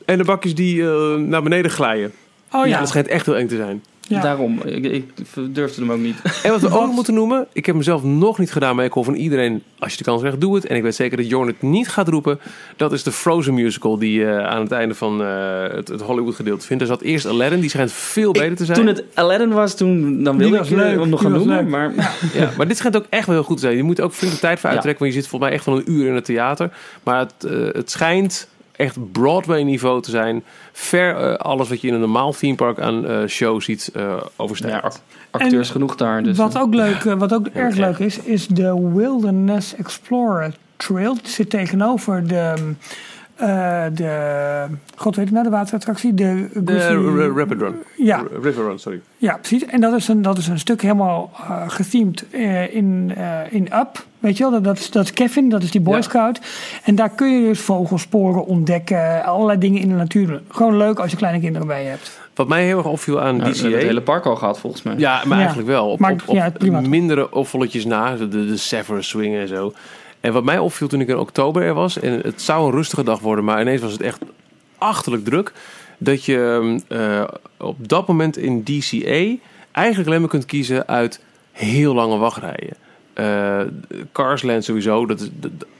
En 0.04 0.18
de 0.18 0.24
bakjes 0.24 0.54
die 0.54 0.82
eh, 0.82 1.14
naar 1.16 1.42
beneden 1.42 1.70
glijden. 1.70 2.12
Oh 2.52 2.66
ja. 2.66 2.78
Dat 2.78 2.88
schijnt 2.88 3.08
echt 3.08 3.26
heel 3.26 3.36
eng 3.36 3.46
te 3.46 3.56
zijn. 3.56 3.82
Ja. 4.10 4.20
Daarom, 4.22 4.60
ik, 4.64 4.84
ik 4.84 5.04
durfde 5.50 5.80
hem 5.80 5.92
ook 5.92 5.98
niet. 5.98 6.16
En 6.42 6.50
wat 6.50 6.60
we 6.60 6.66
ook 6.70 6.86
nog 6.86 6.94
moeten 6.94 7.14
noemen. 7.14 7.46
Ik 7.52 7.66
heb 7.66 7.74
hem 7.74 7.84
zelf 7.84 8.02
nog 8.02 8.38
niet 8.38 8.52
gedaan. 8.52 8.76
Maar 8.76 8.84
ik 8.84 8.92
hoor 8.92 9.04
van 9.04 9.14
iedereen. 9.14 9.62
Als 9.78 9.92
je 9.92 9.98
de 9.98 10.04
kans 10.04 10.20
krijgt, 10.20 10.40
doe 10.40 10.54
het. 10.54 10.66
En 10.66 10.76
ik 10.76 10.82
weet 10.82 10.94
zeker 10.94 11.16
dat 11.16 11.28
Jorn 11.28 11.46
het 11.46 11.62
niet 11.62 11.88
gaat 11.88 12.08
roepen. 12.08 12.40
Dat 12.76 12.92
is 12.92 13.02
de 13.02 13.12
Frozen 13.12 13.54
musical. 13.54 13.98
Die 13.98 14.18
je 14.20 14.42
aan 14.42 14.60
het 14.60 14.72
einde 14.72 14.94
van 14.94 15.22
eh, 15.22 15.62
het, 15.62 15.88
het 15.88 16.00
Hollywood 16.00 16.34
gedeelte 16.34 16.66
vindt. 16.66 16.82
Er 16.82 16.88
zat 16.88 17.00
eerst 17.00 17.26
Aladdin. 17.26 17.60
Die 17.60 17.70
schijnt 17.70 17.92
veel 17.92 18.32
beter 18.32 18.56
te 18.56 18.64
zijn. 18.64 18.78
Toen 18.78 18.86
het 18.86 19.04
Aladdin 19.14 19.50
was, 19.50 19.76
toen, 19.76 20.22
dan 20.24 20.36
wilde 20.36 20.58
was 20.58 20.70
ik 20.70 20.76
eh, 20.76 20.82
leuk, 20.82 20.98
hem 21.00 21.08
nog 21.08 21.20
die 21.20 21.28
gaan 21.30 21.38
noemen. 21.38 21.68
Maar 21.68 21.92
Ja, 22.34 22.50
maar 22.56 22.68
dit 22.68 22.76
schijnt 22.76 22.96
ook 22.96 23.06
echt 23.08 23.26
wel 23.26 23.34
heel 23.34 23.44
goed 23.44 23.56
te 23.56 23.62
zijn. 23.62 23.76
Je 23.76 23.82
moet 23.82 23.98
er 23.98 24.04
ook 24.04 24.12
flink 24.12 24.32
de 24.32 24.40
tijd 24.40 24.58
voor 24.60 24.68
Ja. 24.68 24.74
uittrekken. 24.74 25.04
Want 25.04 25.14
je 25.14 25.20
zit 25.20 25.30
volgens 25.30 25.50
mij 25.50 25.58
echt 25.60 25.68
van 25.68 25.76
een 25.76 25.92
uur 25.92 26.06
in 26.06 26.14
het 26.14 26.24
theater. 26.24 26.70
Maar 27.02 27.18
het, 27.18 27.44
eh, 27.44 27.52
het 27.72 27.90
schijnt 27.90 28.48
echt 28.80 29.12
Broadway 29.12 29.62
niveau 29.62 30.02
te 30.02 30.10
zijn. 30.10 30.42
Ver 30.72 31.16
eh, 31.16 31.34
alles 31.34 31.68
wat 31.68 31.80
je 31.80 31.88
in 31.88 31.94
een 31.94 32.00
normaal 32.00 32.32
themepark 32.32 32.80
aan 32.80 33.06
eh 33.06 33.26
show 33.26 33.60
ziet 33.60 33.90
eh 33.94 34.16
overstijgt. 34.36 34.76
ja, 34.76 34.82
act- 34.82 35.02
acteurs 35.30 35.70
genoeg 35.70 35.96
daar. 35.96 36.22
Dus, 36.22 36.36
wat 36.36 36.58
ook, 36.58 36.74
leuk, 36.74 37.02
wat 37.02 37.34
ook 37.34 37.46
erg 37.46 37.74
leuk 37.76 37.98
is, 37.98 38.18
is 38.18 38.46
de 38.46 38.90
Wilderness 38.94 39.74
Explorer 39.74 40.54
Trail. 40.76 41.14
Die 41.14 41.28
zit 41.28 41.50
tegenover 41.50 42.26
de 42.26 42.54
eh, 43.36 43.84
de, 43.92 44.66
god 44.96 45.16
weet 45.16 45.24
het 45.24 45.34
nou, 45.34 45.44
de 45.48 45.50
waterattractie. 45.56 46.14
De, 46.14 46.48
De 46.54 47.32
Rapid 47.36 47.60
Run. 47.60 47.74
Ja. 47.96 48.18
R- 48.18 48.42
River 48.42 48.64
Run, 48.64 48.78
sorry. 48.78 49.00
Ja, 49.16 49.36
precies. 49.36 49.64
En 49.66 49.80
dat 49.80 49.94
is 49.94 50.08
een, 50.08 50.22
dat 50.22 50.38
is 50.38 50.46
een 50.48 50.58
stuk 50.58 50.82
helemaal 50.82 51.30
eh 51.48 51.62
gethemed 51.70 52.24
eh, 52.30 52.74
in, 52.74 53.12
eh, 53.16 53.38
in 53.50 53.68
Up. 53.74 54.04
Weet 54.20 54.36
je 54.36 54.42
wel, 54.42 54.52
dat, 54.52 54.64
dat, 54.64 54.78
is, 54.78 54.90
dat 54.90 55.04
is 55.04 55.12
Kevin, 55.12 55.48
dat 55.48 55.62
is 55.62 55.70
die 55.70 55.80
Boy 55.80 55.94
Ja. 55.94 56.02
Scout. 56.02 56.40
En 56.84 56.94
daar 56.94 57.10
kun 57.10 57.40
je 57.40 57.48
dus 57.48 57.60
vogelsporen 57.60 58.44
ontdekken, 58.46 59.24
allerlei 59.24 59.58
dingen 59.58 59.80
in 59.80 59.88
de 59.88 59.94
natuur. 59.94 60.42
Gewoon 60.48 60.76
leuk 60.76 60.98
als 60.98 61.10
je 61.10 61.16
kleine 61.16 61.40
kinderen 61.40 61.66
bij 61.66 61.82
je 61.82 61.88
hebt. 61.88 62.18
Wat 62.34 62.48
mij 62.48 62.64
heel 62.64 62.78
erg 62.78 62.86
opviel 62.86 63.20
aan 63.20 63.36
Nou, 63.36 63.48
we 63.48 63.54
DCA... 63.54 63.60
hebben 63.62 63.78
het 63.78 63.88
hele 63.88 64.02
park 64.02 64.26
al 64.26 64.36
gehad 64.36 64.58
volgens 64.58 64.82
mij. 64.82 64.94
Ja, 64.98 65.22
maar 65.24 65.32
Ja. 65.32 65.36
eigenlijk 65.38 65.68
wel. 65.68 65.90
Op, 65.90 65.98
Maar 65.98 66.12
op, 66.12 66.22
op 66.26 66.34
ja, 66.34 66.50
prima 66.50 66.78
toch? 66.80 66.88
mindere 66.88 67.28
na, 67.86 68.14
de, 68.16 68.28
de 68.28 68.56
Severus 68.56 69.08
Swing 69.08 69.36
en 69.36 69.48
zo. 69.48 69.72
En 70.20 70.32
wat 70.32 70.44
mij 70.44 70.58
opviel 70.58 70.88
toen 70.88 71.00
ik 71.00 71.08
in 71.08 71.18
oktober 71.18 71.62
er 71.62 71.74
was, 71.74 71.98
en 72.00 72.20
het 72.22 72.42
zou 72.42 72.66
een 72.66 72.72
rustige 72.72 73.02
dag 73.04 73.20
worden, 73.20 73.44
maar 73.44 73.60
ineens 73.60 73.80
was 73.80 73.92
het 73.92 74.00
echt 74.00 74.18
achterlijk 74.78 75.24
druk. 75.24 75.52
Dat 75.98 76.24
je 76.24 76.76
eh, 76.88 77.24
op 77.56 77.88
dat 77.88 78.06
moment 78.08 78.36
in 78.36 78.64
DCA 78.64 79.36
eigenlijk 79.72 80.08
alleen 80.08 80.20
maar 80.20 80.30
kunt 80.30 80.46
kiezen 80.46 80.88
uit 80.88 81.20
heel 81.52 81.94
lange 81.94 82.16
wachtrijen. 82.16 82.76
Eh 83.12 83.60
Carsland 84.12 84.64
sowieso. 84.64 85.06
Dat 85.06 85.28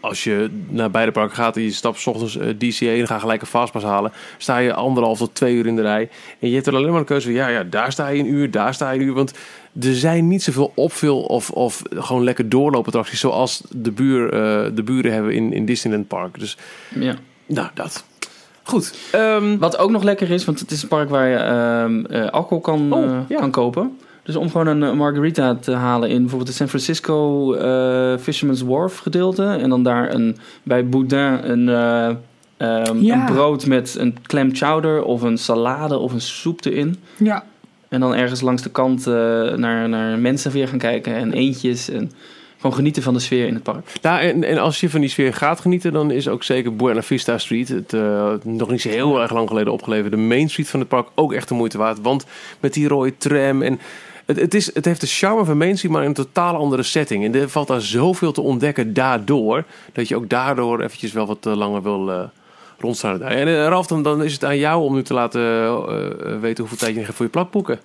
als 0.01 0.25
je 0.25 0.51
naar 0.69 0.91
beide 0.91 1.13
parken 1.13 1.37
gaat 1.37 1.57
en 1.57 1.63
je 1.63 1.71
stapt 1.71 1.99
's 2.01 2.07
ochtends 2.07 2.37
eh, 2.39 2.49
DCA 2.59 2.87
en 2.87 3.07
ga 3.07 3.19
gelijk 3.19 3.41
een 3.41 3.47
fastpass 3.47 3.85
halen, 3.85 4.13
sta 4.39 4.59
je 4.59 4.75
anderhalf 4.75 5.19
tot 5.19 5.35
twee 5.35 5.55
uur 5.55 5.67
in 5.67 5.77
de 5.77 5.83
rij. 5.83 6.09
En 6.39 6.49
je 6.49 6.55
hebt 6.55 6.67
er 6.67 6.75
alleen 6.77 6.91
maar 6.91 6.99
een 7.01 7.05
keuze 7.05 7.27
van 7.27 7.37
ja, 7.37 7.49
ja, 7.49 7.63
daar 7.63 7.93
sta 7.93 8.09
je 8.09 8.21
een 8.21 8.33
uur, 8.33 8.51
daar 8.51 8.75
sta 8.75 8.91
je 8.91 9.01
een 9.01 9.07
uur. 9.07 9.15
Want 9.15 9.33
er 9.81 9.95
zijn 9.95 10.29
niet 10.29 10.43
zoveel 10.43 10.73
opvul 10.75 11.21
of, 11.23 11.51
of 11.51 11.83
gewoon 11.95 12.25
lekker 12.25 12.49
doorlopen 12.49 12.87
attracties 12.87 13.21
zoals 13.21 13.63
de, 13.71 13.91
buur, 13.91 14.33
eh, 14.33 14.71
de 14.75 14.83
buren 14.83 15.13
hebben 15.13 15.35
in, 15.35 15.53
in 15.53 15.65
Disneyland 15.65 16.09
Park. 16.09 16.39
Dus 16.39 16.57
Ja. 16.89 17.15
nou, 17.47 17.69
dat. 17.75 18.05
Goed. 18.63 18.95
ehm, 19.13 19.59
Wat 19.59 19.79
ook 19.79 19.91
nog 19.91 20.03
lekker 20.03 20.31
is, 20.31 20.45
want 20.45 20.61
het 20.61 20.71
is 20.71 20.83
een 20.83 20.89
park 20.89 21.09
waar 21.11 21.29
je 21.29 21.37
ehm, 21.37 22.05
eh, 22.05 22.31
alcohol 22.31 22.61
kan, 22.61 22.93
Oh, 22.93 23.19
ja. 23.29 23.39
kan 23.39 23.51
kopen. 23.51 23.99
Dus 24.31 24.39
om 24.39 24.51
gewoon 24.51 24.67
een 24.67 24.83
eh, 24.83 24.93
margarita 24.93 25.55
te 25.55 25.73
halen 25.73 26.09
in 26.09 26.19
bijvoorbeeld 26.21 26.49
het 26.49 26.57
San 26.57 26.69
Francisco 26.69 27.53
eh, 27.55 28.19
Fisherman's 28.19 28.63
Wharf 28.63 28.99
gedeelte. 28.99 29.45
En 29.45 29.69
dan 29.69 29.83
daar 29.83 30.15
een, 30.15 30.37
bij 30.63 30.89
Boudin 30.89 31.19
een, 31.51 31.69
eh, 31.69 32.07
ehm, 32.57 32.99
Ja. 33.01 33.15
een 33.29 33.35
brood 33.35 33.67
met 33.67 33.97
een 33.99 34.17
clam 34.23 34.55
chowder 34.55 35.03
of 35.03 35.23
een 35.23 35.39
salade 35.39 35.99
of 35.99 36.13
een 36.13 36.21
soep 36.21 36.65
erin. 36.65 36.97
Ja, 37.17 37.45
En 37.89 38.01
dan 38.01 38.15
ergens 38.15 38.41
langs 38.41 38.63
de 38.63 38.71
kant 38.71 39.07
eh, 39.07 39.13
naar, 39.57 39.89
naar 39.89 40.19
mensen 40.19 40.51
weer 40.53 40.69
gaan 40.69 40.79
kijken 40.79 41.15
en 41.15 41.33
eentjes. 41.33 41.91
En 41.91 42.13
gewoon 42.57 42.77
genieten 42.77 43.03
van 43.03 43.15
de 43.15 43.21
sfeer 43.21 43.47
in 43.47 43.55
het 43.55 43.63
park. 43.63 43.93
Nou, 44.03 44.21
en, 44.21 44.45
en 44.45 44.59
als 44.59 44.81
je 44.81 44.91
van 44.91 45.01
die 45.01 45.09
sfeer 45.09 45.35
gaat 45.35 45.61
genieten, 45.61 45.93
dan 45.93 46.11
is 46.11 46.29
ook 46.29 46.43
zeker 46.43 46.77
Buena 46.77 47.03
Vista 47.03 47.39
Street, 47.39 47.69
het 47.69 47.93
eh, 47.93 48.33
nog 48.43 48.71
niet 48.71 48.81
zo 48.81 48.89
heel 48.89 49.21
erg 49.21 49.33
lang 49.33 49.49
geleden 49.49 49.73
opgeleverde 49.73 50.17
Main 50.17 50.49
Street 50.51 50.69
van 50.69 50.81
het 50.81 50.89
park, 50.89 51.09
ook 51.15 51.33
echt 51.33 51.49
de 51.49 51.55
moeite 51.55 51.79
waard. 51.79 52.01
Want 52.03 52.25
met 52.61 52.73
die 52.75 52.89
rode 52.89 53.17
tram 53.17 53.63
en 53.63 53.81
het, 54.37 54.55
is, 54.55 54.75
het 54.75 54.85
heeft 54.85 55.01
de 55.01 55.07
charme 55.07 55.45
van 55.45 55.77
Street, 55.77 55.93
maar 55.93 56.03
in 56.03 56.09
een 56.09 56.15
totaal 56.15 56.57
andere 56.57 56.83
setting. 56.83 57.25
En 57.25 57.35
er 57.35 57.49
valt 57.49 57.69
daar 57.69 57.81
zoveel 57.81 58.33
te 58.33 58.41
ontdekken 58.41 58.95
daardoor, 58.95 59.65
dat 59.93 60.09
je 60.09 60.17
ook 60.17 60.29
daardoor 60.29 60.81
eventjes 60.81 61.13
wel 61.13 61.27
wat 61.27 61.47
eh, 61.47 61.55
langer 61.55 61.83
wil 61.83 62.11
eh 62.11 62.23
rondstaan. 62.79 63.23
En 63.23 63.49
eh, 63.49 63.67
Ralf, 63.67 63.87
dan, 63.87 64.23
is 64.23 64.33
het 64.33 64.45
aan 64.45 64.59
jou 64.59 64.83
om 64.83 64.95
nu 64.95 65.03
te 65.03 65.15
laten 65.15 66.41
weten 66.41 66.65
hoeveel 66.65 66.79
tijd 66.79 66.95
je 66.95 67.05
gaat 67.05 67.15
voor 67.15 67.25
je 67.25 67.31
plakboeken. 67.31 67.81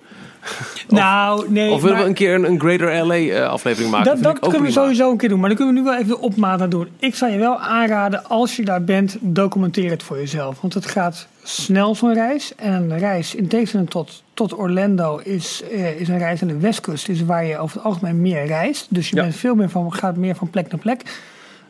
Nou 0.88 1.50
nee. 1.50 1.70
of 1.70 1.80
willen 1.80 1.94
maar- 1.96 2.02
we 2.02 2.08
een 2.08 2.14
keer 2.14 2.34
een, 2.34 2.44
een 2.44 2.60
Greater 2.60 3.06
LA 3.06 3.14
eh, 3.14 3.48
aflevering 3.48 3.90
maken? 3.90 4.14
Dat, 4.14 4.22
dat 4.22 4.38
kunnen 4.38 4.62
we 4.62 4.70
sowieso 4.70 5.10
een 5.10 5.16
keer 5.16 5.28
doen. 5.28 5.40
Maar 5.40 5.48
dan 5.48 5.56
kunnen 5.58 5.74
we 5.74 5.80
nu 5.80 5.86
wel 5.86 5.96
even 5.96 6.08
de 6.08 6.20
opmaat 6.20 6.70
doen. 6.70 6.88
Ik 6.98 7.14
zou 7.14 7.32
je 7.32 7.38
wel 7.38 7.58
aanraden, 7.60 8.24
als 8.24 8.56
je 8.56 8.64
daar 8.64 8.84
bent, 8.84 9.16
documenteer 9.20 9.90
het 9.90 10.02
voor 10.02 10.16
jezelf. 10.16 10.60
Want 10.60 10.74
het 10.74 10.86
gaat 10.86 11.26
snel 11.42 11.94
zo'n 11.94 12.14
reis. 12.14 12.54
En 12.54 12.72
een 12.72 12.98
reis, 12.98 13.34
in 13.34 13.48
tegenstelling 13.48 13.90
tot, 13.90 14.22
tot 14.34 14.58
Orlando, 14.58 15.20
is, 15.24 15.62
eh, 15.72 16.00
is 16.00 16.08
een 16.08 16.18
reis 16.18 16.42
aan 16.42 16.48
de 16.48 16.58
westkust. 16.58 17.08
Is 17.08 17.24
waar 17.24 17.44
je 17.44 17.58
over 17.58 17.76
het 17.76 17.84
algemeen 17.84 18.20
meer 18.20 18.46
reist. 18.46 18.86
Dus 18.90 19.08
je 19.08 19.16
Ja. 19.16 19.22
bent 19.22 19.36
veel 19.36 19.54
meer 19.54 19.70
van, 19.70 19.92
gaat 19.94 20.16
meer 20.16 20.34
van 20.36 20.50
plek 20.50 20.70
naar 20.70 20.80
plek. 20.80 21.02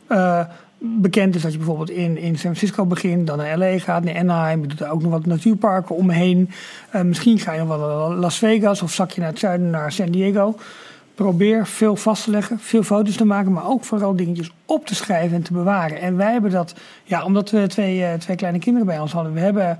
Eh, 0.07 0.39
bekend 0.79 1.35
is 1.35 1.41
dat 1.41 1.51
je 1.51 1.57
bijvoorbeeld 1.57 1.89
in, 1.89 2.17
in 2.17 2.37
San 2.37 2.39
Francisco 2.39 2.85
begint, 2.85 3.27
dan 3.27 3.37
naar 3.37 3.57
LA 3.57 3.79
gaat, 3.79 4.03
naar 4.03 4.17
Anaheim. 4.17 4.61
Je 4.61 4.67
doet 4.67 4.79
er 4.79 4.89
ook 4.89 5.01
nog 5.01 5.11
wat 5.11 5.25
natuurparken 5.25 5.95
omheen. 5.95 6.49
Eh, 6.89 7.01
misschien 7.01 7.39
ga 7.39 7.53
je 7.53 7.59
nog 7.59 7.67
wel 7.67 8.07
naar 8.07 8.17
Las 8.17 8.37
Vegas 8.37 8.81
of 8.81 8.91
zak 8.91 9.11
je 9.11 9.21
naar 9.21 9.29
het 9.29 9.39
zuiden, 9.39 9.69
naar 9.69 9.91
San 9.91 10.11
Diego. 10.11 10.55
Probeer 11.15 11.67
veel 11.67 11.95
vast 11.95 12.23
te 12.23 12.31
leggen, 12.31 12.59
veel 12.59 12.83
foto's 12.83 13.15
te 13.15 13.25
maken, 13.25 13.51
maar 13.51 13.67
ook 13.67 13.83
vooral 13.83 14.15
dingetjes 14.15 14.51
op 14.65 14.85
te 14.85 14.95
schrijven 14.95 15.35
en 15.35 15.43
te 15.43 15.53
bewaren. 15.53 16.01
En 16.01 16.17
wij 16.17 16.31
hebben 16.31 16.51
dat, 16.51 16.75
ja, 17.03 17.23
omdat 17.23 17.49
we 17.49 17.67
twee, 17.67 18.03
eh, 18.03 18.13
twee 18.13 18.37
kleine 18.37 18.59
kinderen 18.59 18.87
bij 18.87 18.99
ons 18.99 19.11
hadden. 19.11 19.33
We 19.33 19.39
hebben, 19.39 19.79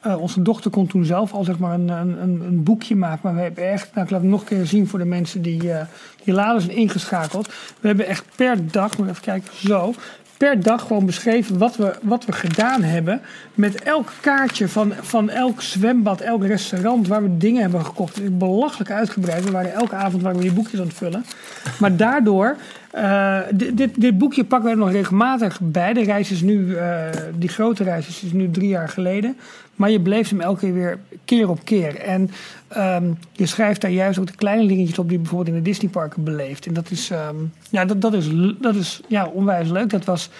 eh, 0.00 0.20
onze 0.20 0.42
dochter 0.42 0.70
kon 0.70 0.86
toen 0.86 1.04
zelf 1.04 1.32
al 1.32 1.44
zeg 1.44 1.58
maar 1.58 1.74
een, 1.74 1.88
een, 1.88 2.22
een 2.22 2.62
boekje 2.62 2.96
maken. 2.96 3.20
Maar 3.22 3.34
we 3.34 3.40
hebben 3.40 3.70
echt, 3.70 3.94
nou, 3.94 4.04
ik 4.04 4.10
laat 4.10 4.20
het 4.20 4.30
nog 4.30 4.40
een 4.40 4.46
keer 4.46 4.66
zien 4.66 4.88
voor 4.88 4.98
de 4.98 5.04
mensen 5.04 5.42
die, 5.42 5.72
eh 5.72 5.86
die 6.24 6.34
laden 6.34 6.62
zijn 6.62 6.76
ingeschakeld. 6.76 7.46
We 7.80 7.86
hebben 7.86 8.06
echt 8.06 8.24
per 8.36 8.70
dag, 8.70 8.98
moet 8.98 9.08
even 9.08 9.22
kijken, 9.22 9.50
zo. 9.56 9.94
Per 10.42 10.62
dag 10.62 10.82
gewoon 10.82 11.06
beschreven 11.06 11.58
wat 11.58 11.76
we, 11.76 11.94
wat 12.02 12.24
we 12.24 12.32
gedaan 12.32 12.82
hebben. 12.82 13.20
Met 13.54 13.82
elk 13.82 14.12
kaartje 14.20 14.68
van, 14.68 14.92
van 15.00 15.30
elk 15.30 15.62
zwembad, 15.62 16.20
elk 16.20 16.44
restaurant 16.44 17.08
waar 17.08 17.22
we 17.22 17.36
dingen 17.36 17.62
hebben 17.62 17.84
gekocht. 17.84 18.38
Belachelijk 18.38 18.90
uitgebreid. 18.90 19.44
We 19.44 19.50
waren 19.50 19.72
elke 19.72 19.94
avond 19.94 20.22
waren 20.22 20.36
we 20.36 20.42
die 20.42 20.52
boekjes 20.52 20.80
aan 20.80 20.86
het 20.86 20.96
vullen. 20.96 21.24
Maar 21.80 21.96
daardoor, 21.96 22.56
eh, 22.90 23.38
dit, 23.50 23.76
dit, 23.76 24.00
dit 24.00 24.18
boekje 24.18 24.44
pakken 24.44 24.70
we 24.70 24.76
nog 24.76 24.90
regelmatig 24.90 25.60
bij. 25.62 25.92
De 25.92 26.04
reis 26.04 26.30
is 26.30 26.40
nu, 26.40 26.76
eh, 26.76 27.06
die 27.34 27.48
grote 27.48 27.84
reis 27.84 28.08
is, 28.08 28.22
is 28.22 28.32
nu 28.32 28.50
drie 28.50 28.68
jaar 28.68 28.88
geleden. 28.88 29.36
Maar 29.76 29.90
je 29.90 30.00
beleeft 30.00 30.30
hem 30.30 30.40
elke 30.40 30.60
keer 30.60 30.74
weer 30.74 30.98
keer 31.24 31.48
op 31.48 31.64
keer. 31.64 31.96
En 31.96 32.30
ehm, 32.68 33.12
je 33.32 33.46
schrijft 33.46 33.80
daar 33.80 33.90
juist 33.90 34.18
ook 34.18 34.26
de 34.26 34.36
kleine 34.36 34.66
dingetjes 34.66 34.98
op 34.98 35.04
die 35.04 35.16
je 35.16 35.22
bijvoorbeeld 35.22 35.56
in 35.56 35.62
de 35.62 35.70
Disneyparken 35.70 36.24
beleeft. 36.24 36.66
En 36.66 36.74
dat 36.74 36.90
is, 36.90 37.10
ehm, 37.10 37.36
ja, 37.70 37.84
dat, 37.84 38.00
dat 38.00 38.12
is, 38.12 38.28
dat 38.60 38.74
is 38.74 39.00
ja, 39.08 39.26
onwijs 39.26 39.68
leuk. 39.68 39.90
Dat 39.90 40.04
was 40.04 40.30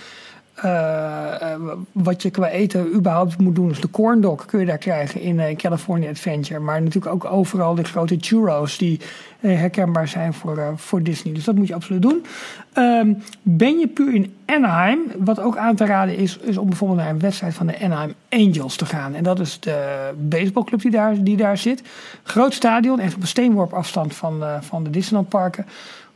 eh, 0.54 1.52
eh, 1.52 1.60
wat 1.92 2.22
je 2.22 2.30
qua 2.30 2.48
eten 2.48 2.94
überhaupt 2.94 3.38
moet 3.38 3.54
doen. 3.54 3.68
Dus 3.68 3.80
de 3.80 3.90
corn 3.90 4.20
dog 4.20 4.44
kun 4.44 4.60
je 4.60 4.66
daar 4.66 4.78
krijgen 4.78 5.20
in 5.20 5.40
eh, 5.40 5.56
California 5.56 6.08
Adventure. 6.08 6.60
Maar 6.60 6.82
natuurlijk 6.82 7.14
ook 7.14 7.32
overal 7.32 7.74
de 7.74 7.84
grote 7.84 8.16
churros 8.20 8.78
die 8.78 9.00
herkenbaar 9.40 10.08
zijn 10.08 10.34
voor, 10.34 10.72
voor 10.76 11.02
Disney. 11.02 11.34
Dus 11.34 11.44
dat 11.44 11.54
moet 11.54 11.66
je 11.68 11.74
absoluut 11.74 12.02
doen. 12.02 12.24
Ehm, 12.72 13.12
ben 13.42 13.78
je 13.78 13.88
puur 13.88 14.14
in 14.14 14.34
Anaheim, 14.46 14.98
wat 15.18 15.40
ook 15.40 15.56
aan 15.56 15.76
te 15.76 15.84
raden 15.84 16.16
is, 16.16 16.38
is 16.38 16.56
om 16.56 16.68
bijvoorbeeld 16.68 17.00
naar 17.00 17.10
een 17.10 17.20
wedstrijd 17.20 17.54
van 17.54 17.66
de 17.66 17.80
Anaheim 17.80 18.14
Angels 18.28 18.76
te 18.76 18.86
gaan. 18.86 19.14
En 19.14 19.22
dat 19.22 19.40
is 19.40 19.60
de 19.60 20.10
baseballclub 20.16 20.80
die 20.80 20.90
daar, 20.90 21.22
die 21.22 21.36
daar 21.36 21.58
zit. 21.58 21.82
Groot 22.22 22.54
stadion, 22.54 23.00
echt 23.00 23.14
op 23.14 23.20
een 23.20 23.26
steenworp 23.26 23.72
afstand 23.72 24.14
van, 24.14 24.42
van 24.60 24.84
de 24.84 24.90
Disneyland 24.90 25.28
parken. 25.28 25.66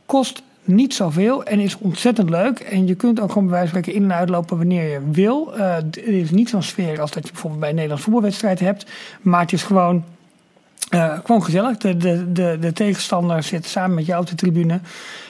Kost 0.05 0.43
niet 0.67 0.93
zoveel 0.93 1.43
en 1.43 1.59
is 1.59 1.77
ontzettend 1.77 2.29
leuk. 2.29 2.59
En 2.59 2.87
je 2.87 2.95
kunt 2.95 3.19
ook 3.19 3.31
gewoon 3.31 3.47
bij 3.47 3.57
wijze 3.57 3.71
van 3.71 3.79
spreken 3.81 4.01
in 4.01 4.11
en 4.11 4.17
uitlopen 4.17 4.57
wanneer 4.57 4.91
je 4.91 5.01
wil. 5.11 5.57
Eh, 5.57 5.75
het 5.75 5.97
is 5.97 6.31
niet 6.31 6.49
zo'n 6.49 6.63
sfeer 6.63 7.01
als 7.01 7.11
dat 7.11 7.25
je 7.25 7.31
bijvoorbeeld 7.31 7.61
bij 7.61 7.69
een 7.69 7.75
Nederlands 7.75 8.03
voetbalwedstrijd 8.03 8.59
hebt. 8.59 8.85
Maar 9.21 9.41
het 9.41 9.53
is 9.53 9.63
gewoon, 9.63 10.03
eh, 10.89 11.19
gewoon 11.23 11.43
gezellig. 11.43 11.77
De, 11.77 11.97
de, 11.97 12.31
de, 12.31 12.57
de 12.59 12.73
tegenstander 12.73 13.43
zit 13.43 13.65
samen 13.65 13.95
met 13.95 14.05
jou 14.05 14.21
op 14.21 14.27
de 14.27 14.35
tribune. 14.35 14.79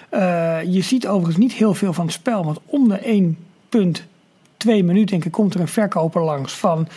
Eh, 0.09 0.63
je 0.63 0.81
ziet 0.81 1.07
overigens 1.07 1.37
niet 1.37 1.53
heel 1.53 1.73
veel 1.73 1.93
van 1.93 2.05
het 2.05 2.13
spel. 2.13 2.45
Want 2.45 2.59
om 2.65 2.87
de 2.89 2.99
1,2 4.65 4.71
minuut 4.85 5.09
denk 5.09 5.25
ik 5.25 5.31
komt 5.31 5.53
er 5.53 5.59
een 5.59 5.67
verkoper 5.67 6.21
langs 6.23 6.53
van 6.53 6.87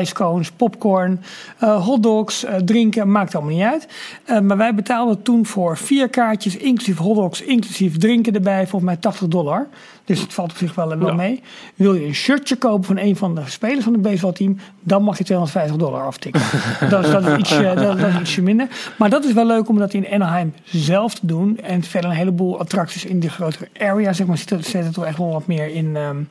icecones, 0.00 0.50
popcorn, 0.50 1.20
eh 1.58 1.84
hotdogs, 1.84 2.44
eh, 2.44 2.54
drinken, 2.56 3.10
maakt 3.10 3.34
allemaal 3.34 3.54
niet 3.54 3.62
uit. 3.62 3.88
Eh, 4.24 4.40
maar 4.40 4.56
wij 4.56 4.74
betaalden 4.74 5.22
toen 5.22 5.46
voor 5.46 5.76
vier 5.76 6.08
kaartjes, 6.08 6.56
inclusief 6.56 6.96
hotdogs, 6.96 7.42
inclusief 7.42 7.98
drinken 7.98 8.34
erbij, 8.34 8.66
volgens 8.66 8.82
mij 8.90 8.96
80 8.96 9.28
dollar. 9.28 9.66
Dus 10.04 10.20
het 10.20 10.34
valt 10.34 10.50
op 10.50 10.56
zich 10.56 10.74
wel, 10.74 10.98
wel 10.98 11.08
Ja. 11.08 11.14
mee. 11.14 11.42
Wil 11.74 11.94
je 11.94 12.06
een 12.06 12.14
shirtje 12.14 12.56
kopen 12.56 12.84
van 12.84 12.98
een 12.98 13.16
van 13.16 13.34
de 13.34 13.42
spelers 13.46 13.84
van 13.84 13.92
het 13.92 14.02
baseballteam, 14.02 14.58
dan 14.80 15.02
mag 15.02 15.18
je 15.18 15.24
250 15.24 15.76
dollar 15.76 16.02
aftikken. 16.06 16.42
dat, 16.90 17.04
is, 17.04 17.10
dat, 17.10 17.26
is 17.26 17.48
dat, 17.48 17.76
dat 17.76 17.98
is 17.98 18.18
ietsje 18.20 18.42
minder. 18.42 18.68
Maar 18.98 19.10
dat 19.10 19.24
is 19.24 19.32
wel 19.32 19.46
leuk 19.46 19.68
om 19.68 19.78
dat 19.78 19.92
in 19.94 20.06
Anaheim 20.10 20.54
zelf 20.64 21.14
te 21.14 21.26
doen. 21.26 21.58
En 21.58 21.82
verder 21.82 22.10
een 22.10 22.16
heleboel 22.16 22.58
attracties 22.58 23.04
in 23.04 23.20
die 23.20 23.30
grotere 23.30 23.68
area, 23.78 24.12
zeg 24.12 24.26
maar, 24.26 24.38
zit 24.38 24.50
er, 24.50 24.62
zit 24.64 24.84
er 24.84 24.92
toch 24.92 25.04
echt 25.04 25.18
wel 25.18 25.32
wat 25.32 25.46
meer 25.46 25.68
in, 25.74 25.96
ehm, 25.96 26.16
eh, 26.16 26.22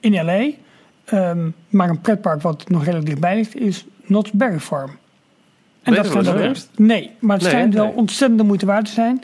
in 0.00 0.24
LA. 0.24 0.46
Ehm, 1.04 1.48
maar 1.68 1.88
een 1.88 2.00
pretpark 2.00 2.42
wat 2.42 2.68
nog 2.68 2.80
redelijk 2.82 3.06
dichtbij 3.06 3.34
ligt 3.36 3.56
is 3.56 3.86
Knott's 4.04 4.30
Berry 4.30 4.58
Farm. 4.58 4.90
En 5.82 5.92
wel- 5.94 6.24
geweest? 6.24 6.70
Nee, 6.76 7.10
maar 7.18 7.36
het 7.36 7.42
Nee, 7.42 7.50
schijnt 7.50 7.74
wel 7.74 7.88
ontzettend 7.88 8.38
de 8.40 8.46
moeite 8.46 8.66
waard 8.66 8.84
te 8.84 8.90
zijn. 8.92 9.22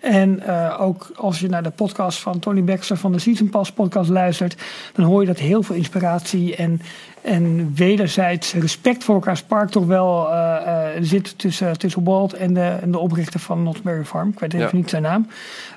En 0.00 0.40
eh, 0.46 0.80
ook 0.80 1.10
als 1.14 1.40
je 1.40 1.48
naar 1.48 1.62
de 1.62 1.70
podcast 1.70 2.18
van 2.18 2.38
Tony 2.38 2.64
Baxter 2.64 2.96
van 2.96 3.12
de 3.12 3.18
Season 3.18 3.48
Pass 3.48 3.72
podcast 3.72 4.10
luistert, 4.10 4.62
dan 4.92 5.04
hoor 5.04 5.20
je 5.20 5.26
dat 5.26 5.38
heel 5.38 5.62
veel 5.62 5.74
inspiratie 5.76 6.56
en, 6.56 6.80
en 7.22 7.72
wederzijds 7.74 8.52
respect 8.54 9.04
voor 9.04 9.14
elkaars 9.14 9.42
park 9.42 9.70
toch 9.70 9.86
wel 9.86 10.32
eh, 10.32 10.96
eh, 10.96 11.02
zit 11.02 11.38
tussen, 11.38 11.78
tussen 11.78 12.04
Walt 12.04 12.32
en 12.32 12.54
de, 12.54 12.60
en 12.60 12.90
de 12.90 12.98
oprichter 12.98 13.40
van 13.40 13.76
Berry 13.82 14.04
Farm. 14.04 14.28
Ik 14.28 14.38
weet 14.38 14.54
even 14.54 14.66
Ja. 14.66 14.76
niet 14.76 14.90
zijn 14.90 15.02
naam. 15.02 15.26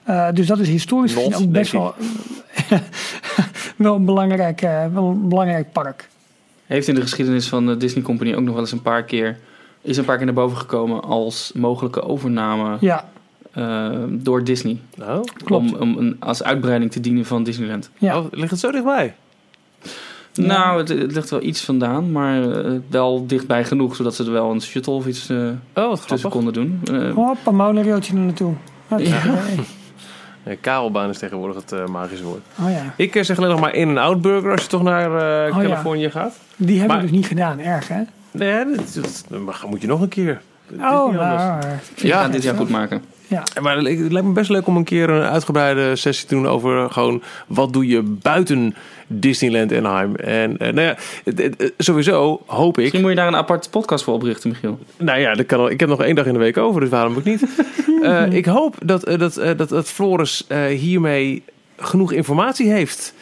Eh, 0.03 0.27
dus 0.33 0.47
dat 0.47 0.59
is 0.59 0.67
historisch 0.69 1.13
gezien 1.13 1.31
Not, 1.31 1.41
ook 1.41 1.51
best 1.51 1.71
wel. 1.71 1.93
wel, 3.75 3.95
een 3.95 4.05
belangrijk, 4.05 4.59
wel 4.93 5.09
een 5.09 5.29
belangrijk 5.29 5.71
park. 5.71 6.09
Heeft 6.65 6.87
in 6.87 6.95
de 6.95 7.01
geschiedenis 7.01 7.47
van 7.47 7.65
de 7.65 7.77
Disney 7.77 8.03
Company 8.03 8.33
ook 8.33 8.43
nog 8.43 8.53
wel 8.53 8.63
eens 8.63 8.71
een 8.71 8.81
paar 8.81 9.03
keer... 9.03 9.39
is 9.81 9.97
een 9.97 10.05
paar 10.05 10.17
keer 10.17 10.25
naar 10.25 10.35
boven 10.35 10.57
gekomen 10.57 11.01
als 11.03 11.51
mogelijke 11.55 12.01
overname 12.01 12.77
Ja, 12.79 13.11
door 14.09 14.43
Disney. 14.43 14.77
Nou, 14.95 15.27
Klopt. 15.43 15.73
Om, 15.73 15.79
om 15.79 15.97
een, 15.97 16.15
als 16.19 16.43
uitbreiding 16.43 16.91
te 16.91 16.99
dienen 16.99 17.25
van 17.25 17.43
Disneyland. 17.43 17.89
ja. 17.97 18.17
oh, 18.19 18.25
ligt 18.31 18.51
het 18.51 18.59
zo 18.59 18.71
dichtbij? 18.71 19.15
Ja. 20.33 20.45
Nou, 20.45 20.77
het, 20.79 20.89
het 20.89 21.11
ligt 21.11 21.29
wel 21.29 21.41
iets 21.43 21.61
vandaan, 21.65 22.11
maar 22.11 22.51
eh, 22.65 22.71
wel 22.89 23.27
dichtbij 23.27 23.63
genoeg... 23.65 23.95
zodat 23.95 24.15
ze 24.15 24.23
er 24.25 24.31
wel 24.31 24.51
een 24.51 24.61
shuttle 24.61 24.93
of 24.93 25.07
iets 25.07 25.29
eh, 25.29 25.37
Oh, 25.73 25.89
tussen 25.89 26.05
grappig. 26.05 26.29
konden 26.29 26.53
doen. 26.53 26.81
Eh, 26.91 27.13
Hop, 27.13 27.37
een 27.45 27.55
monorailtje 27.55 28.13
er 28.13 28.19
naartoe. 28.19 28.53
Nee, 30.45 30.55
kabelbaan 30.61 31.09
is 31.09 31.17
tegenwoordig 31.17 31.55
het 31.55 31.71
eh, 31.71 31.85
magische 31.85 32.23
woord. 32.25 32.41
Oh 32.61 32.69
ja, 32.71 32.93
Ik 32.97 33.15
eh, 33.15 33.23
zeg 33.23 33.37
alleen 33.37 33.49
nog 33.49 33.59
maar 33.59 33.75
In-N-Out 33.75 34.21
Burger 34.21 34.51
als 34.51 34.61
je 34.61 34.67
toch 34.67 34.83
naar 34.83 35.05
eh, 35.05 35.55
Oh, 35.55 35.61
ja. 35.61 35.67
Californië 35.69 36.09
gaat. 36.09 36.39
die 36.55 36.79
hebben 36.79 36.95
Maar- 36.95 37.05
we 37.05 37.11
dus 37.11 37.19
niet 37.19 37.27
gedaan. 37.27 37.59
Erg, 37.59 37.87
hè? 37.87 38.01
Nee, 38.31 38.65
dat, 38.75 38.93
dat- 39.01 39.25
dat 39.29 39.69
moet 39.69 39.81
je 39.81 39.87
nog 39.87 40.01
een 40.01 40.07
keer. 40.09 40.41
Dat 40.67 40.79
is 40.79 40.85
Oh, 40.97 41.13
nou, 41.13 41.59
ik 41.95 42.11
ga 42.11 42.23
het 42.23 42.31
dit 42.31 42.43
jaar 42.43 42.55
goed 42.55 42.69
maken. 42.69 43.01
Ja, 43.27 43.43
Maar 43.61 43.75
het 43.77 44.11
lijkt 44.11 44.27
me 44.27 44.33
best 44.33 44.49
leuk 44.49 44.67
om 44.67 44.77
een 44.77 44.83
keer 44.83 45.09
een 45.09 45.23
uitgebreide 45.23 45.95
sessie 45.95 46.27
te 46.27 46.35
doen 46.35 46.47
over 46.47 46.91
gewoon 46.91 47.21
wat 47.47 47.73
doe 47.73 47.87
je 47.87 48.01
buiten 48.01 48.75
Disneyland 49.07 49.73
Anaheim. 49.73 50.15
En 50.15 50.57
eh, 50.57 50.73
nou 50.73 50.87
ja, 50.87 50.95
het- 51.23 51.73
sowieso 51.77 52.41
hoop 52.45 52.73
ik. 52.75 52.81
Misschien 52.81 53.01
moet 53.01 53.09
je 53.09 53.15
daar 53.15 53.27
een 53.27 53.35
aparte 53.35 53.69
podcast 53.69 54.03
voor 54.03 54.13
oprichten, 54.13 54.49
Michiel. 54.49 54.79
Nou 54.97 55.19
ja, 55.19 55.33
dat 55.33 55.45
kan 55.45 55.59
al, 55.59 55.69
ik 55.69 55.79
heb 55.79 55.89
nog 55.89 56.03
één 56.03 56.15
dag 56.15 56.25
in 56.25 56.33
de 56.33 56.39
week 56.39 56.57
over, 56.57 56.81
dus 56.81 56.89
waarom 56.89 57.15
ook 57.15 57.23
niet? 57.23 57.43
Eh, 58.03 58.33
ik 58.33 58.45
hoop 58.45 58.75
dat, 58.83 59.03
eh, 59.03 59.19
dat, 59.19 59.37
eh, 59.37 59.57
dat, 59.57 59.69
dat 59.69 59.87
Floris 59.89 60.45
eh, 60.47 60.65
hiermee 60.65 61.43
genoeg 61.77 62.11
informatie 62.11 62.71
heeft. 62.71 63.13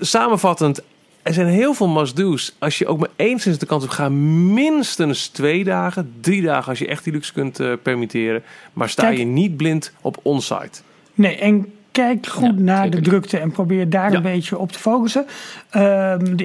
Samenvattend, 0.00 0.82
er 1.28 1.34
zijn 1.34 1.46
heel 1.46 1.74
veel 1.74 1.88
must-do's. 1.88 2.54
Als 2.58 2.78
je 2.78 2.86
ook 2.86 2.98
maar 2.98 3.08
enigszins 3.16 3.58
de 3.58 3.66
kans 3.66 3.82
hebt, 3.82 3.94
ga 3.94 4.08
minstens 4.08 5.26
twee 5.28 5.64
dagen, 5.64 6.12
drie 6.20 6.42
dagen 6.42 6.68
als 6.68 6.78
je 6.78 6.86
echt 6.88 7.04
die 7.04 7.12
luxe 7.12 7.32
kunt 7.32 7.60
eh, 7.60 7.72
permitteren. 7.82 8.42
Maar 8.72 8.88
sta 8.88 9.02
Kijk. 9.02 9.18
je 9.18 9.24
niet 9.24 9.56
blind 9.56 9.92
op 10.00 10.18
onsite. 10.22 10.80
Nee, 11.14 11.36
en 11.38 11.72
kijk 11.92 12.26
goed 12.26 12.42
Ja, 12.56 12.62
naar 12.62 12.82
zeker. 12.84 13.02
de 13.02 13.08
drukte 13.08 13.38
en 13.38 13.50
probeer 13.50 13.90
daar 13.90 14.10
Ja. 14.10 14.16
een 14.16 14.22
beetje 14.22 14.58
op 14.58 14.72
te 14.72 14.78
focussen. 14.78 15.26
Ehm, 15.70 16.36
de 16.36 16.44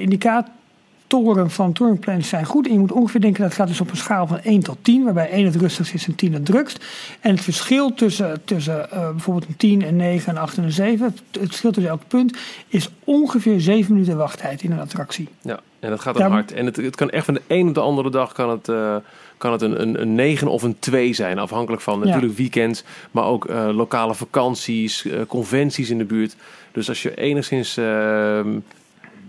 indicatoren 1.14 1.50
van 1.50 1.74
touring 1.74 2.00
plans 2.00 2.30
zijn 2.30 2.46
goed. 2.46 2.68
En 2.68 2.74
je 2.74 2.80
moet 2.80 2.92
ongeveer 2.92 3.22
denken 3.22 3.42
dat 3.42 3.50
het 3.50 3.60
gaat 3.60 3.68
dus 3.68 3.82
op 3.82 3.90
een 3.90 3.98
schaal 3.98 4.28
van 4.28 4.40
1 4.40 4.60
tot 4.60 4.78
10, 4.82 5.04
waarbij 5.04 5.30
1 5.30 5.46
het 5.46 5.56
rustigst 5.56 5.94
is 5.94 6.08
en 6.08 6.16
10 6.16 6.34
het 6.34 6.46
drukst. 6.46 6.86
En 7.20 7.32
het 7.32 7.44
verschil 7.44 7.94
tussen, 7.94 8.42
tussen 8.46 8.92
eh, 8.92 9.10
bijvoorbeeld 9.10 9.48
een 9.48 9.58
10, 9.58 9.88
een 9.88 9.96
9, 9.96 10.30
een 10.30 10.42
8 10.42 10.58
en 10.58 10.64
een 10.64 10.72
7, 10.72 11.06
het, 11.06 11.22
het 11.32 11.48
verschil 11.48 11.72
tussen 11.72 11.92
elk 11.92 12.08
punt, 12.08 12.38
is 12.68 12.90
ongeveer 13.04 13.62
7 13.62 13.94
minuten 13.94 14.18
wachttijd 14.18 14.64
in 14.64 14.72
een 14.72 14.80
attractie. 14.80 15.28
Ja, 15.42 15.60
en 15.80 15.90
dat 15.90 16.00
gaat 16.00 16.18
dan 16.18 16.32
hard. 16.32 16.54
En 16.54 16.66
het, 16.66 16.76
het 16.76 16.96
kan 16.96 17.10
echt 17.10 17.26
van 17.26 17.34
de 17.34 17.42
een 17.48 17.68
op 17.68 17.74
de 17.74 17.82
andere 17.82 18.10
dag 18.10 18.34
kan 18.34 18.50
het, 18.50 18.70
eh, 18.70 18.96
kan 19.38 19.52
het 19.52 19.62
een, 19.62 19.82
een, 19.82 20.02
een 20.02 20.16
9 20.16 20.48
of 20.48 20.64
een 20.64 20.80
2 20.80 21.14
zijn. 21.14 21.40
Afhankelijk 21.40 21.82
van 21.82 22.00
Ja. 22.00 22.06
natuurlijk 22.06 22.38
weekends, 22.38 22.84
maar 23.12 23.26
ook 23.26 23.46
eh, 23.46 23.70
lokale 23.72 24.16
vakanties, 24.16 25.06
eh, 25.06 25.20
conventies 25.28 25.90
in 25.90 25.98
de 25.98 26.06
buurt. 26.06 26.36
Dus 26.72 26.90
als 26.90 27.02
je 27.02 27.16
enigszins 27.16 27.78
ehm, 27.78 28.50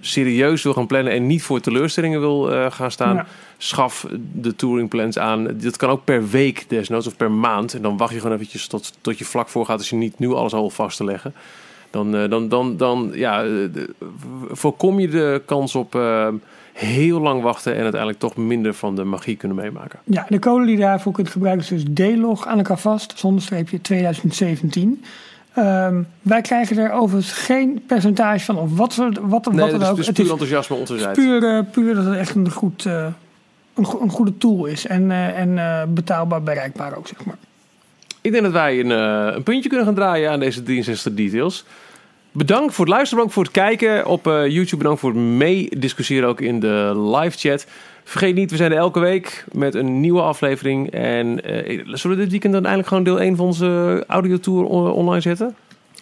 serieus 0.06 0.62
wil 0.62 0.72
gaan 0.72 0.86
plannen 0.86 1.12
en 1.12 1.26
niet 1.26 1.42
voor 1.42 1.60
teleurstellingen 1.60 2.20
wil 2.20 2.52
eh, 2.52 2.70
gaan 2.70 2.90
staan, 2.90 3.14
Ja. 3.14 3.26
schaf 3.58 4.06
de 4.32 4.56
touringplans 4.56 5.18
aan. 5.18 5.48
Dat 5.56 5.76
kan 5.76 5.90
ook 5.90 6.04
per 6.04 6.28
week 6.28 6.64
desnoods 6.68 7.06
of 7.06 7.16
per 7.16 7.30
maand. 7.30 7.74
En 7.74 7.82
dan 7.82 7.96
wacht 7.96 8.12
je 8.12 8.20
gewoon 8.20 8.34
eventjes 8.36 8.66
tot, 8.66 8.92
tot 9.00 9.18
je 9.18 9.24
vlak 9.24 9.48
voor 9.48 9.66
gaat 9.66 9.78
als 9.78 9.90
je 9.90 9.96
niet 9.96 10.18
nu 10.18 10.32
alles 10.32 10.52
al 10.52 10.70
vast 10.70 10.96
te 10.96 11.04
leggen. 11.04 11.34
Dan, 11.90 12.16
eh, 12.16 12.30
dan, 12.30 12.48
dan, 12.48 12.76
dan 12.76 13.10
ja, 13.14 13.44
eh, 13.44 13.50
voorkom 14.50 15.00
je 15.00 15.08
de 15.08 15.42
kans 15.44 15.74
op 15.74 15.98
heel 16.72 17.20
lang 17.20 17.42
wachten 17.42 17.74
en 17.74 17.82
uiteindelijk 17.82 18.20
toch 18.20 18.36
minder 18.36 18.74
van 18.74 18.96
de 18.96 19.04
magie 19.04 19.36
kunnen 19.36 19.56
meemaken. 19.56 19.98
Ja, 20.04 20.26
de 20.28 20.38
code 20.38 20.64
die 20.66 20.74
je 20.74 20.80
daarvoor 20.80 21.12
kunt 21.12 21.28
gebruiken 21.28 21.76
is 21.76 21.84
dus 21.84 22.08
D-log 22.14 22.46
aan 22.46 22.58
elkaar 22.58 22.78
vast, 22.78 23.12
zonder 23.18 23.42
streepje 23.42 23.80
2017. 23.80 25.04
Ehm, 25.54 26.02
wij 26.22 26.40
krijgen 26.40 26.78
er 26.78 26.92
overigens 26.92 27.32
geen 27.32 27.82
percentage 27.86 28.44
van, 28.44 28.58
of 28.58 28.76
wat, 28.76 28.94
wat, 28.94 29.18
wat 29.22 29.52
Nee, 29.52 29.70
dan 29.70 29.82
ook. 29.84 29.96
dus 29.96 30.06
het 30.06 30.14
puur 30.14 30.24
is 30.24 30.30
enthousiasme 30.30 30.76
onze 30.76 30.98
zijde. 30.98 31.20
puur, 31.20 31.64
puur 31.64 31.94
dat 31.94 32.04
het 32.04 32.16
echt 32.16 32.34
een, 32.34 32.50
goed, 32.50 32.86
eh, 32.86 33.06
een, 33.74 33.84
go- 33.86 34.00
een 34.00 34.10
goede 34.10 34.38
tool 34.38 34.64
is. 34.66 34.86
En, 34.86 35.10
eh, 35.10 35.38
en 35.38 35.58
eh, 35.58 35.82
betaalbaar 35.88 36.42
bereikbaar 36.42 36.96
ook, 36.96 37.06
zeg 37.08 37.24
maar. 37.24 37.36
Ik 38.20 38.30
denk 38.32 38.42
dat 38.44 38.52
wij 38.52 38.80
een, 38.80 38.90
een 39.34 39.42
puntje 39.42 39.68
kunnen 39.68 39.86
gaan 39.86 39.94
draaien 39.94 40.30
aan 40.30 40.40
deze 40.40 40.62
63 40.62 41.14
details. 41.14 41.64
Bedankt 42.32 42.74
voor 42.74 42.84
het 42.84 42.94
luisteren, 42.94 43.24
bedankt 43.24 43.32
voor 43.34 43.42
het 43.44 43.78
kijken 43.78 44.06
op 44.06 44.24
YouTube. 44.24 44.76
Bedankt 44.76 45.00
voor 45.00 45.10
het 45.10 45.18
meediscussiëren 45.20 46.28
ook 46.28 46.40
in 46.40 46.60
de 46.60 46.92
live 47.16 47.38
chat. 47.38 47.66
Vergeet 48.04 48.34
niet, 48.34 48.50
we 48.50 48.56
zijn 48.56 48.72
er 48.72 48.78
elke 48.78 49.00
week 49.00 49.44
met 49.52 49.74
een 49.74 50.00
nieuwe 50.00 50.20
aflevering. 50.20 50.90
En 50.90 51.44
eh, 51.44 51.80
zullen 51.86 52.16
we 52.16 52.22
dit 52.22 52.30
weekend 52.30 52.52
dan 52.52 52.62
eindelijk 52.62 52.88
gewoon 52.88 53.04
deel 53.04 53.20
1 53.20 53.36
van 53.36 53.46
onze 53.46 54.04
audiotour 54.06 54.64
on- 54.64 54.90
online 54.92 55.20
zetten? 55.20 55.54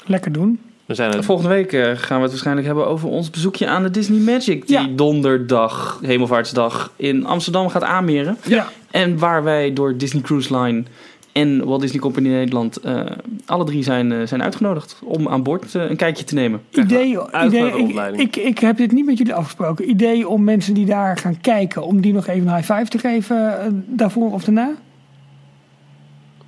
Lekker 0.05 0.33
doen. 0.33 0.61
Dan 0.87 0.97
zijn 0.97 1.13
er 1.13 1.25
Volgende 1.25 1.51
week 1.51 1.73
eh, 1.73 1.83
gaan 1.83 2.17
we 2.17 2.23
het 2.23 2.31
waarschijnlijk 2.31 2.67
hebben 2.67 2.87
over 2.87 3.09
ons 3.09 3.31
bezoekje 3.31 3.67
aan 3.69 3.83
de 3.83 3.91
Disney 3.91 4.19
Magic. 4.21 4.67
Die 4.67 4.77
Ja. 4.79 4.87
donderdag, 4.97 5.99
Hemelvaartsdag, 6.03 6.93
in 6.97 7.27
Amsterdam 7.27 7.69
gaat 7.69 7.83
aanmeren. 7.83 8.37
Ja. 8.47 8.69
En 8.91 9.19
waar 9.19 9.43
wij 9.45 9.73
door 9.73 9.97
Disney 9.97 10.23
Cruise 10.23 10.59
Line 10.59 10.83
en 11.33 11.65
Walt 11.65 11.81
Disney 11.81 12.01
Company 12.01 12.29
Nederland 12.29 12.77
eh, 12.77 13.05
alle 13.47 13.65
drie 13.65 13.83
zijn, 13.83 14.13
eh, 14.13 14.27
zijn 14.27 14.43
uitgenodigd 14.43 14.99
om 15.05 15.29
aan 15.29 15.43
boord 15.43 15.75
eh, 15.75 15.91
een 15.91 15.97
kijkje 15.97 16.25
te 16.25 16.35
nemen. 16.35 16.63
Idee, 16.71 17.19
idee 17.45 17.73
ik, 18.13 18.19
ik, 18.19 18.37
ik 18.37 18.59
heb 18.59 18.77
dit 18.77 18.93
niet 18.93 19.07
met 19.07 19.19
jullie 19.19 19.35
afgesproken. 19.35 19.91
Idee 19.91 20.29
om 20.29 20.45
mensen 20.45 20.75
die 20.75 20.87
daar 20.87 21.17
gaan 21.17 21.41
kijken, 21.41 21.83
om 21.83 22.01
die 22.01 22.13
nog 22.13 22.27
even 22.27 22.49
een 22.49 22.55
high 22.55 22.73
five 22.73 22.89
te 22.89 22.99
geven 22.99 23.85
daarvoor 23.87 24.33
of 24.33 24.45
daarna? 24.45 24.75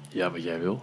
Ja, 0.09 0.31
wat 0.31 0.43
jij 0.43 0.61
wil. 0.61 0.83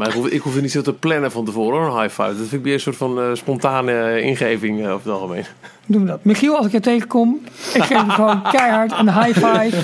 Maar 0.00 0.08
ik 0.08 0.14
hoef, 0.14 0.26
ik 0.28 0.40
hoef 0.40 0.56
er 0.56 0.62
niet 0.62 0.70
zo 0.70 0.82
te 0.82 0.92
plannen 0.92 1.30
van 1.30 1.44
tevoren, 1.44 1.78
hoor, 1.78 1.86
een 1.86 2.02
high 2.02 2.14
five. 2.14 2.28
Dat 2.28 2.36
vind 2.36 2.52
ik 2.52 2.62
meer 2.62 2.72
een 2.72 2.80
soort 2.80 2.96
van 2.96 3.20
eh, 3.20 3.30
spontane 3.32 3.92
eh, 3.92 4.24
ingeving 4.24 4.80
eh, 4.80 4.92
over 4.92 5.10
het 5.10 5.20
algemeen. 5.20 5.44
Doen 5.86 6.00
we 6.00 6.06
dat. 6.06 6.24
Michiel, 6.24 6.56
als 6.56 6.66
ik 6.66 6.72
je 6.72 6.80
tegenkom, 6.80 7.40
ik 7.74 7.82
geef 7.82 7.96
hem 7.96 8.10
gewoon 8.10 8.42
keihard 8.52 8.92
een 8.98 9.12
high 9.22 9.46
five 9.46 9.76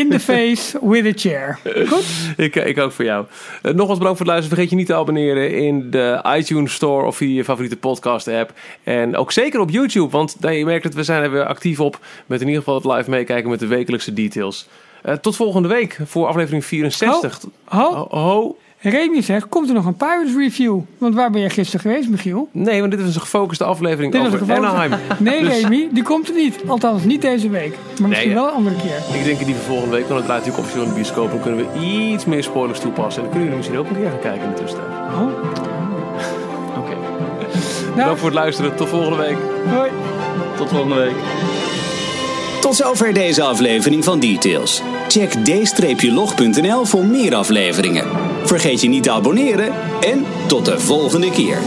in 0.00 0.10
the 0.10 0.20
face 0.20 0.78
with 0.82 1.06
a 1.06 1.12
chair. 1.28 1.58
Goed? 1.88 2.04
Ik, 2.36 2.56
ik 2.56 2.78
ook 2.78 2.92
voor 2.92 3.04
jou. 3.04 3.24
Eh, 3.62 3.72
nogmaals 3.72 3.98
bedankt 3.98 4.18
voor 4.18 4.26
het 4.26 4.34
luisteren. 4.34 4.48
Vergeet 4.48 4.70
je 4.70 4.76
niet 4.76 4.86
te 4.86 4.94
abonneren 4.94 5.56
in 5.56 5.90
de 5.90 6.24
iTunes 6.36 6.74
Store 6.74 7.06
of 7.06 7.16
via 7.16 7.34
je 7.34 7.44
favoriete 7.44 7.76
podcast 7.76 8.28
app. 8.28 8.52
En 8.82 9.16
ook 9.16 9.32
zeker 9.32 9.60
op 9.60 9.70
YouTube, 9.70 10.10
want 10.10 10.36
daar 10.40 10.54
je 10.54 10.64
merkt 10.64 10.84
dat 10.84 10.94
we 10.94 11.02
zijn 11.02 11.22
er 11.22 11.30
weer 11.30 11.46
actief 11.46 11.80
op. 11.80 11.98
Met 12.26 12.40
in 12.40 12.46
ieder 12.46 12.62
geval 12.62 12.80
het 12.80 12.96
live 12.96 13.10
meekijken 13.10 13.50
met 13.50 13.60
de 13.60 13.66
wekelijkse 13.66 14.12
details. 14.12 14.68
Eh, 15.02 15.14
tot 15.14 15.36
volgende 15.36 15.68
week 15.68 15.98
voor 16.04 16.26
aflevering 16.26 16.64
64. 16.64 17.50
Ho, 17.64 17.94
Ho, 17.94 18.06
ho. 18.10 18.56
Remy 18.90 19.22
zegt, 19.22 19.48
komt 19.48 19.68
er 19.68 19.74
nog 19.74 19.86
een 19.86 19.94
Pirates 19.96 20.34
Review? 20.36 20.78
Want 20.98 21.14
waar 21.14 21.30
ben 21.30 21.40
je 21.40 21.50
gisteren 21.50 21.80
geweest, 21.80 22.08
Michiel? 22.08 22.48
Nee, 22.52 22.80
want 22.80 22.90
dit 22.92 23.00
is 23.00 23.14
een 23.14 23.20
gefocuste 23.20 23.64
aflevering 23.64 24.12
Dit 24.12 24.20
over 24.20 24.32
een 24.32 24.38
geval- 24.38 24.56
Anaheim. 24.64 24.92
Nee, 25.18 25.40
Dus- 25.40 25.60
Remy, 25.60 25.88
die 25.92 26.02
komt 26.02 26.28
er 26.28 26.34
niet. 26.34 26.56
Althans, 26.66 27.04
niet 27.04 27.22
deze 27.22 27.48
week. 27.48 27.76
Maar 28.00 28.08
misschien 28.08 28.28
Nee, 28.30 28.38
wel 28.38 28.48
een 28.48 28.54
andere 28.54 28.76
keer. 28.76 29.18
Ik 29.18 29.24
denk 29.24 29.38
die 29.44 29.54
voor 29.54 29.64
volgende 29.64 29.94
week, 29.96 30.04
want 30.08 30.16
het 30.16 30.24
draait 30.24 30.44
natuurlijk 30.46 30.58
officieel 30.58 30.82
in 30.82 30.88
de 30.88 30.94
bioscoop. 30.94 31.30
Dan 31.30 31.40
kunnen 31.40 31.60
we 31.72 31.80
iets 31.86 32.24
meer 32.24 32.42
spoilers 32.42 32.80
toepassen. 32.80 33.22
En 33.22 33.28
dan 33.28 33.38
kunnen 33.38 33.42
jullie 33.42 33.56
misschien 33.56 33.78
ook 33.78 33.88
een 33.88 33.96
keer 34.02 34.10
gaan 34.10 34.32
kijken 34.32 34.42
in 34.48 34.54
de 34.54 34.60
tussentijd. 34.60 34.90
Oh. 35.14 35.20
Oké, 36.80 36.94
Nou, 36.94 37.94
Bedankt 37.94 38.18
voor 38.20 38.28
het 38.28 38.38
luisteren. 38.38 38.76
Tot 38.76 38.88
volgende 38.88 39.16
week. 39.16 39.36
hoi. 39.74 39.90
tot 40.56 40.68
volgende 40.68 40.94
week. 40.94 41.14
Tot 42.60 42.74
zover 42.76 43.12
deze 43.14 43.42
aflevering 43.42 44.04
van 44.04 44.18
Details. 44.20 44.82
Check 45.14 45.44
d-log.nl 45.44 46.84
voor 46.84 47.04
meer 47.04 47.34
afleveringen. 47.34 48.06
Vergeet 48.44 48.80
je 48.80 48.88
niet 48.88 49.02
te 49.02 49.10
abonneren 49.10 49.72
en 50.00 50.24
tot 50.46 50.64
de 50.64 50.78
volgende 50.78 51.30
keer. 51.30 51.58